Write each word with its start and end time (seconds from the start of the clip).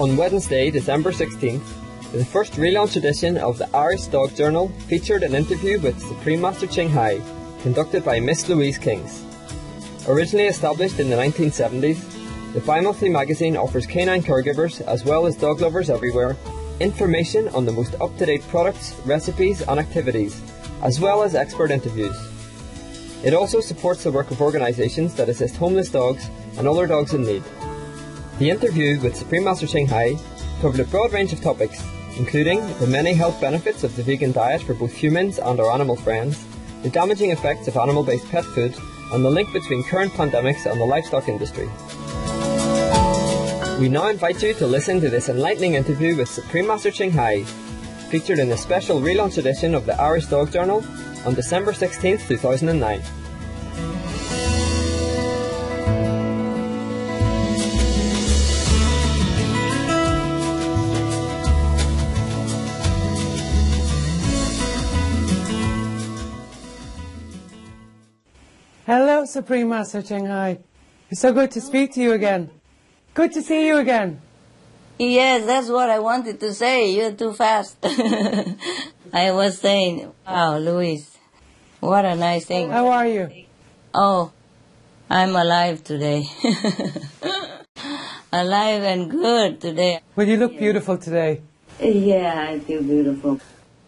On 0.00 0.16
Wednesday, 0.16 0.70
December 0.70 1.10
16th, 1.10 2.12
the 2.12 2.24
first 2.24 2.52
relaunch 2.52 2.94
edition 2.94 3.36
of 3.36 3.58
the 3.58 3.68
Irish 3.76 4.06
Dog 4.06 4.32
Journal 4.36 4.68
featured 4.86 5.24
an 5.24 5.34
interview 5.34 5.80
with 5.80 6.00
Supreme 6.00 6.40
Master 6.40 6.68
Ching 6.68 6.88
Hai, 6.88 7.20
conducted 7.62 8.04
by 8.04 8.20
Miss 8.20 8.48
Louise 8.48 8.78
Kings. 8.78 9.24
Originally 10.06 10.46
established 10.46 11.00
in 11.00 11.10
the 11.10 11.16
1970s, 11.16 12.52
the 12.52 12.60
bi-monthly 12.60 13.08
magazine 13.08 13.56
offers 13.56 13.86
canine 13.86 14.22
caregivers, 14.22 14.80
as 14.82 15.04
well 15.04 15.26
as 15.26 15.34
dog 15.34 15.60
lovers 15.60 15.90
everywhere, 15.90 16.36
information 16.78 17.48
on 17.48 17.64
the 17.64 17.72
most 17.72 17.96
up-to-date 18.00 18.46
products, 18.46 18.94
recipes 19.04 19.62
and 19.62 19.80
activities, 19.80 20.40
as 20.82 21.00
well 21.00 21.24
as 21.24 21.34
expert 21.34 21.72
interviews. 21.72 22.16
It 23.24 23.34
also 23.34 23.60
supports 23.60 24.04
the 24.04 24.12
work 24.12 24.30
of 24.30 24.40
organisations 24.40 25.14
that 25.14 25.28
assist 25.28 25.56
homeless 25.56 25.90
dogs 25.90 26.30
and 26.56 26.68
other 26.68 26.86
dogs 26.86 27.14
in 27.14 27.24
need. 27.24 27.42
The 28.38 28.50
interview 28.50 29.00
with 29.00 29.16
Supreme 29.16 29.42
Master 29.42 29.66
Ching 29.66 29.88
Hai 29.88 30.14
covered 30.60 30.78
a 30.78 30.84
broad 30.84 31.12
range 31.12 31.32
of 31.32 31.40
topics, 31.40 31.82
including 32.18 32.60
the 32.78 32.86
many 32.86 33.12
health 33.12 33.40
benefits 33.40 33.82
of 33.82 33.96
the 33.96 34.02
vegan 34.04 34.30
diet 34.30 34.62
for 34.62 34.74
both 34.74 34.92
humans 34.92 35.40
and 35.40 35.58
our 35.58 35.72
animal 35.72 35.96
friends, 35.96 36.46
the 36.84 36.88
damaging 36.88 37.32
effects 37.32 37.66
of 37.66 37.76
animal-based 37.76 38.28
pet 38.28 38.44
food, 38.44 38.76
and 39.12 39.24
the 39.24 39.30
link 39.30 39.52
between 39.52 39.82
current 39.82 40.12
pandemics 40.12 40.70
and 40.70 40.80
the 40.80 40.84
livestock 40.84 41.28
industry. 41.28 41.68
We 43.80 43.88
now 43.88 44.06
invite 44.06 44.40
you 44.40 44.54
to 44.54 44.68
listen 44.68 45.00
to 45.00 45.10
this 45.10 45.28
enlightening 45.28 45.74
interview 45.74 46.16
with 46.16 46.28
Supreme 46.28 46.68
Master 46.68 46.92
Ching 46.92 47.10
Hai, 47.10 47.42
featured 48.08 48.38
in 48.38 48.52
a 48.52 48.56
special 48.56 49.00
relaunch 49.00 49.38
edition 49.38 49.74
of 49.74 49.84
the 49.84 50.00
Irish 50.00 50.26
Dog 50.26 50.52
Journal 50.52 50.84
on 51.26 51.34
December 51.34 51.72
16, 51.72 52.18
2009. 52.18 53.02
Supreme 69.28 69.68
Master 69.68 70.00
Ching 70.00 70.24
Hai. 70.26 70.58
It's 71.10 71.20
so 71.20 71.32
good 71.32 71.50
to 71.50 71.60
speak 71.60 71.92
to 71.94 72.00
you 72.00 72.12
again. 72.12 72.50
Good 73.12 73.32
to 73.32 73.42
see 73.42 73.66
you 73.66 73.76
again. 73.76 74.22
Yes, 74.98 75.44
that's 75.44 75.68
what 75.68 75.90
I 75.90 75.98
wanted 75.98 76.40
to 76.40 76.54
say. 76.54 76.92
You're 76.92 77.12
too 77.12 77.34
fast. 77.34 77.76
I 79.12 79.30
was 79.32 79.58
saying, 79.58 80.10
wow, 80.26 80.58
Louise, 80.58 81.18
what 81.80 82.04
a 82.04 82.16
nice 82.16 82.46
thing. 82.46 82.70
How 82.70 82.88
are 82.88 83.06
you? 83.06 83.44
Oh, 83.92 84.32
I'm 85.10 85.36
alive 85.36 85.84
today. 85.84 86.24
alive 88.32 88.82
and 88.82 89.10
good 89.10 89.60
today. 89.60 90.00
Well, 90.16 90.26
you 90.26 90.38
look 90.38 90.58
beautiful 90.58 90.96
today. 90.96 91.42
Yeah, 91.80 92.46
I 92.48 92.60
feel 92.60 92.82
beautiful. 92.82 93.40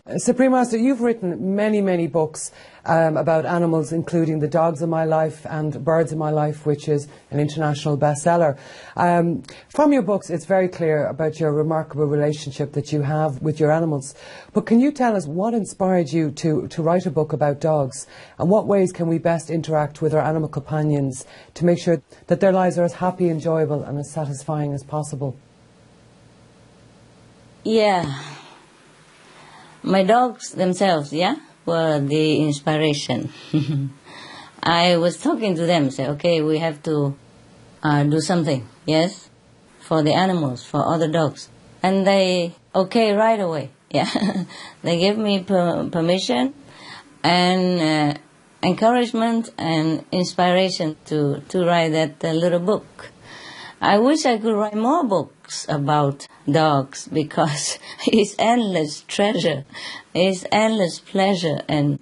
Uh, 0.07 0.19
Supreme 0.19 0.53
Master, 0.53 0.77
you've 0.77 1.01
written 1.01 1.57
many, 1.57 1.81
many 1.81 2.07
books 2.07 2.53
um, 2.85 3.17
about 3.17 3.47
animals, 3.47 3.93
including 3.93 4.41
The 4.41 4.49
Dogs 4.49 4.83
of 4.83 4.89
My 4.89 5.05
Life 5.05 5.47
and 5.49 5.85
Birds 5.85 6.13
of 6.13 6.19
My 6.19 6.31
Life, 6.31 6.67
which 6.67 6.89
is 6.89 7.09
an 7.31 7.41
international 7.41 7.99
bestseller. 7.99 8.59
Um, 8.97 9.43
from 9.69 9.93
your 9.93 10.03
books, 10.03 10.31
it's 10.31 10.47
very 10.47 10.69
clear 10.69 11.07
about 11.07 11.41
your 11.41 11.53
remarkable 11.53 12.07
relationship 12.07 12.73
that 12.73 12.93
you 12.93 13.03
have 13.03 13.43
with 13.43 13.61
your 13.61 13.71
animals. 13.71 14.15
But 14.53 14.67
can 14.67 14.81
you 14.81 14.93
tell 14.93 15.17
us 15.17 15.27
what 15.27 15.55
inspired 15.55 16.13
you 16.13 16.31
to, 16.33 16.69
to 16.69 16.83
write 16.83 17.07
a 17.07 17.11
book 17.11 17.33
about 17.33 17.61
dogs? 17.61 18.07
And 18.39 18.49
what 18.49 18.67
ways 18.67 18.93
can 18.93 19.09
we 19.09 19.19
best 19.19 19.51
interact 19.51 20.03
with 20.03 20.15
our 20.15 20.23
animal 20.23 20.49
companions 20.49 21.27
to 21.55 21.65
make 21.65 21.79
sure 21.79 22.03
that 22.27 22.41
their 22.41 22.53
lives 22.53 22.79
are 22.79 22.85
as 22.85 22.95
happy, 22.95 23.29
enjoyable, 23.29 23.83
and 23.83 23.99
as 23.99 24.11
satisfying 24.11 24.73
as 24.73 24.83
possible? 24.83 25.37
Yeah. 27.63 28.23
My 29.83 30.03
dogs 30.03 30.51
themselves, 30.51 31.13
yeah, 31.13 31.37
the 31.71 32.43
inspiration. 32.43 33.33
I 34.63 34.97
was 34.99 35.17
talking 35.17 35.55
to 35.55 35.67
them, 35.67 35.91
say, 35.91 36.07
okay, 36.09 36.43
we 36.43 36.59
have 36.59 36.83
to 36.83 37.17
uh, 37.83 38.05
do 38.05 38.21
something, 38.21 38.69
yes, 38.87 39.31
for 39.81 40.03
the 40.03 40.13
animals, 40.13 40.65
for 40.65 40.87
other 40.87 41.09
dogs. 41.09 41.49
And 41.83 42.07
they, 42.07 42.55
okay, 42.75 43.13
right 43.13 43.41
away, 43.41 43.71
yeah. 43.91 44.45
they 44.83 44.99
gave 44.99 45.17
me 45.17 45.43
per- 45.43 45.89
permission 45.89 46.55
and 47.23 47.81
uh, 47.81 48.21
encouragement 48.63 49.51
and 49.57 50.05
inspiration 50.13 50.97
to, 51.07 51.41
to 51.49 51.65
write 51.65 51.93
that 51.93 52.23
uh, 52.25 52.33
little 52.33 52.61
book. 52.61 53.11
I 53.81 53.99
wish 53.99 54.27
I 54.27 54.37
could 54.37 54.55
write 54.55 54.75
more 54.75 55.05
books 55.05 55.67
about 55.69 56.27
dogs 56.51 57.09
because 57.09 57.79
it's 58.07 58.35
endless 58.39 59.03
treasure, 59.03 59.65
it's 60.15 60.45
endless 60.53 60.99
pleasure, 60.99 61.63
and 61.69 61.99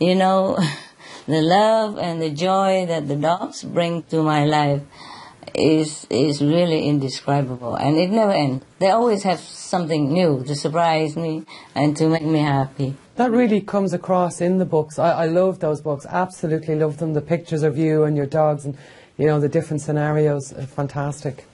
you 0.00 0.14
know, 0.14 0.58
the 1.26 1.42
love 1.42 1.98
and 1.98 2.20
the 2.22 2.30
joy 2.30 2.86
that 2.86 3.08
the 3.08 3.16
dogs 3.16 3.62
bring 3.62 4.02
to 4.04 4.22
my 4.22 4.44
life 4.44 4.82
is 5.54 6.06
is 6.10 6.40
really 6.42 6.86
indescribable, 6.86 7.74
and 7.74 7.96
it 7.96 8.10
never 8.10 8.32
ends. 8.32 8.64
They 8.78 8.90
always 8.90 9.22
have 9.24 9.40
something 9.40 10.12
new 10.12 10.44
to 10.44 10.54
surprise 10.54 11.16
me 11.16 11.44
and 11.74 11.96
to 11.96 12.08
make 12.08 12.24
me 12.24 12.40
happy. 12.40 12.96
That 13.16 13.32
really 13.32 13.60
comes 13.60 13.92
across 13.92 14.40
in 14.40 14.58
the 14.58 14.64
books. 14.64 14.98
I, 14.98 15.24
I 15.24 15.26
love 15.26 15.58
those 15.58 15.80
books, 15.80 16.06
absolutely 16.08 16.76
love 16.76 16.98
them. 16.98 17.14
The 17.14 17.20
pictures 17.20 17.64
of 17.64 17.76
you 17.76 18.04
and 18.04 18.16
your 18.16 18.26
dogs 18.26 18.64
and 18.64 18.76
you 19.18 19.26
know, 19.26 19.40
the 19.40 19.48
different 19.48 19.82
scenarios 19.82 20.52
are 20.52 20.66
fantastic. 20.66 21.44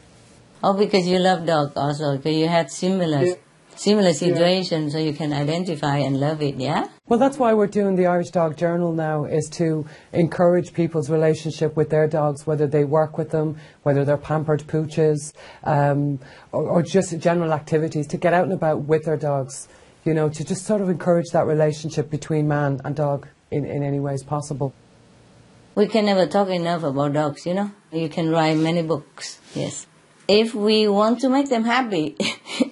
Oh, 0.66 0.72
because 0.72 1.06
you 1.06 1.18
love 1.18 1.44
dog 1.44 1.72
also, 1.76 2.16
because 2.16 2.36
you 2.36 2.48
had 2.48 2.70
similar 2.70 3.22
Yeah. 3.22 3.34
similar 3.76 4.12
situations, 4.14 4.92
so 4.92 4.98
you 4.98 5.12
can 5.12 5.30
identify 5.32 5.96
and 5.98 6.18
love 6.18 6.40
it. 6.40 6.54
Yeah. 6.54 6.86
Well, 7.08 7.18
that's 7.18 7.38
why 7.38 7.52
we're 7.52 7.74
doing 7.80 7.96
the 7.96 8.06
Irish 8.06 8.30
Dog 8.30 8.56
Journal 8.56 8.92
now, 8.92 9.24
is 9.24 9.46
to 9.60 9.84
encourage 10.12 10.72
people's 10.72 11.10
relationship 11.10 11.76
with 11.76 11.90
their 11.90 12.06
dogs, 12.06 12.46
whether 12.46 12.66
they 12.66 12.84
work 12.84 13.18
with 13.18 13.30
them, 13.30 13.56
whether 13.82 14.02
they're 14.06 14.16
pampered 14.32 14.62
pooches, 14.72 15.34
um, 15.64 16.18
or, 16.52 16.62
or 16.74 16.82
just 16.82 17.18
general 17.18 17.52
activities, 17.52 18.06
to 18.06 18.16
get 18.16 18.32
out 18.32 18.44
and 18.44 18.52
about 18.54 18.78
with 18.92 19.04
their 19.04 19.18
dogs, 19.18 19.68
you 20.06 20.14
know, 20.14 20.30
to 20.30 20.42
just 20.44 20.64
sort 20.64 20.80
of 20.80 20.88
encourage 20.88 21.28
that 21.32 21.46
relationship 21.46 22.08
between 22.08 22.48
man 22.48 22.80
and 22.86 22.96
dog 22.96 23.26
in, 23.50 23.66
in 23.66 23.82
any 23.82 24.00
ways 24.00 24.22
possible. 24.22 24.72
We 25.74 25.88
can 25.88 26.06
never 26.06 26.26
talk 26.26 26.48
enough 26.48 26.84
about 26.84 27.12
dogs, 27.12 27.44
you 27.44 27.54
know. 27.54 27.70
You 27.92 28.08
can 28.08 28.30
write 28.30 28.56
many 28.56 28.82
books, 28.82 29.40
yes. 29.54 29.86
If 30.26 30.54
we 30.54 30.88
want 30.88 31.20
to 31.20 31.28
make 31.28 31.48
them 31.48 31.64
happy, 31.64 32.16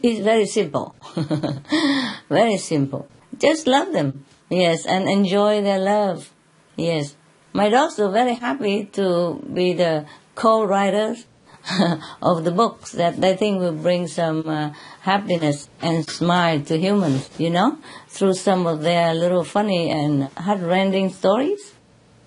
it's 0.03 0.21
very 0.21 0.47
simple. 0.47 0.95
very 2.29 2.57
simple. 2.57 3.09
Just 3.39 3.67
love 3.67 3.93
them, 3.93 4.25
yes, 4.49 4.87
and 4.87 5.09
enjoy 5.09 5.63
their 5.63 5.79
love, 5.79 6.33
yes. 6.77 7.17
My 7.53 7.69
dogs 7.69 7.99
are 7.99 8.11
very 8.11 8.35
happy 8.35 8.87
to 8.93 9.43
be 9.53 9.75
the 9.75 10.07
co-writers 10.35 11.27
of 12.23 12.45
the 12.45 12.51
books 12.51 12.93
that 12.93 13.21
they 13.21 13.37
think 13.37 13.61
will 13.61 13.75
bring 13.75 14.07
some 14.07 14.49
uh, 14.49 14.73
happiness 15.03 15.69
and 15.81 16.09
smile 16.09 16.61
to 16.63 16.79
humans, 16.79 17.29
you 17.39 17.51
know, 17.51 17.79
through 18.09 18.35
some 18.35 18.67
of 18.67 18.81
their 18.83 19.15
little 19.15 19.45
funny 19.45 19.91
and 19.91 20.25
heart-rending 20.39 21.11
stories 21.11 21.75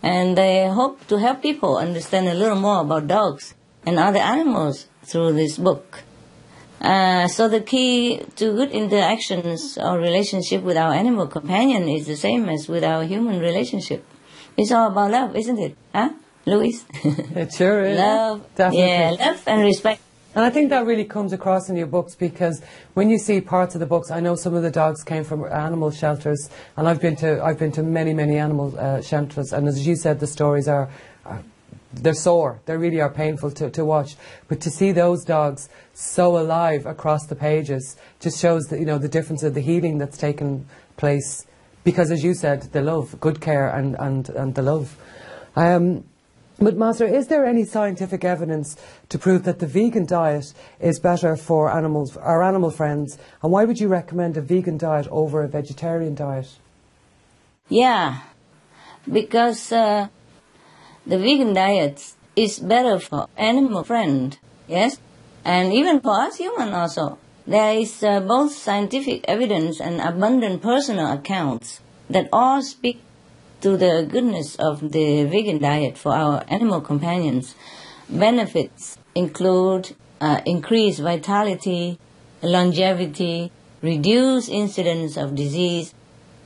and 0.06 0.38
they 0.38 0.68
hope 0.68 1.06
to 1.08 1.18
help 1.18 1.42
people 1.42 1.78
understand 1.78 2.28
a 2.28 2.34
little 2.36 2.56
more 2.56 2.82
about 2.82 3.08
dogs 3.08 3.56
and 3.88 3.98
other 3.98 4.20
animals 4.20 4.86
through 5.06 5.34
this 5.34 5.58
book. 5.58 6.04
Uh, 6.82 7.28
so 7.28 7.48
the 7.48 7.62
key 7.62 8.22
to 8.36 8.54
good 8.54 8.72
interactions 8.72 9.78
or 9.78 9.98
relationship 9.98 10.62
with 10.62 10.78
our 10.78 10.94
animal 10.94 11.26
companion 11.28 11.88
is 11.88 12.06
the 12.06 12.16
same 12.18 12.48
as 12.50 12.68
with 12.68 12.84
our 12.84 13.04
human 13.04 13.40
relationship. 13.40 14.04
It's 14.58 14.72
all 14.72 14.88
about 14.92 15.12
love, 15.12 15.36
isn't 15.36 15.58
it? 15.60 15.76
Huh, 15.94 16.10
Louis? 16.46 16.84
It 17.36 17.54
sure 17.54 17.84
is. 17.86 17.98
love, 17.98 18.46
Definitely. 18.56 18.88
yeah, 18.88 19.16
love 19.20 19.44
and 19.48 19.62
respect. 19.64 20.02
And 20.36 20.44
I 20.44 20.50
think 20.50 20.70
that 20.70 20.86
really 20.86 21.06
comes 21.06 21.32
across 21.32 21.70
in 21.70 21.78
your 21.78 21.88
books 21.88 22.14
because 22.14 22.62
when 22.94 23.10
you 23.10 23.18
see 23.18 23.40
parts 23.40 23.74
of 23.74 23.80
the 23.80 23.86
books, 23.86 24.12
I 24.12 24.20
know 24.20 24.36
some 24.36 24.54
of 24.54 24.64
the 24.64 24.70
dogs 24.72 25.02
came 25.02 25.24
from 25.24 25.46
animal 25.46 25.92
shelters, 25.92 26.50
and 26.76 26.90
I've 26.90 27.00
been 27.00 27.16
to 27.18 27.42
I've 27.42 27.58
been 27.58 27.72
to 27.72 27.84
many 27.84 28.14
many 28.14 28.38
animal 28.38 28.78
uh, 28.78 29.02
shelters, 29.02 29.54
and 29.54 29.66
as 29.68 29.88
you 29.88 29.96
said, 29.96 30.20
the 30.20 30.28
stories 30.28 30.68
are. 30.68 30.90
They're 31.94 32.14
sore. 32.14 32.60
They 32.66 32.78
really 32.78 33.02
are 33.02 33.10
painful 33.10 33.52
to, 33.52 33.70
to 33.70 33.86
watch. 33.86 34.16
But 34.48 34.62
to 34.62 34.70
see 34.70 34.92
those 34.92 35.24
dogs 35.24 35.70
so 35.94 36.38
alive 36.38 36.86
across 36.86 37.26
the 37.28 37.36
pages 37.36 37.96
just 38.20 38.40
shows 38.40 38.68
that 38.68 38.80
you 38.80 38.86
know 38.86 38.98
the 38.98 39.08
difference 39.08 39.44
of 39.44 39.54
the 39.54 39.62
healing 39.62 39.98
that's 39.98 40.18
taken 40.18 40.66
place. 40.98 41.46
Because 41.84 42.12
as 42.12 42.24
you 42.24 42.34
said, 42.34 42.64
the 42.74 42.82
love, 42.82 43.20
good 43.20 43.42
care, 43.42 43.70
and 43.70 43.96
and 44.00 44.30
and 44.30 44.56
the 44.56 44.62
love. 44.62 44.98
Um, 45.56 46.04
but 46.58 46.78
Master, 46.78 47.06
is 47.06 47.28
there 47.28 47.46
any 47.46 47.66
scientific 47.66 48.24
evidence 48.24 48.78
to 49.10 49.20
prove 49.20 49.44
that 49.44 49.60
the 49.60 49.68
vegan 49.68 50.06
diet 50.06 50.54
is 50.80 51.00
better 51.00 51.36
for 51.36 51.70
animals, 51.70 52.16
our 52.16 52.42
animal 52.42 52.72
friends? 52.72 53.18
And 53.44 53.52
why 53.52 53.66
would 53.66 53.80
you 53.80 53.90
recommend 53.90 54.38
a 54.38 54.42
vegan 54.42 54.78
diet 54.78 55.08
over 55.12 55.44
a 55.44 55.50
vegetarian 55.50 56.16
diet? 56.16 56.48
Yeah, 57.68 58.22
because 59.12 59.72
uh, 59.72 60.08
the 61.06 61.18
vegan 61.18 61.54
diet 61.54 62.14
is 62.36 62.60
better 62.60 63.00
for 63.00 63.28
animal 63.38 63.84
friend, 63.84 64.38
yes, 64.68 65.00
and 65.44 65.74
even 65.74 66.02
for 66.02 66.20
us 66.20 66.38
human 66.38 66.74
also. 66.74 67.18
There 67.48 67.78
is 67.78 68.02
uh, 68.02 68.22
both 68.22 68.54
scientific 68.54 69.24
evidence 69.28 69.80
and 69.80 70.02
abundant 70.02 70.64
personal 70.64 71.12
accounts 71.12 71.80
that 72.10 72.28
all 72.34 72.62
speak 72.64 73.02
to 73.62 73.78
the 73.78 74.08
goodness 74.10 74.56
of 74.56 74.92
the 74.92 75.26
vegan 75.26 75.60
diet 75.60 75.98
for 75.98 76.12
our 76.12 76.44
animal 76.48 76.82
companions. 76.82 77.56
Benefits 78.10 78.98
include 79.14 79.96
uh, 80.20 80.42
increased 80.46 81.00
vitality, 81.00 82.00
longevity, 82.42 83.52
reduced 83.82 84.50
incidence 84.50 85.18
of 85.18 85.36
disease, 85.36 85.94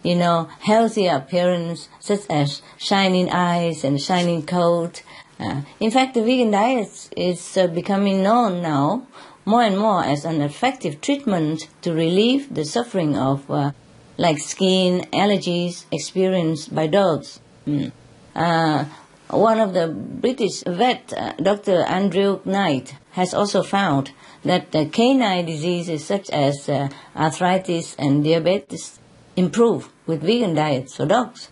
you 0.04 0.16
know, 0.16 0.50
healthy 0.60 1.08
appearance 1.08 1.90
such 2.00 2.22
as 2.30 2.62
shining 2.78 3.30
eyes 3.30 3.84
and 3.84 4.02
shining 4.02 4.46
coat. 4.46 5.04
Uh, 5.40 5.62
in 5.80 5.92
fact, 5.92 6.14
the 6.14 6.22
vegan 6.22 6.52
diet 6.52 7.10
is 7.16 7.58
uh, 7.58 7.68
becoming 7.68 8.24
known 8.24 8.62
now 8.62 9.08
more 9.46 9.64
and 9.64 9.78
more 9.78 10.04
as 10.04 10.26
an 10.26 10.42
effective 10.42 11.02
treatment 11.02 11.68
to 11.82 11.92
relieve 11.92 12.54
the 12.54 12.64
suffering 12.64 13.18
of 13.18 13.50
uh, 13.50 13.72
like 14.18 14.38
skin 14.38 15.08
allergies 15.12 15.86
experienced 15.92 16.76
by 16.76 16.86
dogs. 16.86 17.40
Mm. 17.66 17.92
Uh, 18.36 18.86
one 19.30 19.60
of 19.60 19.74
the 19.74 19.88
British 19.88 20.64
vet, 20.68 21.14
uh, 21.14 21.34
Dr. 21.34 21.84
Andrew 21.84 22.42
Knight, 22.46 22.96
has 23.12 23.34
also 23.34 23.64
found 23.64 24.12
that 24.44 24.72
canine 24.92 25.46
diseases 25.46 26.06
such 26.06 26.30
as 26.30 26.70
uh, 26.70 26.90
arthritis 27.16 27.96
and 27.98 28.24
diabetes 28.24 29.00
improve 29.36 29.90
with 30.06 30.22
vegan 30.22 30.56
diets 30.56 30.96
for 30.96 31.06
dogs. 31.06 31.50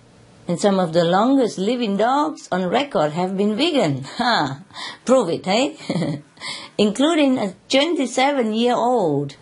And 0.47 0.59
some 0.59 0.79
of 0.79 0.93
the 0.93 1.03
longest 1.03 1.57
living 1.57 1.97
dogs 1.97 2.47
on 2.51 2.69
record 2.69 3.11
have 3.11 3.35
been 3.35 3.55
vegan. 3.57 4.03
Ha! 4.17 4.61
Prove 5.05 5.29
it, 5.29 5.47
eh? 5.47 5.75
Including 6.77 7.37
a 7.37 7.53
27 7.69 8.53
year 8.53 8.75
old 8.75 9.35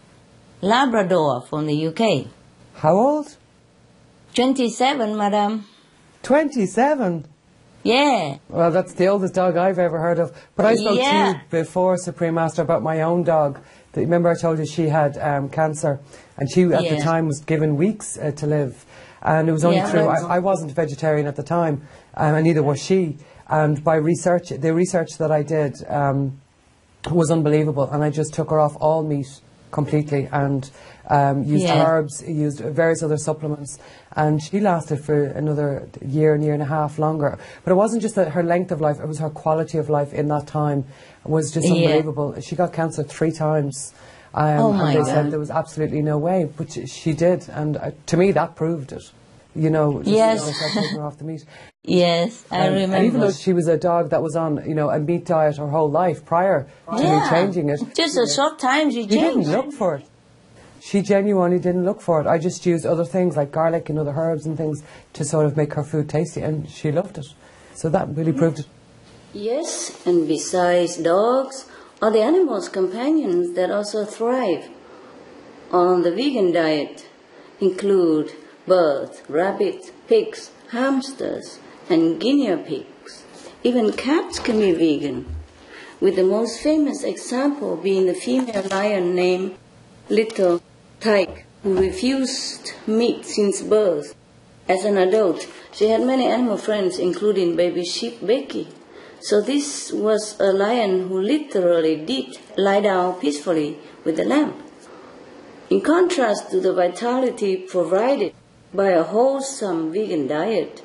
Labrador 0.61 1.41
from 1.41 1.67
the 1.67 1.87
UK. 1.87 2.27
How 2.75 2.95
old? 2.95 3.37
27, 4.33 5.15
madam. 5.15 5.65
27? 6.23 7.27
Yeah. 7.83 8.37
Well, 8.49 8.71
that's 8.71 8.93
the 8.93 9.05
oldest 9.05 9.35
dog 9.35 9.57
I've 9.57 9.77
ever 9.77 9.99
heard 9.99 10.17
of. 10.17 10.35
But 10.55 10.65
I 10.65 10.75
spoke 10.75 10.97
yeah. 10.97 11.33
to 11.33 11.37
you 11.37 11.41
before, 11.51 11.97
Supreme 11.97 12.33
Master, 12.33 12.63
about 12.63 12.81
my 12.81 13.01
own 13.01 13.23
dog. 13.23 13.59
Remember, 13.95 14.29
I 14.29 14.35
told 14.35 14.57
you 14.57 14.65
she 14.65 14.87
had 14.87 15.17
um, 15.19 15.49
cancer, 15.49 15.99
and 16.37 16.49
she 16.51 16.63
at 16.63 16.83
yeah. 16.83 16.95
the 16.95 17.01
time 17.01 17.27
was 17.27 17.39
given 17.39 17.77
weeks 17.77 18.17
uh, 18.17 18.31
to 18.31 18.47
live. 18.47 18.85
And 19.21 19.49
it 19.49 19.51
was 19.51 19.65
only 19.65 19.77
yeah, 19.77 19.89
through, 19.89 20.07
I, 20.07 20.35
I, 20.35 20.39
wasn't 20.39 20.71
vegetarian 20.73 21.25
at 21.25 21.35
the 21.35 21.41
time, 21.41 21.87
um, 22.13 22.35
and 22.35 22.43
neither 22.45 22.61
was 22.61 22.79
she. 22.79 23.17
And 23.47 23.83
by 23.83 23.95
research, 23.95 24.49
the 24.49 24.73
research 24.73 25.17
that 25.17 25.31
I 25.31 25.41
did 25.41 25.75
um, 25.87 26.39
was 27.09 27.31
unbelievable, 27.31 27.89
and 27.89 28.03
I 28.03 28.11
just 28.11 28.33
took 28.33 28.51
her 28.51 28.59
off 28.59 28.75
all 28.79 29.03
meat 29.03 29.41
completely 29.71 30.29
and 30.31 30.71
um, 31.09 31.43
used 31.43 31.65
yeah. 31.65 31.85
herbs, 31.85 32.23
used 32.27 32.59
various 32.59 33.03
other 33.03 33.17
supplements, 33.17 33.77
and 34.13 34.41
she 34.41 34.59
lasted 34.59 35.03
for 35.03 35.25
another 35.25 35.87
year 36.03 36.33
and 36.33 36.43
year 36.43 36.53
and 36.53 36.63
a 36.63 36.65
half 36.65 36.97
longer. 36.97 37.37
But 37.63 37.71
it 37.71 37.75
wasn't 37.75 38.01
just 38.01 38.15
that 38.15 38.31
her 38.31 38.43
length 38.43 38.71
of 38.71 38.81
life; 38.81 38.99
it 38.99 39.07
was 39.07 39.19
her 39.19 39.29
quality 39.29 39.77
of 39.77 39.89
life 39.89 40.13
in 40.13 40.27
that 40.29 40.47
time 40.47 40.85
was 41.23 41.51
just 41.51 41.67
unbelievable. 41.67 42.33
Yeah. 42.35 42.41
She 42.41 42.55
got 42.55 42.73
cancer 42.73 43.03
three 43.03 43.31
times. 43.31 43.93
Um, 44.35 44.59
oh 44.59 44.73
my 44.73 44.91
and 44.91 44.95
they 44.95 44.99
God. 44.99 45.07
said 45.07 45.31
there 45.31 45.39
was 45.39 45.49
absolutely 45.49 46.01
no 46.01 46.17
way, 46.17 46.47
but 46.57 46.77
she 46.89 47.13
did, 47.13 47.47
and 47.49 47.77
uh, 47.77 47.91
to 48.07 48.17
me 48.17 48.31
that 48.33 48.55
proved 48.55 48.91
it. 48.91 49.11
You 49.57 49.69
know, 49.69 50.03
just, 50.03 50.09
yes. 50.13 50.75
You 50.75 50.81
know, 50.81 50.97
her 50.99 51.05
off 51.05 51.17
the 51.17 51.23
meat. 51.23 51.45
Yes, 51.87 52.43
I 52.49 52.65
remember. 52.65 52.95
And 52.95 53.05
even 53.05 53.19
though 53.19 53.31
she 53.31 53.53
was 53.53 53.67
a 53.67 53.77
dog 53.77 54.09
that 54.09 54.23
was 54.23 54.35
on, 54.35 54.67
you 54.67 54.73
know, 54.73 54.89
a 54.89 54.97
meat 54.97 55.27
diet 55.27 55.57
her 55.57 55.69
whole 55.69 55.87
life 55.87 56.25
prior 56.25 56.67
to 56.89 57.03
yeah. 57.03 57.19
me 57.19 57.29
changing 57.29 57.69
it, 57.69 57.79
just 57.95 58.17
a 58.17 58.27
short 58.27 58.57
time 58.57 58.89
she 58.89 59.05
changed. 59.05 59.13
You 59.13 59.19
didn't 59.19 59.51
look 59.51 59.71
for 59.71 59.93
it 59.97 60.05
she 60.85 61.01
genuinely 61.01 61.57
didn't 61.57 61.83
look 61.83 61.99
for 61.99 62.21
it. 62.21 62.27
I 62.27 62.37
just 62.37 62.63
used 62.63 62.85
other 62.85 63.05
things 63.05 63.35
like 63.35 63.51
garlic 63.51 63.89
and 63.89 63.97
other 63.97 64.13
herbs 64.15 64.45
and 64.45 64.55
things 64.55 64.83
to 65.13 65.25
sort 65.25 65.47
of 65.47 65.57
make 65.57 65.73
her 65.73 65.83
food 65.83 66.07
tasty, 66.07 66.41
and 66.41 66.69
she 66.69 66.91
loved 66.91 67.17
it. 67.17 67.25
So 67.73 67.89
that 67.89 68.09
really 68.09 68.31
proved 68.31 68.59
it. 68.59 68.67
Yes, 69.33 70.05
and 70.05 70.27
besides 70.27 70.97
dogs, 70.97 71.65
are 72.01 72.11
the 72.11 72.21
animals 72.21 72.69
companions 72.69 73.53
that 73.55 73.71
also 73.71 74.05
thrive 74.05 74.69
on 75.71 76.03
the 76.03 76.11
vegan 76.11 76.51
diet 76.51 77.07
include 77.59 78.31
birds, 78.67 79.21
rabbits, 79.27 79.91
pigs, 80.07 80.51
hamsters, 80.71 81.59
and 81.89 82.19
guinea 82.19 82.55
pigs. 82.57 83.23
Even 83.63 83.91
cats 83.91 84.39
can 84.39 84.59
be 84.59 84.71
vegan, 84.71 85.25
with 85.99 86.15
the 86.15 86.23
most 86.23 86.61
famous 86.61 87.03
example 87.03 87.75
being 87.75 88.05
the 88.05 88.13
female 88.13 88.63
lion 88.69 89.15
named 89.15 89.55
Little 90.09 90.61
Tyke, 90.99 91.45
who 91.63 91.79
refused 91.79 92.73
meat 92.85 93.25
since 93.25 93.61
birth. 93.61 94.15
As 94.67 94.85
an 94.85 94.97
adult, 94.97 95.47
she 95.71 95.89
had 95.89 96.01
many 96.01 96.27
animal 96.27 96.57
friends, 96.57 96.99
including 96.99 97.55
baby 97.55 97.83
sheep 97.83 98.25
Becky. 98.25 98.67
So 99.27 99.41
this 99.41 99.91
was 99.91 100.39
a 100.39 100.53
lion 100.53 101.07
who 101.07 101.19
literally 101.19 101.95
did 101.95 102.37
lie 102.57 102.81
down 102.81 103.19
peacefully 103.19 103.79
with 104.03 104.17
the 104.17 104.23
lamb. 104.23 104.53
In 105.71 105.81
contrast 105.81 106.51
to 106.51 106.59
the 106.59 106.71
vitality 106.71 107.57
provided 107.57 108.35
by 108.71 108.89
a 108.89 109.01
wholesome 109.01 109.91
vegan 109.91 110.27
diet, 110.27 110.83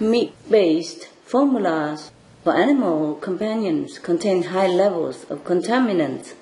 meat-based 0.00 1.06
formulas 1.24 2.10
for 2.42 2.56
animal 2.56 3.14
companions 3.14 4.00
contain 4.00 4.42
high 4.54 4.66
levels 4.66 5.24
of 5.30 5.44
contaminants 5.44 6.34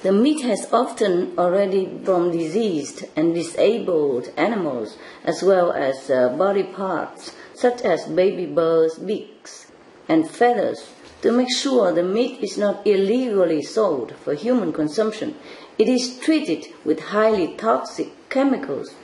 the 0.00 0.12
meat 0.12 0.42
has 0.42 0.72
often 0.72 1.36
already 1.36 1.90
from 2.04 2.30
diseased 2.30 3.04
and 3.16 3.34
disabled 3.34 4.30
animals, 4.36 4.96
as 5.24 5.42
well 5.42 5.72
as 5.72 6.08
uh, 6.08 6.28
body 6.28 6.62
parts 6.62 7.34
such 7.58 7.82
as 7.82 8.06
baby 8.06 8.46
birds' 8.46 8.98
beaks 8.98 9.72
and 10.08 10.30
feathers. 10.30 10.90
To 11.22 11.32
make 11.32 11.52
sure 11.52 11.92
the 11.92 12.04
meat 12.04 12.40
is 12.40 12.56
not 12.56 12.86
illegally 12.86 13.62
sold 13.62 14.14
for 14.22 14.34
human 14.34 14.72
consumption, 14.72 15.34
it 15.76 15.88
is 15.88 16.18
treated 16.18 16.66
with 16.84 17.00
highly 17.00 17.48
toxic 17.56 18.08
chemicals. 18.30 18.94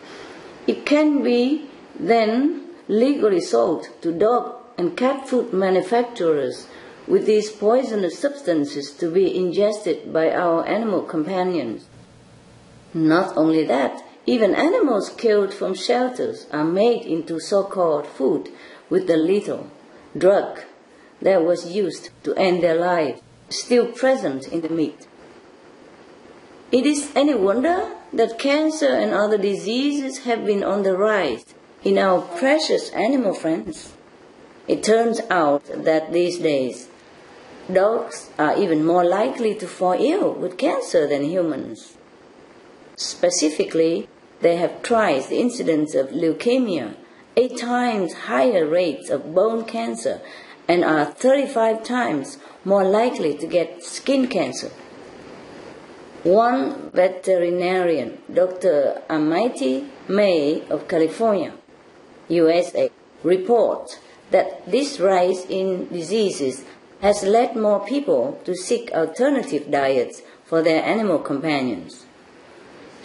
It 0.69 0.87
can 0.87 1.25
be 1.25 1.67
then 1.99 2.69
legally 2.87 3.40
sold 3.40 3.88
to 4.02 4.12
dog 4.12 4.55
and 4.79 4.97
cat 4.97 5.29
food 5.29 5.52
manufacturers 5.52 6.69
with 7.09 7.26
these 7.26 7.50
poisonous 7.50 8.19
substances 8.19 8.93
to 8.93 9.11
be 9.11 9.37
ingested 9.37 10.12
by 10.12 10.31
our 10.31 10.64
animal 10.67 11.02
companions. 11.02 11.87
Not 12.95 13.37
only 13.37 13.64
that, 13.64 14.05
even 14.26 14.54
animals 14.54 15.11
killed 15.11 15.52
from 15.52 15.75
shelters 15.75 16.47
are 16.50 16.64
made 16.64 17.04
into 17.04 17.38
so-called 17.38 18.07
food 18.07 18.49
with 18.88 19.07
the 19.07 19.16
lethal 19.16 19.71
drug 20.16 20.61
that 21.21 21.45
was 21.45 21.73
used 21.75 22.11
to 22.23 22.35
end 22.35 22.62
their 22.62 22.75
life 22.75 23.21
still 23.49 23.87
present 23.87 24.49
in 24.49 24.62
the 24.62 24.69
meat. 24.69 25.07
It 26.73 26.87
is 26.87 27.12
any 27.14 27.35
wonder 27.35 27.93
that 28.12 28.38
cancer 28.38 28.88
and 28.88 29.12
other 29.12 29.38
diseases 29.38 30.25
have 30.25 30.47
been 30.47 30.64
on 30.64 30.83
the 30.83 30.97
rise 30.97 31.45
in 31.83 31.99
our 31.99 32.23
precious 32.23 32.90
animal 32.90 33.35
friends. 33.35 33.93
It 34.66 34.83
turns 34.83 35.21
out 35.31 35.66
that 35.66 36.12
these 36.12 36.38
days 36.38 36.88
dogs 37.71 38.31
are 38.38 38.57
even 38.57 38.85
more 38.85 39.04
likely 39.04 39.54
to 39.57 39.66
fall 39.66 39.97
ill 39.99 40.33
with 40.33 40.59
cancer 40.59 41.07
than 41.07 41.25
humans. 41.25 41.97
Specifically, 42.97 44.09
they 44.45 44.57
have 44.57 44.83
twice 44.83 45.29
the 45.29 45.41
incidence 45.41 45.95
of 45.95 46.11
leukemia, 46.11 46.95
eight 47.35 47.57
times 47.57 48.13
higher 48.29 48.67
rates 48.67 49.09
of 49.09 49.35
bone 49.35 49.65
cancer, 49.65 50.21
and 50.69 50.85
are 50.85 51.07
35 51.07 51.83
times 51.83 52.37
more 52.63 52.85
likely 52.85 53.35
to 53.39 53.47
get 53.47 53.83
skin 53.83 54.29
cancer. 54.29 54.71
One 56.25 56.91
veterinarian, 56.91 58.19
Dr. 58.33 59.03
Armaiti 59.09 59.89
May 60.09 60.63
of 60.69 60.89
California, 60.89 61.55
USA, 62.29 62.91
reports 63.23 63.99
that 64.31 64.71
this 64.71 65.01
rise 65.01 65.47
in 65.47 65.89
diseases 65.89 66.65
has 67.01 67.23
led 67.23 67.57
more 67.57 67.81
people 67.87 68.39
to 68.45 68.55
seek 68.55 68.93
alternative 68.93 69.71
diets 69.71 70.21
for 70.45 70.61
their 70.61 70.85
animal 70.85 71.19
companions. 71.19 72.04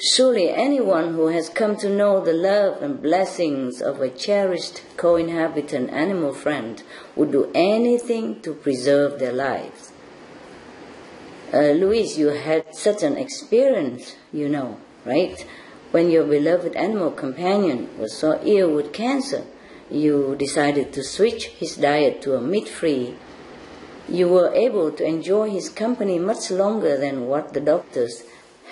Surely 0.02 0.50
anyone 0.50 1.14
who 1.14 1.28
has 1.28 1.50
come 1.50 1.76
to 1.78 1.90
know 1.90 2.24
the 2.24 2.34
love 2.34 2.82
and 2.82 3.02
blessings 3.02 3.82
of 3.82 4.00
a 4.02 4.10
cherished 4.10 4.82
co-inhabitant 4.98 5.90
animal 5.90 6.34
friend 6.34 6.84
would 7.16 7.32
do 7.32 7.52
anything 7.54 8.40
to 8.42 8.54
preserve 8.54 9.20
their 9.20 9.34
lives. 9.34 9.92
Uh, 11.54 11.72
Louise, 11.72 12.18
you 12.18 12.28
had 12.28 12.76
such 12.76 13.04
an 13.04 13.18
experience, 13.18 14.16
you 14.32 14.48
know, 14.48 14.78
right? 15.06 15.46
When 15.92 16.10
your 16.10 16.24
beloved 16.24 16.76
animal 16.76 17.12
companion 17.12 17.90
was 17.98 18.16
so 18.16 18.40
ill 18.44 18.74
with 18.74 18.94
cancer, 18.94 19.44
you 19.90 20.36
decided 20.38 20.94
to 20.94 21.04
switch 21.04 21.48
his 21.48 21.76
diet 21.76 22.22
to 22.22 22.36
a 22.36 22.42
meat-free 22.42 23.16
you 24.12 24.28
were 24.28 24.54
able 24.56 24.92
to 24.92 25.06
enjoy 25.06 25.50
his 25.50 25.70
company 25.70 26.18
much 26.18 26.50
longer 26.50 26.98
than 26.98 27.28
what 27.28 27.54
the 27.54 27.60
doctors 27.60 28.24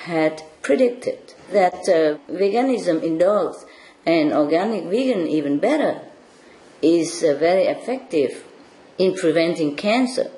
had 0.06 0.42
predicted. 0.62 1.34
That 1.52 1.76
uh, 1.88 2.18
veganism 2.32 3.04
in 3.04 3.18
dogs 3.18 3.66
and 4.06 4.34
organic 4.34 4.86
vegan 4.86 5.28
even 5.28 5.60
better 5.60 6.02
is 6.82 7.24
uh, 7.24 7.36
very 7.40 7.64
effective 7.64 8.44
in 8.98 9.14
preventing 9.14 9.76
cancer. 9.76 10.32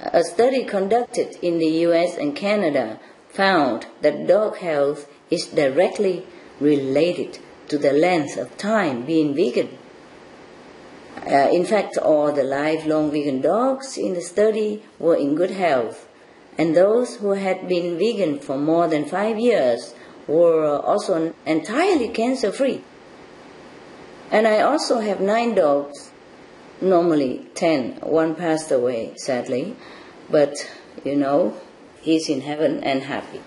A 0.00 0.22
study 0.24 0.64
conducted 0.64 1.36
in 1.42 1.58
the 1.58 1.70
US 1.86 2.16
and 2.16 2.34
Canada 2.34 2.98
found 3.28 3.86
that 4.02 4.26
dog 4.26 4.58
health 4.58 5.08
is 5.30 5.46
directly 5.46 6.26
related 6.60 7.38
to 7.68 7.78
the 7.78 7.92
length 7.92 8.36
of 8.36 8.56
time 8.58 9.04
being 9.04 9.34
vegan. 9.34 9.78
Uh, 11.24 11.48
in 11.50 11.64
fact, 11.64 11.96
all 11.96 12.32
the 12.32 12.42
lifelong 12.42 13.10
vegan 13.10 13.40
dogs 13.40 13.96
in 13.96 14.14
the 14.14 14.20
study 14.20 14.82
were 14.98 15.14
in 15.14 15.34
good 15.34 15.52
health, 15.52 16.08
and 16.58 16.76
those 16.76 17.16
who 17.16 17.30
had 17.32 17.68
been 17.68 17.98
vegan 17.98 18.38
for 18.38 18.58
more 18.58 18.88
than 18.88 19.04
five 19.04 19.38
years 19.38 19.94
were 20.26 20.78
also 20.78 21.34
entirely 21.46 22.08
cancer 22.08 22.52
free. 22.52 22.82
And 24.30 24.46
I 24.46 24.60
also 24.60 25.00
have 25.00 25.20
nine 25.20 25.54
dogs, 25.54 26.10
normally 26.80 27.46
ten. 27.54 27.96
One 28.00 28.34
passed 28.34 28.70
away, 28.70 29.14
sadly, 29.16 29.76
but 30.30 30.54
you 31.04 31.16
know, 31.16 31.56
he's 32.00 32.28
in 32.28 32.42
heaven 32.42 32.82
and 32.84 33.02
happy. 33.02 33.40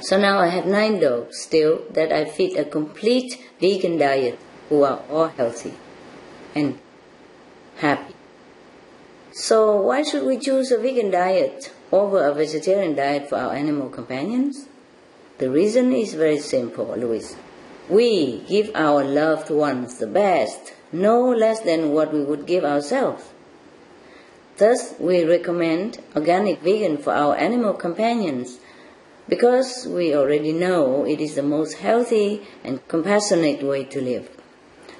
So 0.00 0.18
now 0.18 0.38
I 0.38 0.48
have 0.48 0.66
nine 0.66 0.98
dogs 1.00 1.38
still 1.38 1.84
that 1.90 2.10
I 2.10 2.24
feed 2.24 2.56
a 2.56 2.64
complete 2.64 3.38
vegan 3.60 3.98
diet 3.98 4.38
who 4.68 4.82
are 4.82 5.02
all 5.10 5.28
healthy 5.28 5.74
and 6.54 6.78
happy. 7.76 8.14
So 9.40 9.74
why 9.74 10.02
should 10.02 10.26
we 10.26 10.36
choose 10.36 10.70
a 10.70 10.76
vegan 10.76 11.10
diet 11.10 11.72
over 11.90 12.26
a 12.26 12.34
vegetarian 12.34 12.94
diet 12.94 13.26
for 13.26 13.36
our 13.36 13.54
animal 13.54 13.88
companions? 13.88 14.66
The 15.38 15.48
reason 15.48 15.94
is 15.94 16.12
very 16.12 16.38
simple, 16.38 16.94
Louis. 16.94 17.34
We 17.88 18.44
give 18.46 18.70
our 18.74 19.02
loved 19.02 19.48
ones 19.48 19.96
the 19.96 20.06
best, 20.06 20.74
no 20.92 21.26
less 21.32 21.60
than 21.60 21.92
what 21.92 22.12
we 22.12 22.22
would 22.22 22.44
give 22.44 22.66
ourselves. 22.66 23.32
Thus, 24.58 24.94
we 25.00 25.24
recommend 25.24 26.00
organic 26.14 26.60
vegan 26.60 26.98
for 26.98 27.14
our 27.14 27.34
animal 27.34 27.72
companions 27.72 28.58
because 29.26 29.86
we 29.88 30.14
already 30.14 30.52
know 30.52 31.06
it 31.06 31.18
is 31.18 31.34
the 31.34 31.42
most 31.42 31.78
healthy 31.78 32.46
and 32.62 32.86
compassionate 32.88 33.62
way 33.62 33.84
to 33.84 34.02
live. 34.02 34.39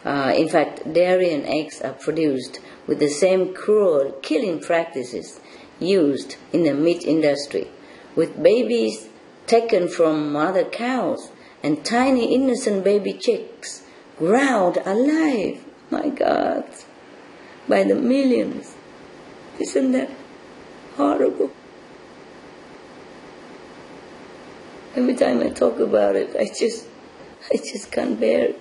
Uh, 0.04 0.33
in 0.35 0.49
fact, 0.49 0.92
dairy 0.92 1.33
and 1.33 1.47
eggs 1.47 1.83
are 1.83 1.92
produced 1.92 2.61
with 2.87 2.99
the 2.99 3.09
same 3.09 3.52
cruel 3.52 4.12
killing 4.23 4.59
practices 4.61 5.40
used 5.78 6.37
in 6.52 6.64
the 6.64 6.75
meat 6.75 7.04
industry, 7.04 7.69
with 8.16 8.42
babies 8.42 9.09
taken 9.47 9.88
from 9.88 10.33
mother 10.33 10.64
cows 10.64 11.30
and 11.62 11.85
tiny 11.85 12.35
innocent 12.35 12.83
baby 12.83 13.12
chicks 13.12 13.83
ground 14.19 14.78
alive, 14.85 15.62
my 15.90 16.09
God, 16.09 16.64
by 17.69 17.85
the 17.85 17.95
millions. 17.95 18.75
Isn't 19.59 19.92
that 19.92 20.11
horrible? 20.97 21.50
Every 24.97 25.14
time 25.14 25.40
I 25.40 25.50
talk 25.50 25.78
about 25.78 26.16
it, 26.16 26.35
I 26.38 26.47
just, 26.47 26.87
I 27.52 27.57
just 27.57 27.92
can't 27.92 28.19
bear 28.19 28.47
it. 28.47 28.61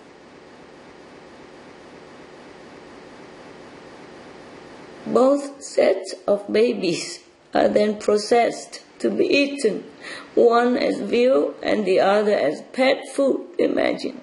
Both 5.13 5.63
sets 5.63 6.13
of 6.27 6.51
babies 6.51 7.19
are 7.53 7.67
then 7.67 7.99
processed 7.99 8.83
to 8.99 9.09
be 9.09 9.25
eaten, 9.25 9.83
one 10.35 10.77
as 10.77 10.99
veal 10.99 11.55
and 11.63 11.85
the 11.85 11.99
other 11.99 12.33
as 12.33 12.61
pet 12.73 13.07
food, 13.11 13.47
imagine. 13.57 14.21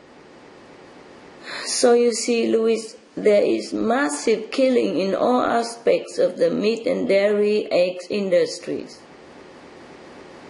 So 1.65 1.95
you 1.95 2.13
see, 2.13 2.49
Louis, 2.49 2.97
there 3.17 3.43
is 3.43 3.73
massive 3.73 4.51
killing 4.51 4.99
in 4.99 5.15
all 5.15 5.41
aspects 5.41 6.19
of 6.19 6.37
the 6.37 6.51
meat 6.51 6.87
and 6.87 7.09
dairy 7.09 7.71
eggs 7.73 8.07
industries. 8.11 9.01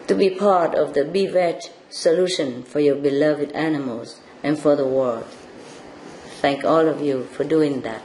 to 0.05 0.13
be 0.13 0.29
part 0.29 0.75
of 0.75 0.93
the 0.93 0.99
BVEG 0.99 1.69
solution 1.89 2.61
for 2.61 2.81
your 2.81 2.95
beloved 2.95 3.49
animals 3.53 4.19
and 4.43 4.59
for 4.59 4.75
the 4.75 4.85
world. 4.85 5.23
Thank 6.41 6.65
all 6.65 6.89
of 6.89 6.99
you 6.99 7.23
for 7.23 7.45
doing 7.45 7.83
that. 7.83 8.03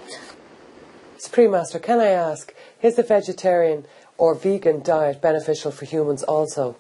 Supreme 1.19 1.51
Master, 1.51 1.81
can 1.81 1.99
I 1.99 2.11
ask, 2.11 2.55
is 2.83 2.95
the 2.95 3.03
vegetarian 3.03 3.85
or 4.17 4.37
vegan 4.37 4.81
diet 4.81 5.21
beneficial 5.21 5.73
for 5.73 5.87
humans 5.87 6.23
also? 6.23 6.77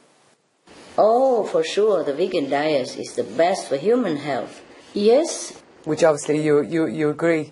Oh, 0.97 1.43
for 1.47 1.65
sure, 1.65 2.05
the 2.05 2.15
vegan 2.15 2.49
diet 2.49 2.97
is 2.97 3.17
the 3.17 3.25
best 3.25 3.69
for 3.69 3.77
human 3.77 4.19
health. 4.19 4.63
Yes. 4.95 5.61
Which 5.83 6.05
obviously 6.05 6.45
you, 6.45 6.63
you, 6.63 6.87
you 6.87 7.11
agree. 7.11 7.51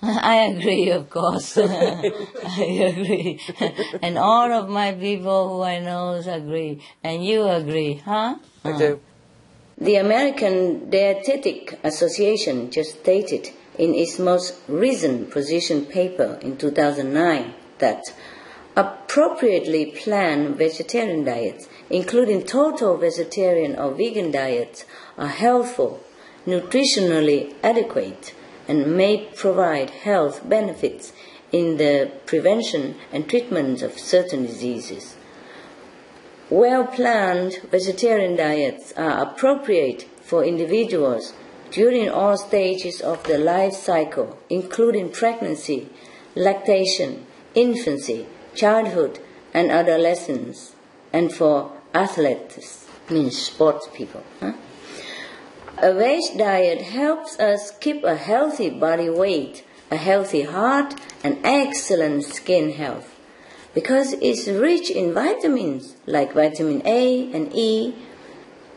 I 0.02 0.36
agree, 0.36 0.90
of 0.90 1.10
course. 1.10 1.58
I 1.58 2.62
agree. 2.62 3.40
and 4.00 4.16
all 4.16 4.50
of 4.50 4.68
my 4.68 4.92
people 4.92 5.48
who 5.48 5.62
I 5.62 5.80
know 5.80 6.14
agree. 6.26 6.82
And 7.04 7.24
you 7.24 7.46
agree, 7.46 8.02
huh? 8.04 8.36
I 8.64 8.72
hmm. 8.72 8.78
do. 8.78 9.00
The 9.76 9.96
American 9.96 10.90
Dietetic 10.90 11.78
Association 11.84 12.70
just 12.70 13.00
stated 13.00 13.50
in 13.78 13.94
its 13.94 14.18
most 14.18 14.54
recent 14.68 15.30
position 15.30 15.86
paper 15.86 16.38
in 16.42 16.56
2009 16.56 17.54
that 17.78 18.02
appropriately 18.76 19.86
planned 19.86 20.56
vegetarian 20.56 21.24
diets, 21.24 21.68
including 21.88 22.42
total 22.42 22.96
vegetarian 22.96 23.76
or 23.76 23.92
vegan 23.92 24.30
diets, 24.30 24.84
are 25.18 25.28
helpful, 25.28 26.00
nutritionally 26.46 27.54
adequate, 27.62 28.34
and 28.70 28.96
may 28.96 29.16
provide 29.34 29.90
health 29.90 30.48
benefits 30.48 31.12
in 31.50 31.76
the 31.76 32.08
prevention 32.24 32.94
and 33.12 33.28
treatment 33.28 33.82
of 33.82 33.98
certain 33.98 34.46
diseases. 34.46 35.16
Well 36.48 36.86
planned 36.86 37.58
vegetarian 37.68 38.36
diets 38.36 38.92
are 38.96 39.22
appropriate 39.24 40.02
for 40.22 40.44
individuals 40.44 41.32
during 41.72 42.08
all 42.08 42.36
stages 42.36 43.00
of 43.00 43.24
the 43.24 43.38
life 43.38 43.74
cycle, 43.74 44.38
including 44.48 45.10
pregnancy, 45.10 45.88
lactation, 46.36 47.26
infancy, 47.56 48.26
childhood, 48.54 49.18
and 49.52 49.72
adolescence, 49.72 50.76
and 51.12 51.32
for 51.32 51.72
athletes, 51.92 52.86
means 53.08 53.36
sports 53.36 53.88
people. 53.92 54.22
Huh? 54.38 54.52
A 55.82 55.94
veg 55.94 56.36
diet 56.36 56.82
helps 56.82 57.40
us 57.40 57.70
keep 57.80 58.04
a 58.04 58.14
healthy 58.14 58.68
body 58.68 59.08
weight, 59.08 59.64
a 59.90 59.96
healthy 59.96 60.42
heart, 60.42 60.94
and 61.24 61.38
excellent 61.42 62.24
skin 62.24 62.72
health 62.72 63.16
because 63.72 64.14
it's 64.20 64.48
rich 64.48 64.90
in 64.90 65.14
vitamins 65.14 65.96
like 66.06 66.34
vitamin 66.34 66.82
A 66.84 67.32
and 67.32 67.50
E. 67.54 67.94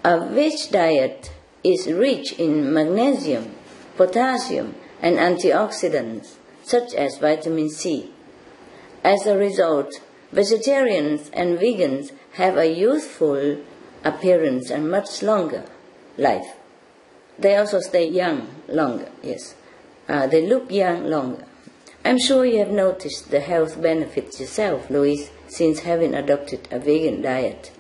A 0.04 0.28
veg 0.30 0.54
diet 0.72 1.34
is 1.64 1.92
rich 1.92 2.34
in 2.40 2.74
magnesium, 2.74 3.56
potassium, 3.98 4.76
and 5.02 5.18
antioxidants 5.18 6.36
such 6.64 6.94
as 6.94 7.18
vitamin 7.18 7.70
C. 7.70 8.12
As 9.04 9.26
a 9.26 9.38
result, 9.38 9.92
vegetarians 10.32 11.30
and 11.34 11.58
vegans 11.60 12.12
have 12.34 12.58
a 12.58 12.74
youthful 12.74 13.58
appearance 14.06 14.70
and 14.70 14.90
much 14.90 15.22
longer 15.22 15.66
life. 16.18 16.56
They 17.40 17.56
also 17.56 17.80
stay 17.80 18.08
young 18.08 18.48
longer, 18.68 19.10
yes. 19.22 19.56
Uh, 20.08 20.28
they 20.28 20.46
look 20.46 20.72
young 20.72 21.06
longer. 21.06 21.46
I'm 22.06 22.20
sure 22.20 22.46
you 22.46 22.60
have 22.60 22.72
noticed 22.72 23.32
the 23.32 23.40
health 23.40 23.82
benefits 23.82 24.40
yourself, 24.40 24.90
Louise, 24.90 25.32
since 25.48 25.80
having 25.80 26.14
adopted 26.14 26.68
a 26.70 26.80
vegan 26.80 27.22
diet. 27.22 27.72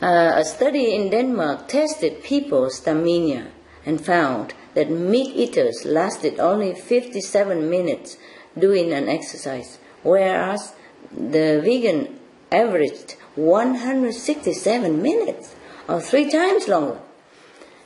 Uh, 0.00 0.34
a 0.36 0.44
study 0.44 0.94
in 0.94 1.10
Denmark 1.10 1.68
tested 1.68 2.22
people's 2.22 2.76
stamina 2.76 3.48
and 3.84 4.04
found 4.04 4.54
that 4.74 4.90
meat 4.90 5.34
eaters 5.34 5.84
lasted 5.84 6.38
only 6.38 6.74
57 6.74 7.68
minutes 7.68 8.16
doing 8.56 8.92
an 8.92 9.08
exercise, 9.08 9.78
whereas 10.02 10.74
the 11.10 11.60
vegan 11.64 12.18
averaged 12.52 13.16
167 13.34 15.02
minutes, 15.02 15.54
or 15.88 16.00
three 16.00 16.30
times 16.30 16.68
longer. 16.68 17.00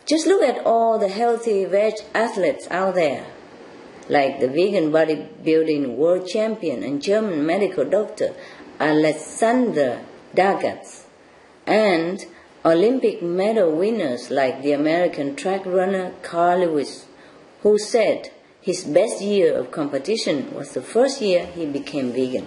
Just 0.09 0.27
look 0.27 0.43
at 0.43 0.65
all 0.65 0.99
the 0.99 1.09
healthy 1.09 1.67
veg 1.67 1.93
athletes 2.15 2.67
out 2.71 2.95
there, 2.95 3.27
like 4.09 4.41
the 4.41 4.49
vegan 4.49 4.91
bodybuilding 4.91 5.97
world 5.97 6.27
champion 6.27 6.83
and 6.83 7.03
German 7.03 7.45
medical 7.45 7.85
doctor 7.85 8.35
Alexander 8.81 10.00
Dargatz, 10.35 11.05
and 11.67 12.25
Olympic 12.65 13.21
medal 13.23 13.71
winners 13.71 14.31
like 14.31 14.62
the 14.62 14.73
American 14.73 15.37
track 15.37 15.67
runner 15.67 16.15
Carl 16.23 16.61
Lewis, 16.61 17.05
who 17.62 17.79
said 17.79 18.31
his 18.62 18.85
best 18.85 19.21
year 19.21 19.55
of 19.59 19.71
competition 19.71 20.55
was 20.55 20.73
the 20.73 20.81
first 20.81 21.21
year 21.21 21.45
he 21.45 21.67
became 21.67 22.12
vegan. 22.12 22.47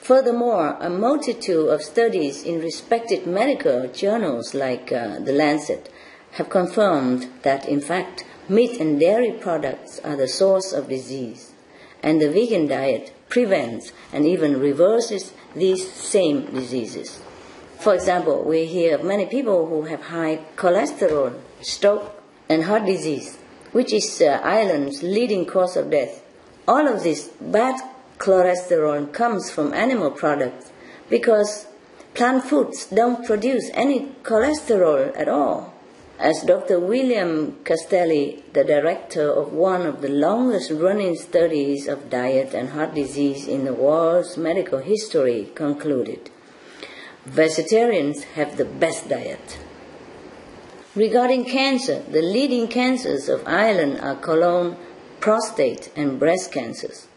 Furthermore, 0.00 0.76
a 0.80 0.88
multitude 0.88 1.68
of 1.68 1.82
studies 1.82 2.44
in 2.44 2.60
respected 2.60 3.26
medical 3.26 3.88
journals 3.88 4.54
like 4.54 4.92
uh, 4.92 5.18
The 5.18 5.32
Lancet 5.32 5.88
have 6.34 6.50
confirmed 6.50 7.30
that, 7.42 7.68
in 7.68 7.80
fact, 7.80 8.24
meat 8.48 8.80
and 8.80 8.98
dairy 8.98 9.32
products 9.32 10.00
are 10.00 10.16
the 10.16 10.28
source 10.28 10.72
of 10.72 10.88
disease, 10.88 11.52
and 12.02 12.20
the 12.20 12.30
vegan 12.30 12.66
diet 12.66 13.12
prevents 13.28 13.92
and 14.12 14.26
even 14.26 14.58
reverses 14.60 15.32
these 15.54 15.92
same 15.92 16.46
diseases. 16.46 17.20
For 17.78 17.94
example, 17.94 18.44
we 18.44 18.66
hear 18.66 18.96
of 18.96 19.04
many 19.04 19.26
people 19.26 19.66
who 19.66 19.82
have 19.82 20.02
high 20.02 20.40
cholesterol, 20.56 21.38
stroke, 21.60 22.22
and 22.48 22.64
heart 22.64 22.86
disease, 22.86 23.36
which 23.72 23.92
is 23.92 24.20
uh, 24.20 24.40
Ireland's 24.42 25.02
leading 25.02 25.46
cause 25.46 25.76
of 25.76 25.90
death. 25.90 26.22
All 26.66 26.88
of 26.88 27.02
this 27.02 27.28
bad 27.40 27.80
cholesterol 28.18 29.12
comes 29.12 29.50
from 29.50 29.74
animal 29.74 30.10
products 30.10 30.72
because 31.10 31.66
plant 32.14 32.44
foods 32.44 32.86
don't 32.86 33.26
produce 33.26 33.70
any 33.74 34.12
cholesterol 34.22 35.16
at 35.18 35.28
all. 35.28 35.73
As 36.18 36.42
Dr. 36.42 36.78
William 36.78 37.58
Castelli, 37.64 38.44
the 38.52 38.62
director 38.62 39.28
of 39.32 39.52
one 39.52 39.84
of 39.84 40.00
the 40.00 40.08
longest 40.08 40.70
running 40.70 41.16
studies 41.16 41.88
of 41.88 42.08
diet 42.08 42.54
and 42.54 42.68
heart 42.70 42.94
disease 42.94 43.48
in 43.48 43.64
the 43.64 43.74
world's 43.74 44.36
medical 44.36 44.78
history, 44.78 45.50
concluded, 45.56 46.30
vegetarians 47.26 48.22
have 48.36 48.56
the 48.56 48.64
best 48.64 49.08
diet. 49.08 49.58
Regarding 50.94 51.44
cancer, 51.44 52.00
the 52.08 52.22
leading 52.22 52.68
cancers 52.68 53.28
of 53.28 53.42
Ireland 53.44 53.98
are 54.00 54.14
colon, 54.14 54.76
prostate, 55.18 55.90
and 55.96 56.20
breast 56.20 56.52
cancers. 56.52 57.08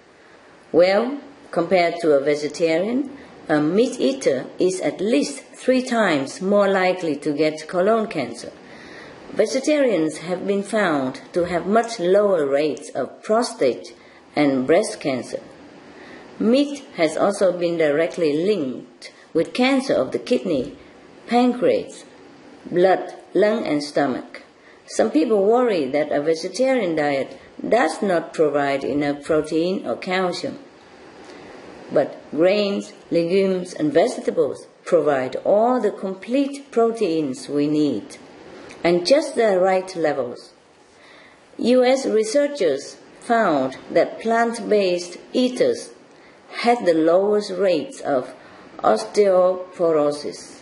Well, 0.71 1.19
compared 1.51 1.99
to 2.01 2.13
a 2.13 2.19
vegetarian, 2.19 3.15
a 3.47 3.61
meat 3.61 3.99
eater 3.99 4.47
is 4.57 4.81
at 4.81 4.99
least 4.99 5.43
three 5.53 5.83
times 5.83 6.41
more 6.41 6.67
likely 6.67 7.15
to 7.17 7.31
get 7.31 7.67
colon 7.67 8.07
cancer. 8.07 8.51
Vegetarians 9.34 10.19
have 10.19 10.48
been 10.48 10.63
found 10.63 11.22
to 11.34 11.43
have 11.43 11.67
much 11.67 11.99
lower 11.99 12.45
rates 12.45 12.89
of 12.89 13.21
prostate 13.21 13.93
and 14.36 14.65
breast 14.65 14.99
cancer. 14.99 15.41
Meat 16.39 16.84
has 16.95 17.17
also 17.17 17.51
been 17.51 17.78
directly 17.78 18.45
linked 18.45 19.12
with 19.34 19.54
cancer 19.54 19.93
of 19.93 20.12
the 20.12 20.19
kidney, 20.19 20.75
pancreas, 21.28 22.06
blood, 22.71 23.13
lung, 23.34 23.65
and 23.65 23.84
stomach. 23.84 24.43
Some 24.88 25.12
people 25.12 25.43
worry 25.43 25.86
that 25.86 26.12
a 26.12 26.21
vegetarian 26.21 26.95
diet 26.95 27.38
does 27.67 28.01
not 28.01 28.34
provide 28.34 28.84
enough 28.84 29.23
protein 29.23 29.86
or 29.86 29.97
calcium. 29.97 30.60
But 31.91 32.17
grains, 32.32 32.93
legumes, 33.12 33.73
and 33.73 33.93
vegetables 33.93 34.67
provide 34.86 35.36
all 35.43 35.82
the 35.82 35.91
complete 35.91 36.71
proteins 36.71 37.49
we 37.49 37.67
need 37.67 38.17
and 38.83 39.05
just 39.05 39.35
the 39.35 39.59
right 39.59 39.95
levels. 39.95 40.53
US 41.57 42.05
researchers 42.05 42.97
found 43.19 43.77
that 43.91 44.19
plant 44.19 44.69
based 44.69 45.17
eaters 45.33 45.91
had 46.63 46.85
the 46.85 46.93
lowest 46.93 47.51
rates 47.51 47.99
of 48.01 48.33
osteoporosis. 48.79 50.61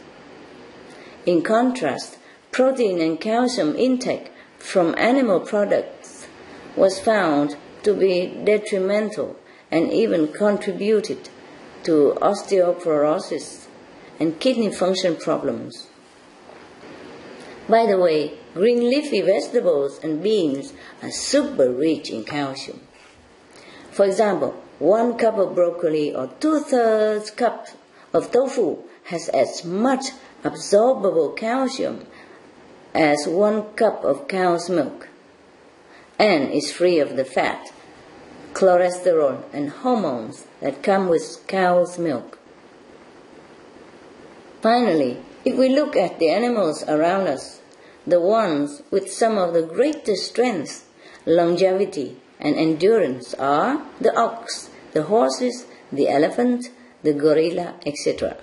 In 1.25 1.41
contrast, 1.41 2.17
protein 2.51 3.01
and 3.01 3.19
calcium 3.19 3.75
intake 3.75 4.32
from 4.58 4.95
animal 4.97 5.39
products 5.39 6.28
was 6.75 6.99
found 6.99 7.58
to 7.84 7.93
be 7.93 8.28
detrimental 8.43 9.36
and 9.71 9.91
even 9.91 10.28
contributed 10.28 11.30
to 11.84 12.17
osteoporosis 12.21 13.67
and 14.19 14.39
kidney 14.39 14.71
function 14.71 15.15
problems. 15.15 15.88
By 17.67 17.88
the 17.88 17.97
way, 17.97 18.34
green 18.54 18.89
leafy 18.89 19.21
vegetables 19.21 19.99
and 20.04 20.21
beans 20.21 20.73
are 21.01 21.12
super 21.12 21.71
rich 21.71 22.12
in 22.12 22.23
calcium. 22.23 22.82
For 23.91 24.06
example, 24.06 24.51
one 24.78 25.17
cup 25.17 25.38
of 25.38 25.56
broccoli 25.56 26.13
or 26.13 26.30
two 26.39 26.60
thirds 26.60 27.32
cup 27.32 27.67
of 28.13 28.32
tofu 28.32 28.84
has 29.06 29.30
as 29.30 29.65
much 29.65 30.08
absorbable 30.43 31.36
calcium 31.36 32.06
as 32.93 33.28
one 33.28 33.63
cup 33.73 34.04
of 34.04 34.28
cow's 34.28 34.69
milk 34.69 35.08
and 36.19 36.51
is 36.51 36.71
free 36.71 36.99
of 36.99 37.15
the 37.17 37.25
fat, 37.25 37.71
cholesterol, 38.54 39.43
and 39.51 39.69
hormones 39.69 40.45
that 40.62 40.84
come 40.84 41.10
with 41.10 41.43
cow's 41.47 41.97
milk. 41.97 42.38
Finally, 44.62 45.17
if 45.46 45.56
we 45.56 45.70
look 45.70 45.96
at 45.96 46.18
the 46.18 46.30
animals 46.30 46.84
around 46.88 47.28
us, 47.28 47.62
the 48.08 48.20
ones 48.20 48.82
with 48.90 49.12
some 49.12 49.38
of 49.38 49.54
the 49.54 49.62
greatest 49.62 50.26
strength, 50.26 50.90
longevity, 51.28 52.18
and 52.40 52.56
endurance 52.56 53.36
are 53.36 53.86
the 54.02 54.14
ox, 54.16 54.72
the 54.94 55.04
horses, 55.04 55.68
the 55.92 56.10
elephant, 56.10 56.66
the 57.04 57.14
gorilla, 57.14 57.76
etc. 57.86 58.38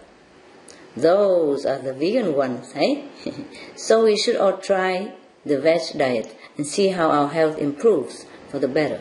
Those 0.97 1.67
are 1.67 1.79
the 1.79 1.93
vegan 1.93 2.35
ones, 2.37 2.73
eh? 2.77 3.03
so 3.77 4.05
we 4.05 4.17
should 4.17 4.37
all 4.37 4.59
try 4.59 5.12
the 5.45 5.61
veg 5.61 5.81
diet 5.97 6.37
and 6.57 6.67
see 6.67 6.88
how 6.88 7.11
our 7.11 7.29
health 7.29 7.59
improves 7.59 8.27
for 8.49 8.61
the 8.61 8.69
better. 8.69 9.01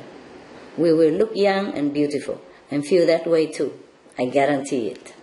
We 0.75 0.91
will 0.91 1.11
look 1.11 1.35
young 1.35 1.73
and 1.77 1.93
beautiful 1.93 2.41
and 2.71 2.85
feel 2.85 3.05
that 3.05 3.27
way 3.27 3.45
too. 3.45 3.77
I 4.17 4.25
guarantee 4.25 4.87
it 4.87 5.13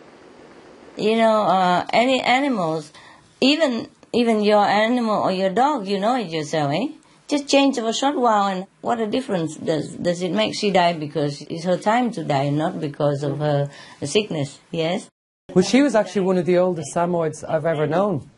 you 0.98 1.16
know, 1.16 1.42
uh, 1.42 1.86
any 1.92 2.20
animals, 2.20 2.92
even 3.40 3.88
even 4.12 4.42
your 4.42 4.64
animal 4.64 5.16
or 5.22 5.32
your 5.32 5.50
dog, 5.50 5.86
you 5.86 5.98
know 6.00 6.16
it 6.16 6.28
yourself, 6.28 6.72
eh? 6.72 6.88
Just 7.28 7.46
change 7.46 7.76
for 7.76 7.88
a 7.88 7.92
short 7.92 8.16
while, 8.16 8.46
and 8.46 8.66
what 8.80 9.00
a 9.00 9.06
difference 9.06 9.56
does 9.56 9.92
does 9.96 10.22
it 10.22 10.32
make? 10.32 10.54
She 10.54 10.70
die 10.70 10.94
because 10.94 11.42
it's 11.42 11.64
her 11.64 11.76
time 11.76 12.10
to 12.12 12.24
die, 12.24 12.48
not 12.48 12.80
because 12.80 13.22
of 13.22 13.38
her 13.38 13.70
sickness. 14.02 14.58
Yes. 14.70 15.08
Well, 15.54 15.64
she 15.64 15.82
was 15.82 15.94
actually 15.94 16.22
one 16.22 16.38
of 16.38 16.46
the 16.46 16.58
oldest 16.58 16.94
Samoyeds 16.94 17.44
I've 17.48 17.66
ever 17.66 17.86
known. 17.86 18.30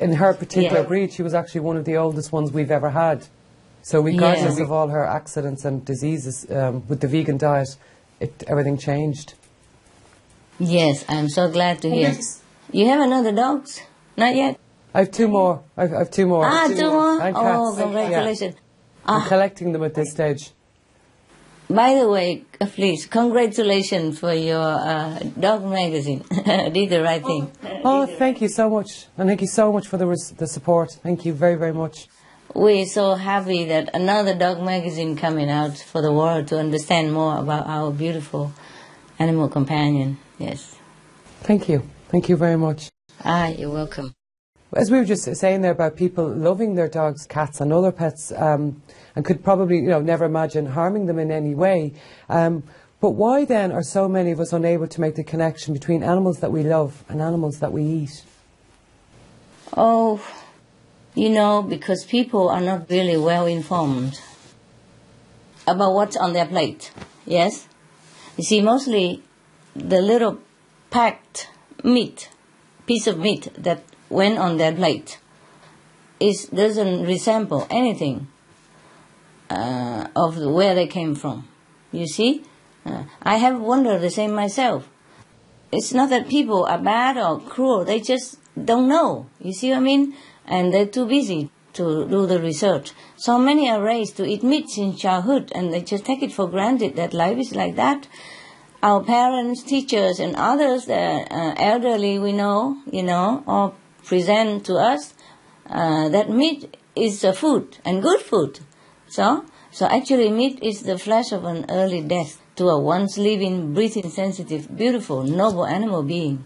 In 0.00 0.12
her 0.14 0.32
particular 0.32 0.82
Yeah. 0.82 0.86
breed, 0.86 1.12
she 1.12 1.22
was 1.22 1.34
actually 1.34 1.62
one 1.62 1.76
of 1.76 1.84
the 1.84 1.96
oldest 1.96 2.32
ones 2.32 2.52
we've 2.52 2.70
ever 2.70 2.90
had. 2.90 3.26
So 3.82 4.00
regardless 4.00 4.58
Yeah. 4.58 4.64
of 4.64 4.72
all 4.72 4.88
her 4.88 5.04
accidents 5.04 5.64
and 5.64 5.84
diseases, 5.84 6.46
um, 6.50 6.84
with 6.88 7.00
the 7.00 7.08
vegan 7.08 7.36
diet, 7.36 7.76
it, 8.20 8.44
everything 8.46 8.76
changed. 8.76 9.34
Yes, 10.58 11.04
I'm 11.08 11.28
so 11.28 11.50
glad 11.50 11.82
to 11.82 11.90
hear. 11.90 12.14
You 12.72 12.86
have 12.88 13.00
another 13.00 13.32
dogs? 13.32 13.80
Not 14.16 14.34
yet. 14.34 14.58
I 14.94 15.00
have 15.00 15.10
two 15.10 15.28
more. 15.28 15.62
I've, 15.76 15.92
I've 15.92 16.10
two 16.10 16.26
more. 16.26 16.44
Ah, 16.44 16.66
two 16.68 16.90
more. 16.90 17.20
And 17.20 17.36
Oh, 17.36 17.74
congratulations. 17.76 18.54
Yeah. 18.54 18.60
I'm 19.06 19.22
Ah, 19.22 19.28
collecting 19.28 19.72
them 19.72 19.84
at 19.84 19.94
this 19.94 20.10
stage. 20.10 20.50
by 21.70 21.94
the 21.94 22.08
way, 22.08 22.44
please, 22.74 23.06
congratulations 23.06 24.18
for 24.18 24.32
your 24.34 24.58
uh, 24.60 25.18
dog 25.38 25.64
magazine. 25.64 26.24
Did 26.74 26.90
the 26.90 27.02
right 27.02 27.24
thing. 27.24 27.50
Oh, 27.84 28.06
thank 28.06 28.40
you 28.40 28.48
so 28.48 28.68
much. 28.68 29.06
And 29.16 29.28
thank 29.28 29.40
you 29.40 29.46
so 29.46 29.72
much 29.72 29.86
for 29.86 29.96
the, 29.98 30.06
res- 30.06 30.32
the 30.36 30.46
support. 30.46 30.90
Thank 31.02 31.24
you 31.24 31.32
very, 31.32 31.54
very 31.54 31.72
much. 31.72 32.08
We're 32.54 32.86
so 32.86 33.14
happy 33.14 33.64
that 33.66 33.94
another 33.94 34.34
dog 34.34 34.62
magazine 34.62 35.16
coming 35.16 35.50
out 35.50 35.76
for 35.76 36.00
the 36.02 36.12
world 36.12 36.48
to 36.48 36.58
understand 36.58 37.12
more 37.12 37.38
about 37.38 37.66
our 37.66 37.90
beautiful 37.92 38.52
animal 39.18 39.48
companion. 39.48 40.18
Yes. 40.38 40.76
Thank 41.40 41.68
you. 41.68 41.82
Thank 42.08 42.28
you 42.28 42.36
very 42.36 42.56
much. 42.56 42.90
Ah, 43.24 43.48
you're 43.48 43.70
welcome. 43.70 44.14
As 44.72 44.90
we 44.90 44.98
were 44.98 45.04
just 45.04 45.24
saying 45.36 45.62
there 45.62 45.72
about 45.72 45.96
people 45.96 46.28
loving 46.28 46.74
their 46.74 46.88
dogs, 46.88 47.26
cats, 47.26 47.60
and 47.60 47.72
other 47.72 47.90
pets, 47.90 48.32
um, 48.36 48.82
and 49.16 49.24
could 49.24 49.42
probably, 49.42 49.76
you 49.78 49.88
know, 49.88 50.00
never 50.00 50.24
imagine 50.24 50.66
harming 50.66 51.06
them 51.06 51.18
in 51.18 51.30
any 51.30 51.54
way. 51.54 51.94
Um, 52.28 52.62
But 53.00 53.10
why 53.10 53.44
then 53.44 53.70
are 53.70 53.82
so 53.82 54.08
many 54.08 54.32
of 54.32 54.40
us 54.40 54.52
unable 54.52 54.88
to 54.88 55.00
make 55.00 55.14
the 55.14 55.22
connection 55.22 55.72
between 55.72 56.02
animals 56.02 56.40
that 56.40 56.50
we 56.50 56.64
love 56.64 57.04
and 57.08 57.22
animals 57.22 57.60
that 57.60 57.72
we 57.72 57.84
eat? 57.84 58.24
Oh, 59.76 60.20
you 61.14 61.30
know, 61.30 61.62
because 61.62 62.04
people 62.04 62.48
are 62.48 62.60
not 62.60 62.90
really 62.90 63.16
well 63.16 63.46
informed 63.46 64.20
about 65.66 65.94
what's 65.94 66.16
on 66.16 66.32
their 66.32 66.46
plate. 66.46 66.90
Yes? 67.24 67.68
You 68.36 68.42
see, 68.42 68.60
mostly 68.60 69.22
the 69.78 70.00
little 70.00 70.38
packed 70.90 71.50
meat, 71.84 72.30
piece 72.86 73.06
of 73.06 73.18
meat 73.18 73.50
that 73.56 73.82
went 74.10 74.38
on 74.38 74.56
their 74.56 74.72
plate 74.72 75.18
is 76.20 76.46
doesn't 76.46 77.04
resemble 77.04 77.66
anything 77.70 78.26
uh, 79.50 80.08
of 80.16 80.36
where 80.38 80.74
they 80.74 80.86
came 80.86 81.14
from. 81.14 81.48
You 81.92 82.06
see, 82.06 82.44
uh, 82.84 83.04
I 83.22 83.36
have 83.36 83.60
wondered 83.60 84.00
the 84.00 84.10
same 84.10 84.34
myself. 84.34 84.88
It's 85.70 85.92
not 85.92 86.10
that 86.10 86.28
people 86.28 86.64
are 86.64 86.78
bad 86.78 87.16
or 87.16 87.40
cruel; 87.40 87.84
they 87.84 88.00
just 88.00 88.38
don't 88.62 88.88
know. 88.88 89.26
You 89.40 89.52
see 89.52 89.70
what 89.70 89.78
I 89.78 89.80
mean? 89.80 90.14
And 90.46 90.72
they're 90.72 90.86
too 90.86 91.06
busy 91.06 91.50
to 91.74 92.08
do 92.08 92.26
the 92.26 92.40
research. 92.40 92.92
So 93.16 93.38
many 93.38 93.70
are 93.70 93.82
raised 93.82 94.16
to 94.16 94.24
eat 94.24 94.42
meat 94.42 94.68
since 94.70 95.00
childhood, 95.00 95.52
and 95.54 95.72
they 95.72 95.82
just 95.82 96.04
take 96.04 96.22
it 96.22 96.32
for 96.32 96.48
granted 96.48 96.96
that 96.96 97.12
life 97.14 97.38
is 97.38 97.54
like 97.54 97.76
that. 97.76 98.08
Our 98.80 99.02
parents, 99.02 99.64
teachers, 99.64 100.20
and 100.20 100.36
others, 100.36 100.86
the 100.86 100.94
uh, 100.94 101.54
elderly, 101.56 102.18
we 102.18 102.32
know, 102.32 102.78
you 102.90 103.02
know, 103.02 103.42
or 103.46 103.74
present 104.04 104.64
to 104.66 104.76
us 104.76 105.14
uh, 105.68 106.08
that 106.08 106.30
meat 106.30 106.76
is 106.94 107.24
a 107.24 107.32
food 107.32 107.78
and 107.84 108.02
good 108.02 108.20
food. 108.20 108.60
So, 109.08 109.44
so 109.72 109.86
actually, 109.86 110.30
meat 110.30 110.62
is 110.62 110.82
the 110.82 110.98
flesh 110.98 111.32
of 111.32 111.44
an 111.44 111.66
early 111.68 112.02
death 112.02 112.40
to 112.56 112.68
a 112.68 112.78
once 112.78 113.18
living, 113.18 113.74
breathing, 113.74 114.10
sensitive, 114.10 114.76
beautiful, 114.76 115.24
noble 115.24 115.66
animal 115.66 116.02
being. 116.02 116.44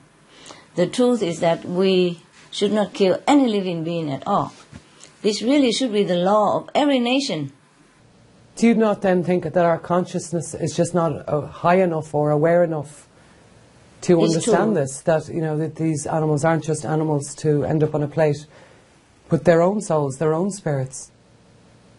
The 0.75 0.87
truth 0.87 1.23
is 1.23 1.41
that 1.41 1.65
we 1.67 2.23
should 2.51 2.73
not 2.73 2.95
kill 2.95 3.21
any 3.27 3.47
living 3.49 3.85
being 3.85 4.11
at 4.11 4.27
all. 4.27 4.53
This 5.23 5.43
really 5.43 5.73
should 5.73 5.93
be 5.93 6.03
the 6.03 6.17
law 6.17 6.57
of 6.57 6.71
every 6.75 6.99
nation. 6.99 7.53
Do 8.57 8.67
you 8.67 8.75
not 8.75 9.01
then 9.01 9.25
think 9.25 9.45
that 9.45 9.57
our 9.57 9.79
consciousness 9.79 10.55
is 10.55 10.77
just 10.77 10.95
not 10.95 11.27
uh, 11.29 11.47
high 11.47 11.81
enough 11.81 12.15
or 12.15 12.31
aware 12.31 12.63
enough 12.63 13.09
to 14.03 14.23
It's 14.23 14.35
understand 14.35 14.73
true. 14.73 14.83
this? 14.83 15.01
That 15.01 15.29
you 15.29 15.41
know 15.41 15.57
that 15.57 15.77
these 15.77 16.07
animals 16.07 16.45
aren't 16.45 16.65
just 16.65 16.85
animals 16.85 17.35
to 17.37 17.65
end 17.65 17.83
up 17.83 17.95
on 17.95 18.03
a 18.03 18.09
plate, 18.09 18.47
but 19.29 19.45
their 19.45 19.63
own 19.63 19.81
souls, 19.81 20.19
their 20.19 20.35
own 20.35 20.51
spirits. 20.51 21.11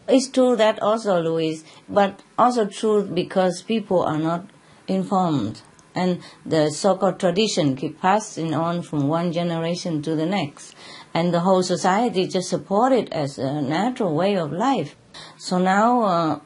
It's 0.08 0.28
true 0.28 0.56
that 0.58 0.82
also, 0.82 1.22
Louise, 1.22 1.64
but 1.88 2.22
also 2.38 2.66
true 2.66 3.04
because 3.04 3.62
people 3.62 4.04
are 4.04 4.18
not 4.18 4.46
informed. 4.88 5.62
And 5.96 6.22
the 6.46 6.72
so-called 6.72 7.20
tradition 7.20 7.76
keep 7.76 8.02
passing 8.02 8.54
on 8.54 8.82
from 8.82 9.08
one 9.08 9.32
generation 9.32 10.02
to 10.02 10.16
the 10.16 10.26
next. 10.26 10.76
And 11.14 11.34
the 11.34 11.42
whole 11.42 11.64
society 11.64 12.28
just 12.28 12.50
support 12.50 12.92
it 12.92 13.12
as 13.14 13.38
a 13.38 13.62
natural 13.62 14.14
way 14.16 14.36
of 14.36 14.52
life. 14.52 14.96
So 15.38 15.58
now 15.58 16.02
uh, 16.04 16.40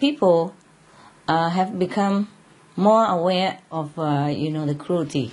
people 0.00 0.54
uh, 1.28 1.48
have 1.50 1.78
become 1.78 2.28
more 2.76 3.06
aware 3.06 3.58
of, 3.70 3.98
uh, 3.98 4.26
you 4.30 4.50
know, 4.50 4.66
the 4.66 4.74
cruelty 4.74 5.32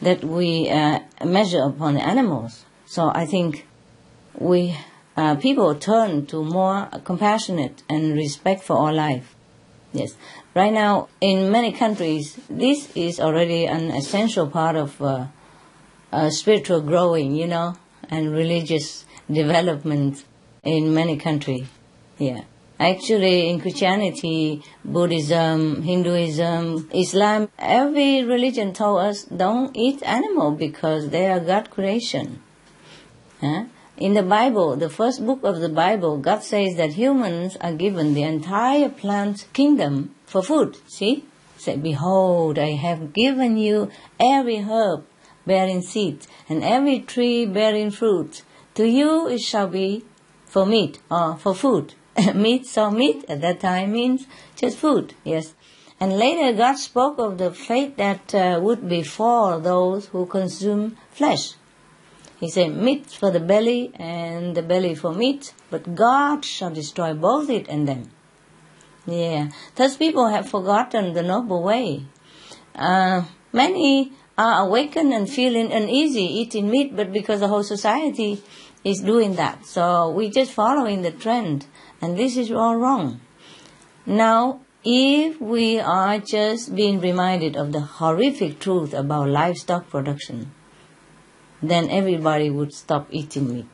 that 0.00 0.24
we 0.24 0.68
uh, 0.68 1.00
measure 1.24 1.62
upon 1.62 1.96
animals. 1.96 2.64
So 2.86 3.10
I 3.14 3.26
think 3.26 3.66
we 4.34 4.76
uh, 5.16 5.36
people 5.36 5.74
turn 5.74 6.26
to 6.26 6.42
more 6.42 6.88
compassionate 7.04 7.82
and 7.88 8.14
respect 8.14 8.62
for 8.62 8.76
all 8.76 8.92
life. 8.92 9.34
Yes, 9.92 10.16
right 10.54 10.72
now 10.72 11.08
in 11.20 11.52
many 11.52 11.70
countries, 11.72 12.38
this 12.48 12.90
is 12.96 13.20
already 13.20 13.66
an 13.66 13.90
essential 13.90 14.46
part 14.48 14.74
of 14.74 15.02
uh, 15.02 15.26
spiritual 16.30 16.80
growing, 16.80 17.36
you 17.36 17.46
know, 17.46 17.76
and 18.08 18.32
religious 18.32 19.04
development 19.30 20.24
in 20.64 20.94
many 20.94 21.16
countries. 21.16 21.66
Yeah. 22.18 22.42
Actually, 22.78 23.48
in 23.48 23.60
Christianity, 23.60 24.62
Buddhism, 24.84 25.82
Hinduism, 25.82 26.90
Islam, 26.92 27.48
every 27.58 28.24
religion 28.24 28.72
told 28.72 29.00
us 29.00 29.24
don't 29.24 29.76
eat 29.76 30.02
animal 30.02 30.52
because 30.52 31.10
they 31.10 31.30
are 31.30 31.40
God 31.40 31.70
creation. 31.70 32.40
Huh? 33.40 33.64
In 33.96 34.14
the 34.14 34.22
Bible, 34.22 34.76
the 34.76 34.88
first 34.88 35.24
book 35.24 35.44
of 35.44 35.60
the 35.60 35.68
Bible, 35.68 36.18
God 36.18 36.42
says 36.42 36.76
that 36.76 36.94
humans 36.94 37.56
are 37.60 37.72
given 37.72 38.14
the 38.14 38.22
entire 38.22 38.88
plant 38.88 39.46
kingdom 39.52 40.14
for 40.26 40.42
food. 40.42 40.76
See? 40.88 41.24
Say, 41.58 41.76
behold, 41.76 42.58
I 42.58 42.70
have 42.70 43.12
given 43.12 43.56
you 43.56 43.90
every 44.18 44.58
herb 44.58 45.04
bearing 45.46 45.82
seed 45.82 46.26
and 46.48 46.64
every 46.64 47.00
tree 47.00 47.46
bearing 47.46 47.90
fruit. 47.90 48.42
To 48.74 48.88
you 48.88 49.28
it 49.28 49.40
shall 49.40 49.68
be 49.68 50.04
for 50.52 50.66
meat 50.66 51.00
or 51.10 51.36
for 51.38 51.54
food. 51.54 51.94
meat, 52.34 52.66
so 52.66 52.90
meat 52.90 53.24
at 53.26 53.40
that 53.40 53.60
time 53.60 53.92
means 53.92 54.26
just 54.54 54.76
food, 54.76 55.14
yes. 55.24 55.54
And 55.98 56.18
later 56.18 56.52
God 56.52 56.76
spoke 56.76 57.18
of 57.18 57.38
the 57.38 57.52
fate 57.52 57.96
that 57.96 58.34
uh, 58.34 58.60
would 58.62 58.86
befall 58.86 59.58
those 59.60 60.06
who 60.08 60.26
consume 60.26 60.98
flesh. 61.10 61.54
He 62.38 62.50
said, 62.50 62.76
meat 62.76 63.06
for 63.06 63.30
the 63.30 63.40
belly 63.40 63.92
and 63.94 64.54
the 64.54 64.62
belly 64.62 64.94
for 64.94 65.14
meat, 65.14 65.54
but 65.70 65.94
God 65.94 66.44
shall 66.44 66.70
destroy 66.70 67.14
both 67.14 67.48
it 67.48 67.66
and 67.68 67.88
them. 67.88 68.10
Yeah, 69.06 69.50
thus 69.76 69.96
people 69.96 70.28
have 70.28 70.50
forgotten 70.50 71.14
the 71.14 71.22
noble 71.22 71.62
way. 71.62 72.04
Uh, 72.74 73.24
many 73.52 74.12
are 74.36 74.66
awakened 74.66 75.12
and 75.14 75.30
feeling 75.30 75.72
uneasy 75.72 76.24
eating 76.24 76.68
meat, 76.68 76.94
but 76.96 77.12
because 77.12 77.40
the 77.40 77.48
whole 77.48 77.62
society 77.62 78.42
is 78.84 79.00
doing 79.00 79.36
that. 79.36 79.66
So 79.66 80.10
we're 80.10 80.30
just 80.30 80.52
following 80.52 81.02
the 81.02 81.10
trend, 81.10 81.66
and 82.00 82.18
this 82.18 82.36
is 82.36 82.50
all 82.50 82.76
wrong. 82.76 83.20
Now, 84.06 84.60
if 84.84 85.40
we 85.40 85.78
are 85.78 86.18
just 86.18 86.74
being 86.74 87.00
reminded 87.00 87.56
of 87.56 87.72
the 87.72 87.80
horrific 87.80 88.58
truth 88.58 88.92
about 88.92 89.28
livestock 89.28 89.88
production, 89.88 90.52
then 91.62 91.88
everybody 91.88 92.50
would 92.50 92.72
stop 92.72 93.06
eating 93.10 93.54
meat. 93.54 93.66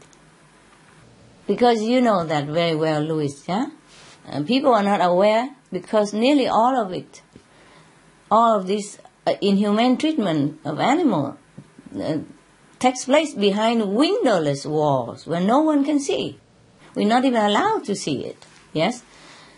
Because 1.46 1.82
you 1.82 2.02
know 2.02 2.26
that 2.26 2.46
very 2.46 2.74
well, 2.74 3.00
Louis, 3.00 3.42
yeah? 3.48 3.68
And 4.26 4.46
people 4.46 4.74
are 4.74 4.82
not 4.82 5.00
aware 5.00 5.56
because 5.72 6.12
nearly 6.12 6.46
all 6.46 6.76
of 6.78 6.92
it, 6.92 7.22
all 8.30 8.58
of 8.58 8.66
this 8.66 8.98
uh, 9.26 9.32
inhumane 9.40 9.96
treatment 9.96 10.60
of 10.66 10.78
animal 10.78 11.38
uh, 11.98 12.18
takes 12.78 13.04
place 13.04 13.34
behind 13.34 13.94
windowless 13.94 14.64
walls 14.66 15.26
where 15.26 15.40
no 15.40 15.60
one 15.60 15.84
can 15.84 16.00
see. 16.00 16.38
We're 16.94 17.08
not 17.08 17.24
even 17.24 17.42
allowed 17.42 17.84
to 17.84 17.94
see 17.94 18.24
it, 18.24 18.46
yes? 18.72 19.02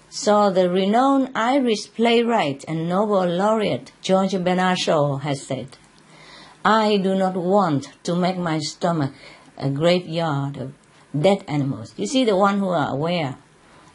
So 0.09 0.50
the 0.50 0.68
renowned 0.68 1.30
Irish 1.35 1.92
playwright 1.94 2.64
and 2.66 2.88
Nobel 2.88 3.26
laureate 3.28 3.92
George 4.02 4.33
Bernard 4.42 4.78
Shaw 4.78 5.18
has 5.18 5.46
said, 5.46 5.76
I 6.64 6.96
do 6.96 7.14
not 7.14 7.37
want 7.37 7.92
to 8.02 8.16
make 8.16 8.37
my 8.37 8.59
stomach 8.59 9.12
a 9.56 9.70
graveyard 9.70 10.56
of 10.56 10.72
dead 11.18 11.44
animals. 11.46 11.94
You 11.96 12.06
see, 12.06 12.24
the 12.24 12.37
one 12.37 12.59
who 12.59 12.68
are 12.68 12.92
aware, 12.92 13.38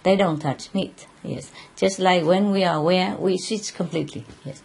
they 0.04 0.16
don't 0.16 0.40
touch 0.40 0.74
meat. 0.74 1.08
Yes, 1.24 1.52
just 1.76 2.00
like 2.00 2.24
when 2.24 2.52
we 2.52 2.64
are 2.64 2.78
aware, 2.78 3.16
we 3.18 3.38
switch 3.38 3.74
completely. 3.74 4.26
Yes, 4.46 4.62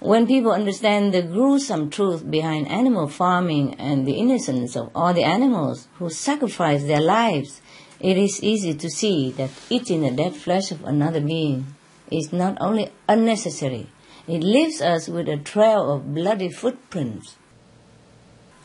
when 0.00 0.26
people 0.26 0.50
understand 0.50 1.12
the 1.12 1.20
gruesome 1.20 1.90
truth 1.90 2.28
behind 2.30 2.66
animal 2.68 3.06
farming 3.06 3.74
and 3.74 4.06
the 4.06 4.14
innocence 4.14 4.74
of 4.74 4.90
all 4.94 5.12
the 5.12 5.24
animals 5.24 5.88
who 5.98 6.08
sacrifice 6.08 6.82
their 6.84 7.02
lives, 7.02 7.60
it 8.00 8.16
is 8.16 8.42
easy 8.42 8.72
to 8.72 8.88
see 8.88 9.30
that 9.32 9.50
eating 9.68 10.00
the 10.00 10.10
dead 10.10 10.34
flesh 10.34 10.70
of 10.70 10.82
another 10.84 11.20
being 11.20 11.66
is 12.10 12.32
not 12.32 12.56
only 12.62 12.90
unnecessary, 13.10 13.88
it 14.26 14.42
leaves 14.42 14.80
us 14.80 15.06
with 15.06 15.28
a 15.28 15.36
trail 15.36 15.92
of 15.92 16.14
bloody 16.14 16.48
footprints. 16.48 17.36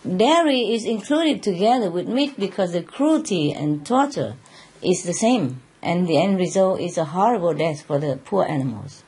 Dairy 0.06 0.74
is 0.74 0.86
included 0.86 1.43
together 1.43 1.89
with 1.89 2.08
meat 2.08 2.39
because 2.39 2.71
the 2.71 2.82
cruelty 2.82 3.52
and 3.52 3.86
torture 3.86 4.36
is 4.82 5.04
the 5.04 5.13
same, 5.13 5.62
and 5.82 6.08
the 6.08 6.21
end 6.21 6.38
result 6.38 6.80
is 6.80 6.98
a 6.98 7.06
horrible 7.06 7.54
death 7.54 7.82
for 7.82 8.00
the 8.00 8.17
poor 8.24 8.45
animals. 8.45 9.04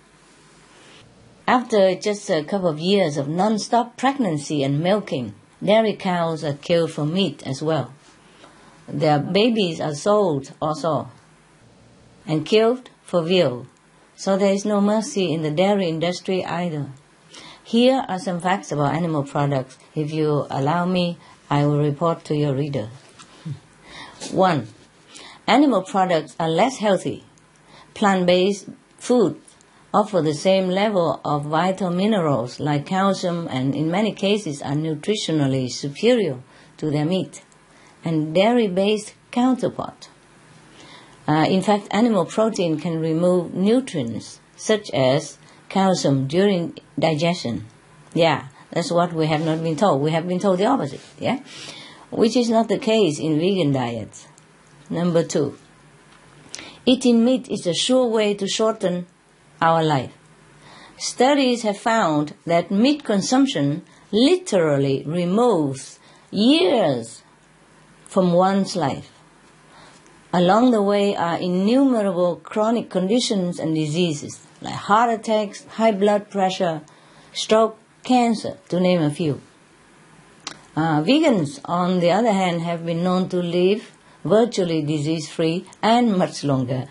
After 1.47 1.95
just 1.95 2.29
a 2.29 2.43
couple 2.43 2.67
of 2.67 2.77
years 2.77 3.15
of 3.15 3.29
non-stop 3.29 3.95
pregnancy 3.95 4.63
and 4.63 4.81
milking, 4.81 5.33
dairy 5.63 5.93
cows 5.93 6.43
are 6.43 6.53
killed 6.53 6.91
for 6.91 7.05
meat 7.05 7.41
as 7.45 7.63
well. 7.63 7.93
Their 8.85 9.19
babies 9.19 9.79
are 9.79 9.95
sold 9.95 10.51
also 10.61 11.09
and 12.25 12.45
killed 12.45 12.89
for 13.01 13.21
veal. 13.23 13.65
So 14.17 14.35
there 14.35 14.51
is 14.51 14.65
no 14.65 14.81
mercy 14.81 15.31
in 15.31 15.41
the 15.41 15.49
dairy 15.49 15.87
industry 15.87 16.43
either. 16.43 16.87
Here 17.63 18.03
are 18.09 18.19
some 18.19 18.41
facts 18.41 18.73
about 18.73 18.95
animal 18.95 19.23
products. 19.23 19.77
If 19.95 20.11
you 20.11 20.47
allow 20.49 20.85
me, 20.85 21.17
I 21.49 21.65
will 21.65 21.79
report 21.79 22.25
to 22.25 22.35
your 22.35 22.55
reader. 22.55 22.89
One, 24.31 24.67
animal 25.47 25.83
products 25.83 26.35
are 26.41 26.49
less 26.49 26.79
healthy. 26.79 27.23
Plant-based 27.93 28.67
food 28.97 29.41
offer 29.93 30.21
the 30.21 30.33
same 30.33 30.67
level 30.67 31.21
of 31.23 31.45
vital 31.45 31.89
minerals 31.89 32.59
like 32.59 32.85
calcium 32.85 33.47
and 33.49 33.73
in 33.73 33.89
many 33.89 34.13
cases 34.13 34.61
are 34.61 34.73
nutritionally 34.73 35.69
superior 35.69 36.37
to 36.77 36.91
their 36.91 37.05
meat 37.05 37.43
and 38.03 38.35
dairy-based 38.35 39.13
counterpart. 39.31 40.09
Uh, 41.27 41.45
in 41.49 41.61
fact, 41.61 41.87
animal 41.91 42.25
protein 42.25 42.79
can 42.79 42.99
remove 42.99 43.53
nutrients 43.53 44.39
such 44.55 44.89
as 44.91 45.37
calcium 45.69 46.27
during 46.27 46.77
digestion. 46.97 47.65
Yeah, 48.13 48.47
that's 48.71 48.91
what 48.91 49.13
we 49.13 49.27
have 49.27 49.43
not 49.43 49.61
been 49.61 49.75
told. 49.75 50.01
We 50.01 50.11
have 50.11 50.27
been 50.27 50.39
told 50.39 50.59
the 50.59 50.65
opposite, 50.65 51.01
yeah? 51.19 51.39
Which 52.09 52.37
is 52.37 52.49
not 52.49 52.69
the 52.69 52.77
case 52.77 53.19
in 53.19 53.39
vegan 53.39 53.73
diets. 53.73 54.27
Number 54.89 55.23
two, 55.23 55.57
eating 56.85 57.25
meat 57.25 57.49
is 57.49 57.67
a 57.67 57.73
sure 57.73 58.07
way 58.07 58.33
to 58.33 58.47
shorten 58.47 59.05
our 59.61 59.83
life. 59.83 60.13
Studies 60.97 61.61
have 61.63 61.77
found 61.77 62.33
that 62.45 62.71
meat 62.71 63.03
consumption 63.03 63.83
literally 64.11 65.03
removes 65.05 65.99
years 66.31 67.23
from 68.05 68.33
one's 68.33 68.75
life. 68.75 69.11
Along 70.33 70.71
the 70.71 70.81
way 70.81 71.15
are 71.15 71.37
innumerable 71.37 72.37
chronic 72.37 72.89
conditions 72.89 73.59
and 73.59 73.75
diseases 73.75 74.47
like 74.61 74.73
heart 74.73 75.19
attacks, 75.19 75.65
high 75.65 75.91
blood 75.91 76.29
pressure, 76.29 76.81
stroke, 77.33 77.77
cancer, 78.03 78.57
to 78.69 78.79
name 78.79 79.01
a 79.01 79.11
few. 79.11 79.41
Uh, 80.75 81.01
vegans, 81.01 81.59
on 81.65 81.99
the 81.99 82.11
other 82.11 82.31
hand, 82.31 82.61
have 82.61 82.85
been 82.85 83.03
known 83.03 83.29
to 83.29 83.37
live 83.37 83.91
virtually 84.23 84.81
disease 84.81 85.29
free 85.29 85.65
and 85.81 86.17
much 86.17 86.43
longer. 86.43 86.85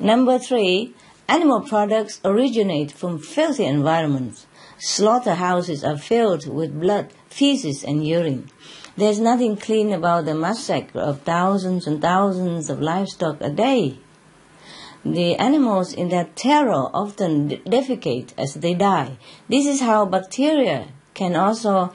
Number 0.00 0.38
three, 0.38 0.94
animal 1.28 1.60
products 1.62 2.20
originate 2.24 2.92
from 2.92 3.18
filthy 3.18 3.64
environments. 3.64 4.46
Slaughterhouses 4.78 5.82
are 5.82 5.98
filled 5.98 6.46
with 6.46 6.80
blood, 6.80 7.12
feces, 7.28 7.82
and 7.82 8.06
urine. 8.06 8.48
There's 8.96 9.18
nothing 9.18 9.56
clean 9.56 9.92
about 9.92 10.24
the 10.24 10.36
massacre 10.36 11.00
of 11.00 11.22
thousands 11.22 11.88
and 11.88 12.00
thousands 12.00 12.70
of 12.70 12.80
livestock 12.80 13.40
a 13.40 13.50
day. 13.50 13.98
The 15.04 15.34
animals 15.34 15.92
in 15.92 16.10
their 16.10 16.28
terror 16.36 16.90
often 16.94 17.48
defecate 17.48 18.34
as 18.38 18.54
they 18.54 18.74
die. 18.74 19.18
This 19.48 19.66
is 19.66 19.80
how 19.80 20.06
bacteria 20.06 20.88
can 21.14 21.34
also 21.34 21.92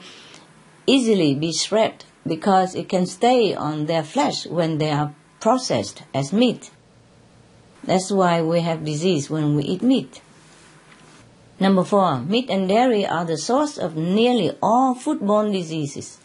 easily 0.86 1.34
be 1.34 1.52
spread 1.52 2.04
because 2.26 2.74
it 2.74 2.90
can 2.90 3.06
stay 3.06 3.54
on 3.54 3.86
their 3.86 4.02
flesh 4.02 4.46
when 4.46 4.76
they 4.76 4.90
are 4.90 5.14
processed 5.40 6.02
as 6.12 6.32
meat. 6.32 6.70
That's 7.86 8.10
why 8.10 8.40
we 8.42 8.60
have 8.60 8.84
disease 8.84 9.28
when 9.28 9.56
we 9.56 9.64
eat 9.64 9.82
meat. 9.82 10.22
Number 11.60 11.84
four, 11.84 12.20
meat 12.20 12.50
and 12.50 12.68
dairy 12.68 13.06
are 13.06 13.24
the 13.24 13.38
source 13.38 13.78
of 13.78 13.96
nearly 13.96 14.52
all 14.62 14.94
foodborne 14.94 15.52
diseases. 15.52 16.18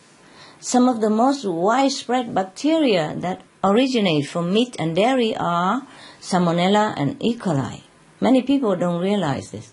Some 0.60 0.89
of 0.89 1.02
the 1.02 1.10
most 1.10 1.45
widespread 1.45 2.34
bacteria 2.34 3.15
that 3.17 3.41
originate 3.63 4.28
from 4.28 4.54
meat 4.54 4.76
and 4.80 4.95
dairy 4.95 5.36
are 5.36 5.88
Salmonella 6.22 6.93
and 6.98 7.15
E. 7.22 7.38
coli. 7.38 7.82
Many 8.19 8.41
people 8.41 8.76
don't 8.76 9.02
realize 9.02 9.52
this. 9.52 9.72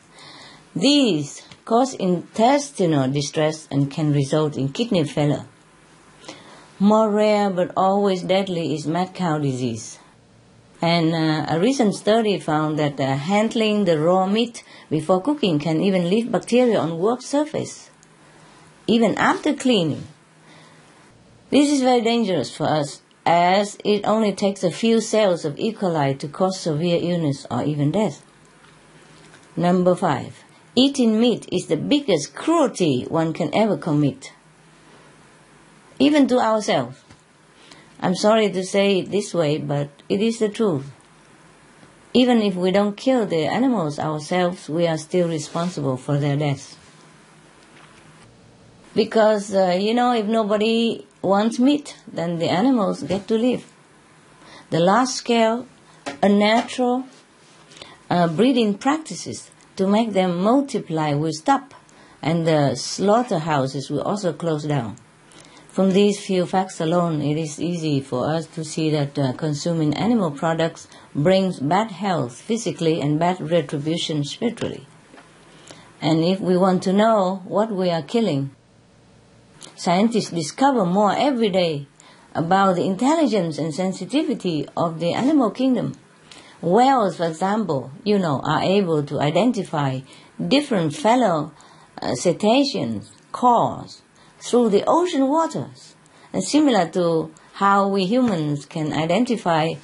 These 0.75 1.43
cause 1.65 1.95
intestinal 1.95 3.11
distress 3.11 3.67
and 3.71 3.91
can 3.91 4.13
result 4.13 4.57
in 4.57 4.69
kidney 4.69 5.05
failure. 5.05 5.47
More 6.79 7.11
rare 7.11 7.49
but 7.51 7.73
always 7.77 8.23
deadly 8.23 8.75
is 8.75 8.87
mad 8.87 9.15
cow 9.15 9.39
disease. 9.39 9.99
And 10.83 11.15
uh, 11.15 11.47
a 11.49 11.59
recent 11.59 11.95
study 11.95 12.39
found 12.39 12.79
that 12.79 13.01
uh, 13.01 13.17
handling 13.17 13.87
the 13.87 13.99
raw 13.99 14.27
meat 14.27 14.63
before 14.91 15.23
cooking 15.23 15.59
can 15.59 15.81
even 15.81 16.11
leave 16.11 16.31
bacteria 16.31 16.79
on 16.79 16.99
work 16.99 17.23
surface, 17.23 17.91
even 18.87 19.17
after 19.17 19.55
cleaning. 19.55 20.07
This 21.51 21.71
is 21.71 21.81
very 21.81 22.03
dangerous 22.03 22.55
for 22.55 22.65
us 22.65 23.01
as 23.25 23.79
it 23.85 24.07
only 24.07 24.33
takes 24.33 24.63
a 24.63 24.71
few 24.71 25.01
cells 25.01 25.45
of 25.45 25.59
E. 25.59 25.73
coli 25.73 26.17
to 26.19 26.29
cause 26.29 26.61
severe 26.61 26.99
illness 27.01 27.47
or 27.51 27.65
even 27.65 27.91
death. 27.91 28.23
Number 29.57 29.95
five, 29.95 30.45
eating 30.75 31.19
meat 31.19 31.49
is 31.51 31.67
the 31.67 31.77
biggest 31.77 32.35
cruelty 32.35 33.05
one 33.09 33.33
can 33.33 33.53
ever 33.55 33.79
commit, 33.79 34.33
even 35.99 36.29
to 36.29 36.39
ourselves. 36.39 37.03
I'm 38.01 38.15
sorry 38.15 38.51
to 38.51 38.63
say 38.65 38.99
it 39.01 39.11
this 39.11 39.33
way, 39.33 39.59
but 39.59 39.89
it 40.09 40.21
is 40.21 40.39
the 40.39 40.49
truth. 40.49 40.91
Even 42.13 42.43
if 42.43 42.55
we 42.55 42.71
don't 42.71 42.97
kill 42.97 43.27
the 43.27 43.47
animals 43.47 43.99
ourselves, 43.99 44.69
we 44.69 44.87
are 44.87 44.99
still 44.99 45.29
responsible 45.29 45.97
for 45.97 46.19
their 46.19 46.37
deaths. 46.37 46.77
Because, 48.95 49.55
uh, 49.55 49.77
you 49.79 49.93
know, 49.93 50.13
if 50.13 50.27
nobody 50.27 51.07
wants 51.21 51.59
meat, 51.59 51.97
then 52.11 52.39
the 52.39 52.49
animals 52.49 53.03
get 53.03 53.29
to 53.29 53.37
live. 53.37 53.67
The 54.71 54.81
large 54.81 55.09
scale, 55.09 55.67
unnatural 56.23 57.05
uh, 58.09 58.29
breeding 58.29 58.79
practices 58.79 59.51
to 59.77 59.87
make 59.87 60.13
them 60.13 60.39
multiply 60.39 61.13
will 61.13 61.33
stop, 61.33 61.75
and 62.23 62.47
the 62.47 62.75
slaughterhouses 62.75 63.91
will 63.91 64.03
also 64.03 64.33
close 64.33 64.65
down. 64.65 64.97
From 65.77 65.93
these 65.93 66.25
few 66.25 66.47
facts 66.47 66.81
alone, 66.81 67.21
it 67.21 67.37
is 67.37 67.61
easy 67.61 68.01
for 68.01 68.31
us 68.31 68.47
to 68.55 68.65
see 68.65 68.89
that 68.93 69.19
uh, 69.19 69.35
consuming 69.35 69.93
animal 69.93 70.31
products 70.31 70.89
brings 71.15 71.61
bad 71.61 71.91
health 71.91 72.41
physically 72.41 72.99
and 73.03 73.19
bad 73.19 73.51
retribution 73.51 74.25
spiritually. 74.25 74.87
And 76.01 76.25
if 76.25 76.41
we 76.41 76.57
want 76.57 76.83
to 76.85 76.95
know 76.95 77.43
what 77.45 77.71
we 77.71 77.91
are 77.91 78.01
killing, 78.01 78.57
scientists 79.75 80.31
discover 80.31 80.87
more 80.87 81.15
every 81.15 81.51
day 81.51 81.89
about 82.35 82.77
the 82.77 82.87
intelligence 82.87 83.59
and 83.59 83.75
sensitivity 83.75 84.67
of 84.79 84.99
the 84.99 85.13
animal 85.13 85.51
kingdom. 85.51 85.93
Whales, 86.63 87.19
for 87.19 87.27
example, 87.27 87.91
you 88.03 88.19
know, 88.19 88.41
are 88.45 88.63
able 88.63 89.03
to 89.03 89.21
identify 89.21 90.01
different 90.41 90.97
fellow 90.97 91.53
uh, 92.01 92.15
cetaceans' 92.15 93.13
calls 93.31 94.01
through 94.49 94.71
the 94.71 94.85
ocean 94.87 95.29
waters. 95.29 95.95
And 96.33 96.43
similar 96.43 96.89
to 96.91 97.33
how 97.55 97.89
we 97.89 98.05
humans 98.05 98.67
can 98.67 98.93
identify, 98.93 99.75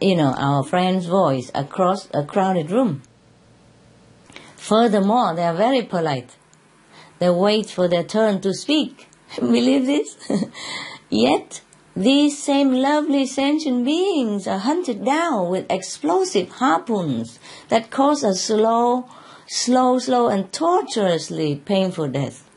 you 0.00 0.16
know, 0.16 0.34
our 0.36 0.64
friend's 0.64 1.06
voice 1.06 1.50
across 1.54 2.08
a 2.14 2.24
crowded 2.24 2.70
room. 2.70 3.02
Furthermore, 4.56 5.34
they 5.34 5.44
are 5.44 5.54
very 5.54 5.82
polite. 5.82 6.36
They 7.18 7.30
wait 7.30 7.70
for 7.70 7.88
their 7.88 8.04
turn 8.04 8.40
to 8.42 8.54
speak. 8.54 9.08
Believe 9.38 9.86
this? 9.86 10.16
Yet, 11.10 11.60
these 11.94 12.42
same 12.42 12.72
lovely 12.72 13.26
sentient 13.26 13.84
beings 13.84 14.46
are 14.46 14.58
hunted 14.58 15.04
down 15.04 15.48
with 15.48 15.70
explosive 15.70 16.48
harpoons 16.48 17.38
that 17.68 17.90
cause 17.90 18.22
a 18.22 18.34
slow, 18.34 19.08
slow, 19.48 19.98
slow, 19.98 20.28
and 20.28 20.52
tortuously 20.52 21.56
painful 21.56 22.08
death. 22.08 22.47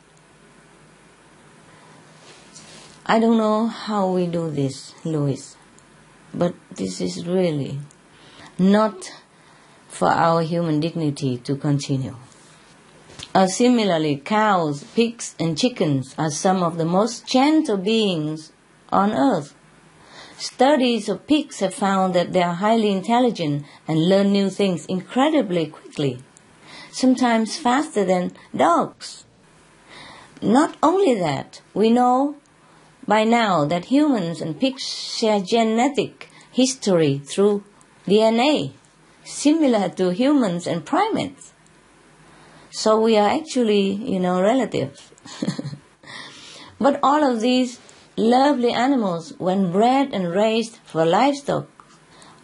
I 3.04 3.18
don't 3.18 3.36
know 3.36 3.66
how 3.66 4.12
we 4.12 4.26
do 4.26 4.48
this, 4.48 4.94
Louis, 5.04 5.56
but 6.32 6.54
this 6.70 7.00
is 7.00 7.26
really 7.26 7.80
not 8.58 9.12
for 9.88 10.06
our 10.06 10.42
human 10.42 10.78
dignity 10.78 11.36
to 11.38 11.56
continue. 11.56 12.14
Uh, 13.34 13.48
similarly, 13.48 14.16
cows, 14.16 14.84
pigs, 14.94 15.34
and 15.40 15.58
chickens 15.58 16.14
are 16.16 16.30
some 16.30 16.62
of 16.62 16.78
the 16.78 16.84
most 16.84 17.26
gentle 17.26 17.76
beings 17.76 18.52
on 18.92 19.12
earth. 19.12 19.54
Studies 20.38 21.08
of 21.08 21.26
pigs 21.26 21.58
have 21.58 21.74
found 21.74 22.14
that 22.14 22.32
they 22.32 22.42
are 22.42 22.54
highly 22.54 22.92
intelligent 22.92 23.64
and 23.88 24.08
learn 24.08 24.32
new 24.32 24.48
things 24.48 24.86
incredibly 24.86 25.66
quickly, 25.66 26.22
sometimes 26.92 27.56
faster 27.56 28.04
than 28.04 28.32
dogs. 28.54 29.24
Not 30.40 30.76
only 30.82 31.14
that, 31.18 31.62
we 31.74 31.90
know 31.90 32.36
by 33.12 33.24
now 33.24 33.66
that 33.66 33.92
humans 33.96 34.40
and 34.40 34.58
pigs 34.58 34.84
share 35.18 35.38
genetic 35.38 36.30
history 36.50 37.18
through 37.18 37.62
DNA, 38.06 38.72
similar 39.22 39.90
to 39.90 40.14
humans 40.14 40.66
and 40.66 40.86
primates. 40.86 41.52
So 42.70 42.98
we 42.98 43.18
are 43.18 43.28
actually, 43.28 43.86
you 44.12 44.18
know, 44.18 44.40
relatives. 44.40 45.10
but 46.80 46.98
all 47.02 47.22
of 47.22 47.42
these 47.42 47.80
lovely 48.16 48.72
animals, 48.72 49.34
when 49.36 49.70
bred 49.70 50.14
and 50.14 50.34
raised 50.34 50.78
for 50.82 51.04
livestock, 51.04 51.68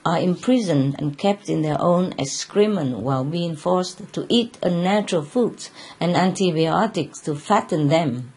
are 0.04 0.20
imprisoned 0.20 0.96
and 0.98 1.16
kept 1.16 1.48
in 1.48 1.62
their 1.62 1.80
own 1.80 2.12
excrement 2.18 2.98
while 2.98 3.24
being 3.24 3.56
forced 3.56 4.12
to 4.12 4.26
eat 4.28 4.58
unnatural 4.62 5.22
foods 5.22 5.70
and 5.98 6.14
antibiotics 6.14 7.20
to 7.20 7.34
fatten 7.34 7.88
them 7.88 8.34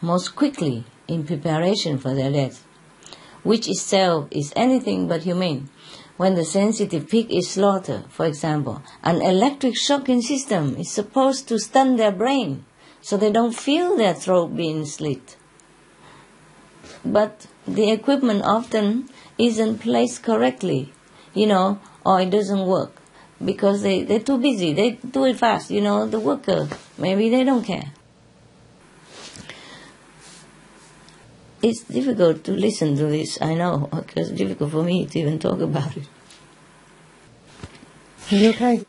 most 0.00 0.36
quickly 0.36 0.84
in 1.08 1.24
preparation 1.24 1.98
for 1.98 2.14
their 2.14 2.30
death, 2.30 2.66
which 3.42 3.68
itself 3.68 4.28
is 4.30 4.52
anything 4.56 5.08
but 5.08 5.22
humane. 5.22 5.68
when 6.16 6.34
the 6.34 6.44
sensitive 6.44 7.08
pig 7.08 7.30
is 7.30 7.50
slaughtered, 7.50 8.04
for 8.08 8.26
example, 8.26 8.82
an 9.02 9.20
electric 9.20 9.76
shocking 9.76 10.22
system 10.22 10.76
is 10.76 10.90
supposed 10.90 11.46
to 11.48 11.58
stun 11.58 11.96
their 11.96 12.12
brain 12.12 12.64
so 13.02 13.16
they 13.16 13.30
don't 13.30 13.54
feel 13.54 13.96
their 13.96 14.14
throat 14.14 14.56
being 14.56 14.84
slit. 14.84 15.36
But 17.04 17.46
the 17.68 17.90
equipment 17.90 18.42
often 18.44 19.08
isn't 19.38 19.78
placed 19.78 20.22
correctly, 20.22 20.92
you 21.34 21.46
know, 21.46 21.78
or 22.04 22.20
it 22.20 22.30
doesn't 22.30 22.66
work 22.66 22.92
because 23.44 23.82
they, 23.82 24.02
they're 24.02 24.20
too 24.20 24.38
busy. 24.38 24.72
They 24.72 24.92
do 24.92 25.26
it 25.26 25.36
fast, 25.36 25.70
you 25.70 25.82
know, 25.82 26.06
the 26.06 26.18
worker, 26.18 26.68
maybe 26.96 27.28
they 27.28 27.44
don't 27.44 27.64
care. 27.64 27.92
It's 31.68 31.82
difficult 31.82 32.44
to 32.44 32.52
listen 32.52 32.96
to 32.96 33.06
this, 33.06 33.42
I 33.42 33.54
know, 33.54 33.88
because 33.90 34.30
it's 34.30 34.38
difficult 34.38 34.70
for 34.70 34.84
me 34.84 35.04
to 35.04 35.18
even 35.18 35.40
talk 35.40 35.60
about 35.60 35.96
it. 35.96 36.06
Are 38.30 38.36
you 38.36 38.50
okay? 38.50 38.84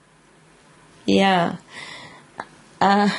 Yeah. 1.07 1.57
Uh, 2.79 3.09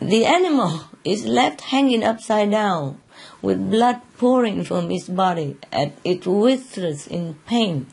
the 0.00 0.24
animal 0.24 0.80
is 1.04 1.24
left 1.24 1.60
hanging 1.60 2.02
upside 2.02 2.50
down 2.50 3.00
with 3.40 3.70
blood 3.70 4.00
pouring 4.18 4.64
from 4.64 4.90
his 4.90 5.08
body 5.08 5.56
and 5.70 5.92
it 6.02 6.26
withers 6.26 7.06
in 7.06 7.36
pain. 7.46 7.86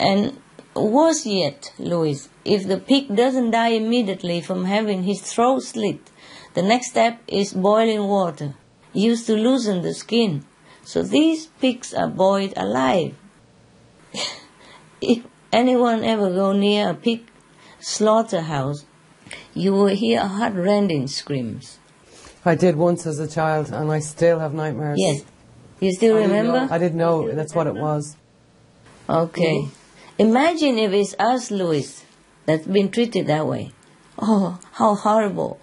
And 0.00 0.40
worse 0.74 1.26
yet, 1.26 1.72
Louis, 1.78 2.28
if 2.44 2.66
the 2.66 2.78
pig 2.78 3.14
doesn't 3.14 3.52
die 3.52 3.74
immediately 3.82 4.40
from 4.40 4.64
having 4.64 5.04
his 5.04 5.20
throat 5.20 5.62
slit, 5.62 6.10
the 6.54 6.62
next 6.62 6.90
step 6.90 7.22
is 7.28 7.52
boiling 7.52 8.08
water, 8.08 8.56
used 8.98 9.26
to 9.26 9.34
loosen 9.34 9.82
the 9.82 9.94
skin. 9.94 10.44
So 10.82 11.02
these 11.02 11.46
pigs 11.60 11.94
are 11.94 12.08
boiled 12.08 12.54
alive. 12.56 13.14
if 15.00 15.24
anyone 15.52 16.04
ever 16.04 16.30
go 16.30 16.52
near 16.52 16.90
a 16.90 16.94
pig 16.94 17.22
slaughterhouse, 17.80 18.84
you 19.54 19.72
will 19.72 19.94
hear 19.94 20.20
heart-rending 20.20 21.08
screams. 21.08 21.78
I 22.44 22.54
did 22.54 22.76
once 22.76 23.06
as 23.06 23.18
a 23.18 23.28
child, 23.28 23.70
and 23.70 23.90
I 23.92 23.98
still 23.98 24.38
have 24.38 24.54
nightmares. 24.54 24.98
Yes. 24.98 25.24
You 25.80 25.92
still 25.92 26.16
I 26.16 26.22
didn't 26.22 26.36
remember? 26.36 26.72
I 26.72 26.78
didn't 26.78 26.98
know 26.98 27.30
that's 27.32 27.54
what 27.54 27.66
it 27.66 27.74
was. 27.74 28.16
Okay. 29.08 29.68
Imagine 30.18 30.78
if 30.78 30.92
it's 30.92 31.14
us, 31.18 31.50
Louis, 31.50 32.04
that's 32.46 32.66
been 32.66 32.90
treated 32.90 33.26
that 33.26 33.46
way. 33.46 33.72
Oh, 34.18 34.58
how 34.72 34.94
horrible 34.94 35.60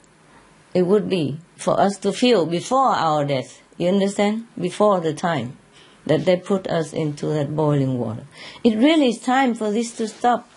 it 0.76 0.86
would 0.86 1.10
be 1.10 1.40
for 1.56 1.80
us 1.80 1.98
to 1.98 2.12
feel 2.12 2.46
before 2.46 2.90
our 2.90 3.26
death. 3.26 3.62
You 3.78 3.88
understand? 3.88 4.48
Before 4.60 5.00
the 5.00 5.14
time 5.14 5.58
that 6.06 6.26
they 6.26 6.36
put 6.36 6.68
us 6.68 6.92
into 6.92 7.28
that 7.28 7.56
boiling 7.56 7.98
water. 7.98 8.26
It 8.64 8.78
really 8.78 9.08
is 9.08 9.20
time 9.20 9.56
for 9.56 9.72
this 9.72 9.96
to 9.98 10.10
stop. 10.10 10.50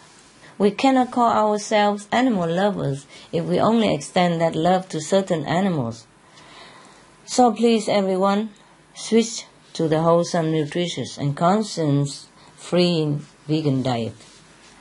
We 0.59 0.73
cannot 0.73 1.13
call 1.13 1.31
ourselves 1.31 2.09
animal 2.11 2.51
lovers 2.51 3.07
if 3.33 3.45
we 3.45 3.61
only 3.61 3.95
extend 3.95 4.41
that 4.41 4.57
love 4.57 4.89
to 4.89 5.01
certain 5.01 5.47
animals. 5.47 6.09
So 7.25 7.53
please, 7.53 7.89
everyone, 7.89 8.51
switch 8.95 9.45
to 9.75 9.87
the 9.87 10.03
wholesome, 10.03 10.51
nutritious, 10.51 11.17
and 11.17 11.37
conscience-free 11.37 13.19
vegan 13.47 13.85
diet. 13.85 14.17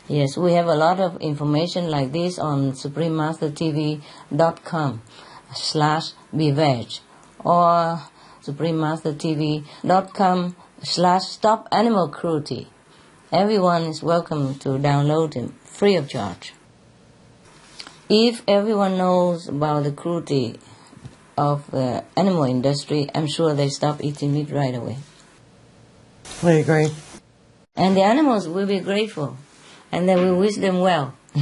Yes, 0.07 0.35
we 0.35 0.53
have 0.53 0.67
a 0.67 0.75
lot 0.75 0.99
of 0.99 1.21
information 1.21 1.91
like 1.91 2.11
this 2.11 2.39
on 2.39 2.71
suprememastertv.com 2.71 5.01
slash 5.55 6.11
beveg 6.33 6.99
or 7.43 8.01
suprememastertv.com 8.43 10.55
slash 10.83 11.23
stop 11.23 11.67
animal 11.71 12.09
cruelty. 12.09 12.67
Everyone 13.31 13.83
is 13.83 14.01
welcome 14.01 14.55
to 14.59 14.69
download 14.69 15.33
them 15.33 15.53
free 15.63 15.95
of 15.95 16.09
charge. 16.09 16.53
If 18.09 18.41
everyone 18.47 18.97
knows 18.97 19.49
about 19.49 19.83
the 19.83 19.91
cruelty 19.91 20.57
of 21.37 21.69
the 21.71 22.05
animal 22.15 22.45
industry, 22.45 23.09
I'm 23.13 23.27
sure 23.27 23.53
they 23.53 23.69
stop 23.69 24.01
eating 24.01 24.33
meat 24.33 24.49
right 24.49 24.73
away. 24.73 24.97
I 26.41 26.51
agree. 26.51 26.89
And 27.75 27.97
the 27.97 28.03
animals 28.03 28.47
will 28.47 28.65
be 28.65 28.79
grateful, 28.79 29.35
and 29.91 30.07
they 30.07 30.15
will 30.15 30.39
wish 30.39 30.55
them 30.55 30.79
well, 30.79 31.15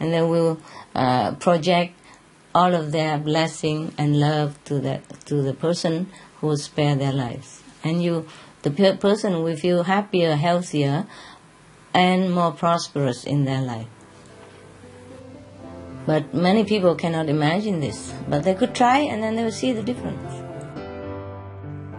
and 0.00 0.12
they 0.12 0.22
will 0.22 0.60
uh, 0.94 1.34
project 1.34 1.97
all 2.54 2.74
of 2.74 2.92
their 2.92 3.18
blessing 3.18 3.94
and 3.98 4.18
love 4.18 4.62
to 4.64 4.78
the 4.80 5.00
to 5.26 5.42
the 5.42 5.54
person 5.54 6.10
who 6.40 6.48
will 6.48 6.56
spare 6.56 6.96
their 6.96 7.12
lives. 7.12 7.62
And 7.84 8.02
you, 8.02 8.26
the 8.62 8.70
per- 8.70 8.96
person 8.96 9.42
will 9.42 9.56
feel 9.56 9.84
happier, 9.84 10.36
healthier, 10.36 11.06
and 11.94 12.32
more 12.32 12.52
prosperous 12.52 13.24
in 13.24 13.44
their 13.44 13.60
life. 13.60 13.86
But 16.06 16.32
many 16.32 16.64
people 16.64 16.94
cannot 16.94 17.28
imagine 17.28 17.80
this, 17.80 18.14
but 18.28 18.42
they 18.42 18.54
could 18.54 18.74
try, 18.74 18.98
and 19.00 19.22
then 19.22 19.36
they 19.36 19.44
will 19.44 19.52
see 19.52 19.72
the 19.72 19.82
difference. 19.82 20.48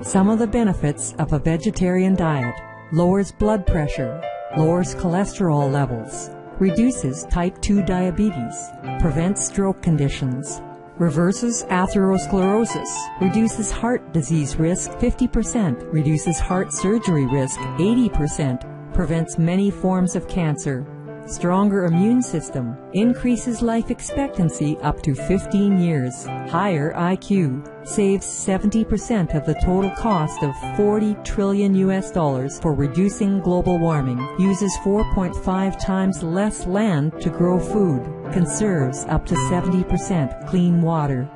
Some 0.01 0.29
of 0.29 0.39
the 0.39 0.47
benefits 0.47 1.13
of 1.19 1.33
a 1.33 1.39
vegetarian 1.39 2.15
diet 2.15 2.55
lowers 2.91 3.31
blood 3.31 3.67
pressure, 3.67 4.21
lowers 4.57 4.95
cholesterol 4.95 5.71
levels, 5.71 6.31
reduces 6.59 7.25
type 7.25 7.59
2 7.61 7.83
diabetes, 7.83 8.71
prevents 8.99 9.45
stroke 9.45 9.81
conditions, 9.81 10.61
reverses 10.97 11.63
atherosclerosis, 11.65 12.89
reduces 13.21 13.71
heart 13.71 14.11
disease 14.11 14.57
risk 14.57 14.91
50%, 14.91 15.91
reduces 15.93 16.39
heart 16.39 16.73
surgery 16.73 17.25
risk 17.25 17.57
80%, 17.59 18.93
prevents 18.93 19.37
many 19.37 19.71
forms 19.71 20.15
of 20.15 20.27
cancer, 20.27 20.85
stronger 21.29 21.85
immune 21.85 22.21
system, 22.21 22.75
increases 22.93 23.61
life 23.61 23.91
expectancy 23.91 24.77
up 24.77 25.01
to 25.03 25.13
15 25.13 25.79
years, 25.79 26.25
higher 26.25 26.93
IQ, 26.93 27.87
saves 27.87 28.25
70% 28.25 29.35
of 29.35 29.45
the 29.45 29.59
total 29.63 29.91
cost 29.91 30.43
of 30.43 30.55
40 30.75 31.15
trillion 31.23 31.75
US 31.75 32.11
dollars 32.11 32.59
for 32.59 32.73
reducing 32.73 33.39
global 33.39 33.77
warming, 33.77 34.19
uses 34.39 34.75
4.5 34.83 35.79
times 35.79 36.23
less 36.23 36.65
land 36.65 37.13
to 37.21 37.29
grow 37.29 37.59
food, 37.59 38.03
conserves 38.33 39.05
up 39.05 39.25
to 39.27 39.35
70% 39.35 40.47
clean 40.47 40.81
water, 40.81 41.29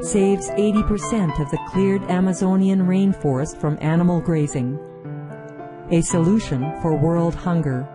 saves 0.00 0.48
80% 0.50 1.40
of 1.40 1.50
the 1.50 1.58
cleared 1.68 2.02
Amazonian 2.10 2.80
rainforest 2.80 3.60
from 3.60 3.78
animal 3.80 4.20
grazing. 4.20 4.78
A 5.90 6.00
solution 6.00 6.80
for 6.80 6.96
world 6.96 7.34
hunger 7.34 7.86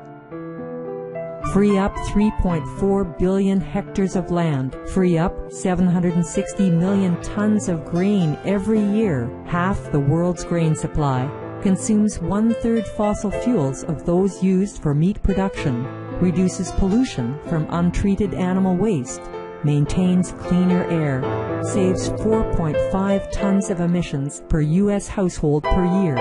free 1.53 1.77
up 1.77 1.93
3.4 2.11 3.17
billion 3.17 3.59
hectares 3.59 4.15
of 4.15 4.31
land, 4.31 4.75
free 4.93 5.17
up 5.17 5.51
760 5.51 6.69
million 6.69 7.19
tons 7.21 7.69
of 7.69 7.85
grain 7.85 8.37
every 8.45 8.81
year, 8.81 9.29
half 9.45 9.91
the 9.91 9.99
world's 9.99 10.43
grain 10.43 10.75
supply, 10.75 11.29
consumes 11.61 12.19
one 12.19 12.53
third 12.55 12.85
fossil 12.85 13.31
fuels 13.31 13.83
of 13.83 14.05
those 14.05 14.43
used 14.43 14.81
for 14.81 14.93
meat 14.93 15.21
production, 15.23 15.83
reduces 16.19 16.71
pollution 16.73 17.39
from 17.47 17.67
untreated 17.69 18.33
animal 18.33 18.75
waste, 18.75 19.21
maintains 19.63 20.33
cleaner 20.33 20.83
air, 20.89 21.21
saves 21.63 22.09
4.5 22.09 23.31
tons 23.31 23.69
of 23.69 23.79
emissions 23.81 24.43
per 24.49 24.61
U.S. 24.61 25.07
household 25.07 25.63
per 25.63 25.85
year, 26.03 26.15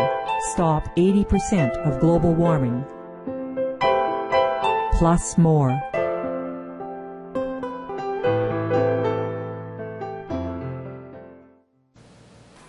stop 0.52 0.84
80% 0.96 1.76
of 1.86 2.00
global 2.00 2.34
warming, 2.34 2.84
plus 4.98 5.38
more. 5.38 5.80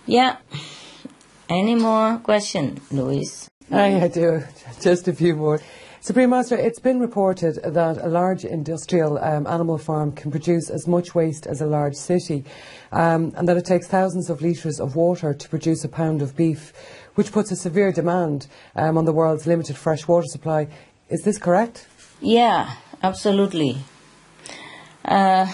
Yeah. 0.06 0.36
Any 1.48 1.74
more 1.74 2.18
question, 2.18 2.80
Louis? 2.92 3.48
I, 3.72 4.02
I 4.02 4.08
do. 4.08 4.44
Just 4.80 5.08
a 5.08 5.12
few 5.12 5.34
more. 5.34 5.60
Supreme 6.02 6.30
Master, 6.30 6.56
it's 6.56 6.78
been 6.78 7.00
reported 7.00 7.56
that 7.64 7.98
a 7.98 8.08
large 8.08 8.44
industrial 8.44 9.18
um, 9.18 9.48
animal 9.48 9.76
farm 9.76 10.12
can 10.12 10.30
produce 10.30 10.70
as 10.70 10.86
much 10.86 11.16
waste 11.16 11.48
as 11.48 11.60
a 11.60 11.66
large 11.66 11.96
city, 11.96 12.44
um, 12.92 13.32
and 13.36 13.48
that 13.48 13.56
it 13.56 13.66
takes 13.66 13.88
thousands 13.88 14.30
of 14.30 14.40
litres 14.40 14.78
of 14.78 14.94
water 14.94 15.34
to 15.34 15.48
produce 15.48 15.82
a 15.84 15.88
pound 15.88 16.22
of 16.22 16.36
beef, 16.36 16.72
which 17.16 17.32
puts 17.32 17.50
a 17.50 17.56
severe 17.56 17.90
demand 17.90 18.46
um, 18.76 18.96
on 18.96 19.04
the 19.04 19.12
world's 19.12 19.48
limited 19.48 19.76
fresh 19.76 20.06
water 20.06 20.28
supply. 20.28 20.68
Is 21.08 21.22
this 21.22 21.36
correct? 21.36 21.88
Yeah, 22.20 22.74
absolutely. 23.02 23.78
Uh, 25.02 25.50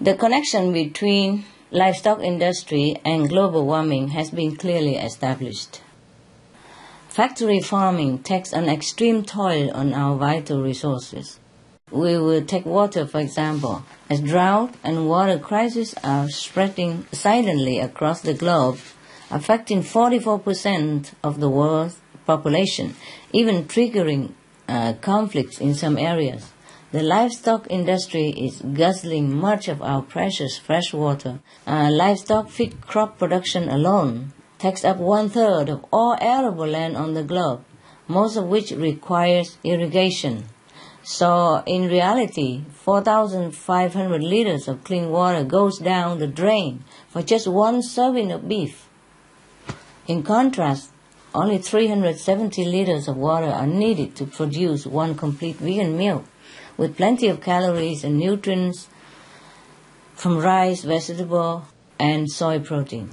the 0.00 0.14
connection 0.14 0.72
between 0.72 1.44
livestock 1.72 2.20
industry 2.20 3.00
and 3.04 3.28
global 3.28 3.66
warming 3.66 4.08
has 4.08 4.30
been 4.30 4.54
clearly 4.54 4.94
established. 4.96 5.80
Factory 7.08 7.58
farming 7.60 8.20
takes 8.20 8.52
an 8.52 8.68
extreme 8.68 9.24
toll 9.24 9.72
on 9.72 9.94
our 9.94 10.16
vital 10.16 10.62
resources. 10.62 11.40
We 11.90 12.18
will 12.18 12.44
take 12.44 12.64
water, 12.64 13.04
for 13.06 13.18
example, 13.18 13.84
as 14.08 14.20
drought 14.20 14.74
and 14.84 15.08
water 15.08 15.38
crises 15.38 15.94
are 16.04 16.28
spreading 16.28 17.06
silently 17.10 17.80
across 17.80 18.20
the 18.20 18.34
globe, 18.34 18.78
affecting 19.30 19.82
44% 19.82 21.12
of 21.24 21.40
the 21.40 21.48
world's 21.48 21.98
population, 22.26 22.94
even 23.32 23.64
triggering 23.64 24.32
uh, 24.68 24.94
conflicts 25.00 25.60
in 25.60 25.74
some 25.74 25.98
areas. 25.98 26.52
The 26.92 27.02
livestock 27.02 27.66
industry 27.68 28.28
is 28.30 28.62
guzzling 28.62 29.34
much 29.34 29.68
of 29.68 29.82
our 29.82 30.02
precious 30.02 30.56
fresh 30.56 30.92
water. 30.92 31.40
Uh, 31.66 31.90
livestock 31.90 32.48
feed 32.48 32.80
crop 32.80 33.18
production 33.18 33.68
alone 33.68 34.32
takes 34.58 34.84
up 34.84 34.96
one 34.96 35.28
third 35.28 35.68
of 35.68 35.84
all 35.92 36.16
arable 36.20 36.66
land 36.66 36.96
on 36.96 37.14
the 37.14 37.22
globe, 37.22 37.64
most 38.08 38.36
of 38.36 38.46
which 38.46 38.70
requires 38.70 39.58
irrigation. 39.64 40.44
So, 41.02 41.62
in 41.66 41.88
reality, 41.88 42.64
4,500 42.72 44.22
liters 44.22 44.66
of 44.66 44.82
clean 44.82 45.10
water 45.10 45.44
goes 45.44 45.78
down 45.78 46.18
the 46.18 46.26
drain 46.26 46.82
for 47.08 47.22
just 47.22 47.46
one 47.46 47.82
serving 47.82 48.32
of 48.32 48.48
beef. 48.48 48.88
In 50.08 50.22
contrast, 50.22 50.90
only 51.36 51.58
370 51.58 52.64
liters 52.64 53.08
of 53.08 53.16
water 53.18 53.46
are 53.46 53.66
needed 53.66 54.16
to 54.16 54.24
produce 54.24 54.86
one 54.86 55.14
complete 55.14 55.56
vegan 55.56 55.94
meal 55.94 56.24
with 56.78 56.96
plenty 56.96 57.28
of 57.28 57.42
calories 57.42 58.04
and 58.04 58.18
nutrients 58.18 58.88
from 60.14 60.38
rice, 60.38 60.82
vegetable, 60.82 61.66
and 61.98 62.30
soy 62.30 62.58
protein. 62.58 63.10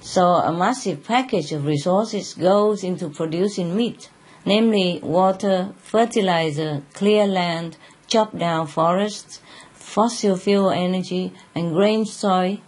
So 0.00 0.22
a 0.22 0.52
massive 0.52 1.02
package 1.04 1.50
of 1.52 1.64
resources 1.64 2.34
goes 2.34 2.84
into 2.84 3.08
producing 3.08 3.74
meat, 3.74 4.10
namely 4.44 5.00
water, 5.02 5.72
fertilizer, 5.78 6.82
clear 6.92 7.26
land, 7.26 7.78
chopped 8.06 8.38
down 8.38 8.66
forests, 8.66 9.40
fossil 9.72 10.36
fuel 10.36 10.68
energy, 10.70 11.32
and 11.54 11.72
grain 11.72 12.04
soy 12.04 12.60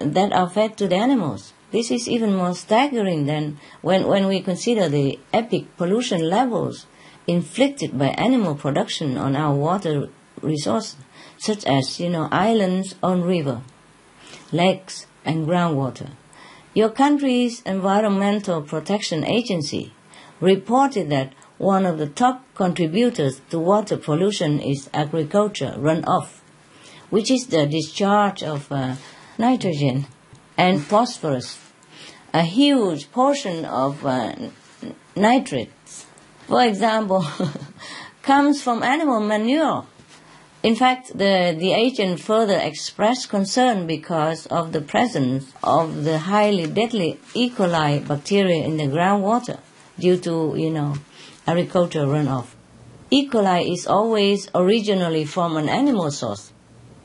that 0.00 0.32
are 0.32 0.48
fed 0.48 0.78
to 0.78 0.86
the 0.86 0.94
animals. 0.94 1.52
This 1.70 1.90
is 1.90 2.08
even 2.08 2.34
more 2.34 2.54
staggering 2.54 3.26
than 3.26 3.58
when, 3.82 4.06
when 4.06 4.26
we 4.26 4.40
consider 4.40 4.88
the 4.88 5.18
epic 5.32 5.76
pollution 5.76 6.22
levels 6.28 6.86
inflicted 7.26 7.98
by 7.98 8.08
animal 8.08 8.54
production 8.54 9.18
on 9.18 9.36
our 9.36 9.54
water 9.54 10.08
resources, 10.40 10.96
such 11.36 11.66
as, 11.66 12.00
you 12.00 12.08
know, 12.08 12.28
islands 12.32 12.94
on 13.02 13.22
river, 13.22 13.60
lakes, 14.50 15.06
and 15.26 15.46
groundwater. 15.46 16.10
Your 16.72 16.88
country's 16.88 17.60
Environmental 17.62 18.62
Protection 18.62 19.24
Agency 19.24 19.92
reported 20.40 21.10
that 21.10 21.34
one 21.58 21.84
of 21.84 21.98
the 21.98 22.06
top 22.06 22.44
contributors 22.54 23.42
to 23.50 23.58
water 23.58 23.96
pollution 23.96 24.60
is 24.60 24.88
agriculture 24.94 25.74
runoff, 25.76 26.40
which 27.10 27.30
is 27.30 27.48
the 27.48 27.66
discharge 27.66 28.42
of 28.42 28.70
uh, 28.72 28.94
nitrogen 29.36 30.06
and 30.58 30.84
phosphorus, 30.84 31.58
a 32.34 32.42
huge 32.42 33.10
portion 33.10 33.64
of 33.64 34.04
uh, 34.04 34.34
nitrate 35.16 35.70
for 36.48 36.64
example, 36.64 37.26
comes 38.22 38.62
from 38.62 38.82
animal 38.82 39.20
manure. 39.20 39.84
In 40.62 40.74
fact, 40.74 41.08
the, 41.08 41.54
the 41.56 41.72
agent 41.72 42.20
further 42.20 42.58
expressed 42.58 43.28
concern 43.28 43.86
because 43.86 44.46
of 44.46 44.72
the 44.72 44.80
presence 44.80 45.52
of 45.62 46.04
the 46.04 46.18
highly 46.18 46.66
deadly 46.66 47.20
E. 47.34 47.50
coli 47.50 48.06
bacteria 48.08 48.64
in 48.64 48.78
the 48.78 48.84
groundwater 48.84 49.60
due 49.98 50.16
to, 50.16 50.54
you 50.56 50.70
know, 50.70 50.94
agricultural 51.46 52.06
runoff. 52.06 52.46
E. 53.10 53.28
coli 53.28 53.70
is 53.70 53.86
always 53.86 54.48
originally 54.54 55.26
from 55.26 55.58
an 55.58 55.68
animal 55.68 56.10
source 56.10 56.50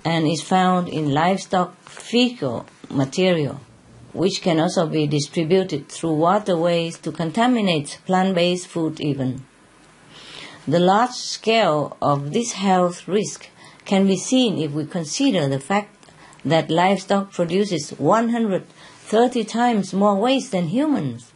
and 0.05 0.25
is 0.25 0.41
found 0.41 0.87
in 0.87 1.11
livestock 1.11 1.75
fecal 1.83 2.65
material, 2.89 3.59
which 4.13 4.41
can 4.41 4.59
also 4.59 4.87
be 4.87 5.07
distributed 5.07 5.89
through 5.89 6.13
waterways 6.13 6.97
to 6.99 7.11
contaminate 7.11 7.99
plant-based 8.05 8.67
food 8.67 8.99
even. 8.99 9.45
The 10.67 10.79
large 10.79 11.11
scale 11.11 11.97
of 12.01 12.31
this 12.31 12.53
health 12.53 13.07
risk 13.07 13.49
can 13.85 14.07
be 14.07 14.15
seen 14.15 14.57
if 14.57 14.71
we 14.71 14.85
consider 14.85 15.47
the 15.47 15.59
fact 15.59 15.93
that 16.45 16.69
livestock 16.69 17.31
produces 17.33 17.89
130 17.91 19.43
times 19.43 19.93
more 19.93 20.15
waste 20.15 20.51
than 20.51 20.67
humans. 20.67 21.31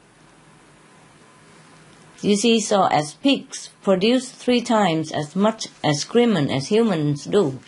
You 2.22 2.36
see, 2.36 2.60
so 2.60 2.86
as 2.86 3.14
pigs 3.14 3.70
produce 3.84 4.32
three 4.32 4.62
times 4.62 5.12
as 5.12 5.36
much 5.36 5.68
excrement 5.84 6.50
as 6.50 6.68
humans 6.68 7.26
do, 7.26 7.60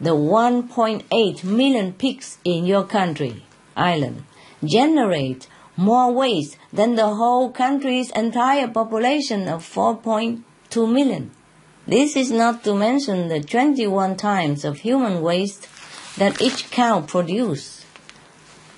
the 0.00 0.10
1.8 0.10 1.44
million 1.44 1.92
pigs 1.92 2.38
in 2.44 2.66
your 2.66 2.84
country, 2.84 3.44
Ireland, 3.76 4.24
generate 4.64 5.48
more 5.76 6.12
waste 6.12 6.56
than 6.72 6.94
the 6.94 7.14
whole 7.14 7.50
country's 7.50 8.10
entire 8.10 8.68
population 8.68 9.48
of 9.48 9.62
4.2 9.62 10.92
million. 10.92 11.30
This 11.86 12.16
is 12.16 12.30
not 12.30 12.64
to 12.64 12.74
mention 12.74 13.28
the 13.28 13.40
21 13.40 14.16
times 14.16 14.64
of 14.64 14.78
human 14.78 15.22
waste 15.22 15.68
that 16.16 16.40
each 16.42 16.70
cow 16.70 17.02
produces 17.02 17.84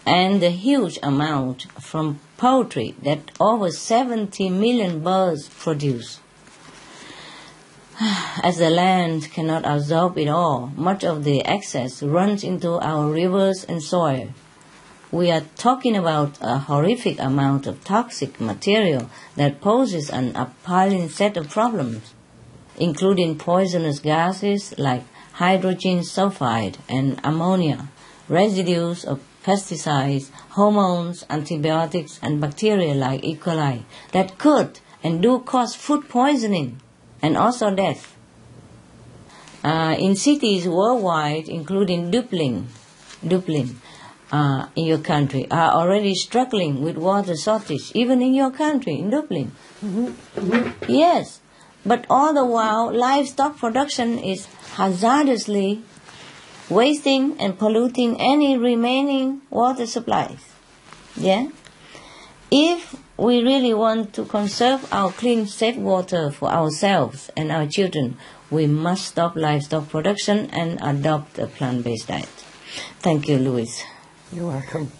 and 0.04 0.40
the 0.40 0.50
huge 0.50 0.98
amount 1.02 1.70
from 1.80 2.18
poultry 2.36 2.94
that 3.02 3.30
over 3.38 3.70
70 3.70 4.48
million 4.50 5.00
birds 5.00 5.48
produce. 5.48 6.20
As 8.44 8.59
the 8.59 8.70
land 8.70 9.32
cannot 9.32 9.66
absorb 9.66 10.18
it 10.18 10.28
all, 10.28 10.70
much 10.76 11.03
of 11.03 11.24
the 11.24 11.44
excess 11.44 12.01
runs 12.01 12.44
into 12.44 12.78
our 12.78 13.11
rivers 13.11 13.64
and 13.64 13.82
soil. 13.82 14.28
We 15.11 15.32
are 15.32 15.42
talking 15.57 15.96
about 15.96 16.38
a 16.40 16.59
horrific 16.59 17.18
amount 17.18 17.66
of 17.66 17.82
toxic 17.82 18.40
material 18.40 19.11
that 19.34 19.61
poses 19.61 20.11
an 20.11 20.36
appalling 20.36 21.09
set 21.09 21.36
of 21.36 21.51
problems, 21.51 22.14
including 22.76 23.36
poisonous 23.36 23.99
gases 23.99 24.78
like 24.78 25.03
hydrogen 25.32 26.03
sulfide 26.03 26.76
and 26.88 27.20
ammonia, 27.24 27.88
residues 28.28 29.05
of 29.05 29.20
pesticides, 29.42 30.30
hormones, 30.51 31.26
antibiotics, 31.28 32.20
and 32.22 32.40
bacteria 32.40 32.94
like 32.94 33.24
E. 33.24 33.34
coli 33.34 33.82
that 34.12 34.38
could 34.38 34.78
and 35.03 35.20
do 35.20 35.40
cause 35.40 35.74
food 35.74 36.09
poisoning 36.09 36.80
and 37.22 37.36
also 37.36 37.74
death. 37.74 38.14
Uh, 39.64 39.96
in 39.98 40.14
cities 40.14 40.66
worldwide, 40.68 41.48
including 41.48 42.10
Dublin, 42.10 42.68
Dublin, 43.26 43.80
uh, 44.30 44.66
in 44.76 44.86
your 44.86 44.98
country, 44.98 45.50
are 45.50 45.72
already 45.72 46.14
struggling 46.14 46.82
with 46.82 46.96
water 46.96 47.36
shortage, 47.36 47.90
even 47.94 48.22
in 48.22 48.34
your 48.34 48.50
country, 48.50 48.94
in 48.94 49.10
Dublin. 49.10 49.52
Mm-hmm. 49.84 50.90
Yes, 50.90 51.40
but 51.84 52.06
all 52.08 52.32
the 52.34 52.44
while, 52.44 52.94
livestock 52.94 53.58
production 53.58 54.18
is 54.18 54.46
hazardously 54.74 55.82
wasting 56.68 57.36
and 57.40 57.58
polluting 57.58 58.20
any 58.20 58.56
remaining 58.56 59.40
water 59.50 59.86
supplies. 59.86 60.38
Yeah? 61.16 61.48
If 62.50 62.94
we 63.18 63.42
really 63.42 63.74
want 63.74 64.14
to 64.14 64.24
conserve 64.24 64.90
our 64.92 65.10
clean, 65.10 65.46
safe 65.46 65.76
water 65.76 66.30
for 66.30 66.48
ourselves 66.48 67.30
and 67.36 67.50
our 67.50 67.66
children, 67.66 68.16
we 68.48 68.66
must 68.66 69.06
stop 69.06 69.34
livestock 69.34 69.88
production 69.88 70.48
and 70.50 70.78
adopt 70.80 71.38
a 71.38 71.48
plant 71.48 71.84
based 71.84 72.06
diet. 72.06 72.28
Thank 73.00 73.28
you, 73.28 73.38
Louis. 73.38 73.84
You're 74.32 74.46
welcome. 74.46 74.92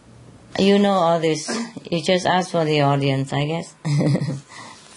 You 0.59 0.79
know 0.81 0.93
all 0.93 1.21
this. 1.21 1.49
You 1.89 2.03
just 2.03 2.27
ask 2.27 2.51
for 2.51 2.65
the 2.65 2.81
audience, 2.81 3.33
I 3.33 3.45
guess, 3.45 3.75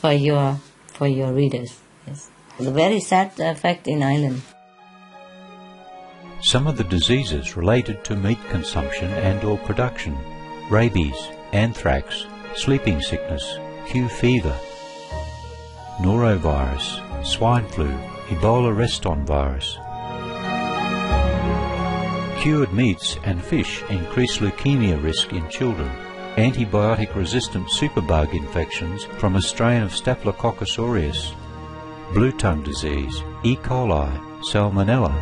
for 0.01 0.13
your 0.13 0.59
for 0.87 1.07
your 1.07 1.31
readers. 1.31 1.77
Yes. 2.07 2.29
The 2.57 2.71
very 2.71 2.99
sad 2.99 3.39
effect 3.39 3.87
in 3.87 4.01
Ireland. 4.01 4.41
Some 6.41 6.65
of 6.65 6.77
the 6.77 6.83
diseases 6.85 7.55
related 7.55 8.03
to 8.05 8.15
meat 8.15 8.39
consumption 8.49 9.11
and 9.11 9.43
or 9.43 9.59
production, 9.59 10.17
rabies, 10.69 11.29
anthrax, 11.53 12.25
sleeping 12.55 13.01
sickness, 13.01 13.57
Q 13.87 14.07
fever, 14.07 14.57
norovirus, 15.99 17.25
swine 17.25 17.67
flu, 17.67 17.91
Ebola 18.29 18.75
reston 18.75 19.25
virus. 19.25 19.77
Cured 22.41 22.73
meats 22.73 23.17
and 23.23 23.43
fish 23.43 23.83
increase 23.89 24.39
leukemia 24.39 25.01
risk 25.03 25.31
in 25.31 25.47
children. 25.49 25.91
Antibiotic 26.37 27.13
resistant 27.13 27.67
superbug 27.67 28.33
infections 28.33 29.03
from 29.19 29.35
a 29.35 29.41
strain 29.41 29.83
of 29.83 29.95
Staphylococcus 29.95 30.79
aureus. 30.79 31.33
Blue 32.13 32.31
tongue 32.31 32.63
disease, 32.63 33.21
E. 33.43 33.55
coli, 33.57 34.09
salmonella, 34.49 35.13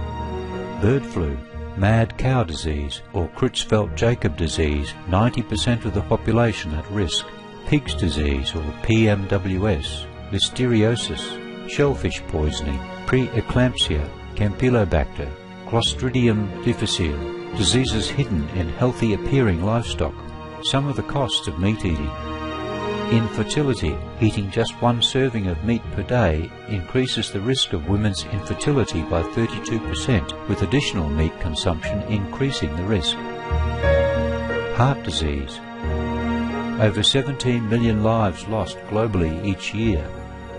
bird 0.81 1.05
flu, 1.05 1.37
mad 1.77 2.17
cow 2.17 2.43
disease 2.43 3.01
or 3.13 3.27
Creutzfeldt-Jakob 3.29 4.35
disease, 4.37 4.93
90% 5.07 5.85
of 5.85 5.93
the 5.93 6.01
population 6.01 6.73
at 6.73 6.89
risk, 6.91 7.25
pig's 7.67 7.93
disease 7.93 8.55
or 8.55 8.61
PMWS, 8.83 10.05
listeriosis, 10.31 11.69
shellfish 11.69 12.21
poisoning, 12.27 12.79
preeclampsia, 13.05 14.09
Campylobacter, 14.35 15.29
Clostridium 15.67 16.63
difficile, 16.63 17.17
diseases 17.55 18.09
hidden 18.09 18.47
in 18.49 18.69
healthy 18.69 19.13
appearing 19.13 19.63
livestock, 19.63 20.15
some 20.63 20.87
of 20.87 20.95
the 20.95 21.03
costs 21.03 21.47
of 21.47 21.59
meat 21.59 21.85
eating. 21.85 22.38
Infertility. 23.11 23.97
Eating 24.21 24.51
just 24.51 24.79
one 24.83 25.01
serving 25.01 25.47
of 25.47 25.63
meat 25.63 25.81
per 25.93 26.03
day 26.03 26.51
increases 26.67 27.31
the 27.31 27.41
risk 27.41 27.73
of 27.73 27.89
women's 27.89 28.23
infertility 28.25 29.01
by 29.01 29.23
32%, 29.23 30.47
with 30.47 30.61
additional 30.61 31.09
meat 31.09 31.37
consumption 31.39 32.03
increasing 32.03 32.75
the 32.75 32.83
risk. 32.83 33.15
Heart 34.75 35.01
disease. 35.03 35.59
Over 36.79 37.01
17 37.01 37.67
million 37.67 38.03
lives 38.03 38.47
lost 38.47 38.77
globally 38.89 39.43
each 39.43 39.73
year. 39.73 40.07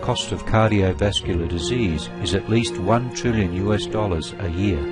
Cost 0.01 0.33
of 0.33 0.45
cardiovascular 0.45 1.49
disease 1.49 2.09
is 2.21 2.35
at 2.35 2.51
least 2.51 2.77
1 2.79 3.15
trillion 3.15 3.53
US 3.69 3.87
dollars 3.87 4.35
a 4.41 4.51
year. 4.51 4.83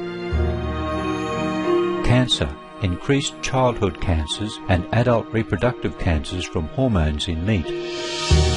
Cancer 2.04 2.48
increased 2.82 3.40
childhood 3.42 4.00
cancers 4.00 4.58
and 4.68 4.86
adult 4.92 5.26
reproductive 5.32 5.98
cancers 5.98 6.44
from 6.44 6.68
hormones 6.68 7.28
in 7.28 7.44
meat. 7.44 7.66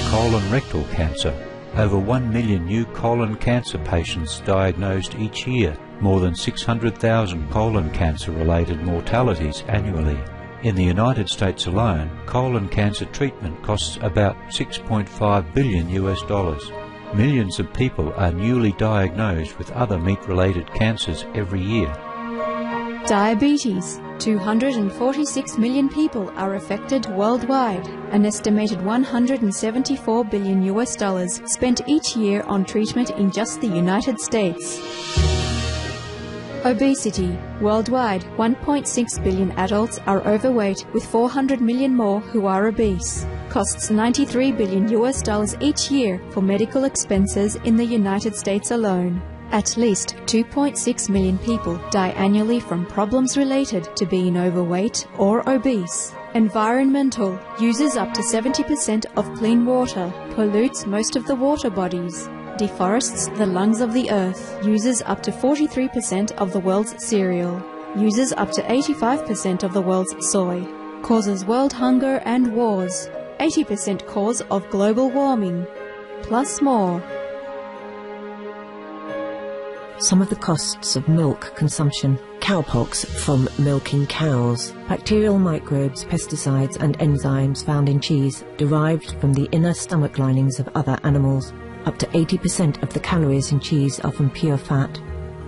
Colon 0.10 0.52
rectal 0.52 0.84
cancer. 0.94 1.34
Over 1.76 1.98
1 1.98 2.32
million 2.32 2.66
new 2.66 2.86
colon 2.86 3.36
cancer 3.36 3.78
patients 3.78 4.42
diagnosed 4.42 5.16
each 5.16 5.48
year, 5.48 5.78
more 6.02 6.20
than 6.20 6.36
600,000 6.36 7.50
colon 7.50 7.90
cancer 7.92 8.32
related 8.32 8.82
mortalities 8.84 9.64
annually. 9.68 10.20
In 10.64 10.76
the 10.76 10.84
United 10.84 11.30
States 11.30 11.66
alone, 11.66 12.12
colon 12.26 12.68
cancer 12.68 13.06
treatment 13.06 13.64
costs 13.64 13.98
about 14.02 14.36
6.5 14.50 15.54
billion 15.54 15.90
US 15.90 16.22
dollars. 16.24 16.72
Millions 17.14 17.60
of 17.60 17.74
people 17.74 18.14
are 18.16 18.32
newly 18.32 18.74
diagnosed 18.74 19.58
with 19.58 19.72
other 19.72 19.98
meat-related 19.98 20.72
cancers 20.74 21.26
every 21.34 21.62
year. 21.62 21.92
Diabetes. 23.08 24.00
246 24.20 25.58
million 25.58 25.90
people 25.90 26.32
are 26.36 26.56
affected 26.56 27.08
worldwide. 27.08 27.88
An 28.12 28.26
estimated 28.26 28.82
174 28.84 30.26
billion 30.26 30.62
US 30.64 30.96
dollars 30.96 31.42
spent 31.46 31.82
each 31.88 32.16
year 32.16 32.44
on 32.44 32.64
treatment 32.64 33.10
in 33.12 33.32
just 33.32 33.60
the 33.60 33.68
United 33.68 34.20
States. 34.20 34.80
Obesity. 36.64 37.36
Worldwide, 37.60 38.24
1.6 38.38 39.24
billion 39.24 39.52
adults 39.54 39.98
are 40.06 40.22
overweight, 40.28 40.86
with 40.94 41.04
400 41.04 41.60
million 41.60 41.96
more 41.96 42.20
who 42.20 42.46
are 42.46 42.68
obese. 42.68 43.26
Costs 43.50 43.90
93 43.90 44.52
billion 44.52 44.88
US 44.92 45.24
dollars 45.24 45.56
each 45.60 45.90
year 45.90 46.22
for 46.30 46.42
medical 46.42 46.84
expenses 46.84 47.56
in 47.66 47.76
the 47.76 47.84
United 47.86 48.36
States 48.36 48.70
alone. 48.70 49.22
At 49.52 49.76
least 49.76 50.16
2.6 50.28 51.10
million 51.10 51.38
people 51.40 51.78
die 51.90 52.12
annually 52.12 52.62
from 52.62 52.86
problems 52.86 53.36
related 53.36 53.94
to 53.98 54.06
being 54.06 54.38
overweight 54.38 55.06
or 55.18 55.48
obese. 55.50 56.14
Environmental 56.36 57.38
uses 57.60 57.98
up 57.98 58.14
to 58.14 58.22
70% 58.22 59.06
of 59.18 59.34
clean 59.38 59.66
water, 59.66 60.12
pollutes 60.36 60.86
most 60.86 61.18
of 61.18 61.28
the 61.28 61.36
water 61.36 61.70
bodies, 61.70 62.30
deforests 62.58 63.28
the 63.38 63.46
lungs 63.46 63.82
of 63.82 63.92
the 63.92 64.10
earth, 64.10 64.58
uses 64.66 65.02
up 65.02 65.22
to 65.24 65.32
43% 65.32 66.32
of 66.34 66.54
the 66.54 66.60
world's 66.62 66.96
cereal, 67.04 67.62
uses 67.98 68.32
up 68.32 68.52
to 68.52 68.62
85% 68.62 69.64
of 69.64 69.74
the 69.74 69.82
world's 69.82 70.16
soy, 70.32 70.66
causes 71.02 71.44
world 71.44 71.74
hunger 71.74 72.22
and 72.24 72.54
wars, 72.54 73.10
80% 73.42 74.08
cause 74.08 74.40
of 74.50 74.70
global 74.70 75.10
warming, 75.10 75.68
plus 76.22 76.62
more. 76.62 77.04
Some 80.02 80.20
of 80.20 80.32
the 80.32 80.36
costs 80.36 80.96
of 80.96 81.08
milk 81.08 81.56
consumption, 81.56 82.18
cowpox 82.40 83.06
from 83.06 83.48
milking 83.60 84.08
cows, 84.08 84.72
bacterial 84.90 85.38
microbes, 85.38 86.06
pesticides 86.06 86.76
and 86.78 86.98
enzymes 86.98 87.64
found 87.64 87.88
in 87.88 88.00
cheese 88.00 88.44
derived 88.58 89.12
from 89.22 89.32
the 89.32 89.48
inner 89.52 89.76
stomach 89.76 90.18
linings 90.18 90.60
of 90.60 90.68
other 90.74 90.98
animals. 91.04 91.54
Up 91.86 92.00
to 92.00 92.08
80% 92.08 92.82
of 92.82 92.92
the 92.92 93.00
calories 93.00 93.52
in 93.52 93.60
cheese 93.60 94.00
are 94.00 94.12
from 94.12 94.32
pure 94.32 94.58
fat. 94.58 95.00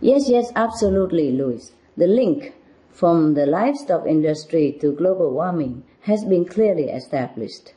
Yes, 0.01 0.29
yes, 0.29 0.51
absolutely, 0.55 1.31
Louis. 1.31 1.71
The 1.95 2.07
link 2.07 2.53
from 2.91 3.35
the 3.35 3.45
livestock 3.45 4.05
industry 4.05 4.77
to 4.81 4.91
global 4.91 5.31
warming 5.31 5.83
has 6.01 6.25
been 6.25 6.45
clearly 6.45 6.89
established. 6.89 7.73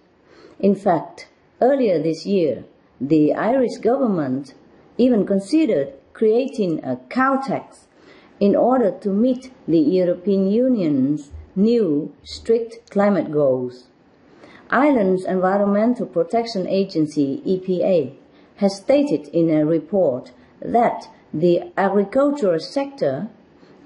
In 0.58 0.74
fact, 0.74 1.28
earlier 1.60 2.02
this 2.02 2.26
year, 2.26 2.64
the 3.00 3.32
Irish 3.34 3.78
government 3.78 4.54
even 4.98 5.24
considered 5.24 5.92
creating 6.12 6.82
a 6.82 6.96
cow 7.10 7.36
tax 7.36 7.85
in 8.38 8.54
order 8.54 8.90
to 8.90 9.08
meet 9.08 9.52
the 9.66 9.78
European 9.78 10.50
Union's 10.50 11.30
new 11.54 12.14
strict 12.22 12.90
climate 12.90 13.32
goals. 13.32 13.84
Ireland's 14.70 15.24
Environmental 15.24 16.06
Protection 16.06 16.66
Agency, 16.66 17.42
EPA, 17.46 18.14
has 18.56 18.76
stated 18.76 19.28
in 19.28 19.48
a 19.48 19.64
report 19.64 20.32
that 20.60 21.08
the 21.32 21.72
agricultural 21.76 22.58
sector 22.58 23.28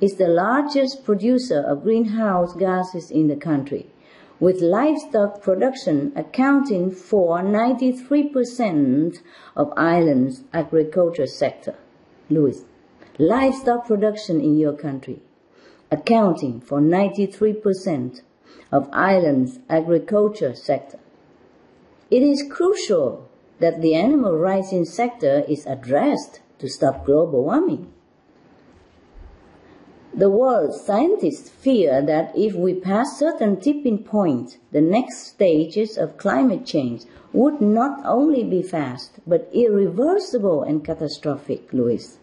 is 0.01 0.17
the 0.17 0.29
largest 0.29 1.05
producer 1.05 1.61
of 1.61 1.83
greenhouse 1.83 2.55
gases 2.55 3.11
in 3.11 3.29
the 3.29 3.37
country, 3.37 3.87
with 4.41 4.63
livestock 4.63 5.43
production 5.43 6.13
accounting 6.17 6.91
for 6.91 7.41
93% 7.41 9.19
of 9.55 9.73
Ireland's 9.77 10.43
agricultural 10.55 11.29
sector. 11.29 11.75
Louis 12.31 12.65
livestock 13.21 13.87
production 13.87 14.41
in 14.41 14.57
your 14.57 14.73
country, 14.73 15.21
accounting 15.91 16.59
for 16.59 16.81
93% 16.81 18.23
of 18.73 18.89
Ireland's 18.95 19.59
agriculture 19.69 20.55
sector. 20.55 20.99
It 22.11 22.23
is 22.23 22.43
crucial 22.51 23.29
that 23.59 23.83
the 23.83 23.95
animal 23.95 24.39
rights 24.39 24.73
sector 24.91 25.45
is 25.47 25.67
addressed 25.67 26.41
to 26.61 26.69
stop 26.69 27.05
global 27.05 27.45
warming. 27.45 27.93
The 30.15 30.31
world's 30.31 30.81
scientists 30.81 31.51
fear 31.51 32.01
that 32.01 32.33
if 32.35 32.55
we 32.55 32.73
pass 32.73 33.19
certain 33.19 33.61
tipping 33.61 33.99
points, 34.03 34.57
the 34.73 34.81
next 34.81 35.27
stages 35.27 35.99
of 35.99 36.17
climate 36.17 36.65
change 36.65 37.05
would 37.35 37.61
not 37.61 38.01
only 38.07 38.45
be 38.45 38.63
fast, 38.63 39.19
but 39.27 39.51
irreversible 39.53 40.63
and 40.63 40.83
catastrophic, 40.83 41.71
Louis. 41.75 42.19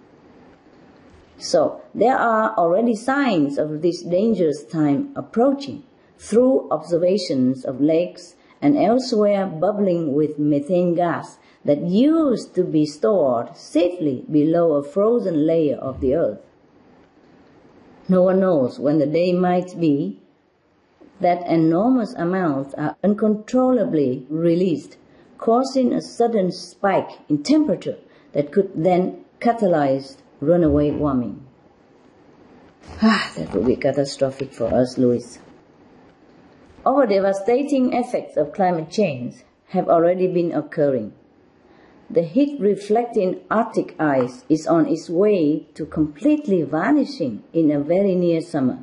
So 1.37 1.81
there 1.93 2.17
are 2.17 2.55
already 2.57 2.95
signs 2.95 3.57
of 3.57 3.81
this 3.81 4.01
dangerous 4.01 4.63
time 4.63 5.11
approaching 5.15 5.83
through 6.17 6.67
observations 6.71 7.63
of 7.63 7.79
lakes 7.79 8.35
and 8.61 8.75
elsewhere 8.77 9.45
bubbling 9.45 10.13
with 10.13 10.39
methane 10.39 10.95
gas 10.95 11.37
that 11.63 11.81
used 11.81 12.55
to 12.55 12.63
be 12.63 12.85
stored 12.85 13.55
safely 13.55 14.25
below 14.31 14.73
a 14.73 14.83
frozen 14.83 15.45
layer 15.45 15.77
of 15.77 16.01
the 16.01 16.15
earth. 16.15 16.39
No 18.09 18.23
one 18.23 18.39
knows 18.39 18.79
when 18.79 18.97
the 18.97 19.05
day 19.05 19.33
might 19.33 19.79
be 19.79 20.19
that 21.19 21.45
enormous 21.47 22.13
amounts 22.13 22.73
are 22.75 22.95
uncontrollably 23.03 24.25
released, 24.29 24.97
causing 25.37 25.93
a 25.93 26.01
sudden 26.01 26.51
spike 26.51 27.19
in 27.27 27.43
temperature 27.43 27.97
that 28.33 28.51
could 28.51 28.71
then 28.75 29.25
catalyze 29.39 30.17
runaway 30.39 30.91
warming. 30.91 31.45
Ah, 33.01 33.31
that 33.35 33.53
would 33.53 33.65
be 33.65 33.75
catastrophic 33.75 34.53
for 34.53 34.73
us, 34.73 34.97
Louis. 34.97 35.39
Our 36.85 37.05
devastating 37.05 37.93
effects 37.93 38.37
of 38.37 38.53
climate 38.53 38.89
change 38.89 39.43
have 39.69 39.89
already 39.89 40.27
been 40.27 40.53
occurring. 40.53 41.13
the 42.09 42.23
heat 42.23 42.59
reflecting 42.59 43.41
Arctic 43.51 43.93
ice 43.99 44.45
is 44.47 44.65
on 44.65 44.87
its 44.87 45.09
way 45.09 45.67
to 45.73 45.85
completely 45.85 46.63
vanishing 46.63 47.43
in 47.51 47.69
a 47.69 47.79
very 47.79 48.15
near 48.15 48.39
summer. 48.39 48.79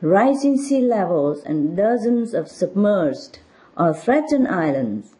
Rising 0.00 0.56
sea 0.56 0.80
levels 0.80 1.42
and 1.44 1.76
dozens 1.76 2.32
of 2.32 2.48
submerged 2.48 3.38
or 3.76 3.92
threatened 3.92 4.48
islands, 4.48 5.14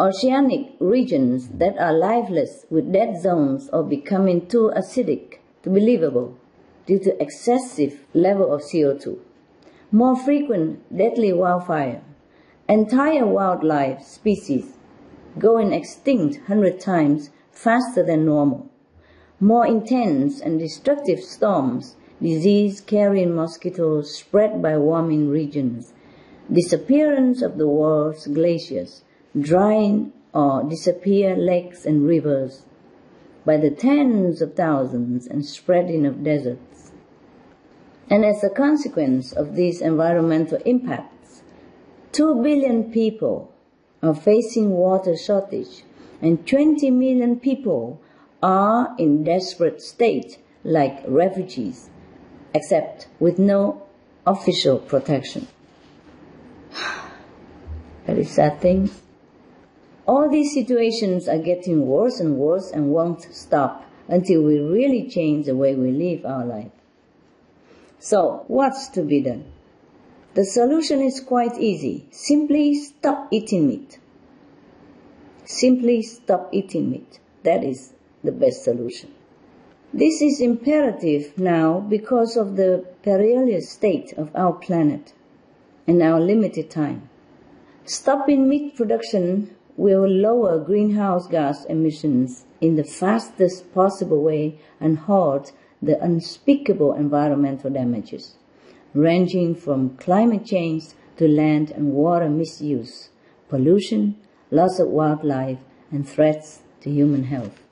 oceanic 0.00 0.72
regions 0.80 1.48
that 1.48 1.76
are 1.78 1.92
lifeless 1.92 2.64
with 2.70 2.90
dead 2.90 3.20
zones 3.20 3.68
or 3.70 3.82
becoming 3.84 4.46
too 4.46 4.72
acidic 4.74 5.36
to 5.62 5.68
be 5.68 5.78
livable 5.78 6.38
due 6.86 6.98
to 6.98 7.22
excessive 7.22 8.00
level 8.14 8.50
of 8.50 8.62
CO2, 8.62 9.18
more 9.92 10.16
frequent 10.16 10.80
deadly 10.96 11.34
wildfire, 11.34 12.02
entire 12.66 13.26
wildlife 13.26 14.02
species 14.02 14.78
going 15.38 15.74
extinct 15.74 16.38
100 16.48 16.80
times 16.80 17.28
faster 17.52 18.02
than 18.02 18.24
normal, 18.24 18.70
more 19.38 19.66
intense 19.66 20.40
and 20.40 20.58
destructive 20.58 21.20
storms, 21.20 21.96
disease 22.22 22.80
carrying 22.80 23.34
mosquitoes 23.34 24.16
spread 24.16 24.62
by 24.62 24.78
warming 24.78 25.28
regions, 25.28 25.92
disappearance 26.50 27.42
of 27.42 27.58
the 27.58 27.68
world's 27.68 28.26
glaciers, 28.26 29.02
drying 29.38 30.12
or 30.32 30.62
disappear 30.64 31.36
lakes 31.36 31.84
and 31.84 32.06
rivers 32.06 32.64
by 33.44 33.56
the 33.56 33.70
tens 33.70 34.42
of 34.42 34.54
thousands 34.54 35.26
and 35.26 35.44
spreading 35.44 36.06
of 36.06 36.22
deserts. 36.22 36.92
And 38.08 38.24
as 38.24 38.42
a 38.42 38.50
consequence 38.50 39.32
of 39.32 39.54
these 39.54 39.80
environmental 39.80 40.58
impacts, 40.66 41.42
two 42.12 42.42
billion 42.42 42.90
people 42.90 43.52
are 44.02 44.14
facing 44.14 44.70
water 44.70 45.16
shortage 45.16 45.84
and 46.20 46.46
20 46.46 46.90
million 46.90 47.38
people 47.38 48.00
are 48.42 48.94
in 48.98 49.24
desperate 49.24 49.80
state 49.80 50.38
like 50.64 51.02
refugees, 51.06 51.88
except 52.54 53.08
with 53.18 53.38
no 53.38 53.82
official 54.26 54.78
protection. 54.78 55.46
Very 58.06 58.24
sad 58.24 58.60
things. 58.60 59.00
All 60.10 60.28
these 60.28 60.52
situations 60.52 61.28
are 61.28 61.38
getting 61.38 61.86
worse 61.86 62.18
and 62.18 62.36
worse 62.36 62.72
and 62.72 62.90
won't 62.90 63.32
stop 63.32 63.84
until 64.08 64.42
we 64.42 64.58
really 64.58 65.08
change 65.08 65.46
the 65.46 65.54
way 65.54 65.76
we 65.76 65.92
live 65.92 66.26
our 66.26 66.44
life. 66.44 66.72
So, 68.00 68.42
what's 68.48 68.88
to 68.88 69.02
be 69.04 69.20
done? 69.20 69.44
The 70.34 70.44
solution 70.44 71.00
is 71.00 71.20
quite 71.20 71.56
easy. 71.60 72.08
Simply 72.10 72.74
stop 72.74 73.28
eating 73.30 73.68
meat. 73.68 74.00
Simply 75.44 76.02
stop 76.02 76.48
eating 76.50 76.90
meat. 76.90 77.20
That 77.44 77.62
is 77.62 77.92
the 78.24 78.32
best 78.32 78.64
solution. 78.64 79.14
This 79.94 80.20
is 80.20 80.40
imperative 80.40 81.38
now 81.38 81.78
because 81.78 82.36
of 82.36 82.56
the 82.56 82.84
perilous 83.04 83.70
state 83.70 84.12
of 84.14 84.34
our 84.34 84.54
planet 84.54 85.12
and 85.86 86.02
our 86.02 86.18
limited 86.18 86.68
time. 86.68 87.08
Stopping 87.84 88.48
meat 88.48 88.74
production 88.74 89.54
will 89.80 90.06
lower 90.06 90.58
greenhouse 90.58 91.26
gas 91.26 91.64
emissions 91.64 92.44
in 92.60 92.76
the 92.76 92.84
fastest 92.84 93.72
possible 93.72 94.22
way 94.22 94.58
and 94.78 94.98
halt 94.98 95.52
the 95.80 95.98
unspeakable 96.02 96.92
environmental 96.92 97.70
damages 97.70 98.34
ranging 98.94 99.54
from 99.54 99.96
climate 99.96 100.44
change 100.44 100.84
to 101.16 101.28
land 101.28 101.70
and 101.70 101.92
water 101.92 102.28
misuse, 102.28 103.10
pollution, 103.48 104.16
loss 104.50 104.78
of 104.78 104.88
wildlife, 104.88 105.58
and 105.90 106.08
threats 106.08 106.62
to 106.80 106.90
human 106.90 107.24
health. 107.24 107.62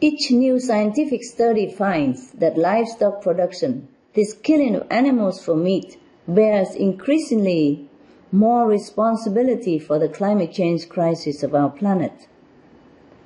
Each 0.00 0.30
new 0.30 0.60
scientific 0.60 1.24
study 1.24 1.72
finds 1.72 2.32
that 2.32 2.58
livestock 2.58 3.22
production, 3.22 3.88
this 4.14 4.34
killing 4.34 4.76
of 4.76 4.86
animals 4.90 5.42
for 5.44 5.56
meat, 5.56 5.98
bears 6.28 6.74
increasingly 6.74 7.83
more 8.34 8.66
responsibility 8.66 9.78
for 9.78 9.96
the 10.00 10.08
climate 10.08 10.52
change 10.52 10.88
crisis 10.88 11.44
of 11.44 11.54
our 11.54 11.70
planet. 11.70 12.26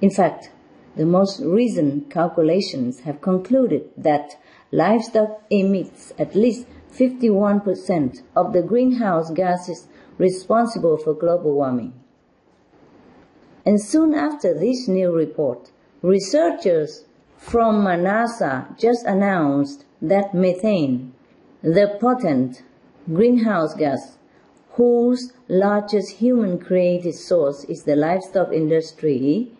In 0.02 0.10
fact, 0.10 0.50
the 0.96 1.06
most 1.06 1.40
recent 1.40 2.10
calculations 2.10 3.00
have 3.00 3.22
concluded 3.22 3.88
that 3.96 4.38
livestock 4.70 5.42
emits 5.48 6.12
at 6.18 6.34
least 6.34 6.66
51% 6.92 8.22
of 8.36 8.52
the 8.52 8.60
greenhouse 8.60 9.30
gases 9.30 9.88
responsible 10.18 10.98
for 10.98 11.14
global 11.14 11.54
warming. 11.54 11.94
And 13.64 13.80
soon 13.80 14.12
after 14.12 14.52
this 14.52 14.88
new 14.88 15.10
report, 15.10 15.70
researchers 16.02 17.06
from 17.38 17.84
NASA 17.84 18.78
just 18.78 19.06
announced 19.06 19.86
that 20.02 20.34
methane, 20.34 21.14
the 21.62 21.96
potent 21.98 22.62
greenhouse 23.10 23.72
gas 23.72 24.17
whose 24.78 25.32
largest 25.48 26.18
human 26.18 26.56
created 26.56 27.12
source 27.12 27.64
is 27.64 27.82
the 27.82 27.96
livestock 27.96 28.52
industry, 28.52 29.50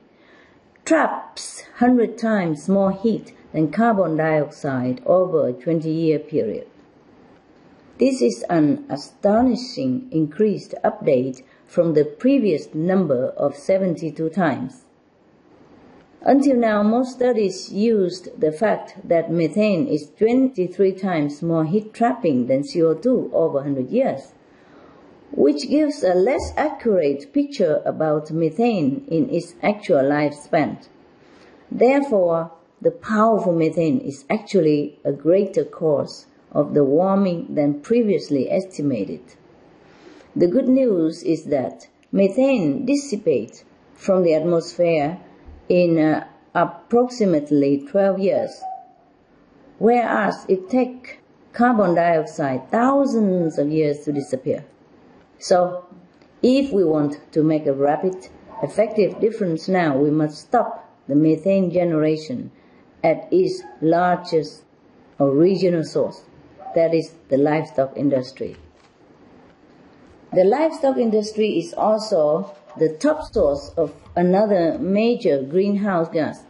traps 0.85 1.65
100 1.81 2.17
times 2.17 2.69
more 2.69 2.93
heat 2.93 3.35
than 3.53 3.69
carbon 3.69 4.17
dioxide 4.17 5.03
over 5.05 5.49
a 5.49 5.53
20 5.53 5.91
year 5.91 6.21
period. 6.21 6.69
This 7.99 8.23
is 8.23 8.45
an 8.49 8.87
astonishing 8.89 10.09
increased 10.13 10.77
update 10.85 11.43
from 11.67 11.95
the 11.95 12.05
previous 12.05 12.73
number 12.73 13.31
of 13.37 13.57
72 13.57 14.31
times. 14.31 14.85
Until 16.23 16.55
now, 16.55 16.85
most 16.85 17.17
studies 17.17 17.73
used 17.73 18.41
the 18.41 18.53
fact 18.53 18.95
that 19.03 19.33
methane 19.33 19.89
is 19.89 20.11
23 20.17 20.93
times 20.93 21.43
more 21.43 21.65
heat 21.65 21.93
trapping 21.93 22.47
than 22.47 22.63
CO2 22.63 23.33
over 23.33 23.55
100 23.55 23.91
years, 23.91 24.33
which 25.31 25.69
gives 25.69 26.03
a 26.03 26.15
less 26.15 26.53
accurate 26.57 27.33
picture 27.33 27.83
about 27.85 28.31
methane 28.31 29.05
in 29.09 29.29
its 29.31 29.55
actual 29.63 30.03
lifespan. 30.03 30.79
Therefore, 31.71 32.53
the 32.81 32.91
powerful 32.91 33.53
methane 33.53 33.99
is 34.01 34.25
actually 34.31 34.99
a 35.05 35.13
greater 35.13 35.65
cause 35.65 36.27
of 36.53 36.75
the 36.75 36.85
warming 36.85 37.55
than 37.55 37.81
previously 37.81 38.51
estimated. 38.51 39.21
The 40.35 40.47
good 40.47 40.69
news 40.69 41.23
is 41.23 41.45
that 41.47 41.89
methane 42.13 42.87
dissipates 42.87 43.65
from 43.95 44.23
the 44.23 44.35
atmosphere 44.35 45.19
in 45.69 45.99
uh, 45.99 46.27
approximately 46.55 47.85
12 47.87 48.19
years, 48.21 48.63
whereas 49.79 50.47
it 50.49 50.71
takes 50.71 51.15
carbon 51.53 51.95
dioxide 51.95 52.71
thousands 52.71 53.59
of 53.59 53.69
years 53.69 54.05
to 54.05 54.13
disappear. 54.13 54.65
So, 55.39 55.87
if 56.43 56.73
we 56.73 56.85
want 56.85 57.19
to 57.33 57.43
make 57.43 57.67
a 57.67 57.73
rapid, 57.73 58.29
effective 58.63 59.21
difference 59.21 59.69
now, 59.69 59.97
we 59.97 60.11
must 60.11 60.39
stop 60.39 60.89
the 61.07 61.15
methane 61.15 61.71
generation 61.71 62.51
at 63.03 63.29
its 63.33 63.63
largest 63.81 64.65
original 65.21 65.85
source, 65.85 66.23
that 66.75 66.95
is 66.95 67.15
the 67.29 67.37
livestock 67.37 67.97
industry. 67.97 68.57
The 70.33 70.45
livestock 70.45 70.99
industry 70.99 71.59
is 71.59 71.73
also 71.73 72.55
the 72.77 72.91
top 72.91 73.33
source 73.33 73.71
of 73.77 73.95
another 74.15 74.79
major 74.79 75.43
greenhouse 75.43 76.09
gas, 76.11 76.43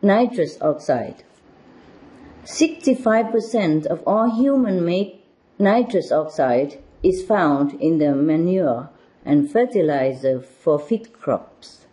nitrous 0.00 0.60
oxide. 0.62 1.24
65% 2.44 3.86
of 3.86 4.02
all 4.06 4.30
human-made 4.30 5.18
nitrous 5.58 6.10
oxide 6.10 6.78
is 7.02 7.22
found 7.22 7.74
in 7.80 7.98
the 7.98 8.14
manure 8.14 8.90
and 9.24 9.50
fertilizer 9.50 10.40
for 10.40 10.78
feed 10.78 11.12
crops 11.12 11.86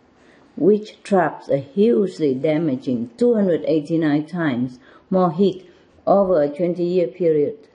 which 0.56 1.02
traps 1.02 1.48
a 1.48 1.58
hugely 1.58 2.34
damaging 2.34 3.10
289 3.18 4.26
times 4.26 4.78
more 5.10 5.32
heat 5.32 5.70
over 6.06 6.42
a 6.42 6.48
20 6.48 6.82
year 6.82 7.06
period. 7.06 7.68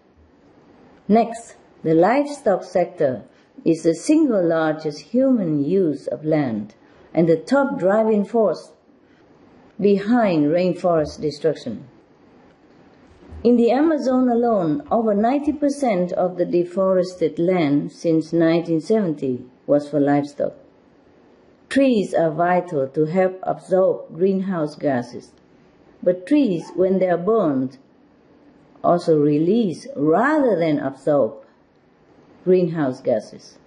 Next, 1.08 1.56
the 1.84 1.94
livestock 1.94 2.64
sector 2.64 3.24
is 3.64 3.84
the 3.84 3.94
single 3.94 4.44
largest 4.44 5.00
human 5.00 5.64
use 5.64 6.08
of 6.08 6.26
land 6.26 6.74
and 7.14 7.30
the 7.30 7.38
top 7.38 7.78
driving 7.78 8.26
force 8.26 8.72
behind 9.80 10.46
rainforest 10.46 11.22
destruction. 11.22 11.88
In 13.44 13.56
the 13.56 13.72
Amazon 13.72 14.30
alone, 14.30 14.84
over 14.92 15.16
90% 15.16 16.12
of 16.12 16.38
the 16.38 16.46
deforested 16.46 17.40
land 17.40 17.92
since 17.92 18.32
1970 18.32 19.46
was 19.66 19.90
for 19.90 20.00
livestock. 20.00 20.54
Trees 21.68 22.14
are 22.14 22.30
vital 22.30 22.88
to 22.90 23.06
help 23.06 23.40
absorb 23.42 24.14
greenhouse 24.14 24.76
gases. 24.76 25.32
But 26.04 26.28
trees, 26.28 26.70
when 26.76 27.00
they 27.00 27.10
are 27.10 27.18
burned, 27.18 27.80
also 28.84 29.18
release 29.18 29.88
rather 29.96 30.56
than 30.56 30.78
absorb 30.78 31.44
greenhouse 32.44 33.02
gases, 33.02 33.58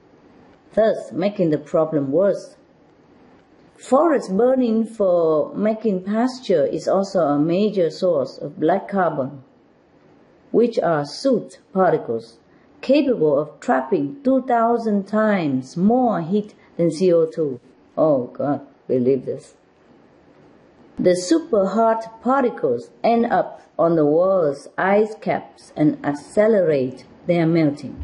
thus 0.74 1.10
making 1.10 1.50
the 1.50 1.58
problem 1.58 2.12
worse. 2.12 2.54
Forest 3.76 4.36
burning 4.36 4.84
for 4.84 5.52
making 5.56 6.04
pasture 6.04 6.64
is 6.64 6.86
also 6.86 7.26
a 7.26 7.40
major 7.40 7.90
source 7.90 8.38
of 8.38 8.60
black 8.60 8.86
carbon, 8.86 9.42
which 10.54 10.78
are 10.78 11.04
soot 11.04 11.58
particles 11.72 12.38
capable 12.80 13.36
of 13.36 13.58
trapping 13.58 14.22
2,000 14.22 15.04
times 15.04 15.76
more 15.76 16.20
heat 16.20 16.54
than 16.76 16.90
CO2. 16.90 17.58
Oh 17.96 18.26
God, 18.26 18.60
believe 18.86 19.24
this. 19.24 19.54
The 20.96 21.16
super 21.16 21.66
hot 21.66 22.22
particles 22.22 22.90
end 23.02 23.26
up 23.32 23.62
on 23.76 23.96
the 23.96 24.06
world's 24.06 24.68
ice 24.78 25.16
caps 25.20 25.72
and 25.74 25.98
accelerate 26.06 27.04
their 27.26 27.46
melting. 27.46 27.96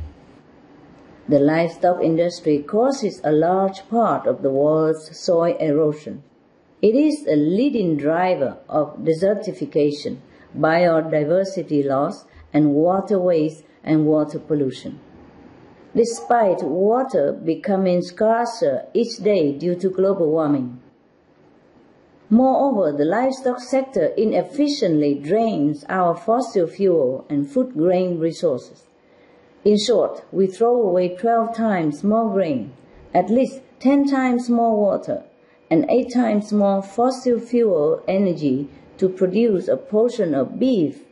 The 1.29 1.39
livestock 1.39 2.03
industry 2.03 2.59
causes 2.59 3.21
a 3.23 3.31
large 3.31 3.89
part 3.89 4.27
of 4.27 4.43
the 4.43 4.51
world's 4.51 5.17
soil 5.17 5.57
erosion. 5.59 6.25
It 6.83 6.97
is 6.97 7.27
a 7.29 7.37
leading 7.37 7.97
driver 7.97 8.57
of 8.69 8.99
desertification, 8.99 10.19
biodiversity 10.59 11.87
loss, 11.87 12.25
and 12.53 12.75
water 12.75 13.19
waste 13.19 13.65
and 13.85 14.07
water 14.07 14.39
pollution. 14.39 15.01
Despite 15.95 16.63
water 16.63 17.33
becoming 17.33 18.03
scarcer 18.03 18.87
each 18.95 19.17
day 19.19 19.53
due 19.53 19.75
to 19.77 19.91
global 19.91 20.31
warming, 20.31 20.81
Moreover, 22.33 22.97
the 22.97 23.05
livestock 23.05 23.59
sector 23.59 24.07
inefficiently 24.17 25.15
drains 25.17 25.85
our 25.89 26.15
fossil 26.15 26.69
fuel 26.69 27.27
and 27.29 27.51
food 27.51 27.75
grain 27.75 28.21
resources. 28.21 28.85
In 29.65 29.77
short, 29.77 30.23
we 30.31 30.47
throw 30.47 30.81
away 30.81 31.17
12 31.17 31.57
times 31.57 32.05
more 32.05 32.33
grain, 32.33 32.73
at 33.13 33.31
least 33.31 33.63
10 33.81 34.07
times 34.07 34.49
more 34.49 34.81
water, 34.81 35.25
and 35.69 35.91
8 35.91 36.13
times 36.13 36.53
more 36.53 36.81
fossil 36.81 37.41
fuel 37.41 38.01
energy 38.07 38.69
to 38.99 39.09
produce 39.09 39.67
a 39.67 39.77
portion 39.77 40.33
of 40.33 40.61
beef 40.61 41.07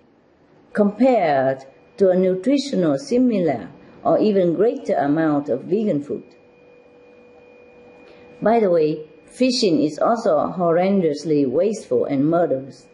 compared 0.78 1.64
to 1.96 2.08
a 2.08 2.16
nutritional 2.16 2.96
similar 2.96 3.68
or 4.04 4.16
even 4.20 4.54
greater 4.54 4.94
amount 4.94 5.48
of 5.48 5.64
vegan 5.64 6.00
food. 6.00 6.22
By 8.40 8.60
the 8.60 8.70
way, 8.70 8.90
Fishing 9.26 9.82
is 9.82 9.98
also 9.98 10.38
horrendously 10.56 11.46
wasteful 11.48 12.04
and 12.04 12.30
murderous. 12.30 12.86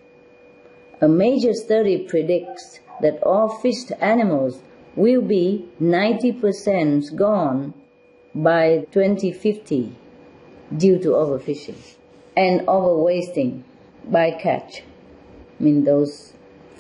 A 1.01 1.09
major 1.09 1.53
study 1.53 1.99
predicts 1.99 2.81
that 3.03 3.23
all 3.23 3.49
fished 3.49 3.93
animals 4.01 4.63
will 4.97 5.23
be 5.23 5.67
90% 5.81 7.15
gone 7.17 7.75
by 8.35 8.87
2050 8.93 9.95
due 10.77 10.99
to 10.99 11.09
overfishing 11.09 11.81
and 12.37 12.61
overwasting 12.63 13.63
by 14.11 14.31
catch. 14.31 14.83
I 15.61 15.63
mean 15.63 15.85
those 15.85 16.34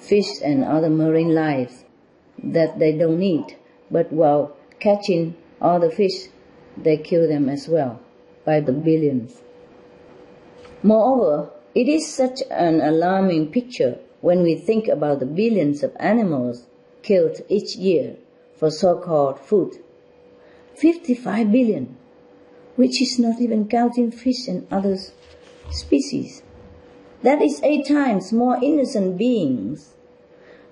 fish 0.09 0.40
and 0.44 0.64
other 0.64 0.90
marine 0.90 1.34
lives 1.34 1.84
that 2.42 2.78
they 2.78 2.92
don't 2.96 3.22
eat, 3.22 3.57
but 3.90 4.12
while 4.12 4.57
catching 4.80 5.36
all 5.61 5.80
the 5.80 5.90
fish, 5.90 6.28
they 6.76 6.96
kill 6.96 7.28
them 7.28 7.48
as 7.48 7.68
well 7.68 8.00
by 8.44 8.61
the 8.61 8.72
billions. 8.72 9.40
Moreover, 10.82 11.50
it 11.74 11.88
is 11.88 12.12
such 12.12 12.40
an 12.50 12.80
alarming 12.80 13.50
picture 13.50 13.98
when 14.20 14.42
we 14.42 14.55
think 14.55 14.86
about 14.88 15.20
the 15.20 15.26
billions 15.26 15.82
of 15.82 15.96
animals 15.98 16.66
killed 17.02 17.40
each 17.48 17.76
year 17.76 18.16
for 18.57 18.70
so-called 18.70 19.40
food. 19.40 19.72
55 20.76 21.50
billion, 21.50 21.96
which 22.76 23.02
is 23.02 23.18
not 23.18 23.40
even 23.40 23.68
counting 23.68 24.11
fish 24.11 24.48
and 24.48 24.66
other 24.70 24.96
species. 25.70 26.43
That 27.25 27.43
is 27.43 27.61
eight 27.62 27.87
times 27.87 28.33
more 28.33 28.59
innocent 28.62 29.18
beings 29.18 29.95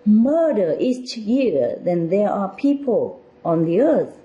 murder 0.05 0.77
each 0.79 1.17
year 1.17 1.79
than 1.83 2.11
there 2.11 2.29
are 2.31 2.55
people 2.55 3.21
on 3.45 3.65
the 3.65 3.81
earth. 3.81 4.19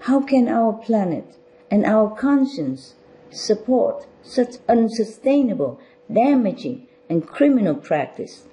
How 0.00 0.20
can 0.20 0.48
our 0.48 0.72
planet 0.72 1.36
and 1.70 1.84
our 1.86 2.14
conscience 2.14 2.94
support 3.30 4.06
such 4.22 4.56
unsustainable, 4.68 5.80
damaging, 6.12 6.86
and 7.08 7.26
criminal 7.26 7.74
practice. 7.74 8.44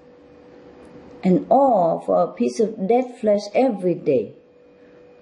And 1.23 1.45
all 1.49 1.99
for 1.99 2.21
a 2.23 2.31
piece 2.31 2.59
of 2.59 2.87
dead 2.87 3.17
flesh 3.19 3.41
every 3.53 3.95
day, 3.95 4.33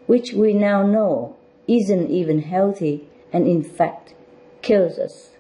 which 0.05 0.34
we 0.34 0.53
now 0.53 0.86
know 0.86 1.36
isn't 1.68 2.09
even 2.09 2.41
healthy 2.41 3.09
and 3.34 3.47
in 3.47 3.63
fact 3.63 4.13
kills 4.61 4.99
us. 4.99 5.36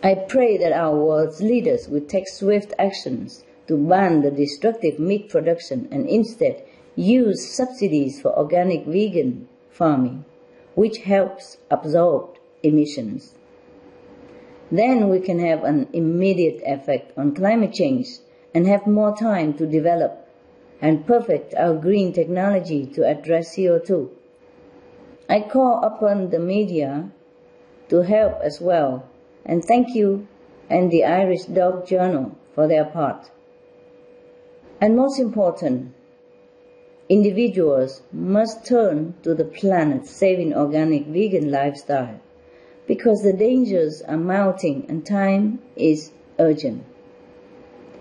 I 0.00 0.14
pray 0.14 0.56
that 0.58 0.72
our 0.72 0.96
world's 0.96 1.42
leaders 1.42 1.88
will 1.88 2.02
take 2.02 2.28
swift 2.28 2.72
actions 2.78 3.42
to 3.66 3.76
ban 3.76 4.22
the 4.22 4.30
destructive 4.30 5.00
meat 5.00 5.28
production 5.28 5.88
and 5.90 6.08
instead 6.08 6.62
use 6.94 7.52
subsidies 7.52 8.20
for 8.20 8.36
organic 8.38 8.86
vegan 8.86 9.48
farming, 9.70 10.24
which 10.76 10.98
helps 10.98 11.58
absorb 11.68 12.38
emissions. 12.62 13.34
Then 14.70 15.08
we 15.08 15.18
can 15.18 15.40
have 15.40 15.64
an 15.64 15.88
immediate 15.92 16.62
effect 16.64 17.10
on 17.18 17.34
climate 17.34 17.72
change 17.72 18.18
and 18.54 18.68
have 18.68 18.86
more 18.86 19.16
time 19.16 19.54
to 19.54 19.66
develop 19.66 20.28
and 20.80 21.08
perfect 21.08 21.54
our 21.54 21.74
green 21.74 22.12
technology 22.12 22.86
to 22.86 23.04
address 23.04 23.56
CO2. 23.56 24.10
I 25.28 25.40
call 25.40 25.82
upon 25.82 26.30
the 26.30 26.38
media 26.38 27.10
to 27.88 28.02
help 28.02 28.40
as 28.42 28.60
well 28.60 29.08
and 29.44 29.64
thank 29.64 29.94
you 29.94 30.26
and 30.70 30.90
the 30.90 31.04
Irish 31.04 31.44
Dog 31.44 31.86
Journal 31.86 32.36
for 32.54 32.66
their 32.68 32.84
part. 32.84 33.30
And 34.80 34.96
most 34.96 35.18
important, 35.18 35.94
individuals 37.08 38.02
must 38.12 38.66
turn 38.66 39.14
to 39.22 39.34
the 39.34 39.44
planet 39.44 40.06
saving 40.06 40.54
organic 40.54 41.06
vegan 41.06 41.50
lifestyle 41.50 42.20
because 42.86 43.22
the 43.22 43.32
dangers 43.32 44.02
are 44.02 44.16
mounting 44.16 44.86
and 44.88 45.04
time 45.04 45.60
is 45.76 46.12
urgent. 46.38 46.84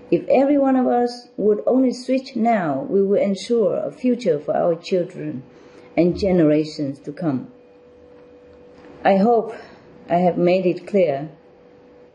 If 0.10 0.26
every 0.30 0.58
one 0.58 0.78
of 0.78 0.88
us 0.88 1.28
would 1.36 1.62
only 1.66 1.92
switch 1.92 2.36
now, 2.36 2.86
we 2.90 3.04
will 3.04 3.22
ensure 3.22 3.76
a 3.78 3.92
future 3.92 4.40
for 4.40 4.56
our 4.56 4.76
children 4.76 5.44
and 5.98 6.18
generations 6.18 7.00
to 7.00 7.12
come. 7.12 7.52
I 9.04 9.18
hope 9.18 9.54
I 10.10 10.16
have 10.18 10.38
made 10.38 10.66
it 10.66 10.86
clear, 10.88 11.30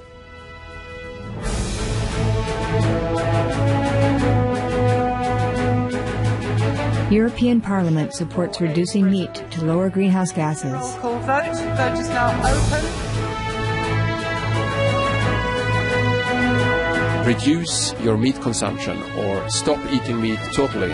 European 7.12 7.62
Parliament 7.62 8.14
supports 8.14 8.60
reducing 8.60 9.12
meat 9.12 9.36
to 9.52 9.64
lower 9.64 9.90
greenhouse 9.90 10.32
gases. 10.32 10.96
Call 10.96 11.20
vote. 11.20 11.54
Vote 11.54 12.00
is 12.00 12.10
now 12.10 12.32
open. 12.32 13.05
Reduce 17.26 18.00
your 18.02 18.20
meat 18.20 18.40
consumption 18.40 19.02
or 19.18 19.50
stop 19.50 19.84
eating 19.92 20.22
meat 20.22 20.38
totally. 20.54 20.94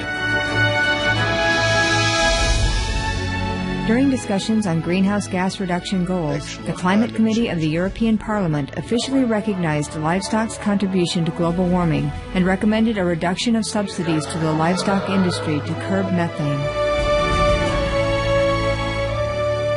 During 3.85 4.09
discussions 4.09 4.65
on 4.65 4.79
greenhouse 4.79 5.27
gas 5.27 5.59
reduction 5.59 6.05
goals, 6.05 6.57
the 6.59 6.71
Climate 6.71 7.13
Committee 7.13 7.49
of 7.49 7.59
the 7.59 7.67
European 7.67 8.17
Parliament 8.17 8.77
officially 8.77 9.25
recognized 9.25 9.97
livestock's 9.97 10.57
contribution 10.57 11.25
to 11.25 11.31
global 11.31 11.67
warming 11.67 12.09
and 12.33 12.45
recommended 12.45 12.97
a 12.97 13.03
reduction 13.03 13.57
of 13.57 13.65
subsidies 13.65 14.25
to 14.27 14.37
the 14.39 14.53
livestock 14.53 15.09
industry 15.09 15.59
to 15.59 15.73
curb 15.89 16.13
methane. 16.13 16.59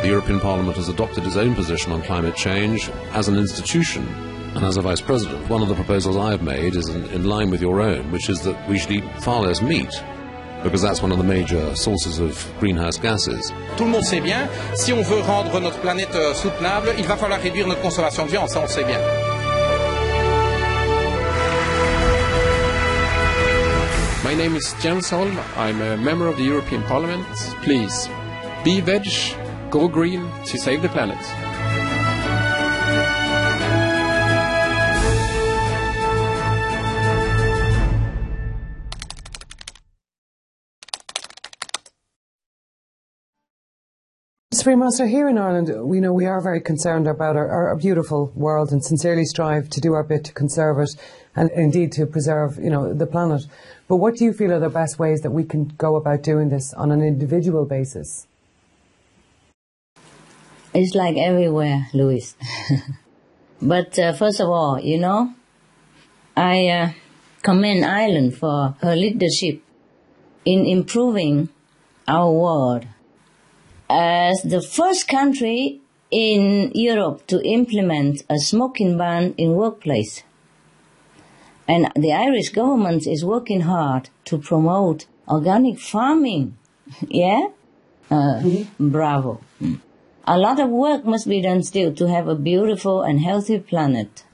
The 0.02 0.08
European 0.08 0.38
Parliament 0.38 0.76
has 0.76 0.88
adopted 0.88 1.26
its 1.26 1.36
own 1.36 1.56
position 1.56 1.90
on 1.90 2.02
climate 2.02 2.36
change 2.36 2.88
as 3.10 3.26
an 3.26 3.38
institution 3.38 4.33
and 4.54 4.64
as 4.64 4.76
a 4.76 4.82
Vice 4.82 5.00
President. 5.00 5.48
One 5.48 5.62
of 5.62 5.68
the 5.68 5.74
proposals 5.74 6.16
I 6.16 6.30
have 6.30 6.42
made 6.42 6.76
is 6.76 6.88
in, 6.88 7.04
in 7.06 7.24
line 7.24 7.50
with 7.50 7.60
your 7.60 7.80
own, 7.80 8.10
which 8.12 8.28
is 8.28 8.42
that 8.42 8.68
we 8.68 8.78
should 8.78 8.92
eat 8.92 9.04
far 9.20 9.42
less 9.42 9.60
meat 9.60 9.90
because 10.62 10.80
that's 10.80 11.02
one 11.02 11.12
of 11.12 11.18
the 11.18 11.24
major 11.24 11.76
sources 11.76 12.18
of 12.18 12.32
greenhouse 12.58 12.96
gases. 12.98 13.52
Tout 13.76 13.84
le 13.84 13.90
monde 13.90 14.04
sait 14.04 14.20
bien, 14.20 14.48
si 14.74 14.92
on 14.92 15.02
veut 15.02 15.20
rendre 15.20 15.60
notre 15.60 15.78
planète 15.80 16.14
euh, 16.14 16.32
soutenable, 16.34 16.94
il 16.98 17.04
va 17.04 17.16
falloir 17.16 17.40
réduire 17.40 17.66
notre 17.66 17.82
consommation 17.82 18.24
de 18.24 18.30
viande, 18.30 18.48
ça 18.48 18.60
on 18.64 18.66
sait 18.66 18.84
bien. 18.84 18.98
My 24.24 24.34
name 24.34 24.56
is 24.56 24.74
Jens 24.80 25.10
Holm. 25.10 25.38
I'm 25.56 25.80
a 25.82 25.96
member 25.96 26.26
of 26.26 26.36
the 26.36 26.44
European 26.44 26.82
Parliament. 26.84 27.26
Please, 27.62 28.08
be 28.64 28.80
veg, 28.80 29.06
go 29.70 29.86
green 29.86 30.26
to 30.46 30.58
save 30.58 30.80
the 30.80 30.88
planet. 30.88 31.18
Supreme 44.64 44.78
Master, 44.78 45.06
here 45.06 45.28
in 45.28 45.36
Ireland, 45.36 45.86
we 45.86 46.00
know 46.00 46.14
we 46.14 46.24
are 46.24 46.40
very 46.40 46.58
concerned 46.58 47.06
about 47.06 47.36
our, 47.36 47.46
our, 47.50 47.76
beautiful 47.76 48.32
world 48.34 48.72
and 48.72 48.82
sincerely 48.82 49.26
strive 49.26 49.68
to 49.68 49.78
do 49.78 49.92
our 49.92 50.02
bit 50.02 50.24
to 50.24 50.32
conserve 50.32 50.78
it 50.78 50.88
and 51.36 51.50
indeed 51.50 51.92
to 51.92 52.06
preserve, 52.06 52.56
you 52.56 52.70
know, 52.70 52.94
the 52.94 53.04
planet. 53.04 53.42
But 53.88 53.96
what 53.96 54.16
do 54.16 54.24
you 54.24 54.32
feel 54.32 54.52
are 54.52 54.58
the 54.58 54.70
best 54.70 54.98
ways 54.98 55.20
that 55.20 55.32
we 55.32 55.44
can 55.44 55.66
go 55.76 55.96
about 55.96 56.22
doing 56.22 56.48
this 56.48 56.72
on 56.72 56.90
an 56.92 57.02
individual 57.02 57.66
basis? 57.66 58.26
It's 60.72 60.94
like 60.94 61.18
everywhere, 61.18 61.88
Louis. 61.92 62.34
but 63.60 63.98
uh, 63.98 64.14
first 64.14 64.40
of 64.40 64.48
all, 64.48 64.80
you 64.80 64.98
know, 64.98 65.34
I 66.38 66.68
uh, 66.68 66.92
commend 67.42 67.84
Ireland 67.84 68.38
for 68.38 68.76
her 68.80 68.96
leadership 68.96 69.60
in 70.46 70.64
improving 70.64 71.50
our 72.08 72.32
world 72.32 72.86
as 73.94 74.42
the 74.42 74.60
first 74.60 75.06
country 75.06 75.80
in 76.10 76.72
Europe 76.74 77.24
to 77.28 77.40
implement 77.44 78.24
a 78.28 78.38
smoking 78.38 78.98
ban 78.98 79.34
in 79.38 79.52
workplace. 79.52 80.24
And 81.68 81.92
the 81.94 82.12
Irish 82.12 82.48
government 82.48 83.06
is 83.06 83.24
working 83.24 83.62
hard 83.62 84.10
to 84.24 84.38
promote 84.38 85.06
organic 85.28 85.78
farming. 85.78 86.56
yeah? 87.08 87.48
Uh, 88.10 88.40
mm-hmm. 88.42 88.90
Bravo. 88.90 89.40
Mm. 89.62 89.80
A 90.26 90.38
lot 90.38 90.58
of 90.58 90.70
work 90.70 91.04
must 91.04 91.28
be 91.28 91.40
done 91.40 91.62
still 91.62 91.94
to 91.94 92.08
have 92.08 92.26
a 92.26 92.34
beautiful 92.34 93.02
and 93.02 93.20
healthy 93.20 93.60
planet. 93.60 94.24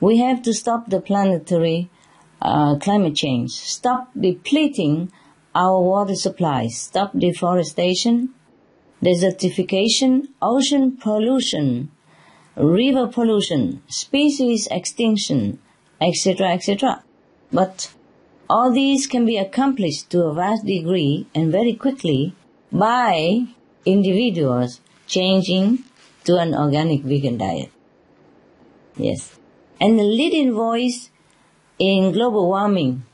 We 0.00 0.18
have 0.18 0.42
to 0.42 0.54
stop 0.54 0.88
the 0.88 1.00
planetary 1.00 1.90
uh, 2.40 2.76
climate 2.76 3.14
change, 3.14 3.52
stop 3.52 4.10
depleting 4.18 5.12
our 5.54 5.80
water 5.80 6.14
supplies, 6.14 6.76
stop 6.76 7.16
deforestation, 7.16 8.34
desertification, 9.04 10.28
ocean 10.40 10.96
pollution, 10.96 11.90
river 12.56 13.06
pollution, 13.06 13.82
species 13.88 14.66
extinction, 14.70 15.58
etc., 16.00 16.52
etc. 16.52 17.02
But 17.52 17.92
all 18.48 18.72
these 18.72 19.06
can 19.06 19.24
be 19.26 19.36
accomplished 19.36 20.10
to 20.10 20.24
a 20.24 20.34
vast 20.34 20.64
degree 20.64 21.26
and 21.34 21.52
very 21.52 21.74
quickly 21.74 22.34
by 22.72 23.46
individuals 23.84 24.80
changing 25.06 25.84
to 26.24 26.36
an 26.36 26.54
organic 26.54 27.02
vegan 27.02 27.38
diet. 27.38 27.70
Yes. 28.96 29.38
And 29.80 29.98
the 29.98 30.04
leading 30.04 30.52
voice 30.52 31.10
in 31.78 32.12
global 32.12 32.48
warming, 32.48 33.04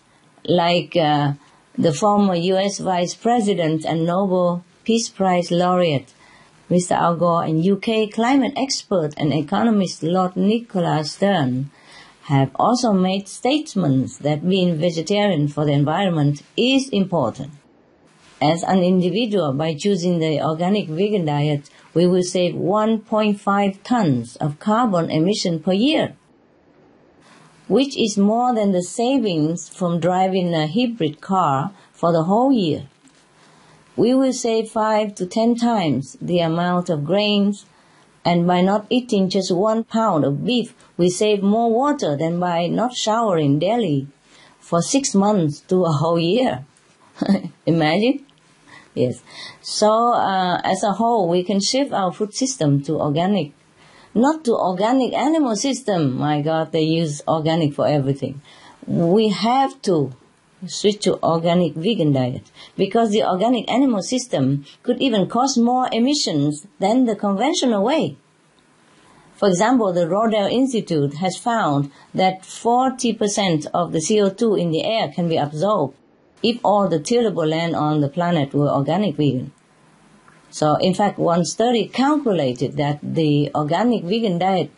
like 0.44 0.96
uh, 0.96 1.32
the 1.76 1.92
former 1.92 2.34
US 2.34 2.78
Vice 2.78 3.14
President 3.14 3.84
and 3.84 4.04
Nobel 4.04 4.64
Peace 4.82 5.10
Prize 5.10 5.50
laureate, 5.50 6.14
Mr. 6.70 6.92
Al 6.92 7.14
Gore, 7.16 7.44
and 7.44 7.66
UK 7.66 8.10
climate 8.10 8.54
expert 8.56 9.12
and 9.18 9.30
economist 9.30 10.02
Lord 10.02 10.36
Nicholas 10.36 11.12
Stern 11.12 11.70
have 12.22 12.50
also 12.54 12.92
made 12.92 13.28
statements 13.28 14.16
that 14.18 14.48
being 14.48 14.78
vegetarian 14.78 15.48
for 15.48 15.66
the 15.66 15.72
environment 15.72 16.42
is 16.56 16.88
important. 16.88 17.52
As 18.40 18.62
an 18.62 18.78
individual, 18.78 19.52
by 19.52 19.74
choosing 19.74 20.18
the 20.18 20.42
organic 20.42 20.88
vegan 20.88 21.26
diet, 21.26 21.68
we 21.92 22.06
will 22.06 22.22
save 22.22 22.54
1.5 22.54 23.82
tons 23.82 24.36
of 24.36 24.58
carbon 24.58 25.10
emission 25.10 25.60
per 25.60 25.74
year, 25.74 26.16
which 27.68 27.98
is 27.98 28.16
more 28.16 28.54
than 28.54 28.72
the 28.72 28.82
savings 28.82 29.68
from 29.68 30.00
driving 30.00 30.54
a 30.54 30.66
hybrid 30.66 31.20
car 31.20 31.72
for 31.92 32.12
the 32.12 32.22
whole 32.22 32.50
year 32.50 32.88
we 34.00 34.14
will 34.14 34.32
save 34.32 34.70
five 34.70 35.14
to 35.14 35.26
ten 35.26 35.54
times 35.54 36.16
the 36.22 36.40
amount 36.40 36.88
of 36.88 37.04
grains, 37.04 37.66
and 38.24 38.46
by 38.46 38.62
not 38.62 38.86
eating 38.88 39.28
just 39.28 39.54
one 39.54 39.84
pound 39.84 40.24
of 40.24 40.42
beef, 40.42 40.72
we 40.96 41.10
save 41.10 41.42
more 41.42 41.70
water 41.70 42.16
than 42.16 42.40
by 42.40 42.66
not 42.66 42.94
showering 42.94 43.58
daily 43.58 44.06
for 44.58 44.80
six 44.80 45.14
months 45.14 45.60
to 45.60 45.84
a 45.84 45.92
whole 45.92 46.18
year. 46.18 46.64
Imagine? 47.66 48.24
Yes. 48.94 49.20
So, 49.60 50.14
uh, 50.14 50.62
as 50.64 50.82
a 50.82 50.92
whole, 50.92 51.28
we 51.28 51.42
can 51.42 51.60
shift 51.60 51.92
our 51.92 52.10
food 52.10 52.32
system 52.32 52.82
to 52.84 52.94
organic. 52.98 53.52
Not 54.14 54.44
to 54.46 54.52
organic 54.54 55.12
animal 55.12 55.56
system. 55.56 56.16
My 56.16 56.40
God, 56.40 56.72
they 56.72 56.86
use 57.00 57.20
organic 57.28 57.74
for 57.74 57.86
everything. 57.86 58.40
We 58.86 59.28
have 59.28 59.82
to 59.82 60.14
switch 60.66 61.00
to 61.00 61.22
organic 61.22 61.74
vegan 61.74 62.12
diet 62.12 62.50
because 62.76 63.10
the 63.10 63.22
organic 63.22 63.70
animal 63.70 64.02
system 64.02 64.64
could 64.82 65.00
even 65.00 65.28
cause 65.28 65.56
more 65.56 65.88
emissions 65.92 66.66
than 66.78 67.06
the 67.06 67.16
conventional 67.16 67.82
way. 67.82 68.16
For 69.34 69.48
example, 69.48 69.92
the 69.92 70.06
Rodale 70.06 70.52
Institute 70.52 71.14
has 71.14 71.36
found 71.36 71.90
that 72.12 72.42
40% 72.42 73.66
of 73.72 73.92
the 73.92 73.98
CO2 73.98 74.60
in 74.60 74.70
the 74.70 74.84
air 74.84 75.08
can 75.08 75.28
be 75.30 75.38
absorbed 75.38 75.96
if 76.42 76.60
all 76.62 76.88
the 76.88 77.00
tillable 77.00 77.46
land 77.46 77.74
on 77.74 78.00
the 78.00 78.08
planet 78.08 78.52
were 78.52 78.68
organic 78.68 79.16
vegan. 79.16 79.52
So, 80.50 80.74
in 80.76 80.94
fact, 80.94 81.18
one 81.18 81.44
study 81.44 81.86
calculated 81.86 82.76
that 82.76 82.98
the 83.02 83.50
organic 83.54 84.04
vegan 84.04 84.38
diet 84.38 84.70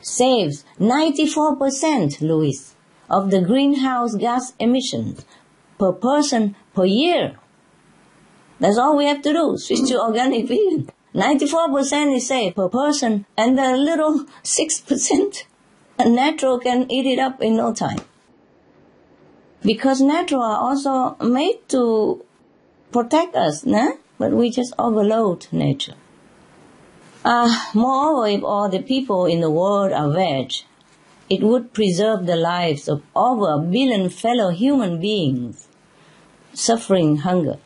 saves 0.00 0.64
94%, 0.78 2.20
Louis, 2.20 2.73
of 3.08 3.30
the 3.30 3.40
greenhouse 3.40 4.14
gas 4.14 4.54
emissions 4.58 5.24
per 5.78 5.92
person 5.92 6.56
per 6.74 6.84
year. 6.84 7.36
That's 8.60 8.78
all 8.78 8.96
we 8.96 9.06
have 9.06 9.22
to 9.22 9.32
do, 9.32 9.56
switch 9.58 9.88
to 9.88 10.00
organic 10.00 10.46
vegan. 10.48 10.90
94% 11.14 12.16
is 12.16 12.26
saved 12.26 12.56
per 12.56 12.68
person, 12.68 13.24
and 13.36 13.56
the 13.58 13.76
little 13.76 14.24
6% 14.42 15.44
natural 16.06 16.58
can 16.58 16.90
eat 16.90 17.06
it 17.06 17.18
up 17.18 17.40
in 17.40 17.56
no 17.56 17.72
time. 17.72 18.00
Because 19.62 20.00
natural 20.00 20.42
are 20.42 20.58
also 20.58 21.16
made 21.24 21.68
to 21.68 22.24
protect 22.92 23.34
us, 23.34 23.64
but 24.18 24.32
we 24.32 24.50
just 24.50 24.74
overload 24.78 25.46
nature. 25.52 25.94
Uh, 27.24 27.50
moreover, 27.74 28.26
if 28.26 28.44
all 28.44 28.68
the 28.68 28.82
people 28.82 29.24
in 29.24 29.40
the 29.40 29.50
world 29.50 29.92
are 29.92 30.12
veg, 30.12 30.52
it 31.30 31.42
would 31.42 31.72
preserve 31.72 32.26
the 32.26 32.36
lives 32.36 32.88
of 32.88 33.02
over 33.16 33.54
a 33.54 33.58
billion 33.58 34.10
fellow 34.10 34.50
human 34.50 35.00
beings 35.00 35.68
suffering 36.52 37.18
hunger. 37.18 37.58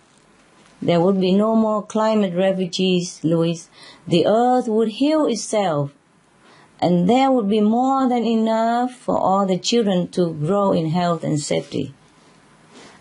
There 0.81 1.01
would 1.01 1.21
be 1.21 1.33
no 1.33 1.57
more 1.57 1.85
climate 1.85 2.35
refugees, 2.35 3.21
Louis. 3.25 3.69
The 4.07 4.27
earth 4.27 4.69
would 4.69 4.89
heal 4.89 5.27
itself, 5.27 5.93
and 6.81 7.09
there 7.09 7.33
would 7.33 7.49
be 7.49 7.61
more 7.61 8.09
than 8.09 8.25
enough 8.25 8.93
for 8.95 9.19
all 9.19 9.45
the 9.45 9.59
children 9.59 10.09
to 10.13 10.33
grow 10.35 10.73
in 10.73 10.91
health 10.91 11.25
and 11.25 11.41
safety. 11.41 11.95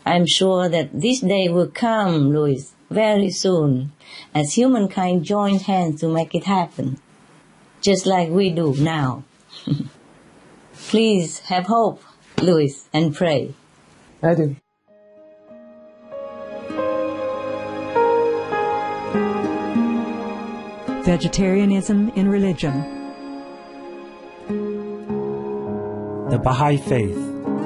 I'm 0.06 0.26
sure 0.26 0.68
that 0.70 1.02
this 1.02 1.20
day 1.20 1.50
will 1.50 1.68
come, 1.68 2.34
Louis, 2.34 2.74
very 2.90 3.30
soon, 3.30 3.92
as 4.34 4.54
humankind 4.54 5.26
joins 5.26 5.64
hands 5.64 6.02
to 6.02 6.08
make 6.08 6.34
it 6.34 6.46
happen, 6.46 6.98
just 7.82 8.06
like 8.06 8.30
we 8.30 8.50
do 8.50 8.74
now. 8.80 9.24
Please 10.88 11.40
have 11.40 11.66
hope, 11.66 12.02
Louis, 12.42 12.88
and 12.94 13.14
pray. 13.14 13.54
I 14.24 14.36
do. 14.36 14.56
Vegetarianism 21.04 22.08
in 22.16 22.30
religion. 22.30 22.74
The 26.30 26.40
Baha'i 26.42 26.78
Faith. 26.78 27.18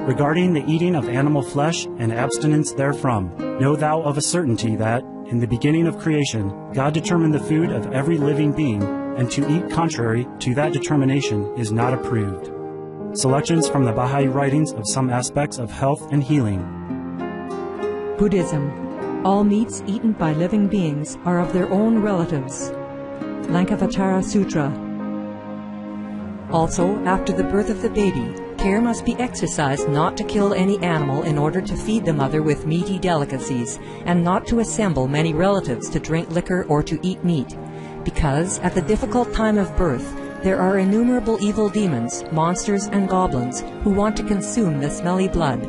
Regarding 0.07 0.53
the 0.53 0.65
eating 0.65 0.95
of 0.95 1.07
animal 1.07 1.43
flesh 1.43 1.85
and 1.85 2.11
abstinence 2.11 2.71
therefrom, 2.71 3.37
know 3.59 3.75
thou 3.75 4.01
of 4.01 4.17
a 4.17 4.21
certainty 4.21 4.75
that, 4.77 5.03
in 5.27 5.39
the 5.39 5.45
beginning 5.45 5.85
of 5.85 5.99
creation, 5.99 6.73
God 6.73 6.95
determined 6.95 7.35
the 7.35 7.39
food 7.39 7.71
of 7.71 7.93
every 7.93 8.17
living 8.17 8.51
being, 8.51 8.81
and 8.81 9.29
to 9.29 9.47
eat 9.47 9.69
contrary 9.69 10.27
to 10.39 10.55
that 10.55 10.73
determination 10.73 11.55
is 11.55 11.71
not 11.71 11.93
approved. 11.93 12.60
Selections 13.13 13.67
from 13.67 13.83
the 13.83 13.91
Baha'i 13.91 14.27
writings 14.27 14.71
of 14.71 14.87
some 14.87 15.09
aspects 15.09 15.57
of 15.57 15.69
health 15.69 16.13
and 16.13 16.23
healing. 16.23 16.61
Buddhism. 18.17 19.25
All 19.25 19.43
meats 19.43 19.83
eaten 19.85 20.13
by 20.13 20.31
living 20.31 20.69
beings 20.69 21.17
are 21.25 21.41
of 21.41 21.51
their 21.51 21.69
own 21.73 21.99
relatives. 21.99 22.71
Lankavatara 23.49 24.23
Sutra. 24.23 24.71
Also, 26.53 26.97
after 27.03 27.33
the 27.33 27.43
birth 27.43 27.69
of 27.69 27.81
the 27.81 27.89
baby, 27.89 28.33
care 28.57 28.79
must 28.79 29.03
be 29.03 29.15
exercised 29.15 29.89
not 29.89 30.15
to 30.15 30.23
kill 30.23 30.53
any 30.53 30.79
animal 30.79 31.23
in 31.23 31.37
order 31.37 31.59
to 31.59 31.75
feed 31.75 32.05
the 32.05 32.13
mother 32.13 32.41
with 32.41 32.65
meaty 32.65 32.97
delicacies, 32.97 33.77
and 34.05 34.23
not 34.23 34.47
to 34.47 34.61
assemble 34.61 35.09
many 35.09 35.33
relatives 35.33 35.89
to 35.89 35.99
drink 35.99 36.29
liquor 36.29 36.63
or 36.69 36.81
to 36.81 36.97
eat 37.05 37.25
meat, 37.25 37.57
because 38.05 38.57
at 38.59 38.73
the 38.73 38.81
difficult 38.81 39.33
time 39.33 39.57
of 39.57 39.75
birth, 39.75 40.15
there 40.43 40.59
are 40.59 40.79
innumerable 40.79 41.37
evil 41.39 41.69
demons, 41.69 42.23
monsters, 42.31 42.87
and 42.87 43.07
goblins 43.07 43.61
who 43.83 43.91
want 43.91 44.17
to 44.17 44.23
consume 44.23 44.79
the 44.79 44.89
smelly 44.89 45.27
blood. 45.27 45.61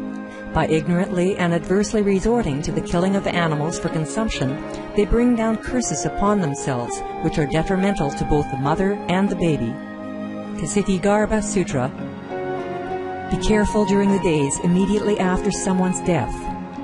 By 0.55 0.67
ignorantly 0.67 1.37
and 1.37 1.53
adversely 1.53 2.01
resorting 2.01 2.63
to 2.63 2.73
the 2.73 2.81
killing 2.81 3.15
of 3.15 3.27
animals 3.27 3.79
for 3.79 3.91
consumption, 3.91 4.51
they 4.97 5.05
bring 5.05 5.37
down 5.37 5.59
curses 5.59 6.07
upon 6.07 6.41
themselves, 6.41 7.03
which 7.23 7.39
are 7.39 7.47
detrimental 7.47 8.11
to 8.13 8.25
both 8.25 8.51
the 8.51 8.57
mother 8.57 8.95
and 9.09 9.29
the 9.29 9.37
baby. 9.37 9.75
Ksitigarbha 10.61 11.43
Sutra 11.43 11.91
Be 13.31 13.37
careful 13.47 13.85
during 13.85 14.11
the 14.11 14.23
days 14.23 14.59
immediately 14.65 15.19
after 15.19 15.51
someone's 15.51 16.01
death, 16.01 16.35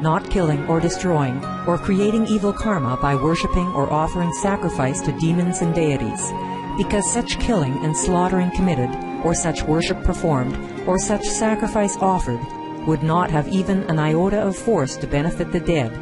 not 0.02 0.28
killing 0.30 0.66
or 0.66 0.78
destroying, 0.78 1.42
or 1.66 1.78
creating 1.78 2.26
evil 2.26 2.52
karma 2.52 2.98
by 3.00 3.14
worshipping 3.14 3.66
or 3.68 3.90
offering 3.90 4.32
sacrifice 4.34 5.00
to 5.02 5.12
demons 5.12 5.60
and 5.60 5.74
deities, 5.74 6.32
because 6.78 7.12
such 7.12 7.38
killing 7.40 7.84
and 7.84 7.94
slaughtering 7.94 8.50
committed, 8.52 8.88
or 9.22 9.34
such 9.34 9.64
worship 9.64 10.02
performed, 10.04 10.56
or 10.86 10.98
such 10.98 11.24
sacrifice 11.26 11.98
offered, 11.98 12.40
would 12.86 13.02
not 13.02 13.30
have 13.30 13.48
even 13.48 13.82
an 13.90 13.98
iota 13.98 14.40
of 14.40 14.56
force 14.56 14.96
to 14.96 15.06
benefit 15.06 15.52
the 15.52 15.60
dead, 15.60 15.92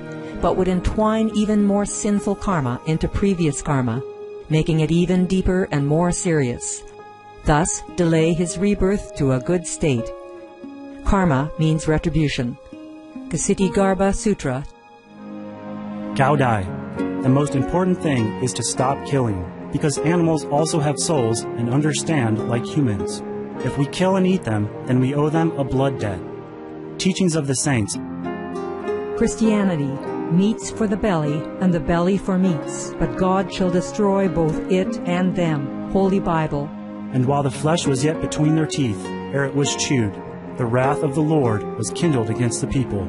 but 0.41 0.57
would 0.57 0.68
entwine 0.68 1.31
even 1.35 1.64
more 1.64 1.87
sinful 1.87 2.37
karma 2.37 2.81
into 2.87 3.09
previous 3.09 3.62
karma, 3.62 4.03
making 4.51 4.81
it 4.81 4.93
even 4.93 5.27
deeper 5.27 5.66
and 5.72 5.85
more 5.85 6.12
serious. 6.12 6.85
Thus, 7.45 7.83
delay 7.97 8.35
his 8.35 8.59
rebirth 8.59 9.16
to 9.16 9.33
a 9.33 9.41
good 9.41 9.66
state. 9.66 10.09
Karma 11.05 11.51
means 11.59 11.89
retribution. 11.89 12.59
Ksitigarbha 13.29 14.14
Sutra. 14.14 14.64
Cao 16.14 16.37
Dai. 16.39 16.62
The 17.22 17.29
most 17.29 17.55
important 17.55 18.01
thing 18.01 18.27
is 18.43 18.53
to 18.53 18.62
stop 18.62 19.05
killing, 19.07 19.45
because 19.72 19.98
animals 19.98 20.44
also 20.46 20.80
have 20.80 20.98
souls 20.98 21.42
and 21.42 21.70
understand 21.70 22.48
like 22.48 22.64
humans. 22.64 23.22
If 23.64 23.78
we 23.78 23.86
kill 23.86 24.16
and 24.16 24.26
eat 24.26 24.42
them, 24.42 24.68
then 24.86 25.00
we 25.00 25.14
owe 25.14 25.30
them 25.30 25.52
a 25.52 25.64
blood 25.64 25.98
debt. 25.98 26.20
Teachings 26.98 27.36
of 27.36 27.46
the 27.46 27.54
Saints. 27.54 27.96
Christianity, 29.16 29.92
meats 30.30 30.70
for 30.70 30.86
the 30.86 30.96
belly, 30.96 31.42
and 31.60 31.72
the 31.72 31.80
belly 31.80 32.18
for 32.18 32.38
meats, 32.38 32.92
but 32.98 33.16
God 33.16 33.52
shall 33.52 33.70
destroy 33.70 34.28
both 34.28 34.58
it 34.70 34.98
and 35.06 35.34
them. 35.34 35.90
Holy 35.90 36.20
Bible. 36.20 36.68
And 37.12 37.24
while 37.24 37.42
the 37.42 37.50
flesh 37.50 37.86
was 37.86 38.04
yet 38.04 38.20
between 38.20 38.54
their 38.54 38.66
teeth, 38.66 39.02
ere 39.06 39.44
it 39.44 39.54
was 39.54 39.76
chewed, 39.76 40.14
the 40.56 40.66
wrath 40.66 41.02
of 41.02 41.14
the 41.14 41.22
Lord 41.22 41.62
was 41.76 41.90
kindled 41.90 42.30
against 42.30 42.60
the 42.60 42.66
people, 42.66 43.02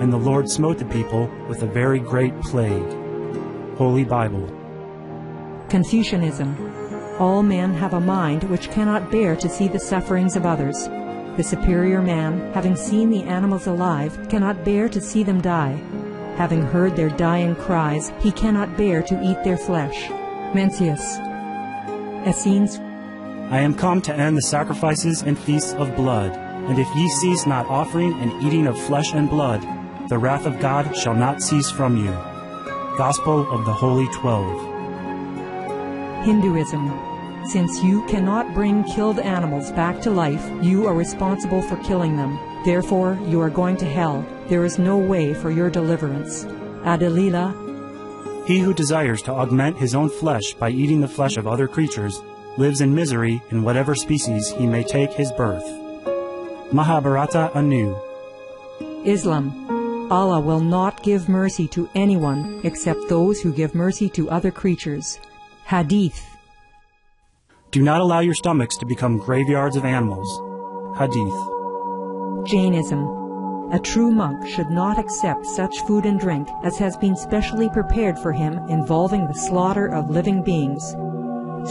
and 0.00 0.12
the 0.12 0.18
Lord 0.18 0.48
smote 0.48 0.78
the 0.78 0.84
people 0.86 1.30
with 1.48 1.62
a 1.62 1.66
very 1.66 1.98
great 1.98 2.38
plague. 2.40 2.96
Holy 3.76 4.04
Bible. 4.04 4.63
Confucianism. 5.68 6.56
All 7.18 7.42
men 7.42 7.72
have 7.74 7.94
a 7.94 8.00
mind 8.00 8.44
which 8.44 8.70
cannot 8.70 9.10
bear 9.10 9.36
to 9.36 9.48
see 9.48 9.68
the 9.68 9.78
sufferings 9.78 10.36
of 10.36 10.46
others. 10.46 10.88
The 11.36 11.42
superior 11.42 12.00
man, 12.00 12.52
having 12.52 12.76
seen 12.76 13.10
the 13.10 13.24
animals 13.24 13.66
alive, 13.66 14.28
cannot 14.28 14.64
bear 14.64 14.88
to 14.88 15.00
see 15.00 15.22
them 15.22 15.40
die. 15.40 15.80
Having 16.36 16.62
heard 16.62 16.96
their 16.96 17.10
dying 17.10 17.54
cries, 17.56 18.12
he 18.20 18.32
cannot 18.32 18.76
bear 18.76 19.02
to 19.02 19.22
eat 19.22 19.42
their 19.44 19.56
flesh. 19.56 20.08
Mencius. 20.54 21.18
Essenes. 22.26 22.78
I 23.50 23.60
am 23.60 23.74
come 23.74 24.00
to 24.02 24.14
end 24.14 24.36
the 24.36 24.42
sacrifices 24.42 25.22
and 25.22 25.38
feasts 25.38 25.74
of 25.74 25.94
blood, 25.96 26.32
and 26.32 26.78
if 26.78 26.88
ye 26.96 27.08
cease 27.08 27.46
not 27.46 27.66
offering 27.66 28.12
and 28.14 28.42
eating 28.42 28.66
of 28.66 28.78
flesh 28.78 29.12
and 29.12 29.28
blood, 29.28 29.62
the 30.08 30.18
wrath 30.18 30.46
of 30.46 30.60
God 30.60 30.96
shall 30.96 31.14
not 31.14 31.42
cease 31.42 31.70
from 31.70 31.96
you. 31.96 32.10
Gospel 32.96 33.48
of 33.50 33.64
the 33.64 33.72
Holy 33.72 34.08
Twelve. 34.08 34.73
Hinduism. 36.24 36.90
Since 37.48 37.82
you 37.82 38.06
cannot 38.06 38.54
bring 38.54 38.82
killed 38.84 39.18
animals 39.18 39.70
back 39.72 40.00
to 40.00 40.10
life, 40.10 40.42
you 40.62 40.86
are 40.86 40.94
responsible 40.94 41.60
for 41.60 41.76
killing 41.84 42.16
them. 42.16 42.38
Therefore, 42.64 43.18
you 43.26 43.42
are 43.42 43.50
going 43.50 43.76
to 43.76 43.84
hell. 43.84 44.24
There 44.48 44.64
is 44.64 44.78
no 44.78 44.96
way 44.96 45.34
for 45.34 45.50
your 45.50 45.68
deliverance. 45.68 46.46
Adi-lila. 46.84 47.52
He 48.46 48.58
who 48.58 48.72
desires 48.72 49.20
to 49.22 49.32
augment 49.32 49.76
his 49.76 49.94
own 49.94 50.08
flesh 50.08 50.54
by 50.54 50.70
eating 50.70 51.02
the 51.02 51.08
flesh 51.08 51.36
of 51.36 51.46
other 51.46 51.68
creatures 51.68 52.22
lives 52.56 52.80
in 52.80 52.94
misery 52.94 53.42
in 53.50 53.62
whatever 53.62 53.94
species 53.94 54.48
he 54.48 54.66
may 54.66 54.82
take 54.82 55.12
his 55.12 55.30
birth. 55.32 55.66
Mahabharata 56.72 57.50
anew. 57.54 57.94
Islam. 59.04 60.10
Allah 60.10 60.40
will 60.40 60.60
not 60.60 61.02
give 61.02 61.28
mercy 61.28 61.68
to 61.68 61.88
anyone 61.94 62.60
except 62.64 63.10
those 63.10 63.42
who 63.42 63.52
give 63.52 63.74
mercy 63.74 64.08
to 64.10 64.30
other 64.30 64.50
creatures. 64.50 65.18
Hadith. 65.66 66.36
Do 67.70 67.80
not 67.80 68.02
allow 68.02 68.20
your 68.20 68.34
stomachs 68.34 68.76
to 68.76 68.84
become 68.84 69.16
graveyards 69.16 69.76
of 69.76 69.86
animals. 69.86 70.28
Hadith. 70.98 71.34
Jainism. 72.46 73.00
A 73.72 73.80
true 73.82 74.10
monk 74.10 74.46
should 74.46 74.68
not 74.68 74.98
accept 74.98 75.46
such 75.46 75.80
food 75.86 76.04
and 76.04 76.20
drink 76.20 76.46
as 76.64 76.76
has 76.76 76.98
been 76.98 77.16
specially 77.16 77.70
prepared 77.70 78.18
for 78.18 78.30
him 78.30 78.58
involving 78.68 79.26
the 79.26 79.32
slaughter 79.32 79.86
of 79.86 80.10
living 80.10 80.42
beings. 80.42 80.94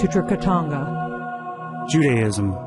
Sutrakritanga. 0.02 1.88
Judaism. 1.88 2.58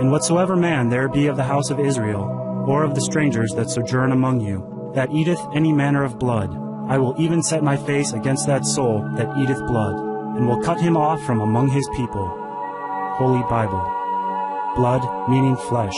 And 0.00 0.10
whatsoever 0.10 0.56
man 0.56 0.88
there 0.88 1.08
be 1.08 1.28
of 1.28 1.36
the 1.36 1.44
house 1.44 1.70
of 1.70 1.78
Israel, 1.78 2.24
or 2.66 2.82
of 2.82 2.96
the 2.96 3.00
strangers 3.00 3.52
that 3.54 3.70
sojourn 3.70 4.10
among 4.10 4.40
you, 4.40 4.90
that 4.96 5.12
eateth 5.12 5.40
any 5.54 5.72
manner 5.72 6.02
of 6.02 6.18
blood, 6.18 6.52
I 6.88 6.98
will 6.98 7.14
even 7.16 7.44
set 7.44 7.62
my 7.62 7.76
face 7.76 8.12
against 8.12 8.48
that 8.48 8.66
soul 8.66 9.08
that 9.14 9.36
eateth 9.38 9.64
blood, 9.68 10.07
and 10.38 10.46
will 10.46 10.62
cut 10.62 10.80
him 10.80 10.96
off 10.96 11.20
from 11.22 11.40
among 11.40 11.68
his 11.68 11.86
people. 11.96 12.28
Holy 13.18 13.42
Bible. 13.50 13.82
Blood 14.76 15.02
meaning 15.28 15.56
flesh. 15.56 15.96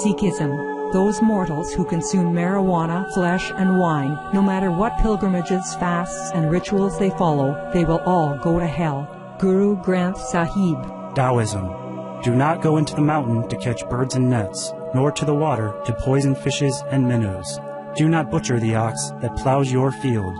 Sikhism. 0.00 0.92
Those 0.92 1.20
mortals 1.20 1.72
who 1.72 1.84
consume 1.84 2.32
marijuana, 2.32 3.12
flesh, 3.12 3.50
and 3.56 3.78
wine, 3.78 4.16
no 4.32 4.40
matter 4.40 4.70
what 4.70 4.96
pilgrimages, 4.98 5.74
fasts, 5.74 6.30
and 6.34 6.52
rituals 6.52 6.98
they 6.98 7.10
follow, 7.10 7.70
they 7.72 7.84
will 7.84 8.00
all 8.06 8.38
go 8.38 8.60
to 8.60 8.66
hell. 8.66 9.08
Guru 9.40 9.76
Granth 9.82 10.18
Sahib. 10.18 10.78
Taoism. 11.16 12.22
Do 12.22 12.36
not 12.36 12.62
go 12.62 12.76
into 12.76 12.94
the 12.94 13.02
mountain 13.02 13.48
to 13.48 13.56
catch 13.56 13.88
birds 13.88 14.14
and 14.14 14.30
nets, 14.30 14.72
nor 14.94 15.10
to 15.10 15.24
the 15.24 15.34
water 15.34 15.74
to 15.84 15.92
poison 15.94 16.36
fishes 16.36 16.82
and 16.90 17.06
minnows. 17.08 17.58
Do 17.96 18.08
not 18.08 18.30
butcher 18.30 18.60
the 18.60 18.76
ox 18.76 19.10
that 19.20 19.36
plows 19.36 19.72
your 19.72 19.90
field. 19.90 20.36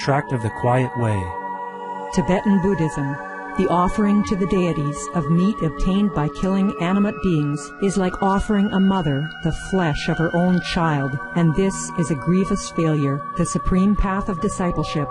Tract 0.00 0.32
of 0.32 0.42
the 0.42 0.50
Quiet 0.60 0.90
Way. 0.98 1.45
Tibetan 2.14 2.60
Buddhism. 2.62 3.16
The 3.58 3.68
offering 3.70 4.22
to 4.24 4.36
the 4.36 4.46
deities 4.46 5.08
of 5.14 5.30
meat 5.30 5.56
obtained 5.62 6.12
by 6.12 6.28
killing 6.28 6.74
animate 6.80 7.14
beings 7.22 7.72
is 7.82 7.96
like 7.96 8.22
offering 8.22 8.70
a 8.72 8.80
mother 8.80 9.28
the 9.44 9.52
flesh 9.70 10.08
of 10.08 10.18
her 10.18 10.34
own 10.36 10.60
child, 10.72 11.18
and 11.36 11.54
this 11.54 11.90
is 11.98 12.10
a 12.10 12.14
grievous 12.14 12.70
failure, 12.70 13.22
the 13.36 13.46
supreme 13.46 13.96
path 13.96 14.28
of 14.28 14.40
discipleship. 14.40 15.08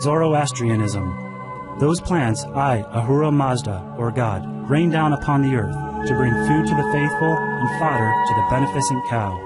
Zoroastrianism. 0.00 1.78
Those 1.78 2.00
plants 2.00 2.44
I, 2.44 2.84
Ahura 2.92 3.30
Mazda, 3.30 3.94
or 3.96 4.10
God, 4.10 4.44
rain 4.68 4.90
down 4.90 5.12
upon 5.12 5.42
the 5.42 5.54
earth 5.54 5.74
to 6.08 6.14
bring 6.14 6.32
food 6.32 6.66
to 6.66 6.74
the 6.74 6.92
faithful 6.92 7.36
and 7.36 7.78
fodder 7.78 8.10
to 8.10 8.34
the 8.34 8.46
beneficent 8.50 9.08
cow. 9.08 9.38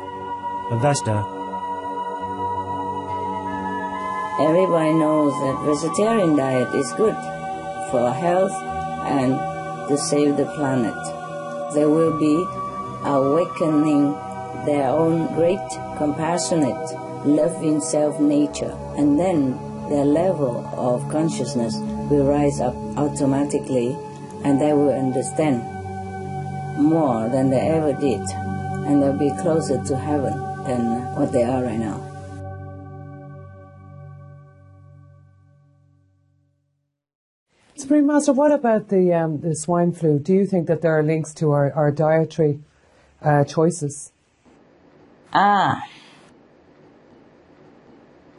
Avesta. 0.71 1.38
Everybody 4.41 4.95
knows 4.95 5.33
that 5.43 5.65
vegetarian 5.67 6.37
diet 6.37 6.73
is 6.73 6.93
good 6.93 7.17
for 7.91 8.09
health 8.13 8.53
and 9.03 9.33
to 9.89 9.99
save 9.99 10.37
the 10.37 10.47
planet. 10.55 10.95
They 11.75 11.85
will 11.87 12.17
be 12.21 12.47
awakening 13.03 14.13
their 14.65 14.91
own 14.91 15.35
great, 15.35 15.67
compassionate, 15.97 16.79
loving 17.27 17.81
self 17.81 18.21
nature, 18.21 18.79
and 18.97 19.19
then 19.19 19.59
their 19.89 20.05
level 20.05 20.65
of 20.77 21.09
consciousness 21.09 21.75
will 22.09 22.25
rise 22.25 22.61
up 22.61 22.77
automatically 22.97 23.99
and 24.45 24.61
they 24.61 24.73
will 24.73 24.95
understand 24.95 25.65
more 26.79 27.29
than 27.29 27.51
they 27.51 27.59
ever 27.59 27.93
did, 27.93 28.21
and 28.87 29.03
they'll 29.03 29.19
be 29.19 29.33
closer 29.43 29.83
to 29.83 29.97
heaven 29.97 30.33
than 30.63 31.13
what 31.17 31.33
they 31.33 31.43
are 31.43 31.65
right 31.65 31.81
now. 31.81 32.08
Supreme 37.79 38.07
Master, 38.09 38.33
what 38.33 38.51
about 38.51 38.89
the 38.89 39.15
um, 39.15 39.41
the 39.41 39.55
swine 39.55 39.93
flu? 39.93 40.19
Do 40.19 40.35
you 40.35 40.47
think 40.47 40.67
that 40.67 40.83
there 40.83 40.99
are 40.99 41.03
links 41.03 41.33
to 41.35 41.53
our, 41.53 41.73
our 41.73 41.93
dietary 41.93 42.61
uh, 43.23 43.45
choices? 43.45 44.13
Ah. 45.33 45.83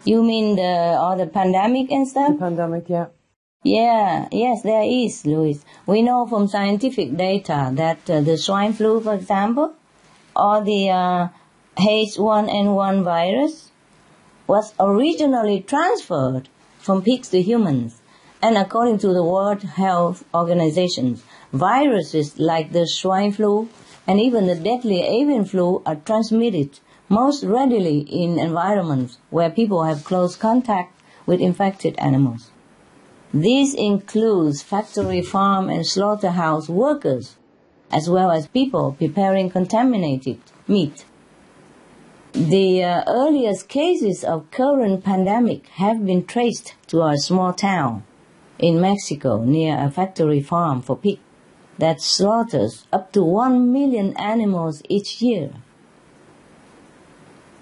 You 0.04 0.24
mean 0.24 0.56
the 0.56 0.98
all 1.00 1.16
the 1.18 1.28
pandemic 1.28 1.92
and 1.92 2.08
stuff? 2.08 2.34
The 2.34 2.40
pandemic, 2.40 2.90
yeah. 2.90 3.08
Yeah, 3.64 4.28
yes, 4.32 4.62
there 4.64 4.84
is, 4.84 5.26
Louis. 5.26 5.64
We 5.86 6.02
know 6.02 6.26
from 6.26 6.48
scientific 6.48 7.16
data 7.18 7.72
that 7.74 8.10
uh, 8.10 8.22
the 8.22 8.38
swine 8.38 8.74
flu, 8.74 9.02
for 9.02 9.14
example, 9.14 9.74
or 10.36 10.64
the 10.64 10.90
uh, 10.90 11.28
H1N1 11.78 13.04
virus 13.04 13.72
was 14.48 14.74
originally 14.80 15.62
transferred 15.62 16.48
from 16.78 17.02
pigs 17.02 17.30
to 17.30 17.42
humans. 17.42 17.99
And 18.42 18.58
according 18.58 19.00
to 19.00 19.12
the 19.12 19.24
World 19.24 19.64
Health 19.64 20.24
Organization, 20.34 21.20
viruses 21.52 22.40
like 22.40 22.72
the 22.72 22.88
swine 22.88 23.34
flu 23.34 23.68
and 24.08 24.18
even 24.22 24.48
the 24.48 24.56
deadly 24.56 25.02
avian 25.02 25.44
flu 25.44 25.82
are 25.86 25.98
transmitted 25.98 26.80
most 27.10 27.44
readily 27.44 28.00
in 28.00 28.40
environments 28.40 29.18
where 29.30 29.50
people 29.50 29.84
have 29.84 30.06
close 30.06 30.38
contact 30.38 30.98
with 31.26 31.42
infected 31.42 31.96
animals. 32.00 32.50
This 33.34 33.74
includes 33.74 34.64
factory, 34.64 35.22
farm, 35.22 35.70
and 35.70 35.86
slaughterhouse 35.86 36.70
workers, 36.70 37.36
as 37.92 38.10
well 38.10 38.32
as 38.32 38.48
people 38.48 38.96
preparing 38.98 39.50
contaminated 39.50 40.40
meat. 40.66 41.04
The 42.32 42.84
uh, 42.84 43.04
earliest 43.06 43.68
cases 43.68 44.24
of 44.24 44.50
current 44.50 45.04
pandemic 45.04 45.68
have 45.84 46.06
been 46.06 46.26
traced 46.26 46.76
to 46.88 47.04
a 47.04 47.18
small 47.18 47.52
town 47.54 48.04
in 48.60 48.80
Mexico 48.80 49.44
near 49.44 49.78
a 49.80 49.90
factory 49.90 50.42
farm 50.42 50.82
for 50.82 50.96
pigs 50.96 51.22
that 51.78 52.02
slaughters 52.02 52.86
up 52.92 53.12
to 53.14 53.24
1 53.24 53.72
million 53.72 54.16
animals 54.18 54.82
each 54.90 55.22
year. 55.22 55.52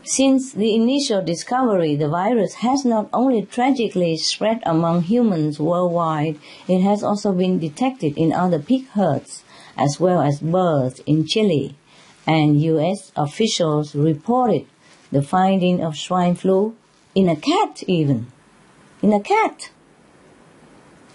Since 0.03 0.53
the 0.53 0.73
initial 0.73 1.21
discovery, 1.21 1.95
the 1.95 2.07
virus 2.07 2.55
has 2.65 2.85
not 2.85 3.09
only 3.13 3.43
tragically 3.43 4.17
spread 4.17 4.61
among 4.65 5.03
humans 5.03 5.59
worldwide, 5.59 6.39
it 6.67 6.81
has 6.81 7.03
also 7.03 7.33
been 7.33 7.59
detected 7.59 8.17
in 8.17 8.33
other 8.33 8.57
pig 8.57 8.87
herds 8.89 9.43
as 9.77 9.99
well 9.99 10.21
as 10.21 10.39
birds 10.39 11.01
in 11.05 11.25
Chile, 11.25 11.75
and 12.25 12.61
US 12.61 13.11
officials 13.15 13.95
reported 13.95 14.65
the 15.11 15.21
finding 15.21 15.83
of 15.83 15.95
swine 15.95 16.35
flu 16.35 16.75
in 17.13 17.29
a 17.29 17.35
cat 17.35 17.83
even. 17.87 18.27
In 19.01 19.13
a 19.13 19.19
cat. 19.19 19.69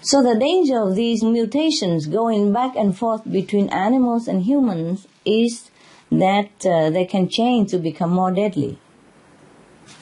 So 0.04 0.20
the 0.20 0.36
danger 0.36 0.82
of 0.82 0.96
these 0.96 1.22
mutations 1.22 2.06
going 2.06 2.52
back 2.52 2.74
and 2.74 2.96
forth 2.96 3.22
between 3.30 3.68
animals 3.68 4.26
and 4.26 4.42
humans 4.42 5.06
is 5.24 5.70
that 6.10 6.66
uh, 6.66 6.90
they 6.90 7.04
can 7.04 7.28
change 7.28 7.70
to 7.70 7.78
become 7.78 8.10
more 8.10 8.32
deadly. 8.32 8.80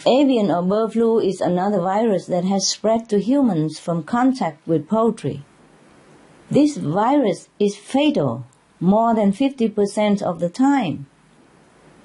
Avian 0.06 0.50
or 0.50 0.62
bird 0.62 0.94
flu 0.94 1.20
is 1.20 1.42
another 1.42 1.80
virus 1.80 2.24
that 2.26 2.44
has 2.44 2.66
spread 2.66 3.10
to 3.10 3.20
humans 3.20 3.78
from 3.78 4.02
contact 4.02 4.66
with 4.66 4.88
poultry. 4.88 5.44
This 6.50 6.78
virus 6.78 7.50
is 7.58 7.76
fatal 7.76 8.46
more 8.80 9.14
than 9.14 9.32
50% 9.32 10.22
of 10.22 10.40
the 10.40 10.48
time. 10.48 11.06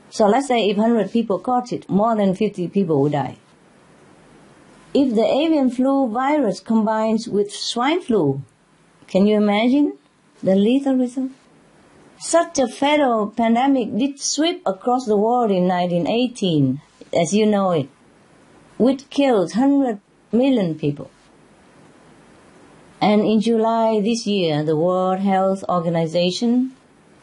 So 0.09 0.27
let's 0.27 0.47
say 0.47 0.69
if 0.69 0.75
100 0.75 1.11
people 1.11 1.39
caught 1.39 1.71
it, 1.71 1.89
more 1.89 2.13
than 2.17 2.35
50 2.35 2.67
people 2.67 3.01
would 3.01 3.13
die. 3.13 3.37
If 4.97 5.13
the 5.13 5.25
avian 5.25 5.71
flu 5.71 6.07
virus 6.07 6.61
combines 6.61 7.27
with 7.27 7.51
swine 7.51 8.01
flu, 8.01 8.41
can 9.07 9.27
you 9.27 9.35
imagine 9.35 9.97
the 10.41 10.55
lethal 10.55 10.95
result? 10.95 11.31
Such 12.17 12.59
a 12.59 12.69
fatal 12.69 13.27
pandemic 13.27 13.93
did 13.97 14.21
sweep 14.21 14.61
across 14.65 15.05
the 15.05 15.17
world 15.17 15.51
in 15.51 15.67
1918, 15.67 16.79
as 17.13 17.33
you 17.33 17.45
know 17.45 17.71
it, 17.71 17.89
which 18.77 19.09
killed 19.09 19.51
100 19.51 19.99
million 20.31 20.75
people. 20.75 21.11
And 23.01 23.25
in 23.25 23.41
July 23.41 23.99
this 23.99 24.25
year, 24.25 24.63
the 24.63 24.77
World 24.77 25.19
Health 25.19 25.65
Organization 25.67 26.71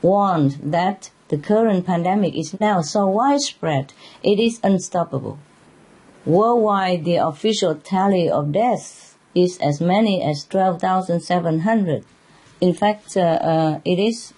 warned 0.03 0.59
that 0.63 1.11
the 1.29 1.39
current 1.39 1.87
pandemic 1.87 2.35
is 2.35 2.61
now 2.61 2.83
so 2.83 3.07
widespread, 3.07 3.95
it 4.23 4.39
is 4.39 4.61
unstoppable. 4.63 5.39
Worldwide, 6.25 7.05
the 7.05 7.17
official 7.17 7.75
tally 7.75 8.31
of 8.31 8.53
deaths 8.53 9.17
is 9.35 9.59
as 9.59 9.81
many 9.81 10.23
as 10.23 10.45
12,700. 10.45 12.05
In 12.61 12.75
fact, 12.75 13.17
uh, 13.17 13.21
uh, 13.21 13.81
it 13.85 13.99
is 13.99 14.33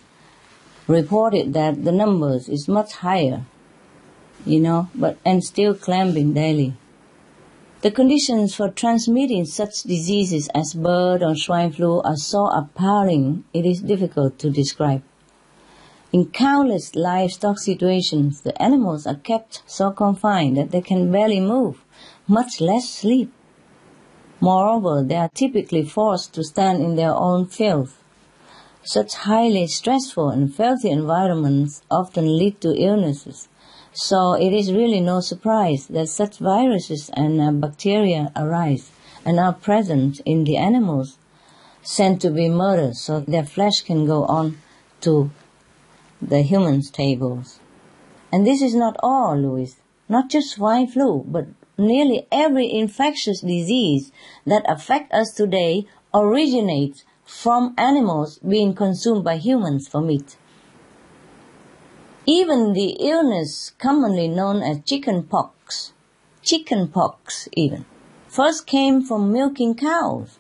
reported 0.87 1.53
that 1.53 1.85
the 1.85 1.93
numbers 1.93 2.49
is 2.49 2.69
much 2.69 2.95
higher, 2.95 3.45
you 4.47 4.61
know, 4.61 4.89
but 4.95 5.19
and 5.27 5.45
still 5.45 5.75
climbing 5.75 6.33
daily. 6.33 6.75
The 7.83 7.91
conditions 7.91 8.55
for 8.55 8.71
transmitting 8.71 9.45
such 9.45 9.83
diseases 9.83 10.49
as 10.55 10.73
bird 10.73 11.23
or 11.23 11.37
swine 11.37 11.71
flu 11.71 12.01
are 12.01 12.17
so 12.17 12.47
appalling 12.47 13.45
it 13.53 13.67
is 13.67 13.83
difficult 13.83 14.39
to 14.39 14.49
describe. 14.49 15.03
In 16.15 16.27
countless 16.27 16.95
livestock 16.95 17.59
situations, 17.59 18.43
the 18.43 18.55
animals 18.63 19.05
are 19.05 19.17
kept 19.31 19.63
so 19.67 19.91
confined 19.91 20.57
that 20.57 20.71
they 20.71 20.81
can 20.81 21.11
barely 21.11 21.41
move, 21.41 21.85
much 22.29 22.61
less 22.61 22.89
sleep. 22.89 23.33
Moreover, 24.39 25.03
they 25.03 25.17
are 25.17 25.31
typically 25.35 25.85
forced 25.85 26.33
to 26.35 26.45
stand 26.45 26.81
in 26.85 26.95
their 26.95 27.17
own 27.29 27.47
filth. 27.47 28.01
Such 28.85 29.25
highly 29.29 29.67
stressful 29.67 30.29
and 30.31 30.55
filthy 30.55 30.91
environments 30.91 31.83
often 31.91 32.39
lead 32.39 32.61
to 32.61 32.81
illnesses 32.89 33.49
so 33.93 34.35
it 34.35 34.53
is 34.53 34.73
really 34.73 35.01
no 35.01 35.19
surprise 35.21 35.87
that 35.87 36.09
such 36.09 36.39
viruses 36.39 37.11
and 37.15 37.41
uh, 37.41 37.51
bacteria 37.53 38.33
arise 38.37 38.91
and 39.25 39.41
are 39.41 39.53
present 39.53 40.21
in 40.25 40.45
the 40.45 40.57
animals 40.57 41.17
sent 41.83 42.21
to 42.21 42.31
be 42.31 42.49
murdered 42.49 42.97
so 42.97 43.21
their 43.21 43.45
flesh 43.45 43.83
can 43.83 44.05
go 44.05 44.25
on 44.25 44.59
to 45.01 45.31
the 46.21 46.43
humans' 46.43 46.91
tables. 46.91 47.61
And 48.33 48.47
this 48.47 48.63
is 48.63 48.75
not 48.75 48.97
all, 49.01 49.37
Louis. 49.37 49.77
Not 50.09 50.31
just 50.31 50.51
swine 50.51 50.87
flu, 50.87 51.25
but 51.27 51.47
nearly 51.79 52.27
every 52.31 52.71
infectious 52.73 53.41
disease 53.41 54.13
that 54.47 54.65
affect 54.69 55.13
us 55.13 55.33
today 55.33 55.87
originates 56.13 57.05
from 57.25 57.75
animals 57.79 58.39
being 58.39 58.75
consumed 58.75 59.25
by 59.25 59.37
humans 59.37 59.89
for 59.89 60.01
meat. 60.01 60.37
Even 62.27 62.73
the 62.73 62.97
illness 63.01 63.73
commonly 63.79 64.29
known 64.29 64.63
as 64.63 64.85
chicken 64.85 65.23
pox, 65.25 65.93
chicken 66.43 66.89
pox 66.89 67.49
even, 67.53 67.85
first 68.29 68.67
came 68.67 69.03
from 69.03 69.33
milking 69.33 69.75
cows. 69.75 70.39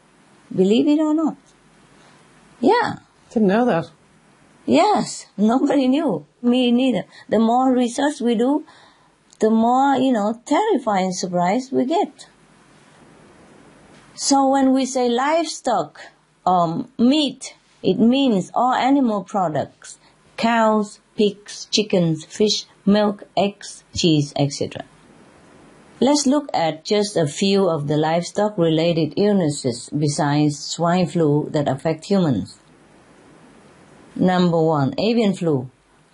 Believe 0.54 0.86
it 0.88 1.00
or 1.00 1.14
not. 1.14 1.36
Yeah. 2.60 2.96
Didn't 3.30 3.48
know 3.48 3.64
that. 3.66 3.90
Yes, 4.66 5.26
nobody 5.36 5.88
knew. 5.88 6.26
Me 6.40 6.70
neither. 6.70 7.04
The 7.28 7.38
more 7.38 7.72
research 7.72 8.20
we 8.20 8.34
do, 8.34 8.64
the 9.40 9.50
more, 9.50 9.96
you 9.96 10.12
know, 10.12 10.40
terrifying 10.46 11.12
surprise 11.12 11.70
we 11.70 11.84
get. 11.84 12.28
So 14.14 14.48
when 14.48 14.72
we 14.72 14.86
say 14.86 15.08
livestock, 15.08 16.00
um, 16.46 16.88
meat, 16.98 17.56
it 17.82 17.98
means 17.98 18.50
all 18.54 18.72
animal 18.72 19.24
products, 19.24 19.98
cows, 20.36 21.00
pigs, 21.16 21.66
chickens, 21.70 22.24
fish, 22.24 22.64
milk, 22.86 23.24
eggs, 23.36 23.84
cheese, 23.94 24.32
etc. 24.36 24.84
Let's 26.00 26.26
look 26.26 26.48
at 26.54 26.84
just 26.84 27.16
a 27.16 27.26
few 27.26 27.68
of 27.68 27.88
the 27.88 27.96
livestock 27.96 28.56
related 28.56 29.14
illnesses 29.16 29.90
besides 29.90 30.58
swine 30.58 31.06
flu 31.06 31.48
that 31.50 31.68
affect 31.68 32.06
humans. 32.06 32.58
Number 34.16 34.62
one, 34.62 34.94
avian 34.96 35.34
flu. 35.34 35.70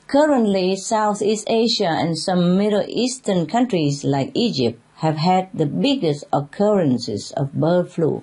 Currently, 0.06 0.76
Southeast 0.76 1.44
Asia 1.48 1.88
and 1.88 2.18
some 2.18 2.56
Middle 2.56 2.84
Eastern 2.88 3.46
countries 3.46 4.04
like 4.04 4.30
Egypt 4.34 4.80
have 4.96 5.16
had 5.16 5.50
the 5.52 5.66
biggest 5.66 6.24
occurrences 6.32 7.30
of 7.32 7.52
bird 7.52 7.90
flu, 7.92 8.22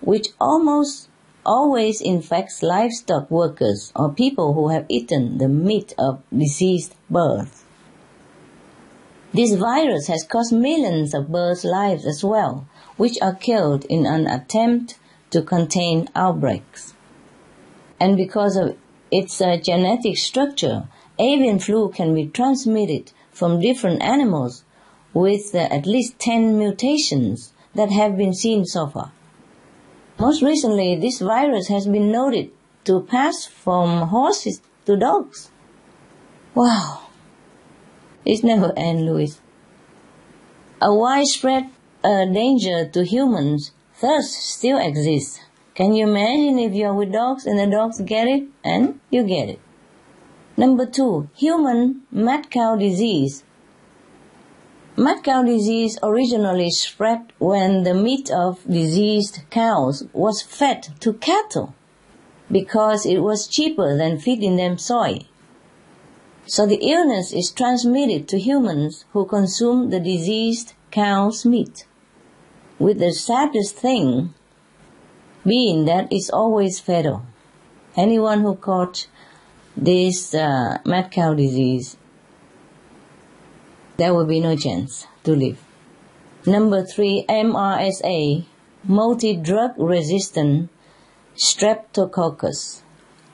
which 0.00 0.28
almost 0.40 1.08
always 1.46 2.00
infects 2.00 2.62
livestock 2.62 3.30
workers 3.30 3.92
or 3.94 4.12
people 4.12 4.54
who 4.54 4.68
have 4.68 4.86
eaten 4.88 5.38
the 5.38 5.48
meat 5.48 5.94
of 5.96 6.22
diseased 6.36 6.94
birds. 7.08 7.64
This 9.32 9.54
virus 9.54 10.08
has 10.08 10.24
cost 10.24 10.52
millions 10.52 11.14
of 11.14 11.30
birds' 11.30 11.64
lives 11.64 12.04
as 12.04 12.24
well, 12.24 12.66
which 12.96 13.18
are 13.22 13.34
killed 13.34 13.84
in 13.86 14.06
an 14.06 14.26
attempt 14.26 14.98
to 15.30 15.42
contain 15.42 16.08
outbreaks. 16.14 16.94
And 17.98 18.16
because 18.16 18.56
of 18.56 18.76
its 19.16 19.38
genetic 19.38 20.16
structure, 20.16 20.88
avian 21.20 21.60
flu 21.60 21.88
can 21.88 22.12
be 22.14 22.26
transmitted 22.26 23.12
from 23.30 23.60
different 23.60 24.02
animals 24.02 24.64
with 25.12 25.54
uh, 25.54 25.58
at 25.58 25.86
least 25.86 26.18
10 26.18 26.58
mutations 26.58 27.52
that 27.76 27.92
have 27.92 28.16
been 28.16 28.34
seen 28.34 28.64
so 28.64 28.88
far. 28.88 29.12
Most 30.18 30.42
recently, 30.42 30.96
this 30.96 31.20
virus 31.20 31.68
has 31.68 31.86
been 31.86 32.10
noted 32.10 32.50
to 32.86 33.02
pass 33.02 33.46
from 33.46 34.08
horses 34.08 34.60
to 34.86 34.96
dogs. 34.96 35.50
Wow. 36.54 37.06
It's 38.24 38.42
never 38.42 38.72
end, 38.76 39.06
Louis. 39.06 39.40
A 40.82 40.92
widespread 40.92 41.70
uh, 42.02 42.24
danger 42.26 42.88
to 42.88 43.04
humans 43.04 43.70
thus 44.00 44.34
still 44.34 44.78
exists. 44.78 45.38
Can 45.74 45.94
you 45.94 46.06
imagine 46.06 46.58
if 46.58 46.72
you're 46.72 46.94
with 46.94 47.12
dogs 47.12 47.46
and 47.46 47.58
the 47.58 47.66
dogs 47.66 48.00
get 48.00 48.28
it 48.28 48.44
and 48.62 49.00
you 49.10 49.24
get 49.24 49.48
it? 49.48 49.60
Number 50.56 50.86
two, 50.86 51.28
human 51.34 52.02
mad 52.12 52.50
cow 52.50 52.76
disease 52.76 53.44
Mad 54.96 55.24
cow 55.24 55.42
disease 55.42 55.98
originally 56.04 56.70
spread 56.70 57.32
when 57.40 57.82
the 57.82 57.94
meat 57.94 58.30
of 58.30 58.62
diseased 58.62 59.40
cows 59.50 60.04
was 60.12 60.40
fed 60.40 60.90
to 61.00 61.14
cattle 61.14 61.74
because 62.48 63.04
it 63.04 63.18
was 63.18 63.48
cheaper 63.48 63.96
than 63.96 64.20
feeding 64.20 64.54
them 64.54 64.78
soy. 64.78 65.18
So 66.46 66.64
the 66.64 66.76
illness 66.76 67.32
is 67.32 67.50
transmitted 67.50 68.28
to 68.28 68.38
humans 68.38 69.04
who 69.12 69.26
consume 69.26 69.90
the 69.90 69.98
diseased 69.98 70.74
cow's 70.92 71.44
meat. 71.44 71.88
With 72.78 73.00
the 73.00 73.12
saddest 73.12 73.74
thing 73.74 74.32
being 75.46 75.84
that 75.84 76.12
is 76.12 76.30
always 76.30 76.80
fatal. 76.80 77.24
Anyone 77.96 78.40
who 78.42 78.56
caught 78.56 79.06
this 79.76 80.34
uh, 80.34 80.78
mad 80.84 81.10
cow 81.10 81.34
disease, 81.34 81.96
there 83.96 84.14
will 84.14 84.26
be 84.26 84.40
no 84.40 84.56
chance 84.56 85.06
to 85.24 85.36
live. 85.36 85.62
Number 86.46 86.84
three, 86.84 87.24
MRSA, 87.28 88.44
multi-drug 88.84 89.72
resistant 89.78 90.70
Streptococcus 91.36 92.82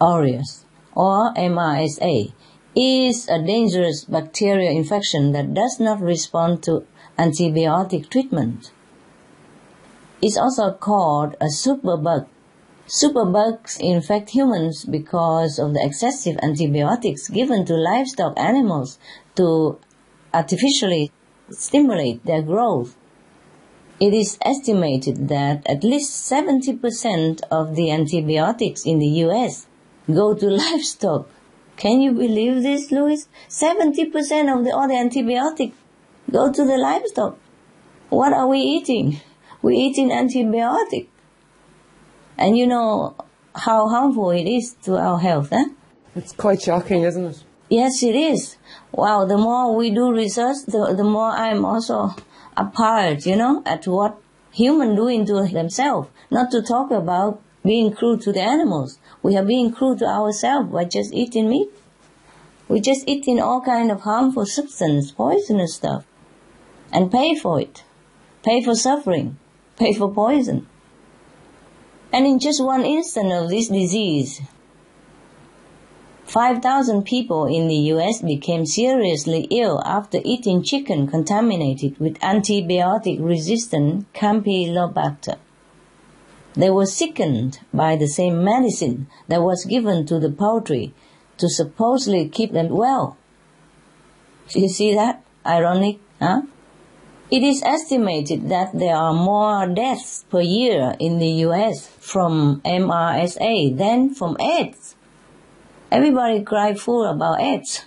aureus, 0.01 0.65
or 0.95 1.35
MRSA, 1.35 2.33
is 2.75 3.29
a 3.29 3.43
dangerous 3.45 4.05
bacterial 4.05 4.75
infection 4.75 5.33
that 5.33 5.53
does 5.55 5.79
not 5.81 6.01
respond 6.01 6.63
to 6.63 6.87
antibiotic 7.19 8.09
treatment. 8.09 8.71
It's 10.23 10.37
also 10.37 10.73
called 10.73 11.35
a 11.41 11.47
superbug. 11.47 12.27
Superbugs 12.87 13.79
infect 13.81 14.31
humans 14.31 14.85
because 14.85 15.59
of 15.59 15.73
the 15.73 15.83
excessive 15.83 16.37
antibiotics 16.43 17.29
given 17.29 17.65
to 17.67 17.75
livestock 17.75 18.39
animals 18.39 18.99
to 19.37 19.79
artificially 20.35 21.11
stimulate 21.51 22.25
their 22.27 22.43
growth. 22.43 22.97
It 23.99 24.13
is 24.13 24.39
estimated 24.43 25.29
that 25.29 25.67
at 25.67 25.85
least 25.85 26.31
70% 26.31 27.41
of 27.51 27.77
the 27.77 27.91
antibiotics 27.91 28.85
in 28.85 28.99
the 28.99 29.25
US 29.25 29.67
go 30.13 30.35
to 30.35 30.47
livestock. 30.65 31.31
Can 31.77 32.03
you 32.03 32.13
believe 32.13 32.63
this, 32.63 32.91
Louis? 32.91 33.27
70% 33.49 34.55
of 34.55 34.65
the, 34.65 34.73
all 34.75 34.89
the 34.89 34.99
antibiotics 34.99 35.77
go 36.31 36.53
to 36.53 36.65
the 36.65 36.77
livestock. 36.77 37.39
What 38.11 38.35
are 38.35 38.49
we 38.49 38.59
eating? 38.59 39.21
We're 39.63 39.73
eating 39.73 40.11
antibiotic. 40.11 41.09
And 42.39 42.57
you 42.57 42.67
know 42.67 43.15
how 43.55 43.89
harmful 43.89 44.31
it 44.31 44.47
is 44.47 44.75
to 44.85 44.97
our 44.97 45.19
health, 45.19 45.53
eh? 45.53 45.65
It's 46.17 46.33
quite 46.33 46.63
shocking, 46.63 47.03
isn't 47.03 47.25
it? 47.25 47.45
Yes, 47.69 48.03
it 48.03 48.17
is. 48.17 48.57
Wow, 48.93 49.27
the 49.27 49.37
more 49.37 49.77
we 49.77 49.91
do 49.91 50.13
research, 50.13 50.57
the, 50.67 50.95
the 50.97 51.05
more 51.05 51.31
I'm 51.31 51.65
also 51.65 52.15
appalled, 52.57 53.25
you 53.27 53.37
know, 53.37 53.63
at 53.65 53.87
what 53.87 54.19
humans 54.53 54.97
doing 54.97 55.27
to 55.27 55.47
themselves. 55.47 56.09
Not 56.31 56.51
to 56.51 56.63
talk 56.63 56.91
about 56.91 57.43
being 57.65 57.93
cruel 57.93 58.19
to 58.19 58.33
the 58.33 58.41
animals. 58.41 58.99
We 59.23 59.37
are 59.37 59.45
being 59.45 59.73
cruel 59.73 59.97
to 59.99 60.07
ourselves 60.07 60.73
by 60.73 60.85
just 60.85 61.13
eating 61.13 61.49
meat. 61.49 61.69
We're 62.69 62.81
just 62.81 63.07
eating 63.09 63.41
all 63.41 63.61
kind 63.61 63.91
of 63.91 64.03
harmful 64.03 64.47
substance, 64.47 65.11
poisonous 65.11 65.75
stuff, 65.75 66.05
and 66.93 67.11
pay 67.11 67.35
for 67.35 67.61
it. 67.61 67.83
Pay 68.45 68.63
for 68.63 68.75
suffering. 68.75 69.39
Pay 69.81 69.95
for 69.95 70.13
poison. 70.13 70.67
And 72.13 72.27
in 72.27 72.39
just 72.39 72.63
one 72.63 72.85
instant 72.85 73.33
of 73.33 73.49
this 73.49 73.69
disease, 73.69 74.43
5,000 76.27 77.03
people 77.05 77.47
in 77.47 77.67
the 77.67 77.89
US 77.95 78.21
became 78.21 78.67
seriously 78.67 79.49
ill 79.51 79.81
after 79.87 80.21
eating 80.23 80.63
chicken 80.63 81.07
contaminated 81.07 81.99
with 81.99 82.21
antibiotic 82.21 83.25
resistant 83.25 84.13
Campylobacter. 84.13 85.39
They 86.53 86.69
were 86.69 86.85
sickened 86.85 87.61
by 87.73 87.97
the 87.97 88.07
same 88.07 88.45
medicine 88.45 89.07
that 89.29 89.41
was 89.41 89.65
given 89.65 90.05
to 90.07 90.19
the 90.19 90.31
poultry 90.31 90.93
to 91.39 91.49
supposedly 91.49 92.29
keep 92.29 92.53
them 92.53 92.69
well. 92.69 93.17
Do 94.51 94.61
you 94.61 94.69
see 94.69 94.95
that? 94.95 95.25
Ironic, 95.47 96.01
huh? 96.21 96.43
It 97.31 97.45
is 97.45 97.63
estimated 97.63 98.49
that 98.49 98.77
there 98.77 98.97
are 98.97 99.15
more 99.15 99.65
deaths 99.69 100.25
per 100.29 100.41
year 100.41 100.97
in 100.99 101.21
the 101.21 101.31
US 101.47 101.87
from 101.87 102.61
MRSA 102.65 103.77
than 103.77 104.13
from 104.13 104.37
AIDS. 104.41 104.97
Everybody 105.93 106.43
cry 106.43 106.75
fool 106.75 107.05
about 107.05 107.41
AIDS. 107.41 107.85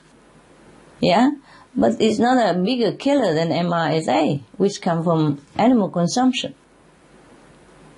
Yeah? 1.02 1.32
But 1.76 2.00
it's 2.00 2.20
not 2.20 2.38
a 2.38 2.58
bigger 2.58 2.94
killer 2.94 3.34
than 3.34 3.50
MRSA, 3.50 4.44
which 4.56 4.82
come 4.82 5.04
from 5.04 5.42
animal 5.58 5.90
consumption. 5.90 6.56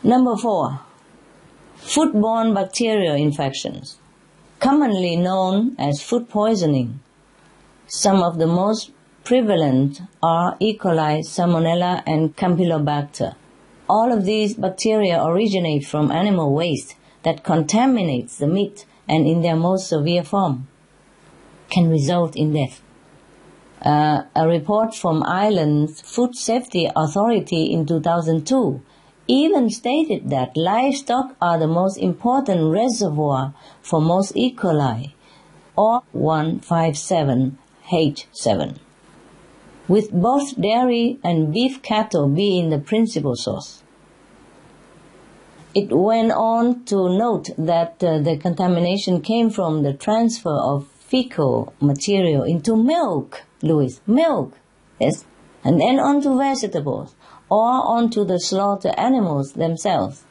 Number 0.01 0.35
four, 0.35 0.79
foodborne 1.77 2.55
bacterial 2.55 3.15
infections, 3.15 3.99
commonly 4.59 5.15
known 5.15 5.75
as 5.77 6.01
food 6.01 6.27
poisoning. 6.27 7.01
Some 7.85 8.23
of 8.23 8.39
the 8.39 8.47
most 8.47 8.91
prevalent 9.25 10.01
are 10.23 10.55
E. 10.59 10.77
coli, 10.77 11.19
Salmonella, 11.19 12.03
and 12.05 12.35
Campylobacter. 12.37 13.35
All 13.89 14.13
of 14.13 14.23
these 14.23 14.53
bacteria 14.53 15.21
originate 15.21 15.85
from 15.85 16.11
animal 16.11 16.53
waste 16.53 16.95
that 17.23 17.43
contaminates 17.43 18.37
the 18.37 18.47
meat 18.47 18.85
and 19.09 19.27
in 19.27 19.41
their 19.41 19.55
most 19.55 19.89
severe 19.89 20.23
form 20.23 20.67
can 21.69 21.89
result 21.89 22.35
in 22.35 22.53
death. 22.53 22.81
Uh, 23.81 24.23
a 24.35 24.47
report 24.47 24.95
from 24.95 25.23
Ireland's 25.23 26.01
Food 26.01 26.35
Safety 26.35 26.89
Authority 26.95 27.73
in 27.73 27.85
2002 27.85 28.81
even 29.27 29.71
stated 29.71 30.29
that 30.29 30.55
livestock 30.55 31.35
are 31.41 31.57
the 31.57 31.67
most 31.67 31.97
important 31.97 32.71
reservoir 32.71 33.55
for 33.81 33.99
most 33.99 34.31
E. 34.35 34.53
coli, 34.53 35.13
or 35.75 36.03
157H7, 36.15 38.77
with 39.87 40.11
both 40.11 40.59
dairy 40.59 41.19
and 41.23 41.53
beef 41.53 41.81
cattle 41.81 42.27
being 42.27 42.69
the 42.69 42.79
principal 42.79 43.35
source. 43.35 43.83
It 45.73 45.91
went 45.91 46.31
on 46.31 46.85
to 46.85 47.09
note 47.09 47.49
that 47.57 48.01
uh, 48.03 48.19
the 48.19 48.37
contamination 48.37 49.21
came 49.21 49.49
from 49.49 49.83
the 49.83 49.93
transfer 49.93 50.55
of 50.55 50.87
fecal 50.87 51.73
material 51.81 52.43
into 52.43 52.75
milk, 52.75 53.43
Louis, 53.61 53.99
milk, 54.07 54.57
yes, 54.99 55.25
and 55.63 55.79
then 55.79 55.99
onto 55.99 56.37
vegetables 56.37 57.15
or 57.49 57.67
onto 57.67 58.23
the 58.23 58.39
slaughtered 58.39 58.95
animals 58.97 59.53
themselves. 59.53 60.23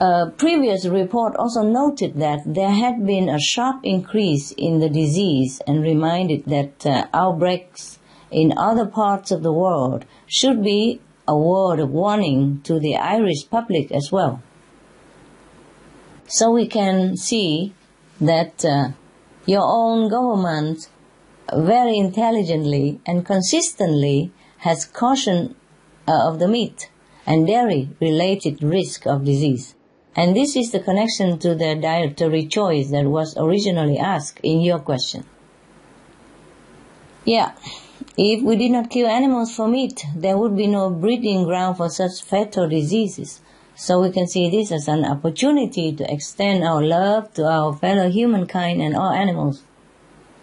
A 0.00 0.30
previous 0.30 0.86
report 0.86 1.34
also 1.34 1.62
noted 1.62 2.20
that 2.20 2.42
there 2.46 2.70
had 2.70 3.04
been 3.04 3.28
a 3.28 3.40
sharp 3.40 3.80
increase 3.82 4.52
in 4.52 4.78
the 4.78 4.88
disease 4.88 5.60
and 5.66 5.82
reminded 5.82 6.44
that 6.44 6.86
uh, 6.86 7.06
outbreaks 7.12 7.98
in 8.30 8.56
other 8.56 8.86
parts 8.86 9.32
of 9.32 9.42
the 9.42 9.52
world 9.52 10.04
should 10.28 10.62
be 10.62 11.00
a 11.26 11.36
word 11.36 11.80
of 11.80 11.90
warning 11.90 12.60
to 12.62 12.78
the 12.78 12.96
Irish 12.96 13.50
public 13.50 13.90
as 13.90 14.12
well. 14.12 14.40
So 16.28 16.52
we 16.52 16.68
can 16.68 17.16
see 17.16 17.74
that 18.20 18.64
uh, 18.64 18.90
your 19.46 19.64
own 19.64 20.08
government 20.08 20.88
very 21.52 21.98
intelligently 21.98 23.00
and 23.04 23.26
consistently 23.26 24.30
has 24.58 24.84
cautioned 24.84 25.56
uh, 26.06 26.28
of 26.28 26.38
the 26.38 26.46
meat 26.46 26.88
and 27.26 27.48
dairy 27.48 27.88
related 28.00 28.62
risk 28.62 29.04
of 29.04 29.24
disease. 29.24 29.74
And 30.16 30.34
this 30.34 30.56
is 30.56 30.72
the 30.72 30.80
connection 30.80 31.38
to 31.38 31.54
the 31.54 31.74
dietary 31.76 32.46
choice 32.46 32.90
that 32.90 33.04
was 33.04 33.36
originally 33.36 33.98
asked 33.98 34.40
in 34.42 34.60
your 34.60 34.80
question. 34.80 35.24
Yeah. 37.24 37.52
If 38.16 38.42
we 38.42 38.56
did 38.56 38.72
not 38.72 38.90
kill 38.90 39.06
animals 39.06 39.54
for 39.54 39.68
meat, 39.68 40.04
there 40.16 40.36
would 40.36 40.56
be 40.56 40.66
no 40.66 40.90
breeding 40.90 41.44
ground 41.44 41.76
for 41.76 41.88
such 41.88 42.22
fatal 42.22 42.68
diseases. 42.68 43.40
So 43.76 44.00
we 44.00 44.10
can 44.10 44.26
see 44.26 44.50
this 44.50 44.72
as 44.72 44.88
an 44.88 45.04
opportunity 45.04 45.92
to 45.92 46.12
extend 46.12 46.64
our 46.64 46.82
love 46.82 47.32
to 47.34 47.44
our 47.46 47.72
fellow 47.74 48.10
humankind 48.10 48.82
and 48.82 48.96
all 48.96 49.12
animals. 49.12 49.62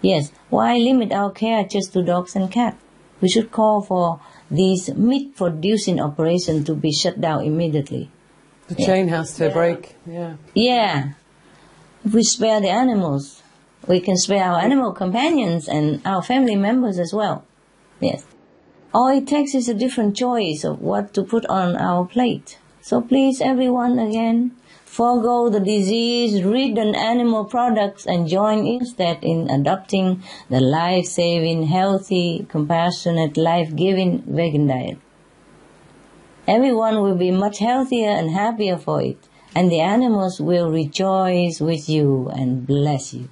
Yes, 0.01 0.31
why 0.49 0.77
limit 0.77 1.11
our 1.11 1.31
care 1.31 1.65
just 1.65 1.91
to 1.93 2.01
dogs 2.01 2.35
and 2.35 2.49
cats? 2.49 2.77
We 3.19 3.27
should 3.27 3.51
call 3.51 3.81
for 3.81 4.21
these 4.49 4.93
meat 4.93 5.35
producing 5.35 5.99
operations 5.99 6.65
to 6.67 6.75
be 6.75 6.93
shut 6.93 7.19
down 7.19 7.43
immediately. 7.43 8.09
The 8.67 8.75
yeah. 8.79 8.85
chain 8.85 9.07
has 9.09 9.33
to 9.35 9.45
yeah. 9.45 9.53
break, 9.53 9.95
yeah. 10.05 10.35
Yeah. 10.53 11.11
If 12.03 12.13
we 12.13 12.23
spare 12.23 12.59
the 12.61 12.69
animals, 12.69 13.43
we 13.87 13.99
can 13.99 14.17
spare 14.17 14.43
our 14.43 14.59
animal 14.59 14.91
companions 14.91 15.67
and 15.67 16.01
our 16.05 16.23
family 16.23 16.55
members 16.55 16.97
as 16.97 17.13
well. 17.13 17.45
Yes. 17.99 18.25
All 18.93 19.09
it 19.09 19.27
takes 19.27 19.53
is 19.53 19.69
a 19.69 19.73
different 19.73 20.15
choice 20.15 20.63
of 20.63 20.81
what 20.81 21.13
to 21.13 21.23
put 21.23 21.45
on 21.47 21.75
our 21.75 22.05
plate. 22.05 22.57
So 22.81 23.01
please 23.01 23.41
everyone 23.41 23.99
again, 23.99 24.55
forego 24.85 25.49
the 25.49 25.59
disease-ridden 25.59 26.95
animal 26.95 27.45
products 27.45 28.05
and 28.05 28.27
join 28.27 28.65
instead 28.65 29.23
in 29.23 29.49
adopting 29.49 30.23
the 30.49 30.61
life-saving, 30.61 31.63
healthy, 31.63 32.45
compassionate, 32.49 33.37
life-giving 33.37 34.23
vegan 34.27 34.67
diet. 34.67 34.97
Everyone 36.47 37.01
will 37.01 37.15
be 37.15 37.31
much 37.31 37.57
healthier 37.57 38.09
and 38.09 38.29
happier 38.29 38.77
for 38.77 39.01
it, 39.01 39.17
and 39.55 39.71
the 39.71 39.79
animals 39.79 40.39
will 40.39 40.69
rejoice 40.69 41.59
with 41.59 41.89
you 41.89 42.29
and 42.35 42.67
bless 42.67 43.15
you. 43.15 43.29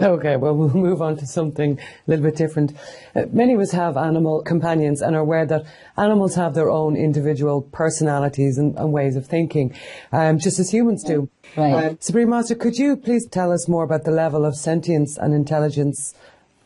Okay, 0.00 0.36
well, 0.36 0.54
we'll 0.56 0.74
move 0.74 1.00
on 1.00 1.16
to 1.18 1.26
something 1.26 1.78
a 1.78 2.10
little 2.10 2.24
bit 2.24 2.34
different. 2.34 2.72
Uh, 3.14 3.26
many 3.30 3.54
of 3.54 3.60
us 3.60 3.70
have 3.70 3.96
animal 3.96 4.42
companions 4.42 5.00
and 5.00 5.14
are 5.14 5.20
aware 5.20 5.46
that 5.46 5.64
animals 5.96 6.34
have 6.34 6.54
their 6.54 6.70
own 6.70 6.96
individual 6.96 7.62
personalities 7.62 8.58
and, 8.58 8.76
and 8.76 8.92
ways 8.92 9.14
of 9.14 9.26
thinking, 9.26 9.72
um, 10.10 10.40
just 10.40 10.58
as 10.58 10.70
humans 10.70 11.04
do. 11.04 11.28
Right. 11.56 11.72
Uh, 11.72 11.94
Supreme 12.00 12.30
Master, 12.30 12.56
could 12.56 12.76
you 12.76 12.96
please 12.96 13.26
tell 13.26 13.52
us 13.52 13.68
more 13.68 13.84
about 13.84 14.02
the 14.02 14.10
level 14.10 14.44
of 14.44 14.56
sentience 14.56 15.16
and 15.16 15.34
intelligence 15.34 16.14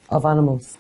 of 0.09 0.24
animals? 0.24 0.78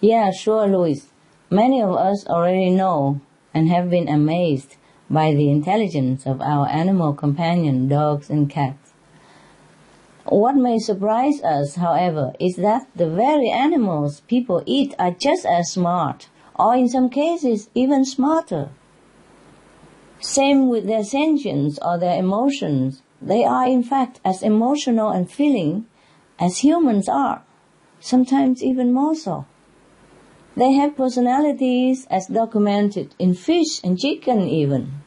Yeah, 0.00 0.30
sure, 0.30 0.66
Louis. 0.66 1.04
Many 1.50 1.80
of 1.80 1.96
us 1.96 2.26
already 2.26 2.68
know 2.70 3.20
and 3.54 3.68
have 3.68 3.88
been 3.88 4.06
amazed 4.06 4.76
by 5.08 5.32
the 5.32 5.50
intelligence 5.50 6.26
of 6.26 6.42
our 6.42 6.68
animal 6.68 7.14
companion, 7.14 7.88
dogs 7.88 8.28
and 8.28 8.50
cats. 8.50 8.92
What 10.26 10.56
may 10.56 10.78
surprise 10.78 11.42
us, 11.42 11.76
however, 11.76 12.34
is 12.38 12.56
that 12.56 12.86
the 12.94 13.08
very 13.08 13.48
animals 13.48 14.20
people 14.28 14.62
eat 14.66 14.94
are 14.98 15.10
just 15.10 15.46
as 15.46 15.72
smart, 15.72 16.28
or 16.54 16.76
in 16.76 16.86
some 16.86 17.08
cases 17.08 17.70
even 17.74 18.04
smarter. 18.04 18.68
Same 20.20 20.68
with 20.68 20.86
their 20.86 21.04
sentience 21.04 21.78
or 21.80 21.96
their 21.96 22.18
emotions. 22.18 23.02
They 23.22 23.44
are 23.44 23.66
in 23.66 23.82
fact 23.82 24.20
as 24.22 24.42
emotional 24.42 25.08
and 25.08 25.30
feeling 25.30 25.86
as 26.38 26.58
humans 26.58 27.08
are, 27.08 27.42
sometimes 28.00 28.62
even 28.62 28.92
more 28.92 29.14
so. 29.14 29.46
They 30.58 30.72
have 30.72 30.96
personalities 30.96 32.08
as 32.10 32.26
documented 32.26 33.14
in 33.16 33.34
fish 33.34 33.80
and 33.84 33.96
chicken 33.96 34.40
even. 34.48 35.04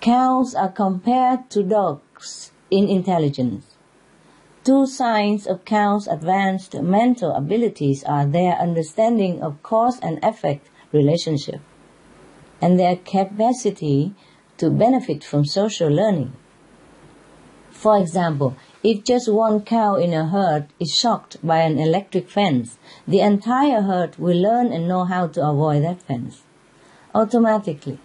Cows 0.00 0.56
are 0.56 0.72
compared 0.72 1.48
to 1.50 1.62
dogs 1.62 2.50
in 2.68 2.88
intelligence. 2.88 3.76
Two 4.64 4.84
signs 4.88 5.46
of 5.46 5.64
cows' 5.64 6.08
advanced 6.08 6.74
mental 6.74 7.30
abilities 7.30 8.02
are 8.02 8.26
their 8.26 8.54
understanding 8.54 9.40
of 9.40 9.62
cause 9.62 10.00
and 10.00 10.18
effect 10.24 10.68
relationship 10.90 11.60
and 12.60 12.80
their 12.80 12.96
capacity 12.96 14.12
to 14.56 14.70
benefit 14.70 15.22
from 15.22 15.44
social 15.44 15.88
learning. 15.88 16.32
For 17.70 17.96
example, 17.96 18.56
if 18.82 19.04
just 19.04 19.32
one 19.32 19.60
cow 19.62 19.94
in 19.96 20.12
a 20.12 20.28
herd 20.28 20.66
is 20.80 20.94
shocked 20.94 21.36
by 21.46 21.58
an 21.58 21.78
electric 21.78 22.28
fence, 22.28 22.78
the 23.06 23.20
entire 23.20 23.82
herd 23.82 24.16
will 24.16 24.36
learn 24.36 24.72
and 24.72 24.88
know 24.88 25.04
how 25.04 25.26
to 25.28 25.46
avoid 25.46 25.84
that 25.84 26.02
fence 26.02 26.42
automatically. 27.14 27.98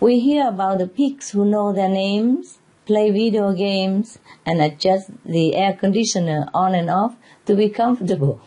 We 0.00 0.20
hear 0.20 0.48
about 0.48 0.78
the 0.78 0.88
pigs 0.88 1.30
who 1.30 1.44
know 1.44 1.72
their 1.72 1.88
names 1.88 2.60
play 2.90 3.10
video 3.10 3.52
games, 3.52 4.18
and 4.44 4.60
adjust 4.60 5.10
the 5.24 5.54
air 5.54 5.74
conditioner 5.74 6.48
on 6.52 6.74
and 6.74 6.90
off 6.90 7.14
to 7.46 7.54
be 7.54 7.68
comfortable. 7.68 8.40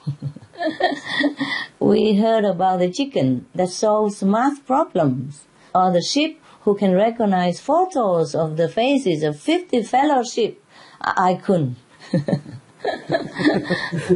we 1.79 2.15
heard 2.15 2.43
about 2.43 2.79
the 2.79 2.91
chicken 2.91 3.45
that 3.55 3.69
solves 3.69 4.23
math 4.23 4.65
problems, 4.65 5.45
or 5.73 5.91
the 5.91 6.01
sheep 6.01 6.41
who 6.63 6.75
can 6.75 6.93
recognize 6.93 7.59
photos 7.59 8.35
of 8.35 8.57
the 8.57 8.67
faces 8.67 9.23
of 9.23 9.39
50 9.39 9.83
fellow 9.83 10.23
sheep. 10.23 10.62
I, 11.03 11.35
couldn't. 11.35 11.77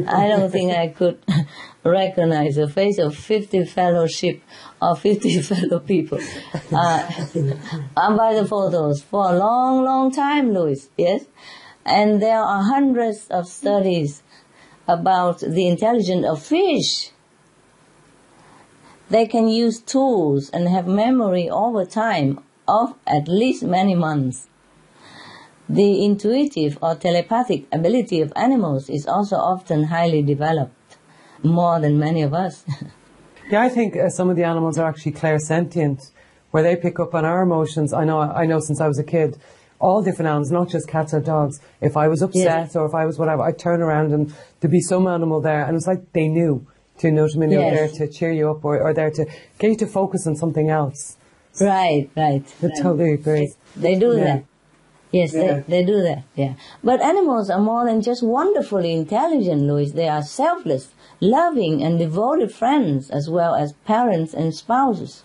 I 0.08 0.28
don't 0.28 0.50
think 0.50 0.72
I 0.72 0.88
could 0.88 1.18
recognize 1.84 2.56
the 2.56 2.68
face 2.68 2.98
of 2.98 3.16
50 3.16 3.64
fellow 3.66 4.06
sheep 4.06 4.42
or 4.80 4.96
50 4.96 5.42
fellow 5.42 5.80
people. 5.80 6.18
Uh, 6.72 7.10
I'm 7.96 8.16
by 8.16 8.34
the 8.34 8.46
photos 8.46 9.02
for 9.02 9.30
a 9.30 9.38
long, 9.38 9.84
long 9.84 10.12
time, 10.12 10.52
Louis, 10.52 10.88
yes? 10.96 11.24
And 11.84 12.20
there 12.22 12.40
are 12.40 12.62
hundreds 12.62 13.28
of 13.28 13.46
studies 13.46 14.22
about 14.86 15.40
the 15.40 15.66
intelligence 15.68 16.26
of 16.26 16.42
fish. 16.42 17.10
They 19.10 19.26
can 19.26 19.48
use 19.48 19.80
tools 19.80 20.50
and 20.50 20.68
have 20.68 20.86
memory 20.86 21.48
over 21.48 21.84
time 21.86 22.40
of 22.66 22.94
at 23.06 23.26
least 23.26 23.62
many 23.62 23.94
months. 23.94 24.47
The 25.68 26.04
intuitive 26.04 26.78
or 26.80 26.94
telepathic 26.94 27.66
ability 27.72 28.22
of 28.22 28.32
animals 28.34 28.88
is 28.88 29.06
also 29.06 29.36
often 29.36 29.84
highly 29.84 30.22
developed, 30.22 30.96
more 31.42 31.78
than 31.78 31.98
many 31.98 32.22
of 32.22 32.32
us. 32.32 32.64
yeah, 33.50 33.62
I 33.62 33.68
think 33.68 33.94
uh, 33.94 34.08
some 34.08 34.30
of 34.30 34.36
the 34.36 34.44
animals 34.44 34.78
are 34.78 34.88
actually 34.88 35.12
clairsentient, 35.12 36.10
where 36.52 36.62
they 36.62 36.74
pick 36.74 36.98
up 36.98 37.14
on 37.14 37.26
our 37.26 37.42
emotions. 37.42 37.92
I 37.92 38.04
know, 38.04 38.18
I 38.20 38.46
know 38.46 38.60
since 38.60 38.80
I 38.80 38.88
was 38.88 38.98
a 38.98 39.04
kid, 39.04 39.36
all 39.78 40.02
different 40.02 40.28
animals, 40.28 40.50
not 40.50 40.70
just 40.70 40.88
cats 40.88 41.12
or 41.12 41.20
dogs. 41.20 41.60
If 41.82 41.98
I 41.98 42.08
was 42.08 42.22
upset 42.22 42.74
or 42.74 42.86
if 42.86 42.94
I 42.94 43.04
was 43.04 43.18
whatever, 43.18 43.42
I'd 43.42 43.58
turn 43.58 43.82
around 43.82 44.12
and 44.12 44.34
there'd 44.60 44.72
be 44.72 44.80
some 44.80 45.06
animal 45.06 45.42
there, 45.42 45.64
and 45.64 45.76
it's 45.76 45.86
like 45.86 46.12
they 46.12 46.28
knew. 46.28 46.66
To 47.00 47.12
know 47.12 47.22
what 47.22 47.36
I 47.36 47.38
mean? 47.38 47.50
They 47.50 47.56
yes. 47.56 47.70
were 47.70 47.76
there 47.76 48.08
to 48.08 48.12
cheer 48.12 48.32
you 48.32 48.50
up 48.50 48.64
or, 48.64 48.80
or 48.80 48.92
there 48.92 49.10
to 49.10 49.24
get 49.58 49.70
you 49.70 49.76
to 49.76 49.86
focus 49.86 50.26
on 50.26 50.34
something 50.34 50.68
else. 50.68 51.16
Right, 51.60 52.10
right. 52.16 52.42
I 52.60 52.66
right. 52.66 52.72
totally 52.82 53.12
agree. 53.12 53.52
They 53.76 53.94
do 53.96 54.16
yeah. 54.16 54.24
that. 54.24 54.44
Yes, 55.10 55.32
yeah. 55.32 55.60
they, 55.60 55.80
they 55.80 55.84
do 55.84 56.02
that, 56.02 56.24
yeah. 56.34 56.54
But 56.84 57.00
animals 57.00 57.48
are 57.48 57.60
more 57.60 57.86
than 57.86 58.02
just 58.02 58.22
wonderfully 58.22 58.92
intelligent, 58.92 59.62
Louis. 59.62 59.92
They 59.92 60.08
are 60.08 60.22
selfless, 60.22 60.90
loving, 61.20 61.82
and 61.82 61.98
devoted 61.98 62.52
friends, 62.52 63.08
as 63.08 63.30
well 63.30 63.54
as 63.54 63.72
parents 63.86 64.34
and 64.34 64.54
spouses. 64.54 65.24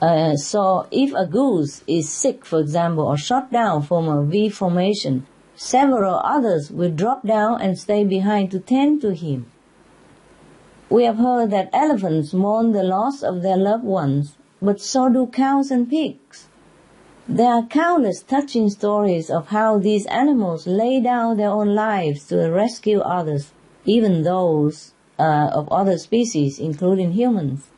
Uh, 0.00 0.36
so 0.36 0.86
if 0.90 1.12
a 1.14 1.26
goose 1.26 1.82
is 1.86 2.08
sick, 2.08 2.44
for 2.44 2.60
example, 2.60 3.04
or 3.04 3.16
shot 3.16 3.52
down 3.52 3.82
from 3.82 4.08
a 4.08 4.24
V 4.24 4.48
formation, 4.48 5.26
several 5.56 6.20
others 6.24 6.70
will 6.70 6.90
drop 6.90 7.26
down 7.26 7.60
and 7.60 7.78
stay 7.78 8.04
behind 8.04 8.50
to 8.50 8.58
tend 8.58 9.00
to 9.00 9.14
him. 9.14 9.46
We 10.90 11.04
have 11.04 11.18
heard 11.18 11.50
that 11.50 11.70
elephants 11.72 12.34
mourn 12.34 12.72
the 12.72 12.82
loss 12.82 13.22
of 13.22 13.42
their 13.42 13.56
loved 13.56 13.84
ones, 13.84 14.36
but 14.60 14.80
so 14.80 15.08
do 15.08 15.26
cows 15.26 15.70
and 15.70 15.88
pigs. 15.88 16.48
There 17.28 17.52
are 17.52 17.62
countless 17.62 18.20
touching 18.20 18.68
stories 18.68 19.30
of 19.30 19.46
how 19.48 19.78
these 19.78 20.06
animals 20.06 20.66
lay 20.66 21.00
down 21.00 21.36
their 21.36 21.50
own 21.50 21.72
lives 21.72 22.26
to 22.26 22.50
rescue 22.50 22.98
others, 22.98 23.52
even 23.84 24.24
those 24.24 24.92
uh, 25.20 25.50
of 25.52 25.68
other 25.68 25.98
species, 25.98 26.58
including 26.58 27.12
humans. 27.12 27.68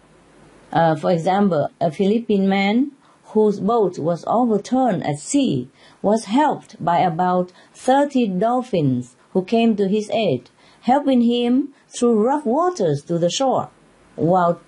Uh, 0.72 0.96
for 0.96 1.10
example, 1.10 1.68
a 1.78 1.90
Philippine 1.90 2.48
man 2.48 2.92
whose 3.34 3.60
boat 3.60 3.98
was 3.98 4.24
overturned 4.26 5.06
at 5.06 5.18
sea 5.18 5.68
was 6.00 6.24
helped 6.24 6.82
by 6.82 7.00
about 7.00 7.52
30 7.74 8.28
dolphins 8.38 9.14
who 9.34 9.44
came 9.44 9.76
to 9.76 9.88
his 9.88 10.08
aid, 10.10 10.48
helping 10.80 11.20
him 11.20 11.74
through 11.88 12.24
rough 12.24 12.46
waters 12.46 13.02
to 13.02 13.18
the 13.18 13.30
shore, 13.30 13.68
while 14.16 14.62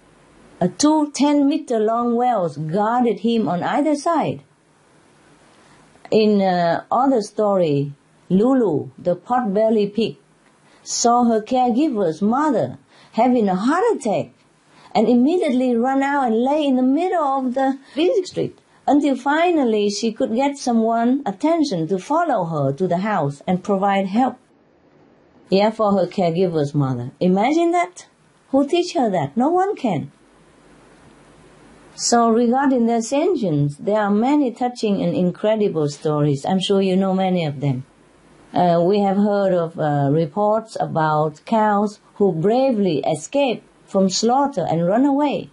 two 0.76 1.10
10 1.12 1.48
meter 1.48 1.78
long 1.78 2.14
whales 2.14 2.58
guarded 2.58 3.20
him 3.20 3.48
on 3.48 3.62
either 3.62 3.94
side. 3.94 4.42
In 6.10 6.40
uh, 6.40 6.84
other 6.90 7.20
story, 7.20 7.92
Lulu, 8.28 8.90
the 8.98 9.16
pot-bellied 9.16 9.94
pig, 9.94 10.16
saw 10.82 11.24
her 11.24 11.40
caregiver's 11.40 12.22
mother 12.22 12.78
having 13.12 13.48
a 13.48 13.56
heart 13.56 13.84
attack 13.94 14.30
and 14.94 15.08
immediately 15.08 15.74
ran 15.74 16.02
out 16.02 16.28
and 16.28 16.42
lay 16.42 16.64
in 16.64 16.76
the 16.76 16.82
middle 16.82 17.24
of 17.24 17.54
the 17.54 17.78
busy 17.94 18.24
street 18.24 18.58
until 18.86 19.16
finally 19.16 19.90
she 19.90 20.12
could 20.12 20.34
get 20.34 20.56
someone 20.56 21.22
attention 21.26 21.88
to 21.88 21.98
follow 21.98 22.44
her 22.44 22.72
to 22.72 22.86
the 22.86 22.98
house 22.98 23.42
and 23.46 23.64
provide 23.64 24.06
help. 24.06 24.36
Yeah, 25.50 25.70
for 25.70 25.92
her 25.92 26.06
caregiver's 26.06 26.74
mother. 26.74 27.10
Imagine 27.20 27.72
that. 27.72 28.06
Who 28.50 28.66
teach 28.66 28.94
her 28.94 29.10
that? 29.10 29.36
No 29.36 29.48
one 29.48 29.74
can. 29.74 30.12
So 31.98 32.28
regarding 32.28 32.84
the 32.84 32.96
ascensions, 32.96 33.78
there 33.78 33.98
are 33.98 34.10
many 34.10 34.50
touching 34.50 35.00
and 35.00 35.16
incredible 35.16 35.88
stories. 35.88 36.44
I'm 36.44 36.60
sure 36.60 36.82
you 36.82 36.94
know 36.94 37.14
many 37.14 37.46
of 37.46 37.60
them. 37.62 37.86
Uh, 38.52 38.82
we 38.84 38.98
have 38.98 39.16
heard 39.16 39.54
of 39.54 39.80
uh, 39.80 40.10
reports 40.12 40.76
about 40.78 41.42
cows 41.46 42.00
who 42.16 42.32
bravely 42.32 42.98
escape 42.98 43.62
from 43.86 44.10
slaughter 44.10 44.66
and 44.68 44.86
run 44.86 45.06
away. 45.06 45.48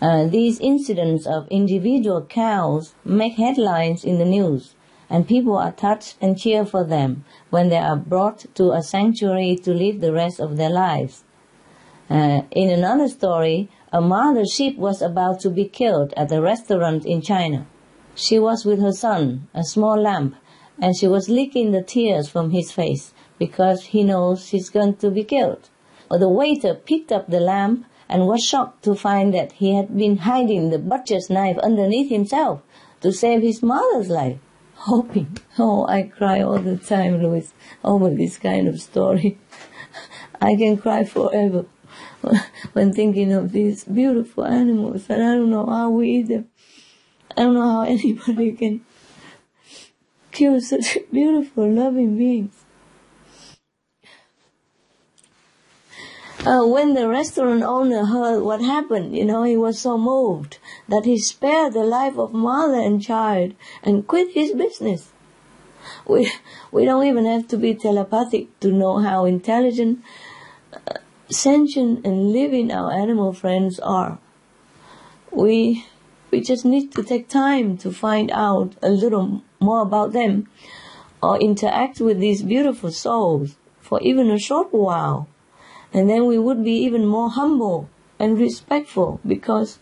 Uh, 0.00 0.26
these 0.26 0.58
incidents 0.58 1.26
of 1.26 1.46
individual 1.48 2.22
cows 2.22 2.94
make 3.04 3.34
headlines 3.34 4.06
in 4.06 4.18
the 4.18 4.24
news, 4.24 4.74
and 5.10 5.28
people 5.28 5.58
are 5.58 5.72
touched 5.72 6.16
and 6.18 6.38
cheer 6.38 6.64
for 6.64 6.82
them 6.82 7.26
when 7.50 7.68
they 7.68 7.76
are 7.76 7.96
brought 7.96 8.46
to 8.54 8.72
a 8.72 8.82
sanctuary 8.82 9.54
to 9.54 9.74
live 9.74 10.00
the 10.00 10.14
rest 10.14 10.40
of 10.40 10.56
their 10.56 10.70
lives. 10.70 11.24
Uh, 12.08 12.42
in 12.52 12.70
another 12.70 13.08
story, 13.08 13.68
a 13.96 14.00
mother 14.02 14.44
sheep 14.44 14.76
was 14.76 15.00
about 15.00 15.40
to 15.40 15.48
be 15.48 15.64
killed 15.64 16.12
at 16.18 16.30
a 16.30 16.38
restaurant 16.38 17.06
in 17.06 17.22
China. 17.22 17.66
She 18.14 18.38
was 18.38 18.66
with 18.66 18.78
her 18.78 18.92
son, 18.92 19.48
a 19.54 19.64
small 19.64 19.98
lamb, 19.98 20.36
and 20.78 20.94
she 20.94 21.08
was 21.08 21.30
licking 21.30 21.70
the 21.72 21.82
tears 21.82 22.28
from 22.28 22.50
his 22.50 22.70
face 22.70 23.14
because 23.38 23.84
he 23.84 24.04
knows 24.04 24.44
she's 24.44 24.68
going 24.68 24.96
to 24.96 25.10
be 25.10 25.24
killed. 25.24 25.70
But 26.10 26.20
the 26.20 26.28
waiter 26.28 26.74
picked 26.74 27.10
up 27.10 27.28
the 27.28 27.40
lamb 27.40 27.86
and 28.06 28.26
was 28.26 28.44
shocked 28.44 28.84
to 28.84 28.94
find 28.94 29.32
that 29.32 29.52
he 29.52 29.74
had 29.74 29.96
been 29.96 30.18
hiding 30.18 30.68
the 30.68 30.78
butcher's 30.78 31.30
knife 31.30 31.56
underneath 31.62 32.10
himself 32.10 32.60
to 33.00 33.12
save 33.12 33.40
his 33.40 33.62
mother's 33.62 34.10
life. 34.10 34.38
hoping. 34.76 35.38
Oh, 35.58 35.86
I 35.86 36.02
cry 36.02 36.42
all 36.42 36.58
the 36.58 36.76
time, 36.76 37.22
Louis, 37.22 37.50
over 37.82 38.10
this 38.10 38.36
kind 38.36 38.68
of 38.68 38.78
story. 38.78 39.38
I 40.40 40.54
can 40.54 40.76
cry 40.76 41.04
forever 41.04 41.64
when 42.72 42.92
thinking 42.92 43.32
of 43.32 43.52
these 43.52 43.84
beautiful 43.84 44.44
animals, 44.44 45.06
and 45.08 45.22
I 45.22 45.34
don't 45.34 45.50
know 45.50 45.66
how 45.66 45.90
we 45.90 46.10
eat 46.10 46.28
them. 46.28 46.48
I 47.36 47.42
don't 47.42 47.54
know 47.54 47.70
how 47.70 47.82
anybody 47.88 48.52
can 48.52 48.84
kill 50.32 50.60
such 50.60 50.98
beautiful, 51.12 51.70
loving 51.70 52.16
beings. 52.16 52.66
Uh, 56.44 56.64
when 56.64 56.94
the 56.94 57.08
restaurant 57.08 57.62
owner 57.62 58.04
heard 58.04 58.40
what 58.40 58.60
happened, 58.60 59.16
you 59.16 59.24
know, 59.24 59.42
he 59.42 59.56
was 59.56 59.80
so 59.80 59.98
moved 59.98 60.58
that 60.88 61.04
he 61.04 61.18
spared 61.18 61.72
the 61.72 61.82
life 61.82 62.16
of 62.18 62.32
mother 62.32 62.78
and 62.78 63.02
child 63.02 63.52
and 63.82 64.06
quit 64.06 64.32
his 64.32 64.52
business. 64.52 65.10
We, 66.06 66.30
we 66.70 66.84
don't 66.84 67.04
even 67.04 67.24
have 67.24 67.48
to 67.48 67.56
be 67.56 67.74
telepathic 67.74 68.60
to 68.60 68.70
know 68.70 68.98
how 68.98 69.24
intelligent, 69.24 70.04
uh, 70.72 70.98
sentient, 71.28 72.06
and 72.06 72.32
living 72.32 72.70
our 72.70 72.92
animal 72.92 73.32
friends 73.32 73.78
are. 73.80 74.18
We, 75.30 75.84
we 76.30 76.40
just 76.40 76.64
need 76.64 76.92
to 76.92 77.02
take 77.02 77.28
time 77.28 77.76
to 77.78 77.92
find 77.92 78.30
out 78.30 78.74
a 78.82 78.90
little 78.90 79.42
more 79.60 79.82
about 79.82 80.12
them 80.12 80.48
or 81.22 81.38
interact 81.38 82.00
with 82.00 82.20
these 82.20 82.42
beautiful 82.42 82.90
souls 82.90 83.56
for 83.80 84.00
even 84.02 84.30
a 84.30 84.38
short 84.38 84.72
while 84.72 85.28
and 85.96 86.10
then 86.10 86.26
we 86.26 86.38
would 86.38 86.62
be 86.62 86.72
even 86.72 87.06
more 87.06 87.30
humble 87.30 87.88
and 88.18 88.38
respectful 88.38 89.18
because, 89.26 89.78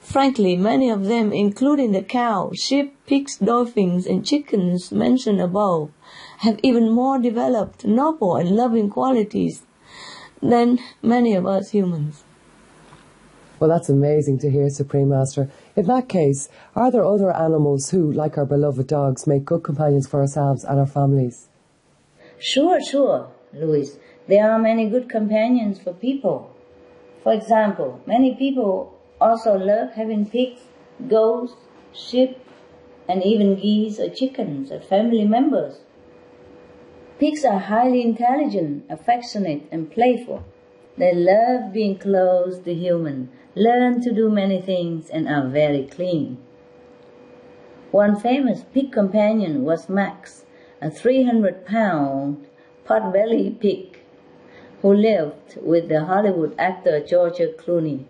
frankly, 0.00 0.56
many 0.56 0.88
of 0.88 1.04
them, 1.04 1.32
including 1.32 1.92
the 1.92 2.02
cow, 2.02 2.50
sheep, 2.54 2.96
pigs, 3.06 3.36
dolphins, 3.36 4.06
and 4.06 4.24
chickens 4.24 4.90
mentioned 4.90 5.42
above, 5.42 5.90
have 6.38 6.58
even 6.62 6.90
more 6.90 7.18
developed 7.18 7.84
noble 7.84 8.36
and 8.36 8.56
loving 8.56 8.88
qualities 8.88 9.62
than 10.44 10.78
many 11.02 11.34
of 11.34 11.46
us 11.46 11.70
humans. 11.70 12.22
Well, 13.58 13.70
that's 13.70 13.88
amazing 13.88 14.38
to 14.40 14.50
hear, 14.50 14.68
Supreme 14.68 15.08
Master. 15.08 15.50
In 15.74 15.86
that 15.86 16.08
case, 16.08 16.48
are 16.76 16.90
there 16.90 17.04
other 17.04 17.34
animals 17.34 17.90
who, 17.90 18.12
like 18.12 18.36
our 18.36 18.44
beloved 18.44 18.86
dogs, 18.86 19.26
make 19.26 19.44
good 19.44 19.62
companions 19.62 20.06
for 20.06 20.20
ourselves 20.20 20.64
and 20.64 20.78
our 20.78 20.86
families? 20.86 21.48
Sure, 22.38 22.78
sure, 22.80 23.28
Louise. 23.54 23.98
There 24.28 24.50
are 24.50 24.58
many 24.58 24.90
good 24.90 25.08
companions 25.08 25.80
for 25.80 25.94
people. 25.94 26.54
For 27.22 27.32
example, 27.32 28.00
many 28.06 28.34
people 28.34 28.98
also 29.20 29.56
love 29.56 29.92
having 29.94 30.26
pigs, 30.26 30.60
goats, 31.08 31.54
sheep, 31.94 32.36
and 33.08 33.22
even 33.22 33.56
geese 33.56 33.98
or 33.98 34.10
chickens 34.10 34.70
as 34.70 34.84
family 34.84 35.24
members. 35.24 35.80
Pigs 37.18 37.44
are 37.44 37.60
highly 37.60 38.02
intelligent, 38.02 38.84
affectionate, 38.90 39.62
and 39.70 39.90
playful. 39.90 40.42
They 40.98 41.14
love 41.14 41.72
being 41.72 41.96
close 41.96 42.58
to 42.58 42.74
human, 42.74 43.30
learn 43.54 44.00
to 44.00 44.12
do 44.12 44.28
many 44.28 44.60
things, 44.60 45.10
and 45.10 45.28
are 45.28 45.46
very 45.46 45.84
clean. 45.86 46.38
One 47.92 48.18
famous 48.18 48.64
pig 48.74 48.90
companion 48.90 49.62
was 49.62 49.88
Max, 49.88 50.44
a 50.80 50.90
300 50.90 51.64
pound 51.64 52.48
pot-bellied 52.84 53.60
pig 53.60 54.00
who 54.82 54.92
lived 54.92 55.56
with 55.62 55.88
the 55.88 56.04
Hollywood 56.06 56.56
actor 56.58 56.98
George 56.98 57.38
Clooney. 57.56 58.06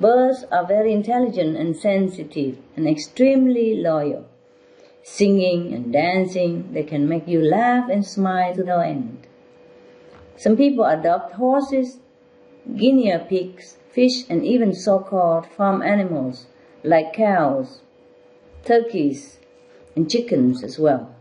Birds 0.00 0.44
are 0.50 0.66
very 0.66 0.92
intelligent 0.92 1.58
and 1.58 1.76
sensitive 1.76 2.56
and 2.76 2.88
extremely 2.88 3.74
loyal. 3.74 4.24
Singing 5.02 5.74
and 5.74 5.92
dancing, 5.92 6.72
they 6.72 6.84
can 6.84 7.08
make 7.08 7.26
you 7.26 7.42
laugh 7.42 7.90
and 7.90 8.06
smile 8.06 8.54
to 8.54 8.62
no 8.62 8.78
end. 8.78 9.26
Some 10.36 10.56
people 10.56 10.84
adopt 10.84 11.34
horses, 11.34 11.98
guinea 12.76 13.18
pigs, 13.28 13.78
fish, 13.90 14.28
and 14.28 14.44
even 14.44 14.72
so-called 14.72 15.46
farm 15.46 15.82
animals 15.82 16.46
like 16.84 17.12
cows, 17.12 17.80
turkeys, 18.64 19.38
and 19.96 20.10
chickens 20.10 20.62
as 20.62 20.78
well. 20.78 21.14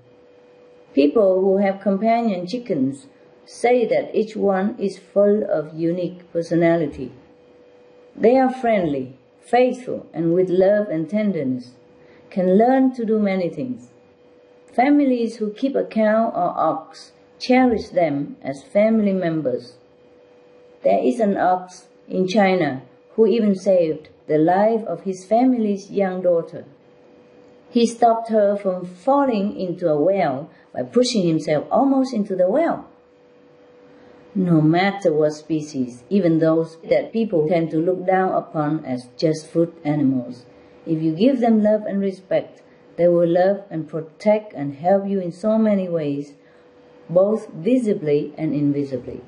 People 0.94 1.42
who 1.42 1.58
have 1.58 1.82
companion 1.82 2.46
chickens 2.46 3.08
say 3.46 3.86
that 3.86 4.14
each 4.16 4.36
one 4.36 4.76
is 4.78 4.98
full 4.98 5.44
of 5.44 5.74
unique 5.74 6.32
personality. 6.32 7.12
They 8.16 8.38
are 8.38 8.52
friendly, 8.52 9.18
faithful, 9.40 10.06
and 10.14 10.34
with 10.34 10.50
love 10.50 10.88
and 10.90 11.10
tenderness, 11.10 11.72
can 12.32 12.58
learn 12.58 12.94
to 12.96 13.06
do 13.06 13.20
many 13.20 13.50
things. 13.50 13.90
Families 14.74 15.36
who 15.38 15.52
keep 15.52 15.76
a 15.76 15.84
cow 15.84 16.30
or 16.30 16.58
ox 16.58 17.12
cherish 17.40 17.90
them 17.90 18.38
as 18.42 18.64
family 18.64 19.14
members. 19.14 19.76
There 20.84 21.04
is 21.04 21.20
an 21.20 21.38
ox 21.38 21.88
in 22.08 22.28
China 22.28 22.84
who 23.16 23.28
even 23.28 23.54
saved 23.56 24.10
the 24.28 24.38
life 24.38 24.84
of 24.86 25.04
his 25.04 25.26
family's 25.26 25.92
young 25.92 26.22
daughter. 26.22 26.66
He 27.70 27.86
stopped 27.86 28.30
her 28.30 28.58
from 28.58 28.86
falling 28.86 29.60
into 29.60 29.88
a 29.88 30.02
well 30.02 30.50
by 30.74 30.84
pushing 30.84 31.28
himself 31.28 31.68
almost 31.70 32.14
into 32.14 32.36
the 32.36 32.50
well 32.50 32.88
no 34.34 34.62
matter 34.62 35.12
what 35.12 35.34
species, 35.34 36.04
even 36.10 36.40
those 36.40 36.78
that 36.90 37.12
people 37.12 37.48
tend 37.48 37.70
to 37.72 37.78
look 37.78 38.06
down 38.06 38.32
upon 38.32 38.86
as 38.86 39.10
just 39.18 39.48
food 39.48 39.74
animals. 39.84 40.46
If 40.86 41.02
you 41.02 41.14
give 41.14 41.40
them 41.40 41.62
love 41.62 41.86
and 41.86 42.00
respect, 42.00 42.62
they 42.96 43.08
will 43.08 43.28
love 43.28 43.64
and 43.70 43.88
protect 43.88 44.54
and 44.54 44.76
help 44.76 45.08
you 45.08 45.20
in 45.20 45.32
so 45.32 45.58
many 45.58 45.88
ways, 45.88 46.34
both 47.10 47.50
visibly 47.50 48.34
and 48.38 48.54
invisibly. 48.54 49.22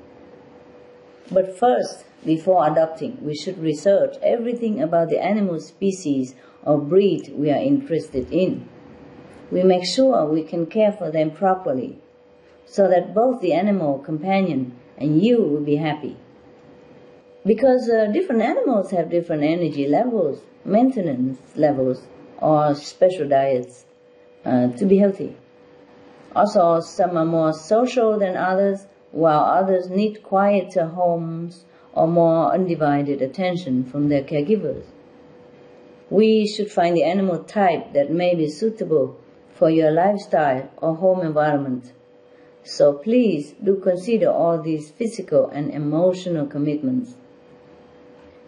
But 1.30 1.58
first, 1.58 2.04
before 2.24 2.66
adopting, 2.66 3.18
we 3.22 3.34
should 3.34 3.58
research 3.58 4.16
everything 4.22 4.80
about 4.80 5.08
the 5.08 5.22
animal 5.22 5.60
species 5.60 6.34
or 6.62 6.78
breed 6.78 7.32
we 7.34 7.50
are 7.50 7.60
interested 7.60 8.30
in. 8.32 8.68
We 9.50 9.62
make 9.62 9.84
sure 9.84 10.26
we 10.26 10.42
can 10.42 10.66
care 10.66 10.92
for 10.92 11.10
them 11.10 11.30
properly, 11.30 11.98
so 12.66 12.88
that 12.88 13.14
both 13.14 13.40
the 13.40 13.52
animal 13.52 13.98
companion 13.98 14.76
and 14.98 15.22
you 15.22 15.42
will 15.42 15.60
be 15.60 15.76
happy. 15.76 16.16
Because 17.46 17.88
uh, 17.88 18.06
different 18.06 18.42
animals 18.42 18.90
have 18.90 19.10
different 19.10 19.42
energy 19.42 19.86
levels, 19.86 20.40
maintenance 20.64 21.38
levels, 21.56 22.06
or 22.38 22.74
special 22.74 23.28
diets 23.28 23.84
uh, 24.44 24.68
to 24.68 24.86
be 24.86 24.98
healthy. 24.98 25.36
Also, 26.34 26.80
some 26.80 27.16
are 27.16 27.24
more 27.24 27.52
social 27.52 28.18
than 28.18 28.36
others, 28.36 28.86
while 29.12 29.44
others 29.44 29.88
need 29.88 30.22
quieter 30.22 30.86
homes 30.86 31.64
or 31.92 32.08
more 32.08 32.52
undivided 32.52 33.22
attention 33.22 33.84
from 33.84 34.08
their 34.08 34.22
caregivers. 34.22 34.84
We 36.10 36.46
should 36.46 36.70
find 36.70 36.96
the 36.96 37.04
animal 37.04 37.44
type 37.44 37.92
that 37.92 38.10
may 38.10 38.34
be 38.34 38.48
suitable 38.48 39.16
for 39.54 39.70
your 39.70 39.90
lifestyle 39.90 40.70
or 40.78 40.96
home 40.96 41.20
environment 41.20 41.92
so 42.66 42.94
please 42.94 43.54
do 43.62 43.76
consider 43.76 44.30
all 44.30 44.60
these 44.60 44.90
physical 44.90 45.48
and 45.48 45.70
emotional 45.70 46.46
commitments. 46.46 47.14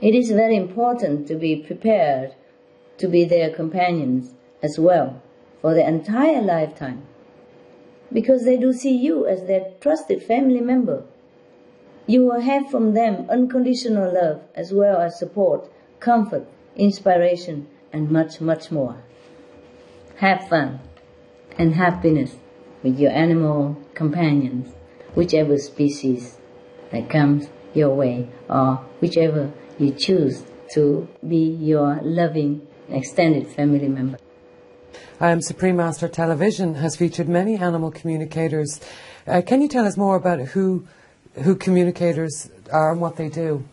It 0.00 0.14
is 0.14 0.30
very 0.30 0.56
important 0.56 1.26
to 1.28 1.36
be 1.36 1.56
prepared 1.56 2.34
to 2.98 3.08
be 3.08 3.24
their 3.24 3.50
companions 3.50 4.34
as 4.62 4.78
well 4.78 5.22
for 5.62 5.74
their 5.74 5.88
entire 5.88 6.42
lifetime 6.42 7.02
because 8.12 8.44
they 8.44 8.56
do 8.56 8.72
see 8.72 8.94
you 8.94 9.26
as 9.26 9.44
their 9.44 9.72
trusted 9.80 10.22
family 10.22 10.60
member. 10.60 11.04
You 12.06 12.24
will 12.24 12.40
have 12.40 12.70
from 12.70 12.92
them 12.92 13.26
unconditional 13.28 14.12
love 14.12 14.42
as 14.54 14.72
well 14.72 15.00
as 15.00 15.18
support, 15.18 15.70
comfort, 15.98 16.46
inspiration, 16.76 17.66
and 17.92 18.10
much, 18.10 18.40
much 18.40 18.70
more. 18.70 19.02
Have 20.16 20.48
fun 20.48 20.80
and 21.58 21.74
happiness 21.74 22.36
with 22.82 22.98
your 22.98 23.10
animal 23.10 23.76
companions, 23.94 24.74
whichever 25.14 25.56
species 25.58 26.36
that 26.90 27.08
comes 27.08 27.48
your 27.74 27.94
way, 27.94 28.28
or 28.48 28.76
whichever 29.00 29.52
you 29.78 29.92
choose 29.92 30.44
to 30.74 31.08
be 31.26 31.36
your 31.36 32.00
loving 32.02 32.66
extended 32.88 33.46
family 33.48 33.88
member. 33.88 34.18
Um, 35.20 35.40
Supreme 35.40 35.76
Master 35.76 36.08
Television 36.08 36.74
has 36.74 36.96
featured 36.96 37.28
many 37.28 37.56
animal 37.56 37.90
communicators. 37.90 38.80
Uh, 39.26 39.42
can 39.44 39.62
you 39.62 39.68
tell 39.68 39.86
us 39.86 39.96
more 39.96 40.16
about 40.16 40.40
who 40.40 40.86
who 41.42 41.54
communicators 41.54 42.50
are 42.72 42.92
and 42.92 43.00
what 43.00 43.16
they 43.16 43.28
do? 43.28 43.64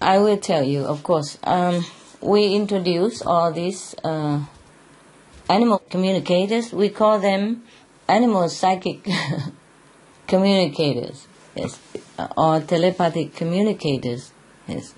I 0.00 0.18
will 0.18 0.38
tell 0.38 0.62
you, 0.62 0.84
of 0.84 1.02
course. 1.02 1.38
Um, 1.44 1.84
we 2.20 2.54
introduce 2.54 3.22
all 3.22 3.52
these 3.52 3.94
uh, 4.02 4.44
animal 5.48 5.82
communicators. 5.90 6.72
We 6.72 6.88
call 6.88 7.18
them 7.18 7.64
animal 8.08 8.48
psychic 8.48 9.06
communicators, 10.26 11.26
yes, 11.54 11.78
or 12.36 12.60
telepathic 12.60 13.34
communicators, 13.34 14.32
yes. 14.66 14.94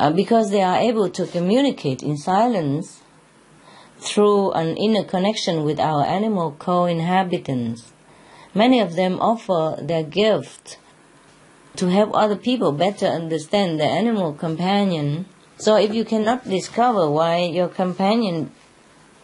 Uh, 0.00 0.08
because 0.08 0.50
they 0.50 0.62
are 0.62 0.78
able 0.78 1.10
to 1.10 1.26
communicate 1.26 2.02
in 2.02 2.16
silence, 2.16 3.02
through 3.98 4.50
an 4.52 4.74
inner 4.78 5.04
connection 5.04 5.62
with 5.62 5.78
our 5.78 6.06
animal 6.06 6.56
co-inhabitants. 6.58 7.92
Many 8.54 8.80
of 8.80 8.96
them 8.96 9.20
offer 9.20 9.76
their 9.82 10.02
gift 10.02 10.78
to 11.76 11.88
help 11.88 12.10
other 12.14 12.36
people 12.36 12.72
better 12.72 13.04
understand 13.06 13.78
their 13.78 13.90
animal 13.90 14.32
companion. 14.32 15.26
So 15.58 15.76
if 15.76 15.92
you 15.92 16.06
cannot 16.06 16.48
discover 16.48 17.10
why 17.10 17.44
your 17.44 17.68
companion 17.68 18.52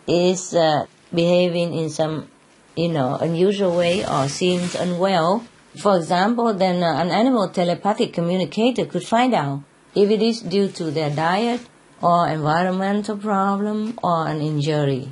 is 0.06 0.54
uh, 0.54 0.84
behaving 1.12 1.72
in 1.72 1.88
some, 1.88 2.28
you 2.76 2.90
know, 2.90 3.16
unusual 3.16 3.74
way 3.74 4.06
or 4.06 4.28
seems 4.28 4.74
unwell, 4.74 5.46
for 5.80 5.96
example, 5.96 6.52
then 6.52 6.82
uh, 6.82 7.00
an 7.00 7.10
animal 7.10 7.48
telepathic 7.48 8.12
communicator 8.12 8.84
could 8.84 9.04
find 9.04 9.32
out 9.32 9.62
if 9.96 10.10
it 10.10 10.22
is 10.22 10.42
due 10.42 10.68
to 10.68 10.90
their 10.90 11.10
diet 11.10 11.62
or 12.02 12.28
environmental 12.28 13.16
problem 13.16 13.98
or 14.02 14.28
an 14.28 14.40
injury 14.40 15.10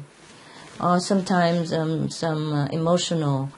or 0.80 1.00
sometimes 1.00 1.72
um, 1.72 2.10
some 2.10 2.52
uh, 2.52 2.66
emotional 2.66 3.50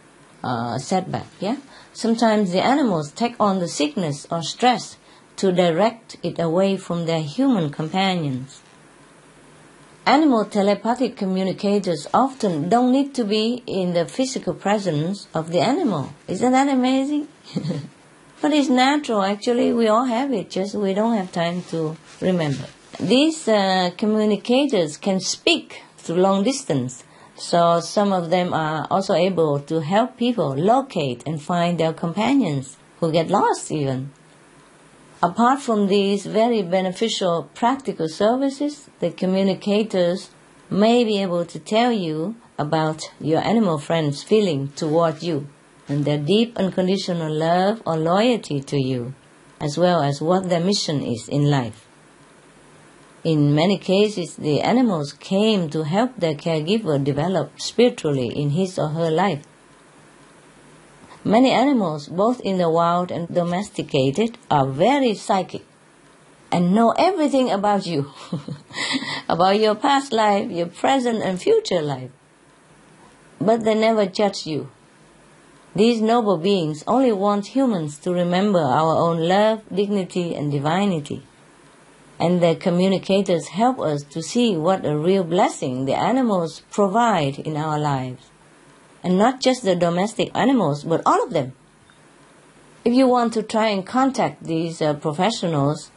uh, 0.44 0.78
setback. 0.78 1.26
Yeah, 1.40 1.56
sometimes 1.92 2.52
the 2.52 2.64
animals 2.64 3.10
take 3.10 3.34
on 3.40 3.58
the 3.58 3.68
sickness 3.68 4.26
or 4.30 4.42
stress 4.42 4.96
to 5.36 5.52
direct 5.52 6.16
it 6.22 6.38
away 6.38 6.76
from 6.76 7.06
their 7.06 7.22
human 7.22 7.70
companions. 7.70 8.62
Animal 10.06 10.44
telepathic 10.44 11.16
communicators 11.16 12.06
often 12.14 12.68
don't 12.68 12.92
need 12.92 13.12
to 13.16 13.24
be 13.24 13.64
in 13.66 13.92
the 13.92 14.06
physical 14.06 14.54
presence 14.54 15.26
of 15.34 15.50
the 15.50 15.58
animal. 15.58 16.14
Isn't 16.28 16.52
that 16.52 16.68
amazing? 16.68 17.26
but 18.40 18.52
it's 18.52 18.68
natural, 18.68 19.22
actually. 19.22 19.72
We 19.72 19.88
all 19.88 20.04
have 20.04 20.32
it, 20.32 20.50
just 20.50 20.74
we 20.74 20.94
don't 20.94 21.16
have 21.16 21.32
time 21.32 21.62
to 21.70 21.96
remember. 22.20 22.66
These 23.00 23.48
uh, 23.48 23.90
communicators 23.96 24.96
can 24.96 25.20
speak 25.20 25.82
through 25.98 26.16
long 26.16 26.44
distance, 26.44 27.04
so 27.34 27.80
some 27.80 28.12
of 28.12 28.30
them 28.30 28.54
are 28.54 28.86
also 28.90 29.14
able 29.14 29.60
to 29.60 29.80
help 29.80 30.16
people 30.16 30.54
locate 30.56 31.22
and 31.26 31.40
find 31.40 31.78
their 31.78 31.92
companions 31.92 32.76
who 33.00 33.12
get 33.12 33.28
lost 33.28 33.70
even. 33.70 34.10
Apart 35.22 35.60
from 35.60 35.88
these 35.88 36.26
very 36.26 36.62
beneficial 36.62 37.50
practical 37.54 38.08
services, 38.08 38.88
the 39.00 39.10
communicators 39.10 40.30
may 40.70 41.04
be 41.04 41.20
able 41.22 41.44
to 41.46 41.58
tell 41.58 41.92
you 41.92 42.36
about 42.58 43.02
your 43.20 43.40
animal 43.40 43.78
friend's 43.78 44.22
feeling 44.22 44.68
toward 44.76 45.22
you 45.22 45.48
and 45.88 46.04
their 46.04 46.18
deep 46.18 46.56
unconditional 46.56 47.32
love 47.32 47.82
or 47.86 47.96
loyalty 47.96 48.60
to 48.60 48.78
you, 48.78 49.14
as 49.60 49.78
well 49.78 50.02
as 50.02 50.20
what 50.20 50.48
their 50.48 50.60
mission 50.60 51.02
is 51.02 51.28
in 51.28 51.50
life. 51.50 51.86
In 53.24 53.54
many 53.54 53.78
cases, 53.78 54.36
the 54.36 54.60
animals 54.60 55.12
came 55.12 55.68
to 55.70 55.84
help 55.84 56.16
their 56.16 56.34
caregiver 56.34 57.02
develop 57.02 57.60
spiritually 57.60 58.28
in 58.28 58.50
his 58.50 58.78
or 58.78 58.90
her 58.90 59.10
life 59.10 59.44
Many 61.26 61.50
animals, 61.50 62.06
both 62.06 62.38
in 62.42 62.58
the 62.58 62.70
wild 62.70 63.10
and 63.10 63.26
domesticated, 63.26 64.38
are 64.48 64.64
very 64.64 65.12
psychic 65.12 65.64
and 66.52 66.72
know 66.72 66.92
everything 66.96 67.50
about 67.50 67.84
you, 67.84 68.12
about 69.28 69.58
your 69.58 69.74
past 69.74 70.12
life, 70.12 70.48
your 70.52 70.68
present 70.68 71.24
and 71.24 71.42
future 71.42 71.82
life. 71.82 72.12
But 73.40 73.64
they 73.64 73.74
never 73.74 74.06
judge 74.06 74.46
you. 74.46 74.70
These 75.76 76.00
noble 76.00 76.38
beings 76.38 76.82
only 76.86 77.12
want 77.12 77.48
humans 77.48 77.98
to 77.98 78.10
remember 78.10 78.60
our 78.60 78.96
own 78.96 79.28
love, 79.28 79.62
dignity, 79.70 80.34
and 80.34 80.50
divinity. 80.50 81.22
And 82.18 82.42
their 82.42 82.54
communicators 82.54 83.48
help 83.48 83.78
us 83.78 84.02
to 84.04 84.22
see 84.22 84.56
what 84.56 84.86
a 84.86 84.96
real 84.96 85.22
blessing 85.22 85.84
the 85.84 85.94
animals 85.94 86.62
provide 86.70 87.38
in 87.38 87.58
our 87.58 87.78
lives 87.78 88.30
and 89.06 89.18
not 89.18 89.40
just 89.40 89.64
the 89.64 89.76
domestic 89.76 90.30
animals, 90.34 90.82
but 90.82 91.02
all 91.04 91.22
of 91.22 91.34
them. 91.34 91.52
If 92.84 92.94
you 92.94 93.06
want 93.06 93.34
to 93.34 93.42
try 93.42 93.66
and 93.68 93.86
contact 93.86 94.44
these 94.44 94.80
uh, 94.80 94.94
professionals, 94.94 95.90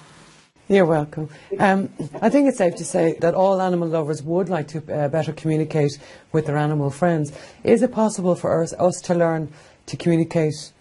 You're 0.71 0.85
welcome. 0.85 1.27
Um, 1.59 1.89
I 2.21 2.29
think 2.29 2.47
it's 2.47 2.57
safe 2.57 2.75
to 2.77 2.85
say 2.85 3.17
that 3.19 3.33
all 3.33 3.61
animal 3.61 3.89
lovers 3.89 4.23
would 4.23 4.47
like 4.47 4.69
to 4.69 4.77
uh, 4.77 5.09
better 5.09 5.33
communicate 5.33 5.99
with 6.31 6.45
their 6.45 6.55
animal 6.55 6.89
friends. 6.89 7.33
Is 7.65 7.83
it 7.83 7.91
possible 7.91 8.35
for 8.35 8.63
us, 8.63 8.71
us 8.79 9.01
to 9.01 9.13
learn 9.13 9.51
to 9.87 9.97
communicate 9.97 10.71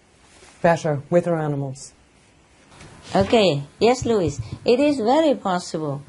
better 0.63 1.03
with 1.11 1.27
our 1.27 1.37
animals? 1.37 1.93
Okay, 3.17 3.65
yes, 3.81 4.05
Louis, 4.07 4.41
it 4.65 4.79
is 4.79 4.99
very 4.99 5.35
possible 5.35 6.03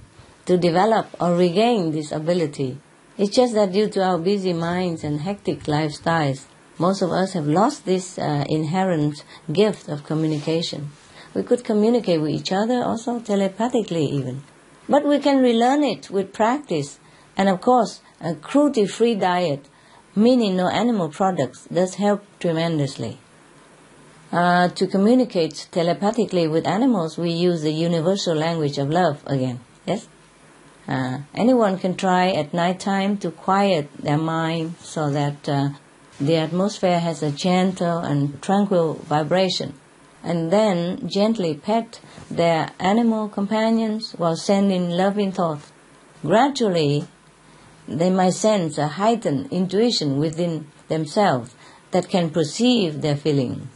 to 0.46 0.60
develop 0.60 1.08
or 1.20 1.36
regain 1.36 1.92
this 1.92 2.12
ability. 2.12 2.78
It's 3.18 3.36
just 3.36 3.56
that 3.56 3.72
due 3.72 3.90
to 3.90 4.04
our 4.04 4.20
busy 4.20 4.54
minds 4.54 5.04
and 5.04 5.22
hectic 5.22 5.62
lifestyles, 5.62 6.46
most 6.78 7.02
of 7.02 7.12
us 7.12 7.34
have 7.34 7.48
lost 7.48 7.86
this 7.86 8.20
uh, 8.20 8.46
inherent 8.48 9.24
gift 9.52 9.90
of 9.90 10.04
communication. 10.04 10.92
We 11.34 11.44
could 11.44 11.64
communicate 11.64 12.22
with 12.22 12.32
each 12.32 12.52
other 12.52 12.84
also 12.84 13.20
telepathically 13.20 14.06
even. 14.06 14.44
But 14.90 15.06
we 15.06 15.20
can 15.20 15.42
relearn 15.42 15.84
it 15.84 16.10
with 16.10 16.34
practice. 16.34 17.00
And 17.38 17.48
of 17.48 17.62
course, 17.62 18.02
a 18.20 18.36
cruelty-free 18.36 19.16
diet, 19.16 19.66
meaning 20.16 20.58
no 20.58 20.68
animal 20.68 21.10
products, 21.10 21.68
does 21.72 21.96
help 21.96 22.24
tremendously. 22.40 23.18
Uh, 24.32 24.70
to 24.70 24.88
communicate 24.88 25.68
telepathically 25.72 26.48
with 26.48 26.66
animals, 26.66 27.18
we 27.18 27.32
use 27.32 27.62
the 27.62 27.72
universal 27.72 28.36
language 28.36 28.78
of 28.78 28.90
love 28.90 29.22
again. 29.26 29.60
Yes? 29.86 30.08
Uh, 30.88 31.20
anyone 31.34 31.78
can 31.78 31.96
try 31.96 32.32
at 32.32 32.54
night 32.54 32.80
time 32.80 33.18
to 33.18 33.32
quiet 33.32 33.90
their 33.98 34.18
mind 34.18 34.76
so 34.82 35.10
that 35.10 35.48
uh, 35.48 35.70
the 36.20 36.36
atmosphere 36.36 37.00
has 37.00 37.24
a 37.24 37.32
gentle 37.32 38.00
and 38.00 38.42
tranquil 38.42 38.94
vibration. 38.94 39.74
And 40.24 40.52
then 40.52 41.08
gently 41.08 41.56
pet 41.56 42.00
their 42.30 42.72
animal 42.80 43.28
companions 43.28 44.14
while 44.14 44.36
sending 44.36 44.90
loving 44.90 45.32
thoughts. 45.32 45.72
Gradually, 46.22 47.08
they 47.88 48.10
might 48.10 48.34
sense 48.34 48.78
a 48.78 48.88
heightened 48.88 49.52
intuition 49.52 50.20
within 50.20 50.68
themselves 50.88 51.56
that 51.92 52.10
can 52.10 52.30
perceive 52.30 53.02
their 53.02 53.18
feelings. 53.18 53.68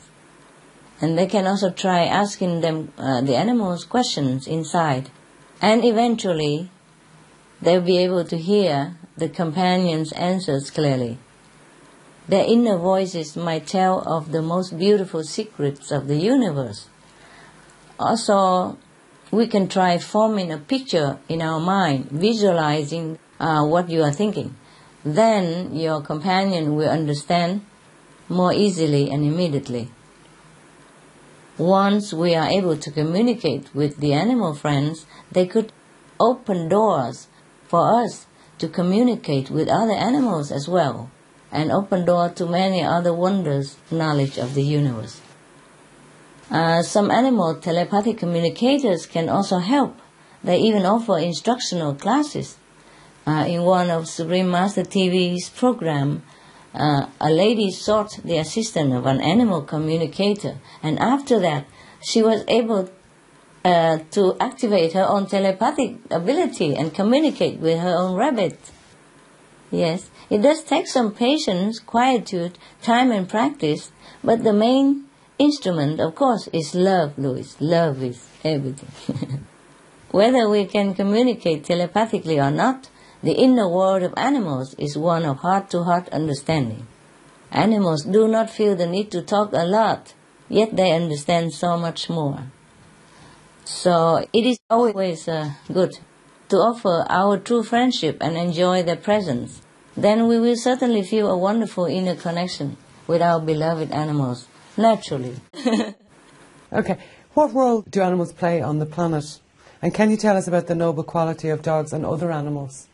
And 1.02 1.18
they 1.18 1.28
can 1.28 1.48
also 1.48 1.72
try 1.72 2.06
asking 2.06 2.62
them 2.62 2.94
uh, 2.98 3.22
the 3.22 3.36
animals 3.36 3.84
questions 3.84 4.48
inside. 4.48 5.10
And 5.62 5.84
eventually 5.84 6.70
they'll 7.62 7.82
be 7.82 7.98
able 7.98 8.24
to 8.26 8.38
hear 8.38 8.98
the 9.18 9.30
companion's 9.30 10.12
answers 10.14 10.70
clearly 10.70 11.18
their 12.27 12.45
inner 12.45 12.77
voices 12.77 13.35
might 13.35 13.68
tell 13.68 13.99
of 14.07 14.31
the 14.31 14.41
most 14.41 14.77
beautiful 14.77 15.23
secrets 15.23 15.91
of 15.91 16.07
the 16.07 16.15
universe. 16.15 16.88
Also 17.99 18.77
we 19.31 19.47
can 19.47 19.68
try 19.68 19.97
forming 19.97 20.52
a 20.52 20.57
picture 20.57 21.19
in 21.30 21.41
our 21.41 21.60
mind 21.60 22.10
visualizing 22.10 23.19
uh, 23.39 23.64
what 23.64 23.89
you 23.89 24.02
are 24.02 24.11
thinking. 24.11 24.56
Then 25.03 25.76
your 25.76 26.02
companion 26.02 26.76
will 26.76 26.89
understand 26.89 27.64
more 28.27 28.53
easily 28.53 29.11
and 29.11 29.23
immediately. 29.23 29.91
Once 31.57 32.11
we 32.11 32.34
are 32.34 32.47
able 32.47 32.76
to 32.76 32.91
communicate 32.91 33.73
with 33.73 33.97
the 33.97 34.14
animal 34.14 34.56
friends, 34.56 35.06
they 35.31 35.45
could 35.45 35.72
open 36.19 36.68
doors 36.69 37.27
for 37.68 38.03
us 38.03 38.26
to 38.57 38.68
communicate 38.68 39.49
with 39.52 39.68
other 39.68 39.93
animals 39.93 40.52
as 40.52 40.68
well 40.68 41.11
and 41.52 41.72
open 41.72 42.06
door 42.06 42.30
to 42.30 42.46
many 42.46 42.84
other 42.84 43.14
wonders 43.14 43.78
knowledge 43.92 44.38
of 44.38 44.54
the 44.54 44.64
universe. 44.64 45.22
Uh, 46.52 46.82
some 46.82 47.10
animal 47.10 47.56
telepathic 47.56 48.18
communicators 48.18 49.06
can 49.06 49.30
also 49.30 49.58
help. 49.60 49.98
They 50.44 50.60
even 50.60 50.86
offer 50.86 51.18
instructional 51.18 51.96
classes. 51.96 52.58
Uh, 53.26 53.46
in 53.48 53.64
one 53.64 53.90
of 53.90 54.08
Supreme 54.08 54.52
Master 54.52 54.84
TV's 54.84 55.50
program, 55.50 56.22
uh, 56.76 57.08
a 57.20 57.30
lady 57.32 57.72
sought 57.72 58.20
the 58.24 58.38
assistance 58.38 58.94
of 58.94 59.08
an 59.08 59.20
animal 59.22 59.64
communicator, 59.64 60.58
and 60.84 61.00
after 61.00 61.40
that, 61.40 61.66
she 62.04 62.22
was 62.22 62.44
able 62.48 62.90
uh, 63.64 63.98
to 64.12 64.38
activate 64.40 64.94
her 64.94 65.08
own 65.08 65.26
telepathic 65.26 65.96
ability 66.12 66.76
and 66.76 66.94
communicate 66.94 67.60
with 67.60 67.80
her 67.80 67.96
own 67.98 68.16
rabbit. 68.16 68.60
Yes, 69.72 70.12
it 70.30 70.41
does 70.41 70.64
take 70.64 70.88
some 70.88 71.14
patience, 71.14 71.80
quietude, 71.80 72.57
time, 72.81 73.11
and 73.11 73.30
practice, 73.30 73.91
but 74.23 74.43
the 74.43 74.53
main 74.53 75.06
instrument, 75.38 75.99
of 75.99 76.15
course, 76.15 76.47
is 76.53 76.73
love, 76.73 77.18
Louis. 77.18 77.56
Love 77.60 78.02
is 78.02 78.27
everything. 78.43 79.45
Whether 80.11 80.49
we 80.49 80.65
can 80.65 80.93
communicate 80.93 81.65
telepathically 81.65 82.39
or 82.39 82.52
not, 82.52 82.89
the 83.22 83.34
inner 83.34 83.68
world 83.68 84.03
of 84.03 84.14
animals 84.18 84.76
is 84.76 84.97
one 84.97 85.26
of 85.26 85.38
heart 85.38 85.69
to 85.72 85.84
heart 85.84 86.07
understanding. 86.10 86.88
Animals 87.52 88.03
do 88.03 88.27
not 88.27 88.49
feel 88.49 88.76
the 88.76 88.88
need 88.88 89.11
to 89.11 89.22
talk 89.22 89.52
a 89.53 89.65
lot, 89.65 90.14
yet 90.49 90.76
they 90.76 90.91
understand 90.91 91.53
so 91.53 91.77
much 91.77 92.10
more. 92.10 92.43
So 93.65 94.26
it 94.31 94.45
is 94.45 94.60
always 94.69 95.27
uh, 95.27 95.53
good 95.72 95.97
to 96.49 96.57
offer 96.57 97.06
our 97.10 97.38
true 97.38 97.64
friendship 97.64 98.18
and 98.22 98.38
enjoy 98.38 98.84
their 98.84 98.95
presence. 98.95 99.61
Then 99.98 100.28
we 100.28 100.40
will 100.40 100.58
certainly 100.58 101.04
feel 101.04 101.30
a 101.30 101.38
wonderful 101.38 101.86
inner 101.86 102.16
connection 102.16 102.78
with 103.08 103.22
our 103.22 103.40
beloved 103.40 103.92
animals, 103.92 104.48
naturally. 104.78 105.36
okay, 106.74 106.98
what 107.34 107.54
role 107.54 107.82
do 107.82 108.02
animals 108.02 108.34
play 108.34 108.62
on 108.62 108.80
the 108.80 108.86
planet? 108.86 109.40
And 109.82 109.94
can 109.94 110.10
you 110.10 110.18
tell 110.18 110.36
us 110.36 110.48
about 110.48 110.68
the 110.68 110.76
noble 110.76 111.04
quality 111.04 111.50
of 111.50 111.62
dogs 111.62 111.94
and 111.94 112.06
other 112.06 112.32
animals? 112.32 112.88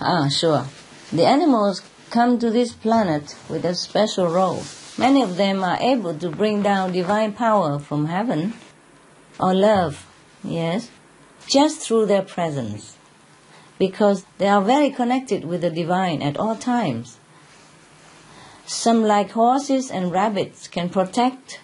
Ah, 0.00 0.28
sure. 0.28 0.66
The 1.12 1.24
animals 1.24 1.82
come 2.10 2.38
to 2.40 2.50
this 2.50 2.72
planet 2.72 3.36
with 3.48 3.64
a 3.64 3.74
special 3.74 4.28
role. 4.28 4.62
Many 4.98 5.22
of 5.22 5.36
them 5.36 5.62
are 5.62 5.78
able 5.80 6.18
to 6.18 6.30
bring 6.30 6.62
down 6.62 6.92
divine 6.92 7.32
power 7.32 7.78
from 7.78 8.06
heaven 8.06 8.54
or 9.38 9.54
love, 9.54 10.06
yes, 10.42 10.90
just 11.48 11.80
through 11.80 12.06
their 12.06 12.22
presence. 12.22 12.95
Because 13.78 14.24
they 14.38 14.48
are 14.48 14.62
very 14.62 14.90
connected 14.90 15.44
with 15.44 15.60
the 15.60 15.70
divine 15.70 16.22
at 16.22 16.36
all 16.36 16.56
times. 16.56 17.18
Some, 18.66 19.02
like 19.02 19.32
horses 19.32 19.90
and 19.90 20.10
rabbits, 20.10 20.66
can 20.66 20.88
protect 20.88 21.60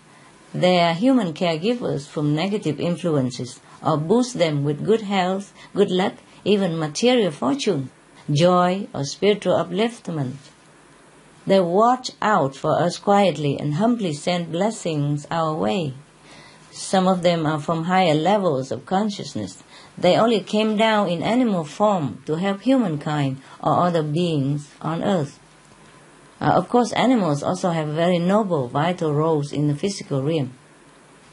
their 0.52 0.94
human 0.94 1.32
caregivers 1.32 2.06
from 2.06 2.34
negative 2.34 2.78
influences 2.78 3.60
or 3.82 3.96
boost 3.96 4.38
them 4.38 4.62
with 4.62 4.84
good 4.84 5.02
health, 5.02 5.52
good 5.74 5.90
luck, 5.90 6.14
even 6.44 6.78
material 6.78 7.30
fortune 7.30 7.90
joy, 8.30 8.86
or 8.94 9.04
spiritual 9.04 9.54
upliftment. 9.54 10.36
They 11.46 11.60
watch 11.60 12.12
out 12.20 12.54
for 12.54 12.80
us 12.80 12.98
quietly 12.98 13.58
and 13.58 13.74
humbly 13.74 14.12
send 14.12 14.52
blessings 14.52 15.26
our 15.30 15.54
way. 15.54 15.94
Some 16.70 17.08
of 17.08 17.22
them 17.22 17.46
are 17.46 17.58
from 17.58 17.84
higher 17.84 18.14
levels 18.14 18.70
of 18.70 18.86
consciousness. 18.86 19.62
They 19.96 20.16
only 20.16 20.40
came 20.40 20.76
down 20.76 21.08
in 21.08 21.22
animal 21.22 21.64
form 21.64 22.22
to 22.26 22.36
help 22.36 22.62
humankind 22.62 23.40
or 23.62 23.78
other 23.86 24.02
beings 24.02 24.70
on 24.80 25.02
earth. 25.04 25.38
Uh, 26.40 26.52
of 26.56 26.68
course, 26.68 26.92
animals 26.92 27.42
also 27.42 27.70
have 27.70 27.88
very 27.88 28.18
noble, 28.18 28.68
vital 28.68 29.14
roles 29.14 29.52
in 29.52 29.68
the 29.68 29.76
physical 29.76 30.22
realm. 30.22 30.52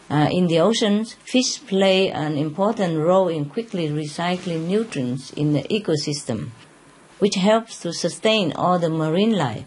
Uh, 0.10 0.28
in 0.32 0.48
the 0.48 0.60
oceans, 0.60 1.14
fish 1.14 1.66
play 1.66 2.10
an 2.10 2.38
important 2.38 2.98
role 2.98 3.28
in 3.28 3.46
quickly 3.46 3.88
recycling 3.90 4.68
nutrients 4.68 5.32
in 5.34 5.54
the 5.54 5.64
ecosystem 5.64 6.50
which 7.20 7.36
helps 7.36 7.80
to 7.82 7.94
sustain 7.94 8.52
all 8.54 8.80
the 8.80 8.90
marine 8.90 9.34
life. 9.34 9.66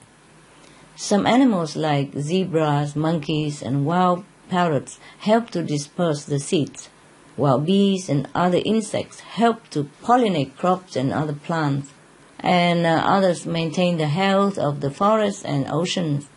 Some 0.96 1.26
animals 1.26 1.76
like 1.76 2.14
zebras, 2.18 2.96
monkeys, 2.96 3.62
and 3.62 3.86
wild 3.86 4.24
parrots 4.48 4.98
help 5.20 5.50
to 5.50 5.62
disperse 5.62 6.24
the 6.24 6.40
seeds, 6.40 6.88
while 7.36 7.58
bees 7.58 8.08
and 8.08 8.28
other 8.34 8.60
insects 8.64 9.20
help 9.20 9.68
to 9.70 9.88
pollinate 10.02 10.56
crops 10.56 10.96
and 10.96 11.12
other 11.12 11.32
plants, 11.32 11.92
and 12.40 12.84
uh, 12.84 13.02
others 13.04 13.46
maintain 13.46 13.96
the 13.96 14.08
health 14.08 14.58
of 14.58 14.80
the 14.80 14.90
forests 14.90 15.44
and 15.44 15.66
oceans. 15.68 16.28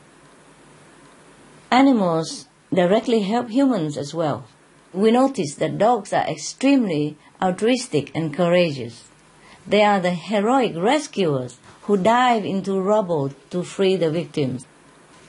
Animals 1.72 2.48
directly 2.74 3.22
help 3.22 3.50
humans 3.50 3.98
as 3.98 4.14
well. 4.14 4.46
We 4.94 5.12
notice 5.12 5.56
that 5.56 5.78
dogs 5.78 6.14
are 6.14 6.28
extremely 6.28 7.18
altruistic 7.42 8.12
and 8.16 8.34
courageous. 8.34 9.10
They 9.68 9.84
are 9.84 10.00
the 10.00 10.12
heroic 10.12 10.74
rescuers 10.78 11.58
who 11.84 11.98
dive 11.98 12.46
into 12.46 12.80
rubble 12.80 13.32
to 13.50 13.64
free 13.64 13.96
the 13.96 14.10
victims, 14.10 14.66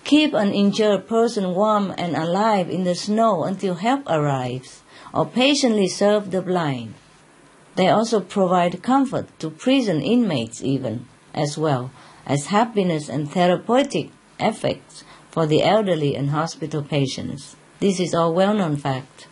keep 0.04 0.32
an 0.34 0.52
injured 0.52 1.08
person 1.08 1.54
warm 1.54 1.92
and 1.98 2.14
alive 2.16 2.70
in 2.70 2.84
the 2.84 2.94
snow 2.94 3.44
until 3.44 3.74
help 3.74 4.02
arrives, 4.06 4.82
or 5.16 5.24
patiently 5.24 5.88
serve 5.88 6.30
the 6.30 6.42
blind. 6.42 6.92
They 7.74 7.88
also 7.88 8.20
provide 8.20 8.82
comfort 8.82 9.26
to 9.38 9.48
prison 9.48 10.02
inmates, 10.02 10.62
even, 10.62 11.06
as 11.32 11.56
well 11.56 11.90
as 12.26 12.46
happiness 12.46 13.08
and 13.08 13.30
therapeutic 13.30 14.10
effects 14.38 15.04
for 15.30 15.46
the 15.46 15.62
elderly 15.62 16.14
and 16.14 16.30
hospital 16.30 16.82
patients. 16.82 17.56
This 17.80 17.98
is 17.98 18.14
all 18.14 18.34
well 18.34 18.52
known 18.52 18.76
fact. 18.76 19.26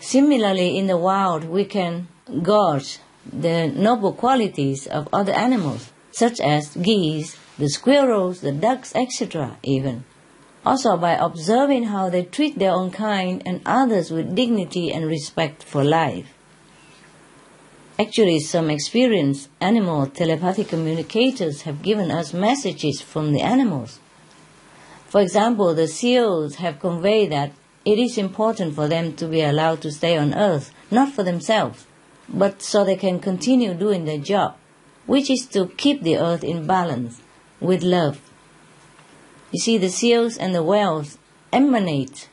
Similarly, 0.00 0.78
in 0.78 0.86
the 0.86 0.96
wild, 0.96 1.44
we 1.44 1.64
can 1.64 2.08
gauge 2.42 2.98
the 3.32 3.68
noble 3.68 4.12
qualities 4.12 4.86
of 4.86 5.08
other 5.12 5.32
animals, 5.32 5.92
such 6.12 6.40
as 6.40 6.76
geese, 6.76 7.36
the 7.58 7.68
squirrels, 7.68 8.40
the 8.40 8.52
ducks, 8.52 8.94
etc., 8.94 9.58
even. 9.62 10.04
Also, 10.64 10.96
by 10.96 11.12
observing 11.12 11.84
how 11.84 12.08
they 12.08 12.24
treat 12.24 12.58
their 12.58 12.70
own 12.70 12.90
kind 12.90 13.42
and 13.44 13.60
others 13.66 14.10
with 14.10 14.34
dignity 14.34 14.92
and 14.92 15.06
respect 15.06 15.62
for 15.62 15.82
life. 15.82 16.32
Actually, 17.98 18.40
some 18.40 18.70
experienced 18.70 19.48
animal 19.60 20.06
telepathic 20.06 20.68
communicators 20.68 21.62
have 21.62 21.82
given 21.82 22.10
us 22.10 22.32
messages 22.32 23.00
from 23.00 23.32
the 23.32 23.40
animals. 23.40 24.00
For 25.08 25.20
example, 25.20 25.74
the 25.74 25.88
seals 25.88 26.54
have 26.56 26.80
conveyed 26.80 27.32
that 27.32 27.52
it 27.84 27.98
is 27.98 28.16
important 28.16 28.74
for 28.74 28.88
them 28.88 29.14
to 29.16 29.26
be 29.26 29.42
allowed 29.42 29.82
to 29.82 29.90
stay 29.90 30.16
on 30.16 30.32
Earth, 30.34 30.72
not 30.90 31.12
for 31.12 31.22
themselves, 31.22 31.86
but 32.28 32.62
so 32.62 32.84
they 32.84 32.96
can 32.96 33.20
continue 33.20 33.74
doing 33.74 34.04
their 34.04 34.18
job, 34.18 34.56
which 35.06 35.28
is 35.28 35.44
to 35.46 35.66
keep 35.76 36.02
the 36.02 36.16
earth 36.16 36.42
in 36.42 36.66
balance 36.66 37.20
with 37.60 37.82
love. 37.82 38.20
You 39.52 39.60
see, 39.60 39.78
the 39.78 39.90
seals 39.90 40.38
and 40.38 40.54
the 40.54 40.62
whales 40.62 41.18
emanate 41.52 42.28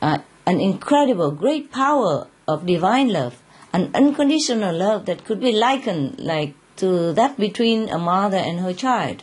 uh, 0.00 0.18
an 0.46 0.60
incredible, 0.60 1.30
great 1.30 1.70
power 1.70 2.26
of 2.46 2.64
divine 2.64 3.08
love, 3.08 3.42
an 3.74 3.90
unconditional 3.94 4.74
love 4.74 5.04
that 5.04 5.26
could 5.26 5.40
be 5.40 5.52
likened 5.52 6.18
like 6.18 6.54
to 6.76 7.12
that 7.12 7.36
between 7.36 7.90
a 7.90 7.98
mother 7.98 8.38
and 8.38 8.60
her 8.60 8.72
child. 8.72 9.22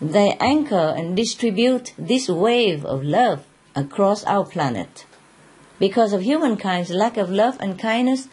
They 0.00 0.36
anchor 0.38 0.94
and 0.96 1.16
distribute 1.16 1.94
this 1.98 2.28
wave 2.28 2.84
of 2.84 3.02
love 3.02 3.44
across 3.74 4.22
our 4.24 4.44
planet. 4.44 5.04
Because 5.80 6.12
of 6.12 6.22
humankind's 6.22 6.90
lack 6.90 7.16
of 7.16 7.30
love 7.30 7.56
and 7.58 7.78
kindness, 7.78 8.28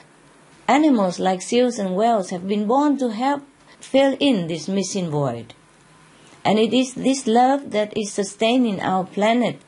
animals 0.68 1.18
like 1.20 1.42
seals 1.42 1.80
and 1.80 1.96
whales 1.96 2.30
have 2.30 2.48
been 2.48 2.68
born 2.68 2.98
to 3.00 3.10
help 3.10 3.44
fill 3.80 4.16
in 4.20 4.48
this 4.48 4.68
missing 4.68 5.10
void. 5.10 5.54
And 6.48 6.58
it 6.58 6.74
is 6.74 6.94
this 6.94 7.28
love 7.28 7.72
that 7.72 7.92
is 7.98 8.14
sustaining 8.14 8.80
our 8.80 9.04
planet 9.04 9.60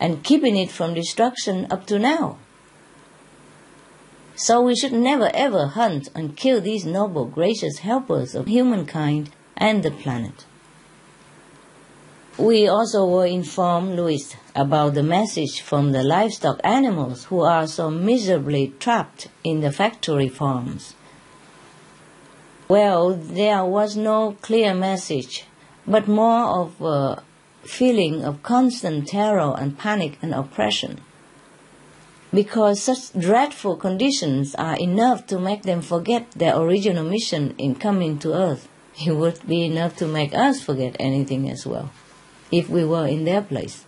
and 0.00 0.24
keeping 0.24 0.56
it 0.56 0.70
from 0.70 0.94
destruction 0.94 1.66
up 1.70 1.84
to 1.88 1.98
now. 1.98 2.38
So 4.34 4.62
we 4.62 4.74
should 4.74 4.94
never 4.94 5.30
ever 5.34 5.66
hunt 5.66 6.08
and 6.14 6.34
kill 6.34 6.62
these 6.62 6.86
noble, 6.86 7.26
gracious 7.26 7.80
helpers 7.80 8.34
of 8.34 8.46
humankind 8.46 9.28
and 9.58 9.82
the 9.82 9.90
planet. 9.90 10.46
We 12.38 12.66
also 12.66 13.04
were 13.04 13.26
informed, 13.26 13.96
Louis, 13.96 14.34
about 14.56 14.94
the 14.94 15.02
message 15.02 15.60
from 15.60 15.92
the 15.92 16.02
livestock 16.02 16.60
animals 16.64 17.24
who 17.24 17.42
are 17.42 17.66
so 17.66 17.90
miserably 17.90 18.72
trapped 18.80 19.28
in 19.44 19.60
the 19.60 19.70
factory 19.70 20.30
farms. 20.30 20.94
Well, 22.68 23.12
there 23.12 23.66
was 23.66 23.98
no 23.98 24.38
clear 24.40 24.72
message, 24.72 25.44
but 25.86 26.08
more 26.08 26.44
of 26.60 26.80
a 26.80 27.22
feeling 27.64 28.24
of 28.24 28.42
constant 28.42 29.08
terror 29.08 29.54
and 29.58 29.78
panic 29.78 30.18
and 30.22 30.34
oppression. 30.34 31.00
Because 32.32 32.82
such 32.82 33.12
dreadful 33.12 33.76
conditions 33.76 34.54
are 34.54 34.76
enough 34.76 35.26
to 35.26 35.38
make 35.38 35.62
them 35.62 35.82
forget 35.82 36.30
their 36.32 36.56
original 36.56 37.04
mission 37.04 37.54
in 37.58 37.74
coming 37.74 38.18
to 38.20 38.34
earth. 38.34 38.68
It 39.06 39.12
would 39.12 39.46
be 39.46 39.64
enough 39.64 39.96
to 39.96 40.06
make 40.06 40.34
us 40.34 40.60
forget 40.60 40.96
anything 40.98 41.48
as 41.50 41.66
well 41.66 41.90
if 42.50 42.68
we 42.68 42.84
were 42.84 43.06
in 43.06 43.24
their 43.24 43.42
place. 43.42 43.84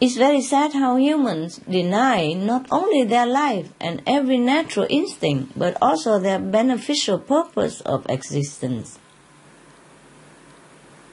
It's 0.00 0.16
very 0.16 0.40
sad 0.40 0.72
how 0.72 0.96
humans 0.96 1.60
deny 1.68 2.32
not 2.32 2.66
only 2.70 3.04
their 3.04 3.26
life 3.26 3.68
and 3.78 4.00
every 4.06 4.38
natural 4.38 4.86
instinct, 4.88 5.58
but 5.58 5.76
also 5.82 6.18
their 6.18 6.38
beneficial 6.38 7.18
purpose 7.18 7.82
of 7.82 8.06
existence. 8.08 8.98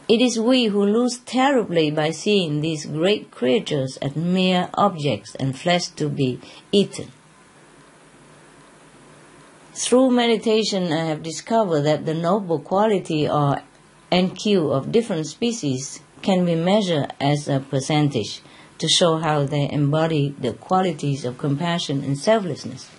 It 0.09 0.21
is 0.21 0.39
we 0.39 0.65
who 0.65 0.85
lose 0.85 1.17
terribly 1.19 1.91
by 1.91 2.11
seeing 2.11 2.61
these 2.61 2.85
great 2.85 3.29
creatures 3.29 3.97
as 3.97 4.15
mere 4.15 4.69
objects 4.73 5.35
and 5.35 5.57
flesh 5.57 5.87
to 5.99 6.07
be 6.07 6.39
eaten. 6.71 7.11
Through 9.73 10.11
meditation, 10.11 10.93
I 10.93 11.05
have 11.05 11.21
discovered 11.21 11.81
that 11.81 12.05
the 12.05 12.13
noble 12.13 12.59
quality 12.59 13.27
or 13.27 13.61
NQ 14.09 14.71
of 14.71 14.93
different 14.93 15.27
species 15.27 15.99
can 16.21 16.45
be 16.45 16.55
measured 16.55 17.13
as 17.19 17.49
a 17.49 17.59
percentage 17.59 18.41
to 18.77 18.87
show 18.87 19.17
how 19.17 19.43
they 19.43 19.69
embody 19.69 20.33
the 20.39 20.53
qualities 20.53 21.25
of 21.25 21.37
compassion 21.37 22.01
and 22.03 22.17
selflessness. 22.17 22.89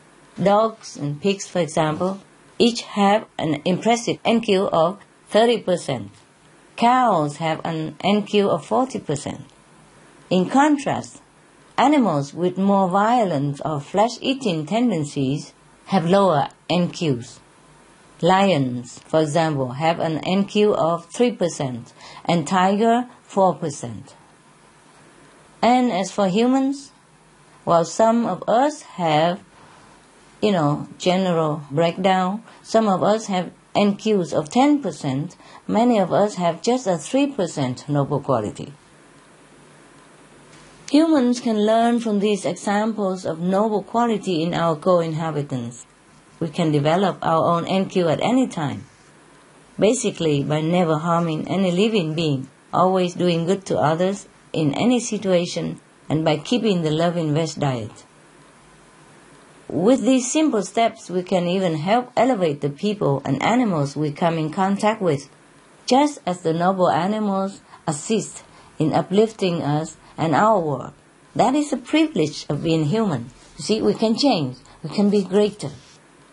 Dogs 0.41 0.97
and 0.97 1.21
pigs, 1.23 1.47
for 1.47 1.61
example, 1.61 2.21
each 2.59 2.83
have 2.83 3.27
an 3.39 3.63
impressive 3.65 4.23
NQ 4.25 4.69
of 4.73 4.99
30%. 5.33 6.11
Cows 6.79 7.39
have 7.39 7.61
an 7.65 7.97
NQ 8.05 8.49
of 8.51 8.65
40%. 8.65 9.41
In 10.31 10.49
contrast, 10.49 11.21
animals 11.77 12.33
with 12.33 12.57
more 12.57 12.89
violent 12.89 13.61
or 13.65 13.81
flesh 13.81 14.13
eating 14.21 14.65
tendencies 14.65 15.53
have 15.87 16.07
lower 16.09 16.47
NQs. 16.71 17.41
Lions, 18.21 19.01
for 19.01 19.21
example, 19.21 19.73
have 19.73 19.99
an 19.99 20.21
NQ 20.21 20.77
of 20.77 21.11
3% 21.11 21.93
and 22.25 22.47
tiger 22.47 23.09
4%. 23.29 24.13
And 25.61 25.91
as 25.91 26.13
for 26.13 26.29
humans, 26.29 26.93
while 27.65 27.85
some 27.85 28.25
of 28.25 28.45
us 28.49 28.83
have, 28.83 29.43
you 30.41 30.53
know, 30.53 30.87
general 30.97 31.63
breakdown, 31.73 32.45
some 32.63 32.87
of 32.87 33.03
us 33.03 33.27
have 33.27 33.51
NQs 33.75 34.33
of 34.33 34.49
10%, 34.49 35.37
many 35.69 35.99
of 35.99 36.13
us 36.13 36.37
have 36.37 36.63
just 36.63 36.87
a 36.87 36.99
3% 36.99 37.89
noble 37.89 38.21
quality. 38.21 38.73
Humans 40.91 41.41
can 41.41 41.67
learn 41.67 42.01
from 42.01 42.21
these 42.21 42.47
examples 42.47 43.27
of 43.27 43.39
noble 43.39 43.83
quality 43.83 44.43
in 44.43 44.55
our 44.55 44.75
co-inhabitants. 44.75 45.85
We 46.41 46.49
can 46.49 46.73
develop 46.73 47.19
our 47.21 47.45
own 47.45 47.67
NQ 47.67 48.11
at 48.11 48.23
any 48.23 48.49
time. 48.49 48.87
Basically, 49.79 50.43
by 50.43 50.63
never 50.63 50.97
harming 50.97 51.47
any 51.47 51.71
living 51.71 52.15
being, 52.15 52.49
always 52.73 53.13
doing 53.13 53.45
good 53.45 53.67
to 53.67 53.79
others 53.79 54.27
in 54.55 54.73
any 54.75 54.99
situation, 54.99 55.79
and 56.09 56.25
by 56.25 56.39
keeping 56.39 56.83
the 56.83 56.91
love 56.91 57.19
invest 57.19 57.61
diet. 57.61 58.05
With 59.69 60.01
these 60.01 60.33
simple 60.33 60.63
steps, 60.63 61.11
we 61.11 61.23
can 61.23 61.47
even 61.47 61.77
help 61.77 62.11
elevate 62.17 62.63
the 62.63 62.71
people 62.71 63.21
and 63.27 63.43
animals 63.43 63.95
we 63.95 64.11
come 64.11 64.39
in 64.39 64.51
contact 64.51 65.03
with, 65.03 65.29
just 65.89 66.21
as 66.27 66.43
the 66.43 66.53
noble 66.53 66.91
animals 66.91 67.63
assist 67.87 68.45
in 68.79 68.93
uplifting 68.93 69.63
us 69.63 69.97
and 70.17 70.35
our 70.35 70.61
work. 70.61 70.93
That 71.35 71.55
is 71.55 71.71
the 71.71 71.79
privilege 71.79 72.45
of 72.49 72.63
being 72.63 72.85
human. 72.85 73.31
You 73.57 73.65
see, 73.65 73.83
we 73.83 73.95
can 73.95 74.17
change, 74.17 74.59
we 74.83 74.91
can 74.91 75.09
be 75.09 75.25
greater. 75.25 75.71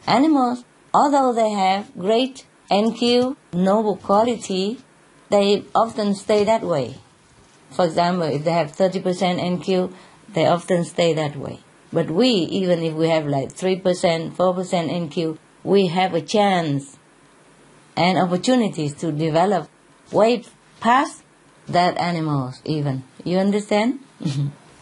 Animals, 0.05 0.65
although 0.93 1.31
they 1.33 1.51
have 1.51 1.97
great 1.97 2.45
NQ, 2.69 3.37
noble 3.53 3.95
quality, 3.95 4.79
they 5.29 5.63
often 5.73 6.13
stay 6.15 6.43
that 6.43 6.61
way. 6.61 6.95
For 7.71 7.85
example, 7.85 8.27
if 8.27 8.43
they 8.43 8.51
have 8.51 8.73
30% 8.73 9.01
NQ, 9.01 9.93
they 10.33 10.45
often 10.45 10.83
stay 10.83 11.13
that 11.13 11.35
way. 11.37 11.59
But 11.93 12.11
we, 12.11 12.27
even 12.27 12.83
if 12.83 12.93
we 12.93 13.09
have 13.09 13.25
like 13.25 13.53
3%, 13.53 13.81
4% 13.81 14.33
NQ, 14.35 15.37
we 15.63 15.87
have 15.87 16.13
a 16.13 16.21
chance 16.21 16.94
and 17.95 18.17
opportunities 18.17 18.93
to 18.95 19.11
develop 19.11 19.69
way 20.11 20.43
past 20.79 21.23
that 21.67 21.97
animals 21.97 22.61
even. 22.65 23.03
You 23.23 23.39
understand? 23.39 23.99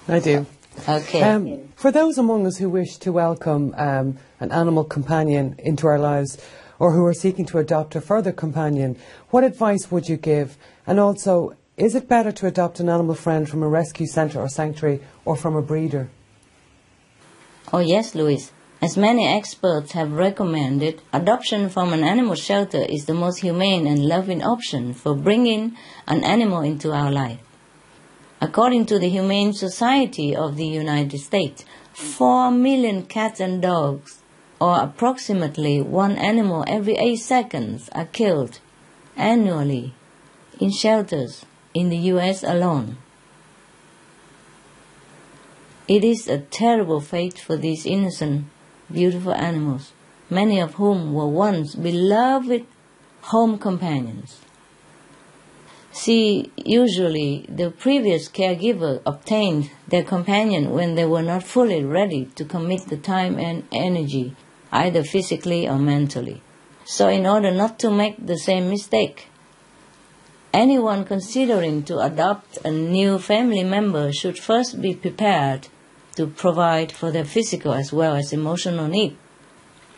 I 0.07 0.19
do. 0.19 0.45
Okay. 0.87 1.21
Um, 1.21 1.69
for 1.75 1.91
those 1.91 2.17
among 2.17 2.47
us 2.47 2.57
who 2.57 2.69
wish 2.69 2.97
to 2.97 3.11
welcome 3.11 3.73
um, 3.77 4.17
an 4.39 4.51
animal 4.51 4.83
companion 4.83 5.55
into 5.59 5.87
our 5.87 5.99
lives 5.99 6.37
or 6.79 6.91
who 6.91 7.05
are 7.05 7.13
seeking 7.13 7.45
to 7.45 7.59
adopt 7.59 7.95
a 7.95 8.01
further 8.01 8.31
companion, 8.31 8.97
what 9.29 9.43
advice 9.43 9.91
would 9.91 10.09
you 10.09 10.17
give? 10.17 10.57
And 10.87 10.99
also, 10.99 11.55
is 11.77 11.95
it 11.95 12.09
better 12.09 12.31
to 12.31 12.47
adopt 12.47 12.79
an 12.79 12.89
animal 12.89 13.15
friend 13.15 13.47
from 13.47 13.63
a 13.63 13.67
rescue 13.67 14.07
centre 14.07 14.39
or 14.39 14.49
sanctuary 14.49 15.01
or 15.25 15.35
from 15.35 15.55
a 15.55 15.61
breeder? 15.61 16.09
Oh, 17.71 17.79
yes, 17.79 18.13
Louise. 18.13 18.51
As 18.83 18.97
many 18.97 19.25
experts 19.25 19.93
have 19.93 20.11
recommended, 20.11 21.01
adoption 21.13 21.69
from 21.69 21.93
an 21.93 22.03
animal 22.03 22.35
shelter 22.35 22.81
is 22.81 23.05
the 23.05 23.13
most 23.13 23.39
humane 23.39 23.87
and 23.87 24.09
loving 24.09 24.43
option 24.43 24.93
for 24.93 25.15
bringing 25.15 25.77
an 26.05 26.25
animal 26.25 26.59
into 26.59 26.91
our 26.91 27.09
life. 27.09 27.39
According 28.41 28.87
to 28.87 28.99
the 28.99 29.07
Humane 29.07 29.53
Society 29.53 30.35
of 30.35 30.57
the 30.57 30.65
United 30.65 31.19
States, 31.19 31.63
4 31.93 32.51
million 32.51 33.03
cats 33.03 33.39
and 33.39 33.61
dogs, 33.61 34.21
or 34.59 34.81
approximately 34.81 35.81
one 35.81 36.17
animal 36.17 36.65
every 36.67 36.97
8 36.97 37.15
seconds, 37.15 37.87
are 37.93 38.07
killed 38.07 38.59
annually 39.15 39.93
in 40.59 40.71
shelters 40.71 41.45
in 41.73 41.87
the 41.87 42.11
US 42.11 42.43
alone. 42.43 42.97
It 45.87 46.03
is 46.03 46.27
a 46.27 46.39
terrible 46.39 46.99
fate 46.99 47.39
for 47.39 47.55
these 47.55 47.85
innocent, 47.85 48.45
beautiful 48.91 49.33
animals, 49.33 49.93
many 50.29 50.59
of 50.59 50.75
whom 50.75 51.13
were 51.13 51.27
once 51.27 51.75
beloved 51.75 52.65
home 53.21 53.57
companions. 53.57 54.39
See, 55.91 56.51
usually 56.57 57.45
the 57.47 57.69
previous 57.69 58.27
caregiver 58.27 59.01
obtained 59.05 59.69
their 59.87 60.03
companion 60.03 60.71
when 60.71 60.95
they 60.95 61.05
were 61.05 61.21
not 61.21 61.43
fully 61.43 61.83
ready 61.83 62.25
to 62.35 62.45
commit 62.45 62.87
the 62.87 62.97
time 62.97 63.37
and 63.37 63.67
energy, 63.71 64.35
either 64.71 65.03
physically 65.03 65.69
or 65.69 65.77
mentally. 65.77 66.41
So, 66.85 67.09
in 67.09 67.27
order 67.27 67.51
not 67.51 67.77
to 67.79 67.91
make 67.91 68.25
the 68.25 68.39
same 68.39 68.69
mistake, 68.69 69.27
anyone 70.51 71.05
considering 71.05 71.83
to 71.83 71.99
adopt 71.99 72.57
a 72.65 72.71
new 72.71 73.19
family 73.19 73.63
member 73.63 74.11
should 74.11 74.39
first 74.39 74.81
be 74.81 74.95
prepared 74.95 75.67
to 76.15 76.27
provide 76.27 76.91
for 76.91 77.11
their 77.11 77.25
physical 77.25 77.73
as 77.73 77.91
well 77.91 78.15
as 78.15 78.33
emotional 78.33 78.87
need. 78.87 79.17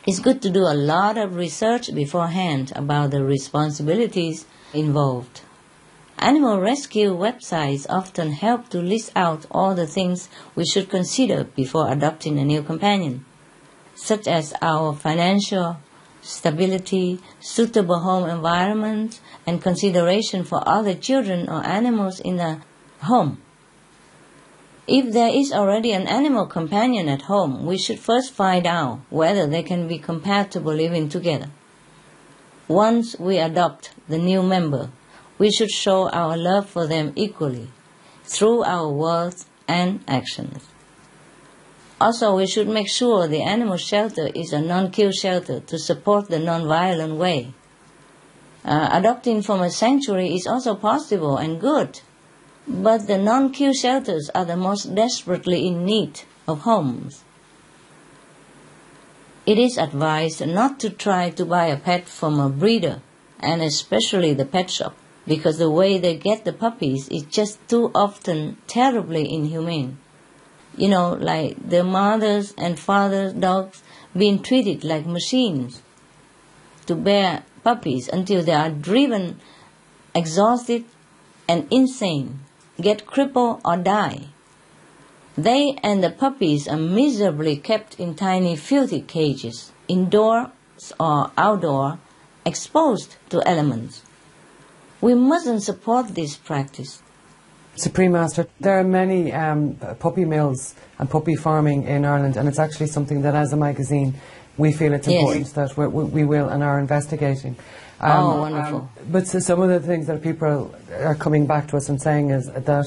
It's 0.08 0.20
good 0.20 0.42
to 0.44 0.50
do 0.50 0.62
a 0.62 0.76
lot 0.76 1.18
of 1.18 1.36
research 1.36 1.94
beforehand 1.94 2.72
about 2.76 3.12
the 3.12 3.24
responsibilities 3.24 4.46
involved. 4.74 5.42
Animal 6.20 6.62
rescue 6.62 7.14
websites 7.14 7.86
often 7.90 8.32
help 8.32 8.70
to 8.70 8.80
list 8.80 9.12
out 9.16 9.46
all 9.52 9.76
the 9.76 9.88
things 9.88 10.30
we 10.56 10.66
should 10.66 10.90
consider 10.90 11.44
before 11.44 11.92
adopting 11.92 12.40
a 12.40 12.46
new 12.46 12.64
companion, 12.64 13.26
such 13.96 14.28
as 14.28 14.54
our 14.62 14.94
financial 14.94 15.78
stability, 16.22 17.20
suitable 17.40 18.00
home 18.00 18.30
environment, 18.30 19.20
and 19.46 19.62
consideration 19.62 20.44
for 20.44 20.68
other 20.68 20.94
children 20.94 21.50
or 21.50 21.66
animals 21.66 22.20
in 22.20 22.38
the 22.38 22.62
home. 23.02 23.42
If 24.88 25.14
there 25.14 25.30
is 25.34 25.52
already 25.52 25.94
an 25.94 26.08
animal 26.08 26.46
companion 26.46 27.10
at 27.10 27.24
home, 27.24 27.66
we 27.66 27.78
should 27.78 28.00
first 28.00 28.32
find 28.32 28.68
out 28.68 29.00
whether 29.10 29.48
they 29.48 29.64
can 29.64 29.88
be 29.88 29.98
compatible 29.98 30.74
living 30.74 31.10
together. 31.10 31.50
Once 32.68 33.16
we 33.20 33.40
adopt 33.40 33.92
the 34.08 34.20
new 34.20 34.44
member, 34.44 34.92
we 35.40 35.52
should 35.52 35.72
show 35.72 36.10
our 36.10 36.38
love 36.38 36.70
for 36.70 36.86
them 36.86 37.14
equally 37.16 37.68
through 38.24 38.64
our 38.64 38.90
words 38.90 39.48
and 39.68 40.04
actions. 40.08 40.64
Also, 42.00 42.36
we 42.36 42.46
should 42.46 42.68
make 42.68 42.90
sure 42.90 43.28
the 43.28 43.42
animal 43.42 43.78
shelter 43.78 44.30
is 44.36 44.54
a 44.54 44.62
non-kill 44.62 45.12
shelter 45.12 45.62
to 45.62 45.80
support 45.80 46.30
the 46.30 46.40
non-violent 46.40 47.16
way. 47.16 47.54
Uh, 48.64 48.90
adopting 48.92 49.42
from 49.42 49.62
a 49.62 49.70
sanctuary 49.70 50.36
is 50.36 50.46
also 50.46 50.76
possible 50.76 51.38
and 51.38 51.62
good, 51.62 52.02
but 52.68 53.08
the 53.08 53.18
non-kill 53.18 53.74
shelters 53.74 54.30
are 54.34 54.46
the 54.46 54.58
most 54.58 54.96
desperately 54.96 55.68
in 55.68 55.86
need 55.86 56.22
of 56.48 56.62
homes. 56.62 57.24
It 59.46 59.60
is 59.60 59.78
advised 59.78 60.46
not 60.46 60.80
to 60.80 60.90
try 60.90 61.30
to 61.32 61.46
buy 61.46 61.68
a 61.68 61.78
pet 61.78 62.08
from 62.08 62.40
a 62.40 62.50
breeder, 62.50 63.02
and 63.40 63.62
especially 63.62 64.34
the 64.34 64.46
pet 64.46 64.72
shop, 64.72 64.96
because 65.28 65.58
the 65.58 65.70
way 65.70 65.98
they 65.98 66.16
get 66.16 66.46
the 66.46 66.54
puppies 66.54 67.08
is 67.10 67.24
just 67.24 67.60
too 67.68 67.92
often 67.94 68.58
terribly 68.68 69.32
inhumane 69.32 69.98
you 70.78 70.90
know, 70.90 71.14
like 71.14 71.70
the 71.70 71.84
mothers 71.84 72.54
and 72.58 72.78
fathers' 72.78 73.34
dogs 73.34 73.82
being 74.16 74.42
treated 74.42 74.84
like 74.84 75.06
machines 75.06 75.82
to 76.86 76.96
bear 76.96 77.44
puppies 77.64 78.08
until 78.10 78.44
they 78.44 78.54
are 78.54 78.70
driven, 78.70 79.40
exhausted, 80.14 80.86
and 81.48 81.68
insane, 81.72 82.40
get 82.80 83.06
crippled 83.06 83.62
or 83.64 83.78
die. 83.78 84.28
They 85.38 85.78
and 85.84 86.04
the 86.04 86.12
puppies 86.12 86.68
are 86.68 86.78
miserably 86.78 87.58
kept 87.58 88.00
in 88.00 88.16
tiny 88.16 88.56
filthy 88.56 89.02
cages, 89.02 89.72
indoors 89.88 90.50
or 91.00 91.32
outdoor, 91.38 92.00
exposed 92.46 93.16
to 93.30 93.46
elements. 93.48 94.02
We 95.02 95.14
mustn't 95.14 95.64
support 95.64 96.16
this 96.16 96.38
practice. 96.38 97.02
Supreme 97.76 98.14
Master, 98.14 98.48
there 98.62 98.80
are 98.80 98.84
many 98.86 99.34
um, 99.34 99.76
puppy 100.00 100.24
mills 100.24 100.76
and 100.98 101.10
puppy 101.10 101.36
farming 101.36 101.84
in 101.84 102.06
Ireland, 102.06 102.38
and 102.38 102.48
it's 102.48 102.60
actually 102.60 102.88
something 102.88 103.22
that, 103.24 103.36
as 103.36 103.52
a 103.52 103.58
magazine, 103.58 104.14
we 104.58 104.72
feel 104.72 104.94
it's 104.94 105.08
Yes. 105.08 105.20
important 105.20 105.54
that 105.56 105.78
we, 105.78 105.88
we 105.88 106.24
will 106.24 106.48
and 106.48 106.64
are 106.64 106.80
investigating. 106.80 107.58
Oh, 108.06 108.42
wonderful. 108.42 108.90
but 109.12 109.28
so 109.28 109.40
some 109.40 109.62
of 109.62 109.70
the 109.70 109.80
things 109.80 110.08
that 110.08 110.22
people 110.22 110.74
are 111.02 111.16
coming 111.16 111.46
back 111.46 111.68
to 111.70 111.78
us 111.78 111.90
and 111.90 112.02
saying 112.02 112.30
is 112.32 112.52
that, 112.52 112.86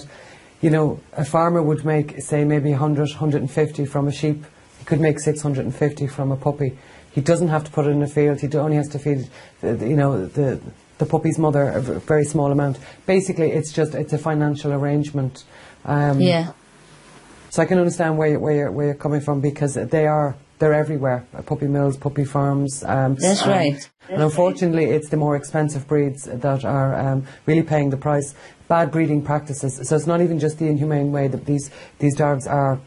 you 0.60 0.70
know, 0.70 1.00
a 1.12 1.24
farmer 1.24 1.62
would 1.62 1.84
make, 1.84 2.20
say, 2.20 2.44
maybe 2.44 2.70
100, 2.70 3.08
150 3.10 3.84
from 3.86 4.08
a 4.08 4.12
sheep. 4.12 4.44
He 4.78 4.84
could 4.84 5.00
make 5.00 5.18
650 5.20 6.06
from 6.06 6.32
a 6.32 6.36
puppy. 6.36 6.78
He 7.12 7.20
doesn't 7.20 7.48
have 7.48 7.64
to 7.64 7.70
put 7.70 7.86
it 7.86 7.90
in 7.90 8.02
a 8.02 8.06
field. 8.06 8.40
He 8.40 8.48
only 8.56 8.76
has 8.76 8.88
to 8.90 8.98
feed, 8.98 9.28
you 9.62 9.96
know, 9.96 10.26
the 10.26 10.60
the 10.98 11.06
puppy's 11.06 11.38
mother 11.38 11.62
a 11.68 11.80
very 11.80 12.24
small 12.24 12.50
amount. 12.50 12.78
Basically, 13.06 13.52
it's 13.52 13.72
just 13.72 13.94
it's 13.94 14.12
a 14.12 14.18
financial 14.18 14.72
arrangement. 14.72 15.44
Um, 15.84 16.20
Yeah. 16.20 16.52
So 17.50 17.62
I 17.62 17.66
can 17.66 17.78
understand 17.78 18.18
where, 18.18 18.28
you- 18.30 18.40
where, 18.40 18.54
you're, 18.54 18.70
where 18.70 18.86
you're 18.86 18.94
coming 18.94 19.20
from 19.20 19.40
because 19.40 19.74
they 19.74 20.06
are 20.06 20.36
they're 20.58 20.74
everywhere. 20.74 21.24
Puppy 21.46 21.68
mills, 21.68 21.96
puppy 21.96 22.24
farms. 22.24 22.82
Um, 22.82 23.14
That's 23.14 23.42
um, 23.42 23.50
right. 23.50 23.90
And 24.08 24.22
unfortunately, 24.22 24.86
it's 24.86 25.08
the 25.08 25.16
more 25.16 25.36
expensive 25.36 25.86
breeds 25.86 26.24
that 26.24 26.64
are 26.64 26.96
um, 26.98 27.26
really 27.46 27.62
paying 27.62 27.90
the 27.90 27.96
price. 27.96 28.34
Bad 28.66 28.90
breeding 28.90 29.22
practices. 29.22 29.78
So 29.88 29.94
it's 29.94 30.06
not 30.08 30.20
even 30.20 30.40
just 30.40 30.58
the 30.58 30.66
inhumane 30.66 31.12
way 31.12 31.28
that 31.28 31.46
these 31.46 31.70
these 32.00 32.16
dogs 32.16 32.46
are 32.48 32.80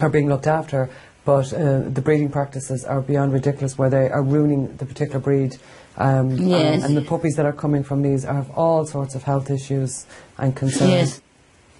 are 0.00 0.08
being 0.08 0.28
looked 0.28 0.46
after, 0.46 0.90
but 1.24 1.52
uh, 1.52 1.80
the 1.88 2.00
breeding 2.00 2.28
practices 2.30 2.84
are 2.84 3.00
beyond 3.00 3.32
ridiculous, 3.32 3.76
where 3.76 3.90
they 3.90 4.08
are 4.08 4.22
ruining 4.22 4.76
the 4.76 4.86
particular 4.86 5.18
breed. 5.20 5.56
Um, 5.98 6.30
Yes. 6.30 6.76
and, 6.76 6.84
and 6.84 6.96
the 6.96 7.02
puppies 7.02 7.34
that 7.34 7.44
are 7.46 7.52
coming 7.52 7.82
from 7.82 8.02
these 8.02 8.22
have 8.24 8.48
all 8.52 8.86
sorts 8.86 9.14
of 9.14 9.24
health 9.24 9.50
issues 9.50 10.06
and 10.38 10.54
concerns, 10.56 10.90
Yes. 10.90 11.20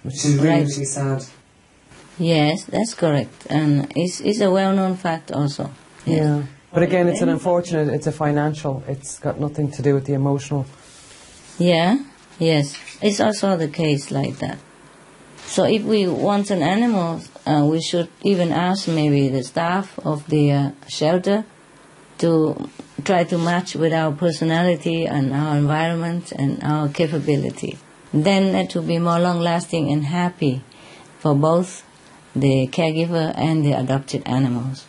which 0.03 0.15
is 0.25 0.35
really, 0.35 0.49
Right. 0.49 0.67
really 0.67 0.85
sad. 0.85 1.23
Yes, 2.17 2.65
that's 2.65 2.93
correct. 2.93 3.47
And 3.49 3.91
it's, 3.95 4.19
it's 4.21 4.39
a 4.39 4.51
well 4.51 4.73
known 4.73 4.95
fact 4.95 5.31
also. 5.31 5.71
Yeah. 6.05 6.43
But 6.73 6.83
again, 6.83 7.07
it's 7.07 7.21
an 7.21 7.29
unfortunate, 7.29 7.89
it's 7.89 8.07
a 8.07 8.11
financial, 8.11 8.83
it's 8.87 9.19
got 9.19 9.39
nothing 9.39 9.69
to 9.71 9.81
do 9.81 9.93
with 9.93 10.05
the 10.05 10.13
emotional. 10.13 10.65
Yeah, 11.59 11.99
yes. 12.39 12.77
It's 13.01 13.19
also 13.19 13.57
the 13.57 13.67
case 13.67 14.09
like 14.09 14.37
that. 14.39 14.57
So 15.45 15.65
if 15.65 15.83
we 15.83 16.07
want 16.07 16.49
an 16.49 16.63
animal, 16.63 17.21
uh, 17.45 17.67
we 17.69 17.79
should 17.81 18.09
even 18.23 18.51
ask 18.51 18.87
maybe 18.87 19.29
the 19.29 19.43
staff 19.43 19.99
of 19.99 20.27
the 20.29 20.51
uh, 20.51 20.71
shelter 20.87 21.45
to 22.19 22.69
try 23.03 23.23
to 23.25 23.37
match 23.37 23.75
with 23.75 23.93
our 23.93 24.11
personality 24.11 25.05
and 25.05 25.33
our 25.33 25.57
environment 25.57 26.31
and 26.31 26.63
our 26.63 26.89
capability. 26.89 27.77
Then 28.13 28.55
it 28.55 28.73
will 28.73 28.83
be 28.83 28.97
more 28.97 29.19
long 29.19 29.39
lasting 29.39 29.91
and 29.91 30.05
happy 30.05 30.63
for 31.19 31.35
both 31.35 31.83
the 32.35 32.67
caregiver 32.67 33.33
and 33.37 33.63
the 33.65 33.73
adopted 33.73 34.23
animals. 34.25 34.85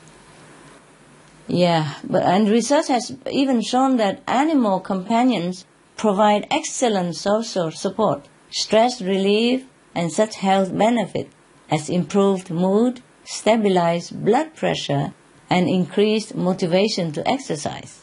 Yeah, 1.46 1.94
but 2.02 2.22
and 2.22 2.48
research 2.48 2.88
has 2.88 3.16
even 3.30 3.60
shown 3.60 3.98
that 3.98 4.22
animal 4.26 4.80
companions 4.80 5.66
provide 5.96 6.46
excellent 6.50 7.16
social 7.16 7.70
support, 7.70 8.26
stress 8.50 9.02
relief, 9.02 9.66
and 9.94 10.10
such 10.10 10.36
health 10.36 10.76
benefit 10.76 11.30
as 11.70 11.88
improved 11.88 12.50
mood, 12.50 13.02
stabilized 13.24 14.24
blood 14.24 14.54
pressure, 14.54 15.12
and 15.50 15.68
increased 15.68 16.34
motivation 16.34 17.12
to 17.12 17.28
exercise. 17.28 18.02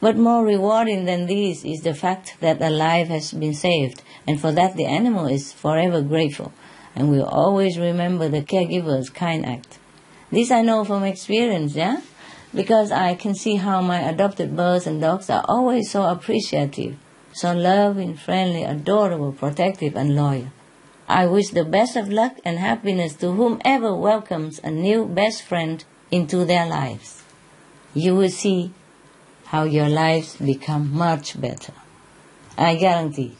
But 0.00 0.16
more 0.16 0.44
rewarding 0.44 1.04
than 1.04 1.26
these 1.26 1.64
is 1.64 1.82
the 1.82 1.94
fact 1.94 2.36
that 2.40 2.62
a 2.62 2.70
life 2.70 3.08
has 3.08 3.32
been 3.32 3.54
saved, 3.54 4.02
and 4.26 4.40
for 4.40 4.52
that 4.52 4.76
the 4.76 4.86
animal 4.86 5.26
is 5.26 5.52
forever 5.52 6.00
grateful, 6.00 6.52
and 6.94 7.10
will 7.10 7.24
always 7.24 7.78
remember 7.78 8.28
the 8.28 8.42
caregiver's 8.42 9.10
kind 9.10 9.46
act. 9.46 9.78
This 10.30 10.50
I 10.50 10.62
know 10.62 10.84
from 10.84 11.04
experience, 11.04 11.74
yeah? 11.74 12.00
Because 12.54 12.90
I 12.90 13.14
can 13.14 13.34
see 13.34 13.56
how 13.56 13.80
my 13.80 14.00
adopted 14.00 14.56
birds 14.56 14.86
and 14.86 15.00
dogs 15.00 15.30
are 15.30 15.44
always 15.48 15.90
so 15.90 16.04
appreciative, 16.04 16.96
so 17.32 17.52
loving, 17.52 18.16
friendly, 18.16 18.64
adorable, 18.64 19.32
protective, 19.32 19.96
and 19.96 20.16
loyal. 20.16 20.48
I 21.08 21.26
wish 21.26 21.48
the 21.48 21.64
best 21.64 21.96
of 21.96 22.08
luck 22.08 22.38
and 22.44 22.58
happiness 22.58 23.14
to 23.14 23.32
whomever 23.32 23.94
welcomes 23.94 24.60
a 24.62 24.70
new 24.70 25.06
best 25.06 25.42
friend 25.42 25.84
into 26.10 26.44
their 26.44 26.66
lives. 26.66 27.24
You 27.94 28.14
will 28.14 28.30
see 28.30 28.72
how 29.46 29.64
your 29.64 29.88
lives 29.88 30.36
become 30.36 30.92
much 30.92 31.40
better. 31.40 31.72
I 32.56 32.76
guarantee. 32.76 33.36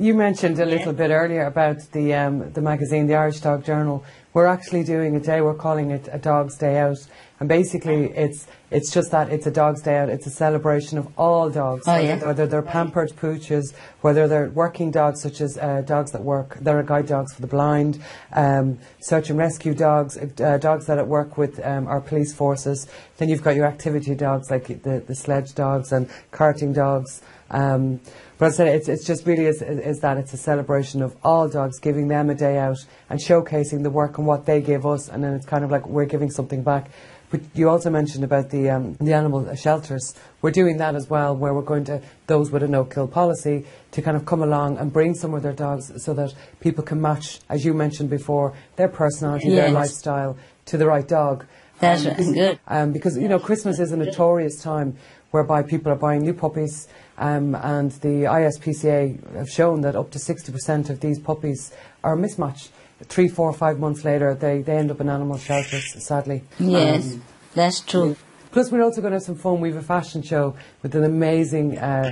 You 0.00 0.14
mentioned 0.14 0.58
a 0.58 0.64
little 0.64 0.94
bit 0.94 1.10
earlier 1.10 1.44
about 1.44 1.76
the 1.92 2.14
um, 2.14 2.50
the 2.52 2.62
magazine, 2.62 3.06
the 3.06 3.16
Irish 3.16 3.40
Dog 3.40 3.66
Journal. 3.66 4.02
We're 4.32 4.46
actually 4.46 4.82
doing 4.82 5.14
a 5.14 5.20
day. 5.20 5.42
We're 5.42 5.52
calling 5.52 5.90
it 5.90 6.08
a 6.10 6.16
Dog's 6.18 6.56
Day 6.56 6.78
Out, 6.78 6.96
and 7.38 7.46
basically, 7.50 8.04
it's 8.16 8.46
it's 8.70 8.90
just 8.90 9.10
that 9.10 9.28
it's 9.28 9.46
a 9.46 9.50
Dog's 9.50 9.82
Day 9.82 9.98
Out. 9.98 10.08
It's 10.08 10.26
a 10.26 10.30
celebration 10.30 10.96
of 10.96 11.06
all 11.18 11.50
dogs, 11.50 11.86
Oh, 11.86 11.92
whether, 11.92 12.06
yeah. 12.06 12.24
whether 12.24 12.46
they're 12.46 12.62
pampered 12.62 13.10
pooches, 13.10 13.74
whether 14.00 14.26
they're 14.26 14.48
working 14.48 14.90
dogs, 14.90 15.20
such 15.20 15.42
as 15.42 15.58
uh, 15.58 15.82
dogs 15.82 16.12
that 16.12 16.24
work. 16.24 16.56
There 16.62 16.78
are 16.78 16.82
guide 16.82 17.06
dogs 17.06 17.34
for 17.34 17.42
the 17.42 17.46
blind, 17.48 18.00
um, 18.32 18.78
search 19.00 19.28
and 19.28 19.38
rescue 19.38 19.74
dogs, 19.74 20.16
uh, 20.16 20.56
dogs 20.56 20.86
that 20.86 21.06
work 21.06 21.36
with 21.36 21.60
um, 21.62 21.86
our 21.88 22.00
police 22.00 22.32
forces. 22.32 22.86
Then 23.18 23.28
you've 23.28 23.42
got 23.42 23.54
your 23.54 23.66
activity 23.66 24.14
dogs, 24.14 24.50
like 24.50 24.66
the 24.82 25.04
the 25.06 25.14
sledge 25.14 25.54
dogs 25.54 25.92
and 25.92 26.08
carting 26.30 26.72
dogs. 26.72 27.20
Um, 27.50 28.00
but 28.40 28.46
I 28.46 28.50
said 28.50 28.68
it's, 28.68 28.88
it's 28.88 29.04
just 29.04 29.26
really 29.26 29.44
is, 29.46 29.62
is, 29.62 29.78
is 29.78 30.00
that 30.00 30.16
it's 30.16 30.32
a 30.32 30.36
celebration 30.36 31.02
of 31.02 31.14
all 31.22 31.46
dogs, 31.48 31.78
giving 31.78 32.08
them 32.08 32.30
a 32.30 32.34
day 32.34 32.58
out 32.58 32.78
and 33.08 33.20
showcasing 33.20 33.82
the 33.84 33.90
work 33.90 34.18
and 34.18 34.26
what 34.26 34.46
they 34.46 34.60
give 34.60 34.84
us, 34.86 35.08
and 35.08 35.22
then 35.22 35.34
it's 35.34 35.46
kind 35.46 35.62
of 35.62 35.70
like 35.70 35.86
we're 35.86 36.06
giving 36.06 36.30
something 36.30 36.62
back. 36.62 36.90
But 37.30 37.42
you 37.54 37.68
also 37.68 37.90
mentioned 37.90 38.24
about 38.24 38.50
the 38.50 38.70
um, 38.70 38.94
the 38.94 39.12
animal 39.12 39.54
shelters. 39.54 40.14
We're 40.42 40.50
doing 40.50 40.78
that 40.78 40.96
as 40.96 41.08
well, 41.08 41.36
where 41.36 41.54
we're 41.54 41.62
going 41.62 41.84
to 41.84 42.02
those 42.26 42.50
with 42.50 42.64
a 42.64 42.68
no 42.68 42.84
kill 42.84 43.06
policy 43.06 43.66
to 43.92 44.02
kind 44.02 44.16
of 44.16 44.24
come 44.26 44.42
along 44.42 44.78
and 44.78 44.92
bring 44.92 45.14
some 45.14 45.32
of 45.34 45.42
their 45.44 45.52
dogs 45.52 46.02
so 46.02 46.12
that 46.14 46.34
people 46.58 46.82
can 46.82 47.00
match, 47.00 47.38
as 47.48 47.64
you 47.64 47.72
mentioned 47.72 48.10
before, 48.10 48.54
their 48.74 48.88
personality, 48.88 49.50
their 49.50 49.70
lifestyle 49.70 50.36
to 50.66 50.76
the 50.76 50.86
right 50.86 51.06
dog. 51.06 51.44
That's 51.78 52.04
Um, 52.04 52.34
good. 52.34 52.58
um, 52.66 52.92
because 52.92 53.16
you 53.16 53.28
know 53.28 53.38
Christmas 53.38 53.78
is 53.78 53.92
a 53.92 53.96
notorious 53.96 54.60
time 54.60 54.96
whereby 55.30 55.62
people 55.62 55.92
are 55.92 55.96
buying 55.96 56.22
new 56.22 56.34
puppies, 56.34 56.88
um, 57.20 57.54
and 57.54 57.92
the 58.00 58.24
ISPCA 58.24 59.36
have 59.36 59.48
shown 59.48 59.82
that 59.82 59.94
up 59.94 60.10
to 60.12 60.18
60% 60.18 60.90
of 60.90 60.98
these 61.00 61.20
puppies 61.20 61.72
are 62.02 62.16
mismatched. 62.16 62.70
Three, 63.04 63.28
four, 63.28 63.52
five 63.52 63.78
months 63.78 64.04
later, 64.04 64.34
they, 64.34 64.62
they 64.62 64.76
end 64.76 64.90
up 64.90 65.00
in 65.00 65.08
animal 65.08 65.38
shelters, 65.38 65.94
sadly. 66.06 66.42
Yes, 66.58 67.14
Um, 67.14 67.22
that's 67.54 67.80
true. 67.80 68.16
Plus, 68.52 68.70
we're 68.72 68.82
also 68.82 69.00
going 69.00 69.12
to 69.12 69.16
have 69.16 69.22
some 69.22 69.36
fun. 69.36 69.60
We 69.60 69.68
have 69.70 69.78
a 69.78 69.86
fashion 69.86 70.22
show 70.22 70.54
with 70.82 70.94
an 70.94 71.04
amazing 71.04 71.78
uh, 71.78 72.10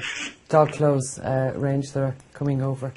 dog 0.48 0.72
clothes 0.72 1.18
uh, 1.18 1.52
range 1.56 1.92
that 1.92 2.02
are 2.02 2.16
coming 2.32 2.62
over. 2.62 2.92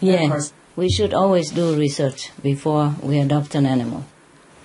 Yes, 0.00 0.52
we 0.74 0.90
should 0.90 1.14
always 1.14 1.50
do 1.50 1.74
research 1.76 2.32
before 2.42 2.94
we 3.02 3.18
adopt 3.18 3.54
an 3.54 3.64
animal. 3.66 4.04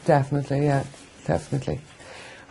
Definitely, 0.06 0.66
yeah, 0.66 0.84
definitely. 1.26 1.80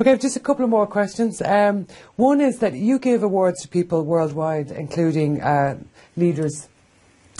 Okay, 0.00 0.16
just 0.16 0.36
a 0.36 0.40
couple 0.40 0.64
of 0.64 0.70
more 0.70 0.86
questions. 0.86 1.42
Um, 1.42 1.86
one 2.16 2.40
is 2.40 2.60
that 2.60 2.72
you 2.72 2.98
give 2.98 3.22
awards 3.22 3.60
to 3.60 3.68
people 3.68 4.02
worldwide, 4.02 4.70
including 4.70 5.42
uh, 5.42 5.78
leaders 6.16 6.68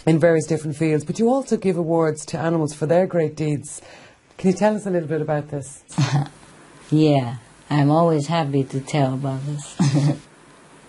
in 0.04 0.18
various 0.18 0.46
different 0.46 0.76
fields, 0.76 1.02
but 1.02 1.18
you 1.18 1.30
also 1.30 1.56
give 1.56 1.78
awards 1.78 2.26
to 2.26 2.38
animals 2.38 2.74
for 2.74 2.84
their 2.84 3.06
great 3.06 3.34
deeds. 3.34 3.80
Can 4.36 4.50
you 4.50 4.56
tell 4.56 4.76
us 4.76 4.84
a 4.84 4.90
little 4.90 5.08
bit 5.08 5.22
about 5.22 5.48
this? 5.48 5.84
Yeah, 6.92 7.36
I'm 7.70 7.88
always 7.88 8.26
happy 8.26 8.64
to 8.64 8.80
tell 8.80 9.14
about 9.14 9.46
this. 9.46 9.76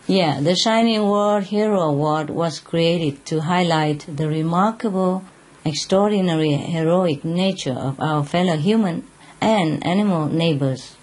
yeah, 0.07 0.41
the 0.41 0.56
Shining 0.56 1.07
World 1.07 1.43
Hero 1.43 1.80
Award 1.81 2.31
was 2.31 2.60
created 2.60 3.23
to 3.27 3.41
highlight 3.41 4.07
the 4.07 4.27
remarkable, 4.27 5.23
extraordinary, 5.64 6.53
heroic 6.53 7.23
nature 7.23 7.77
of 7.77 7.99
our 7.99 8.26
fellow 8.26 8.57
human 8.57 9.03
and 9.39 9.85
animal 9.85 10.26
neighbors. 10.26 10.95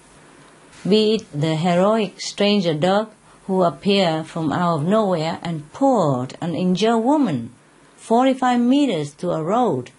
Be 0.86 1.14
it 1.14 1.40
the 1.40 1.56
heroic 1.56 2.20
stranger 2.20 2.74
dog 2.74 3.10
who 3.46 3.62
appeared 3.62 4.26
from 4.26 4.52
out 4.52 4.80
of 4.80 4.86
nowhere 4.86 5.38
and 5.42 5.72
pulled 5.72 6.36
an 6.40 6.54
injured 6.54 7.02
woman 7.02 7.50
45 7.96 8.60
meters 8.60 9.12
to 9.14 9.30
a 9.30 9.42
road 9.42 9.90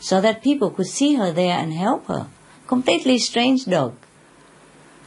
so 0.00 0.20
that 0.20 0.42
people 0.42 0.70
could 0.70 0.86
see 0.86 1.14
her 1.14 1.30
there 1.30 1.56
and 1.56 1.72
help 1.72 2.06
her. 2.06 2.26
Completely 2.66 3.18
strange 3.18 3.64
dog. 3.64 3.94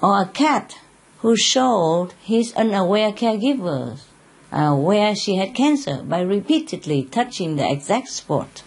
Or 0.02 0.22
a 0.22 0.28
cat 0.28 0.78
who 1.20 1.36
showed 1.36 2.14
his 2.24 2.54
unaware 2.54 3.12
caregivers 3.12 4.04
uh, 4.52 4.76
where 4.76 5.16
she 5.16 5.36
had 5.36 5.54
cancer 5.54 6.04
by 6.04 6.22
repeatedly 6.22 7.04
touching 7.04 7.56
the 7.56 7.70
exact 7.70 8.08
spot. 8.08 8.64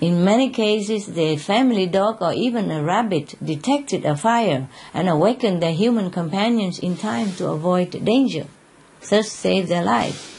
In 0.00 0.24
many 0.24 0.50
cases, 0.50 1.06
the 1.06 1.36
family 1.36 1.86
dog 1.86 2.20
or 2.20 2.32
even 2.32 2.70
a 2.70 2.82
rabbit 2.82 3.34
detected 3.42 4.04
a 4.04 4.16
fire 4.16 4.68
and 4.92 5.08
awakened 5.08 5.62
their 5.62 5.72
human 5.72 6.10
companions 6.10 6.78
in 6.78 6.96
time 6.96 7.32
to 7.34 7.48
avoid 7.48 8.04
danger, 8.04 8.46
thus 9.08 9.30
saved 9.30 9.68
their 9.68 9.84
life. 9.84 10.34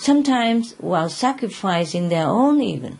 sometimes 0.00 0.72
while 0.78 1.08
sacrificing 1.08 2.08
their 2.08 2.26
own 2.26 2.60
even, 2.62 2.98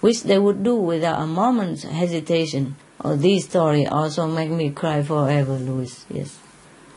which 0.00 0.22
they 0.24 0.38
would 0.38 0.62
do 0.62 0.76
without 0.76 1.20
a 1.20 1.26
moment's 1.26 1.84
hesitation. 1.84 2.76
Oh, 3.02 3.16
this 3.16 3.44
story 3.44 3.86
also 3.86 4.26
make 4.26 4.50
me 4.50 4.70
cry 4.70 5.02
forever, 5.02 5.54
Louis, 5.54 6.04
yes. 6.10 6.38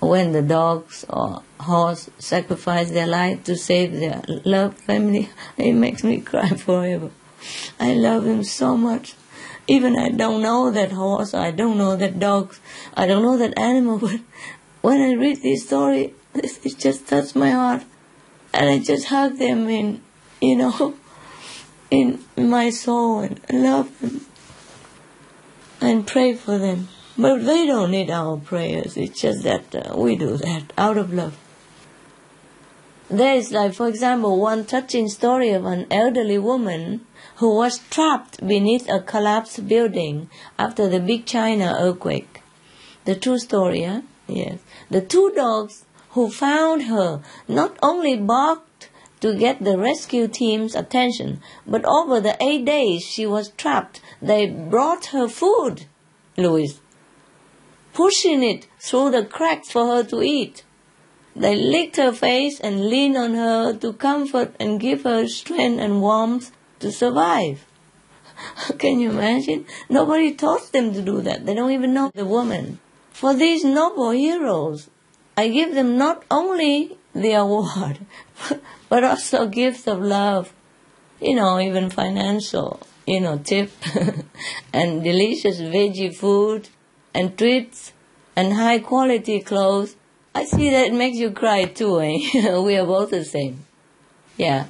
When 0.02 0.34
the 0.34 0.42
dogs 0.42 1.06
or 1.08 1.44
horse 1.62 2.10
sacrifice 2.20 2.92
their 2.92 3.08
life 3.08 3.46
to 3.46 3.56
save 3.56 3.94
their 3.94 4.22
loved 4.44 4.80
family, 4.80 5.30
it 5.58 5.74
makes 5.74 6.04
me 6.04 6.20
cry 6.20 6.50
forever. 6.50 7.10
I 7.80 7.94
love 7.94 8.26
him 8.26 8.44
so 8.44 8.78
much. 8.78 9.16
Even 9.68 9.98
I 9.98 10.10
don't 10.10 10.42
know 10.42 10.72
that 10.72 10.92
horse, 10.92 11.34
I 11.34 11.52
don't 11.52 11.78
know 11.78 11.96
that 11.96 12.20
dog, 12.20 12.56
I 12.96 13.08
don't 13.08 13.24
know 13.24 13.38
that 13.38 13.58
animal, 13.58 13.98
but 14.08 14.20
when 14.82 15.02
I 15.02 15.14
read 15.14 15.42
this 15.42 15.66
story, 15.66 16.14
it 16.36 16.78
just 16.78 17.08
touched 17.08 17.36
my 17.36 17.52
heart. 17.52 17.84
And 18.54 18.70
I 18.70 18.80
just 18.80 19.08
hug 19.08 19.38
them 19.38 19.68
in, 19.70 20.02
you 20.42 20.58
know, 20.58 20.96
in 21.92 22.24
my 22.38 22.70
soul 22.70 23.22
and 23.22 23.40
love 23.50 24.00
them 24.00 24.26
and 25.84 26.08
pray 26.08 26.34
for 26.34 26.58
them. 26.58 26.88
But 27.18 27.46
they 27.46 27.68
don't 27.68 27.92
need 27.92 28.10
our 28.10 28.38
prayers. 28.38 28.98
It's 28.98 29.22
just 29.22 29.44
that 29.44 29.76
uh, 29.76 29.96
we 29.96 30.16
do 30.16 30.38
that 30.38 30.74
out 30.78 30.98
of 30.98 31.14
love. 31.14 31.38
There 33.10 33.36
is, 33.36 33.52
like, 33.52 33.74
for 33.74 33.88
example, 33.88 34.40
one 34.40 34.66
touching 34.66 35.08
story 35.08 35.52
of 35.52 35.66
an 35.66 35.86
elderly 35.92 36.40
woman 36.40 37.06
who 37.38 37.56
was 37.56 37.80
trapped 37.90 38.46
beneath 38.46 38.88
a 38.90 39.00
collapsed 39.00 39.68
building 39.68 40.30
after 40.58 40.88
the 40.88 41.00
big 41.00 41.26
China 41.26 41.76
earthquake. 41.80 42.42
The 43.06 43.16
true 43.16 43.40
story, 43.40 43.82
yeah? 43.82 44.02
Yes. 44.28 44.60
The 44.90 45.02
two 45.02 45.32
dogs 45.36 45.86
who 46.12 46.30
found 46.30 46.84
her 46.84 47.22
not 47.48 47.78
only 47.82 48.16
barked 48.16 48.90
to 49.22 49.34
get 49.34 49.64
the 49.64 49.78
rescue 49.78 50.28
team's 50.28 50.76
attention, 50.76 51.42
but 51.66 51.86
over 51.86 52.20
the 52.20 52.38
eight 52.42 52.66
days 52.66 53.04
she 53.04 53.26
was 53.26 53.50
trapped, 53.52 54.02
they 54.22 54.46
brought 54.48 55.08
her 55.08 55.28
food, 55.28 55.86
Louis, 56.38 56.80
pushing 57.94 58.44
it 58.44 58.68
through 58.80 59.12
the 59.12 59.26
cracks 59.26 59.72
for 59.72 59.88
her 59.88 60.04
to 60.04 60.22
eat. 60.22 60.64
They 61.36 61.56
licked 61.56 61.98
her 61.98 62.12
face 62.12 62.60
and 62.60 62.90
leaned 62.90 63.18
on 63.18 63.34
her 63.34 63.74
to 63.74 63.94
comfort 63.94 64.56
and 64.60 64.80
give 64.80 65.04
her 65.04 65.28
strength 65.28 65.80
and 65.80 66.02
warmth 66.02 66.52
to 66.84 66.92
survive. 66.92 67.66
Can 68.78 69.00
you 69.00 69.10
imagine? 69.12 69.66
Nobody 69.90 70.34
taught 70.34 70.72
them 70.72 70.94
to 70.94 71.02
do 71.02 71.22
that. 71.22 71.46
They 71.46 71.56
don't 71.56 71.72
even 71.72 71.94
know 71.94 72.12
the 72.14 72.26
woman. 72.26 72.80
For 73.12 73.34
these 73.34 73.64
noble 73.64 74.12
heroes, 74.12 74.90
I 75.38 75.48
give 75.48 75.74
them 75.74 75.98
not 75.98 76.26
only 76.30 76.98
the 77.14 77.34
award, 77.34 78.00
but 78.90 79.04
also 79.04 79.48
gifts 79.48 79.88
of 79.88 80.02
love, 80.02 80.54
you 81.22 81.36
know, 81.36 81.60
even 81.60 81.90
financial, 81.90 82.82
you 83.08 83.22
know, 83.22 83.38
tip, 83.38 83.72
and 84.74 85.04
delicious 85.04 85.60
veggie 85.62 86.14
food, 86.14 86.70
and 87.14 87.38
treats, 87.38 87.94
and 88.36 88.54
high 88.54 88.80
quality 88.80 89.40
clothes. 89.40 89.96
I 90.36 90.44
see 90.46 90.70
that 90.72 90.92
makes 90.92 91.18
you 91.18 91.32
cry 91.32 91.66
too, 91.66 92.02
eh? 92.02 92.58
we 92.60 92.76
are 92.76 92.86
both 92.86 93.12
the 93.12 93.24
same. 93.24 93.66
Yeah 94.36 94.66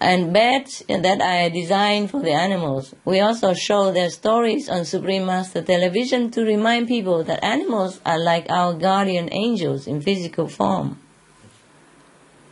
and 0.00 0.32
beds 0.32 0.82
that 0.88 1.20
I 1.20 1.50
designed 1.50 2.10
for 2.10 2.20
the 2.20 2.32
animals. 2.32 2.94
We 3.04 3.20
also 3.20 3.52
show 3.52 3.92
their 3.92 4.08
stories 4.08 4.68
on 4.68 4.86
Supreme 4.86 5.26
Master 5.26 5.60
Television 5.60 6.30
to 6.30 6.42
remind 6.42 6.88
people 6.88 7.22
that 7.24 7.44
animals 7.44 8.00
are 8.06 8.18
like 8.18 8.46
our 8.48 8.72
guardian 8.72 9.28
angels 9.30 9.86
in 9.86 10.00
physical 10.00 10.48
form. 10.48 10.98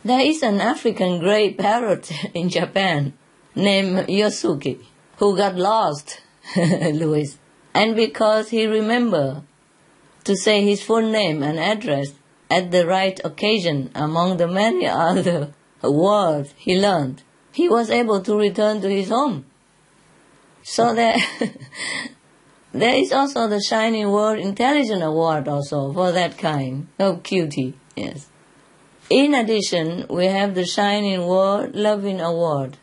There 0.05 0.21
is 0.21 0.43
an 0.43 0.61
African 0.61 1.19
grey 1.19 1.53
parrot 1.53 2.11
in 2.33 2.49
Japan 2.49 3.13
named 3.55 4.07
Yosuke 4.07 4.79
who 5.17 5.35
got 5.35 5.55
lost, 5.55 6.21
Louis, 6.55 7.37
and 7.73 7.95
because 7.95 8.49
he 8.49 8.65
remembered 8.67 9.41
to 10.23 10.35
say 10.35 10.63
his 10.63 10.83
full 10.83 11.01
name 11.01 11.41
and 11.41 11.59
address 11.59 12.13
at 12.49 12.71
the 12.71 12.85
right 12.85 13.19
occasion 13.23 13.89
among 13.95 14.37
the 14.37 14.47
many 14.47 14.87
other 14.87 15.53
words 15.81 16.53
he 16.57 16.79
learned, 16.79 17.23
he 17.51 17.67
was 17.67 17.89
able 17.89 18.21
to 18.21 18.37
return 18.37 18.81
to 18.81 18.89
his 18.89 19.09
home. 19.09 19.45
So 20.63 20.93
there, 20.93 21.15
there 22.71 22.95
is 22.95 23.11
also 23.11 23.47
the 23.47 23.61
Shining 23.61 24.11
World 24.11 24.39
Intelligent 24.39 25.03
Award 25.03 25.47
also 25.47 25.91
for 25.93 26.11
that 26.11 26.37
kind 26.37 26.87
of 26.99 27.23
cutie, 27.23 27.75
yes. 27.95 28.27
In 29.09 29.33
addition, 29.33 30.05
we 30.09 30.25
have 30.25 30.53
the 30.53 30.65
Shining 30.65 31.25
World 31.25 31.73
Loving 31.73 32.21
Award. 32.21 32.77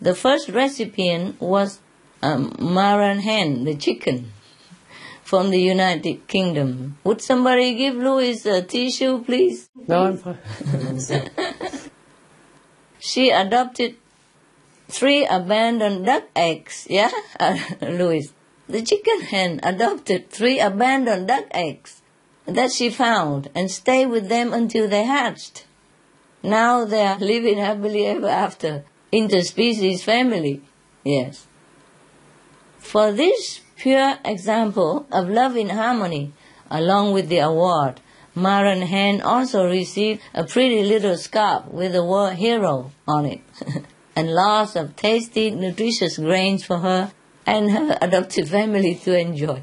The 0.00 0.14
first 0.14 0.48
recipient 0.48 1.40
was 1.40 1.80
um, 2.22 2.54
Maran 2.58 3.20
hen, 3.20 3.64
the 3.64 3.74
chicken, 3.74 4.32
from 5.24 5.50
the 5.50 5.60
United 5.60 6.26
Kingdom. 6.28 6.98
Would 7.04 7.22
somebody 7.22 7.74
give 7.76 7.94
Louis 7.94 8.44
a 8.44 8.62
tissue, 8.62 9.24
please? 9.24 9.70
No, 9.88 10.04
I'm 10.04 10.18
fine. 10.18 10.38
she 12.98 13.30
adopted 13.30 13.96
three 14.90 15.24
abandoned 15.26 16.06
duck 16.06 16.24
eggs, 16.34 16.86
yeah, 16.90 17.10
uh, 17.40 17.56
Louis. 17.80 18.32
The 18.68 18.82
chicken 18.82 19.22
hen 19.22 19.60
adopted 19.62 20.30
three 20.30 20.60
abandoned 20.60 21.28
duck 21.28 21.46
eggs 21.52 22.02
that 22.46 22.72
she 22.72 22.90
found 22.90 23.48
and 23.54 23.70
stayed 23.70 24.06
with 24.06 24.28
them 24.28 24.52
until 24.52 24.88
they 24.88 25.04
hatched. 25.04 25.66
Now 26.42 26.84
they 26.84 27.02
are 27.02 27.18
living 27.18 27.58
happily 27.58 28.06
ever 28.06 28.28
after, 28.28 28.84
interspecies 29.12 30.02
family, 30.02 30.62
yes. 31.04 31.46
For 32.78 33.12
this 33.12 33.60
pure 33.76 34.18
example 34.24 35.06
of 35.12 35.28
love 35.28 35.56
in 35.56 35.70
harmony, 35.70 36.32
along 36.70 37.12
with 37.12 37.28
the 37.28 37.38
award, 37.38 38.00
Maran 38.34 38.82
Hen 38.82 39.20
also 39.20 39.68
received 39.68 40.22
a 40.32 40.44
pretty 40.44 40.84
little 40.84 41.16
scarf 41.16 41.66
with 41.66 41.92
the 41.92 42.04
word 42.04 42.36
hero 42.36 42.92
on 43.06 43.26
it. 43.26 43.40
and 44.16 44.32
lots 44.32 44.76
of 44.76 44.96
tasty, 44.96 45.50
nutritious 45.50 46.18
grains 46.18 46.64
for 46.64 46.78
her 46.78 47.12
and 47.46 47.70
her 47.70 47.98
adoptive 48.00 48.48
family 48.48 48.94
to 48.94 49.18
enjoy. 49.18 49.62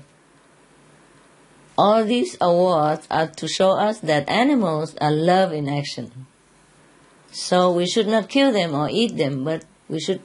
All 1.78 2.04
these 2.04 2.36
awards 2.42 3.08
are 3.12 3.28
to 3.28 3.48
show 3.48 3.72
us 3.72 4.00
that 4.00 4.28
animals 4.28 4.96
are 5.00 5.12
love 5.12 5.54
in 5.54 5.70
action. 5.70 6.26
So 7.32 7.72
we 7.72 7.86
should 7.86 8.08
not 8.08 8.30
kill 8.30 8.52
them 8.52 8.74
or 8.74 8.90
eat 8.90 9.16
them, 9.16 9.44
but 9.44 9.64
we 9.88 10.00
should 10.00 10.22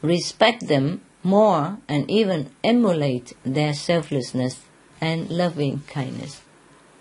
respect 0.00 0.68
them 0.68 1.00
more 1.24 1.78
and 1.88 2.08
even 2.08 2.50
emulate 2.62 3.36
their 3.42 3.74
selflessness 3.74 4.60
and 5.00 5.28
loving 5.28 5.82
kindness. 5.88 6.40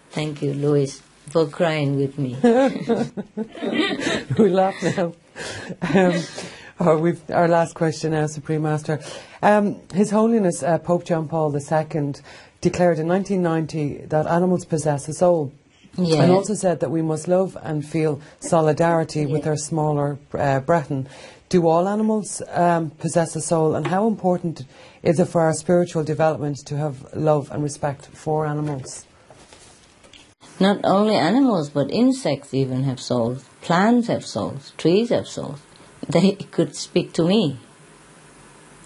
Thank 0.10 0.42
you, 0.42 0.54
Louis, 0.54 1.02
for 1.30 1.46
crying 1.46 1.96
with 1.96 2.18
me. 2.18 2.36
we 4.40 4.50
laugh 4.50 4.82
now. 4.82 5.14
Um, 5.94 6.22
oh, 6.80 7.16
our 7.30 7.48
last 7.48 7.74
question 7.74 8.12
now, 8.12 8.28
Supreme 8.28 8.64
Master. 8.64 9.00
Um, 9.42 9.80
His 9.94 10.12
Holiness 10.12 10.62
uh, 10.64 10.78
Pope 10.78 11.06
John 11.06 11.28
Paul 11.28 11.56
II 11.56 12.14
declared 12.62 13.00
in 13.00 13.08
1990 13.08 14.08
that 14.08 14.28
animals 14.28 14.66
possess 14.66 15.08
a 15.08 15.14
soul. 15.14 15.54
Yeah. 15.98 16.24
And 16.24 16.32
also 16.32 16.56
said 16.56 16.82
that 16.82 16.92
we 16.92 17.02
must 17.02 17.28
love 17.28 17.58
and 17.62 17.86
feel 17.86 18.20
solidarity 18.40 19.22
yeah. 19.22 19.28
with 19.28 19.48
our 19.48 19.56
smaller 19.56 20.18
uh, 20.34 20.60
brethren. 20.60 21.08
Do 21.48 21.68
all 21.68 21.88
animals 21.88 22.42
um, 22.50 22.90
possess 22.90 23.36
a 23.36 23.42
soul, 23.42 23.76
and 23.76 23.88
how 23.88 24.08
important 24.08 24.64
is 25.04 25.20
it 25.20 25.26
for 25.26 25.42
our 25.42 25.54
spiritual 25.54 26.04
development 26.04 26.58
to 26.66 26.76
have 26.78 27.14
love 27.14 27.50
and 27.52 27.64
respect 27.64 28.08
for 28.08 28.46
animals? 28.46 29.06
Not 30.60 30.80
only 30.84 31.16
animals, 31.16 31.70
but 31.70 31.92
insects 31.92 32.54
even 32.54 32.84
have 32.84 33.00
souls. 33.00 33.46
Plants 33.66 34.10
have 34.10 34.24
souls. 34.24 34.74
Trees 34.78 35.10
have 35.10 35.28
souls. 35.28 35.60
They 36.08 36.34
could 36.52 36.76
speak 36.76 37.14
to 37.14 37.24
me 37.24 37.58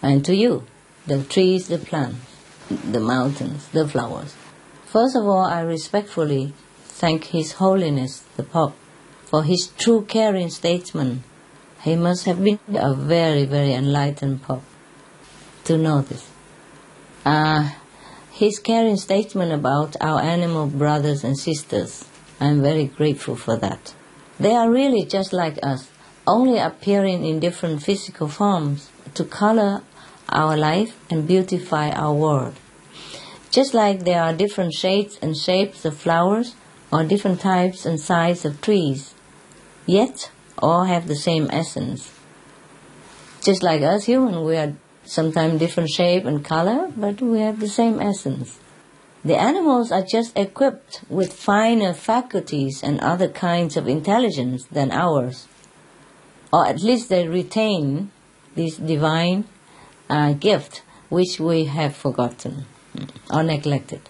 and 0.02 0.24
to 0.24 0.34
you. 0.34 0.64
The 1.06 1.22
trees, 1.24 1.68
the 1.68 1.80
plants, 1.80 2.38
the 2.70 3.02
mountains, 3.02 3.68
the 3.74 3.86
flowers. 3.86 4.36
First 4.86 5.18
of 5.18 5.28
all, 5.28 5.44
I 5.44 5.60
respectfully 5.60 6.54
thank 6.86 7.26
His 7.26 7.52
Holiness 7.64 8.20
the 8.38 8.44
Pope 8.44 8.78
for 9.26 9.44
his 9.44 9.68
true 9.78 10.06
caring 10.06 10.50
statesman. 10.50 11.26
He 11.82 11.98
must 11.98 12.24
have 12.24 12.42
been 12.42 12.60
a 12.74 12.94
very, 12.96 13.44
very 13.44 13.74
enlightened 13.74 14.44
Pope 14.44 14.64
to 15.66 15.78
know 15.78 16.04
this. 16.04 16.26
Uh, 17.26 17.72
his 18.32 18.60
caring 18.60 18.96
statement 18.96 19.52
about 19.52 19.98
our 20.00 20.22
animal 20.22 20.68
brothers 20.68 21.26
and 21.26 21.38
sisters, 21.38 22.06
I'm 22.40 22.62
very 22.62 22.86
grateful 22.86 23.36
for 23.36 23.58
that. 23.58 23.94
They 24.40 24.56
are 24.56 24.72
really 24.72 25.04
just 25.04 25.34
like 25.34 25.60
us, 25.62 25.90
only 26.26 26.60
appearing 26.60 27.26
in 27.26 27.40
different 27.40 27.84
physical 27.84 28.30
forms 28.30 28.90
to 29.16 29.26
color 29.26 29.82
our 30.30 30.56
life 30.56 30.98
and 31.10 31.28
beautify 31.28 31.90
our 31.90 32.14
world. 32.14 32.56
Just 33.52 33.74
like 33.74 34.06
there 34.06 34.22
are 34.22 34.34
different 34.34 34.74
shades 34.74 35.18
and 35.22 35.36
shapes 35.36 35.84
of 35.84 35.98
flowers 35.98 36.56
or 36.92 37.04
different 37.04 37.42
types 37.42 37.86
and 37.86 38.00
sizes 38.00 38.46
of 38.46 38.62
trees, 38.62 39.14
yet 39.86 40.32
all 40.58 40.86
have 40.86 41.08
the 41.08 41.16
same 41.16 41.50
essence. 41.52 42.12
Just 43.42 43.64
like 43.64 43.82
us 43.82 44.06
human, 44.06 44.44
we 44.44 44.56
are 44.56 44.74
sometimes 45.04 45.60
different 45.60 45.90
shape 45.90 46.26
and 46.26 46.46
color, 46.46 46.92
but 46.96 47.22
we 47.22 47.40
have 47.40 47.60
the 47.60 47.68
same 47.68 48.00
essence. 48.00 48.59
The 49.24 49.36
animals 49.38 49.92
are 49.92 50.02
just 50.02 50.38
equipped 50.38 51.02
with 51.10 51.34
finer 51.34 51.94
faculties 51.94 52.82
and 52.82 53.00
other 53.02 53.28
kinds 53.28 53.76
of 53.76 53.88
intelligence 53.88 54.66
than 54.66 54.92
ours. 54.92 55.48
Or 56.54 56.66
at 56.66 56.82
least 56.82 57.10
they 57.10 57.28
retain 57.28 58.12
this 58.56 58.78
divine 58.78 59.44
uh, 60.10 60.34
gift 60.34 60.84
which 61.10 61.40
we 61.40 61.66
have 61.66 61.96
forgotten 61.96 62.66
or 63.30 63.44
neglected. 63.44 64.02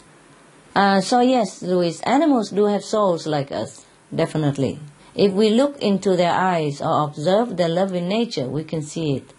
Uh, 0.75 1.01
so, 1.01 1.21
yes, 1.21 1.61
Louis, 1.63 1.99
animals 2.01 2.51
do 2.51 2.65
have 2.65 2.83
souls 2.83 3.25
like 3.25 3.51
us, 3.51 3.85
definitely. 4.13 4.79
If 5.15 5.33
we 5.33 5.49
look 5.49 5.81
into 5.81 6.15
their 6.15 6.33
eyes 6.33 6.81
or 6.81 7.03
observe 7.03 7.57
their 7.57 7.67
loving 7.67 8.07
nature, 8.07 8.47
we 8.47 8.63
can 8.63 8.83
see 8.83 9.15
it. 9.15 9.33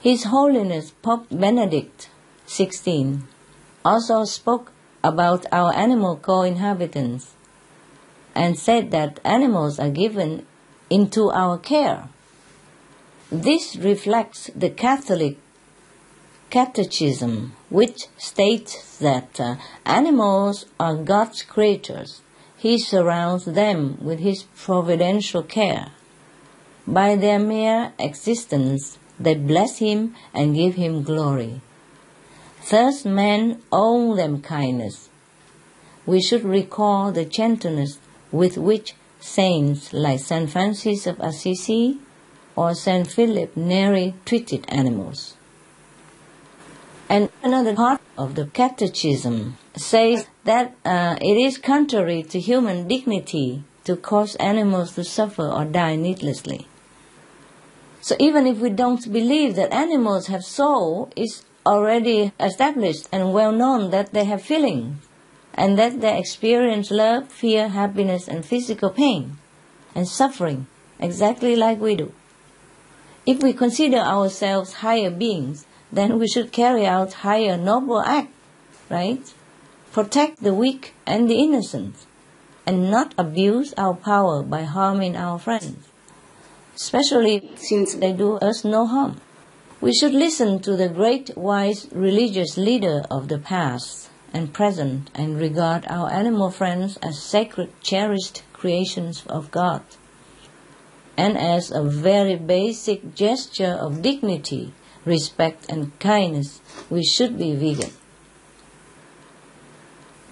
His 0.00 0.24
Holiness 0.24 0.90
Pope 0.90 1.28
Benedict 1.30 2.10
XVI 2.48 3.22
also 3.84 4.24
spoke 4.24 4.72
about 5.04 5.46
our 5.52 5.74
animal 5.74 6.16
co-inhabitants 6.16 7.34
and 8.34 8.58
said 8.58 8.90
that 8.90 9.20
animals 9.24 9.78
are 9.78 9.90
given 9.90 10.46
into 10.88 11.30
our 11.30 11.58
care. 11.58 12.08
This 13.30 13.76
reflects 13.76 14.50
the 14.54 14.70
Catholic 14.70 15.38
Catechism, 16.50 17.54
which 17.70 18.08
states 18.18 18.98
that 18.98 19.40
uh, 19.40 19.56
animals 19.86 20.66
are 20.78 20.94
God's 20.96 21.42
creatures. 21.42 22.20
He 22.58 22.78
surrounds 22.78 23.46
them 23.46 23.96
with 24.02 24.18
His 24.20 24.42
providential 24.42 25.42
care. 25.42 25.92
By 26.86 27.16
their 27.16 27.38
mere 27.38 27.94
existence, 27.98 28.98
they 29.18 29.34
bless 29.34 29.78
Him 29.78 30.14
and 30.34 30.54
give 30.54 30.74
Him 30.74 31.02
glory. 31.02 31.62
Thus 32.70 33.04
men 33.04 33.62
owe 33.70 34.14
them 34.14 34.40
kindness. 34.40 35.08
We 36.06 36.20
should 36.20 36.44
recall 36.44 37.12
the 37.12 37.24
gentleness 37.24 37.98
with 38.30 38.56
which 38.56 38.94
saints 39.20 39.92
like 39.92 40.20
Saint 40.20 40.50
Francis 40.50 41.06
of 41.06 41.20
Assisi 41.20 41.98
or 42.56 42.74
Saint 42.74 43.06
Philip 43.06 43.56
Neri 43.56 44.14
treated 44.24 44.64
animals. 44.68 45.36
And 47.08 47.30
another 47.42 47.74
part 47.74 48.00
of 48.16 48.34
the 48.34 48.46
Catechism 48.46 49.58
says 49.76 50.26
that 50.44 50.74
uh, 50.84 51.16
it 51.20 51.36
is 51.36 51.58
contrary 51.58 52.22
to 52.24 52.40
human 52.40 52.88
dignity 52.88 53.64
to 53.84 53.96
cause 53.96 54.34
animals 54.36 54.94
to 54.94 55.04
suffer 55.04 55.46
or 55.48 55.64
die 55.64 55.96
needlessly. 55.96 56.66
So 58.00 58.16
even 58.18 58.46
if 58.46 58.58
we 58.58 58.70
don't 58.70 59.12
believe 59.12 59.56
that 59.56 59.72
animals 59.72 60.26
have 60.28 60.42
soul, 60.42 61.12
it's 61.14 61.44
already 61.64 62.32
established 62.40 63.08
and 63.12 63.32
well 63.32 63.52
known 63.52 63.90
that 63.90 64.12
they 64.12 64.24
have 64.24 64.42
feelings 64.42 64.96
and 65.54 65.78
that 65.78 66.00
they 66.00 66.18
experience 66.18 66.90
love, 66.90 67.28
fear, 67.28 67.68
happiness, 67.68 68.28
and 68.28 68.44
physical 68.44 68.90
pain 68.90 69.38
and 69.94 70.08
suffering 70.08 70.66
exactly 70.98 71.56
like 71.56 71.80
we 71.80 71.96
do. 71.96 72.12
If 73.26 73.42
we 73.42 73.52
consider 73.52 73.98
ourselves 73.98 74.74
higher 74.74 75.10
beings, 75.10 75.66
then 75.92 76.18
we 76.18 76.26
should 76.26 76.52
carry 76.52 76.86
out 76.86 77.12
higher 77.12 77.56
noble 77.56 78.00
acts, 78.00 78.32
right? 78.88 79.22
Protect 79.92 80.42
the 80.42 80.54
weak 80.54 80.94
and 81.06 81.28
the 81.28 81.38
innocent, 81.38 81.94
and 82.66 82.90
not 82.90 83.14
abuse 83.18 83.74
our 83.76 83.94
power 83.94 84.42
by 84.42 84.62
harming 84.62 85.16
our 85.16 85.38
friends, 85.38 85.86
especially 86.74 87.52
since 87.56 87.94
they 87.94 88.12
do 88.12 88.36
us 88.36 88.64
no 88.64 88.86
harm. 88.86 89.20
We 89.82 89.92
should 89.92 90.14
listen 90.14 90.60
to 90.60 90.76
the 90.76 90.88
great 90.88 91.36
wise 91.36 91.88
religious 91.90 92.56
leader 92.56 93.02
of 93.10 93.26
the 93.26 93.40
past 93.40 94.10
and 94.32 94.52
present 94.52 95.10
and 95.12 95.40
regard 95.40 95.84
our 95.88 96.08
animal 96.08 96.52
friends 96.52 96.98
as 96.98 97.20
sacred, 97.20 97.72
cherished 97.80 98.44
creations 98.52 99.24
of 99.26 99.50
God. 99.50 99.82
And 101.16 101.36
as 101.36 101.72
a 101.72 101.82
very 101.82 102.36
basic 102.36 103.16
gesture 103.16 103.72
of 103.72 104.02
dignity, 104.02 104.72
respect, 105.04 105.66
and 105.68 105.98
kindness, 105.98 106.60
we 106.88 107.02
should 107.02 107.36
be 107.36 107.56
vegan. 107.56 107.90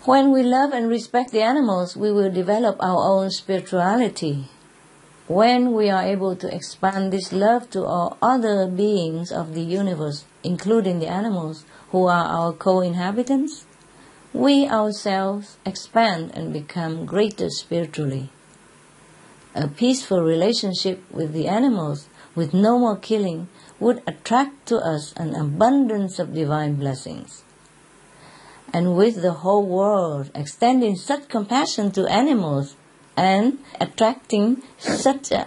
When 0.05 0.31
we 0.31 0.45
love 0.45 0.73
and 0.73 0.89
respect 0.89 1.33
the 1.33 1.43
animals, 1.43 1.97
we 1.97 2.13
will 2.13 2.31
develop 2.31 2.77
our 2.79 3.03
own 3.03 3.33
spirituality 3.33 4.49
when 5.31 5.73
we 5.73 5.89
are 5.89 6.03
able 6.03 6.35
to 6.35 6.53
expand 6.53 7.13
this 7.13 7.33
love 7.33 7.71
to 7.71 7.85
all 7.85 8.19
other 8.21 8.67
beings 8.67 9.31
of 9.31 9.55
the 9.55 9.63
universe, 9.63 10.25
including 10.43 10.99
the 10.99 11.07
animals 11.07 11.65
who 11.91 12.05
are 12.07 12.25
our 12.25 12.53
co 12.53 12.81
inhabitants, 12.81 13.65
we 14.33 14.67
ourselves 14.67 15.57
expand 15.65 16.33
and 16.35 16.53
become 16.53 17.07
greater 17.07 17.49
spiritually. 17.49 18.29
A 19.55 19.69
peaceful 19.69 20.21
relationship 20.21 21.01
with 21.13 21.33
the 21.33 21.47
animals, 21.47 22.09
with 22.35 22.53
no 22.53 22.77
more 22.77 22.97
killing, 22.97 23.47
would 23.79 24.03
attract 24.09 24.67
to 24.67 24.79
us 24.79 25.13
an 25.17 25.37
abundance 25.37 26.19
of 26.19 26.35
divine 26.35 26.75
blessings. 26.75 27.45
And 28.73 28.97
with 28.97 29.23
the 29.23 29.47
whole 29.47 29.65
world 29.65 30.33
extending 30.35 30.97
such 30.97 31.29
compassion 31.29 31.93
to 31.93 32.11
animals 32.11 32.75
and 33.21 33.59
attracting 33.79 34.63
such 34.79 35.31
a 35.31 35.47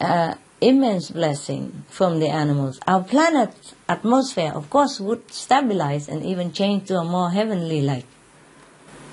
uh, 0.00 0.34
immense 0.62 1.10
blessing 1.10 1.84
from 1.86 2.18
the 2.18 2.28
animals. 2.28 2.80
Our 2.86 3.04
planet's 3.04 3.74
atmosphere, 3.86 4.52
of 4.54 4.70
course, 4.70 4.98
would 4.98 5.30
stabilize 5.30 6.08
and 6.08 6.24
even 6.24 6.52
change 6.52 6.88
to 6.88 6.96
a 6.96 7.04
more 7.04 7.30
heavenly 7.30 7.82
light, 7.82 8.06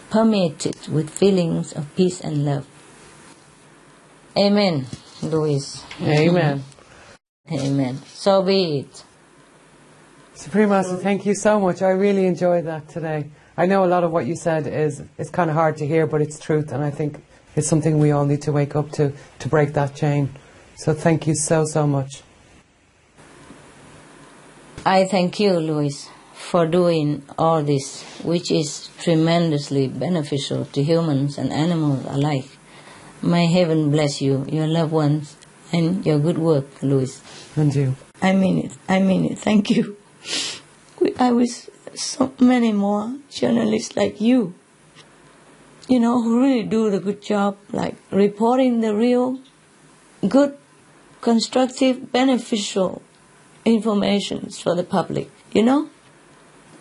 permeated 0.10 0.88
with 0.88 1.10
feelings 1.10 1.74
of 1.74 1.94
peace 1.98 2.22
and 2.22 2.46
love. 2.46 2.66
Amen, 4.38 4.86
Louis. 5.22 5.84
Amen. 6.02 6.64
Amen. 7.52 7.98
So 8.08 8.42
be 8.42 8.80
it. 8.80 9.04
Supreme 10.34 10.70
Master, 10.70 10.96
thank 10.96 11.26
you 11.26 11.36
so 11.36 11.60
much. 11.60 11.82
I 11.82 11.90
really 11.90 12.26
enjoyed 12.26 12.66
that 12.66 12.88
today. 12.88 13.32
I 13.58 13.66
know 13.66 13.84
a 13.84 13.92
lot 13.96 14.06
of 14.06 14.12
what 14.12 14.26
you 14.26 14.36
said 14.38 14.66
is 14.66 15.04
it's 15.18 15.30
kind 15.30 15.50
of 15.50 15.58
hard 15.58 15.76
to 15.78 15.86
hear, 15.86 16.08
but 16.08 16.22
it's 16.22 16.40
truth, 16.40 16.72
and 16.72 16.82
I 16.82 16.90
think 16.90 17.22
it's 17.56 17.68
something 17.68 18.00
we 18.00 18.12
all 18.12 18.26
need 18.26 18.42
to 18.44 18.52
wake 18.52 18.76
up 18.76 18.92
to 18.92 19.14
to 19.40 19.50
break 19.50 19.74
that 19.74 19.96
chain. 19.96 20.30
So 20.76 20.94
thank 20.94 21.28
you 21.28 21.36
so 21.36 21.66
so 21.66 21.86
much. 21.88 22.24
I 24.86 25.06
thank 25.06 25.40
you, 25.40 25.54
Louis, 25.54 26.10
for 26.34 26.66
doing 26.68 27.24
all 27.38 27.64
this, 27.64 28.04
which 28.22 28.52
is 28.52 28.90
tremendously 29.00 29.88
beneficial 29.88 30.66
to 30.66 30.84
humans 30.84 31.38
and 31.38 31.54
animals 31.54 32.06
alike. 32.06 32.50
May 33.22 33.48
heaven 33.48 33.92
bless 33.92 34.22
you, 34.22 34.46
your 34.50 34.68
loved 34.68 34.92
ones, 34.92 35.38
and 35.72 36.06
your 36.06 36.20
good 36.20 36.38
work, 36.38 36.66
Louis. 36.82 37.22
And 37.56 37.74
you. 37.74 37.96
I 38.22 38.34
mean 38.34 38.66
it. 38.66 38.74
I 38.90 39.00
mean 39.00 39.24
it. 39.24 39.40
Thank 39.40 39.70
you. 39.70 39.96
I 41.18 41.32
wish 41.32 41.70
so 41.96 42.34
many 42.40 42.74
more 42.74 43.16
journalists 43.30 43.96
like 43.96 44.20
you, 44.20 44.54
you 45.94 46.00
know, 46.00 46.24
who 46.24 46.42
really 46.42 46.64
do 46.64 46.90
the 46.90 47.00
good 47.00 47.22
job, 47.22 47.56
like 47.72 47.96
reporting 48.10 48.82
the 48.82 48.96
real, 48.96 49.40
good, 50.28 50.58
constructive, 51.22 52.12
beneficial 52.12 53.04
informations 53.64 54.60
for 54.60 54.74
the 54.74 54.84
public, 54.84 55.30
you 55.52 55.62
know? 55.62 55.88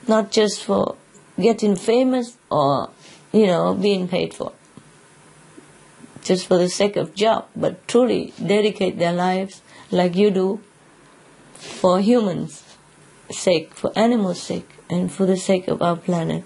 Not 0.08 0.32
just 0.32 0.64
for 0.64 0.96
getting 1.38 1.76
famous 1.76 2.38
or, 2.50 2.88
you 3.32 3.46
know, 3.46 3.74
being 3.74 4.08
paid 4.08 4.32
for. 4.32 4.54
Just 6.24 6.46
for 6.46 6.56
the 6.56 6.70
sake 6.70 6.96
of 6.96 7.14
job, 7.14 7.48
but 7.54 7.86
truly 7.86 8.32
dedicate 8.42 8.98
their 8.98 9.12
lives 9.12 9.60
like 9.90 10.16
you 10.16 10.30
do 10.30 10.60
for 11.52 12.00
humans' 12.00 12.64
sake, 13.30 13.74
for 13.74 13.92
animals' 13.94 14.40
sake, 14.40 14.70
and 14.88 15.12
for 15.12 15.26
the 15.26 15.36
sake 15.36 15.68
of 15.68 15.82
our 15.82 15.96
planet. 15.96 16.44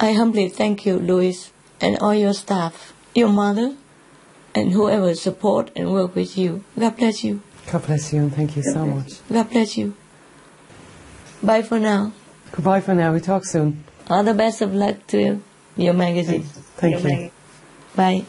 I 0.00 0.14
humbly 0.14 0.48
thank 0.48 0.84
you, 0.84 0.98
Louis, 0.98 1.52
and 1.80 1.98
all 1.98 2.14
your 2.14 2.34
staff, 2.34 2.92
your 3.14 3.28
mother, 3.28 3.76
and 4.54 4.72
whoever 4.72 5.14
support 5.14 5.70
and 5.76 5.92
work 5.92 6.14
with 6.14 6.36
you. 6.36 6.64
God 6.78 6.96
bless 6.96 7.24
you. 7.24 7.42
God 7.70 7.86
bless 7.86 8.12
you 8.12 8.20
and 8.22 8.34
thank 8.34 8.56
you 8.56 8.62
so 8.62 8.86
much. 8.86 9.20
God 9.30 9.50
bless 9.50 9.76
you. 9.76 9.94
Bye 11.42 11.62
for 11.62 11.78
now. 11.78 12.12
Goodbye 12.52 12.80
for 12.80 12.94
now. 12.94 13.12
We 13.12 13.20
talk 13.20 13.44
soon. 13.44 13.84
All 14.08 14.24
the 14.24 14.34
best 14.34 14.62
of 14.62 14.74
luck 14.74 15.06
to 15.08 15.20
you, 15.20 15.42
your 15.76 15.94
magazine. 15.94 16.42
Thank 16.76 17.04
you. 17.04 17.30
Bye. 17.94 18.24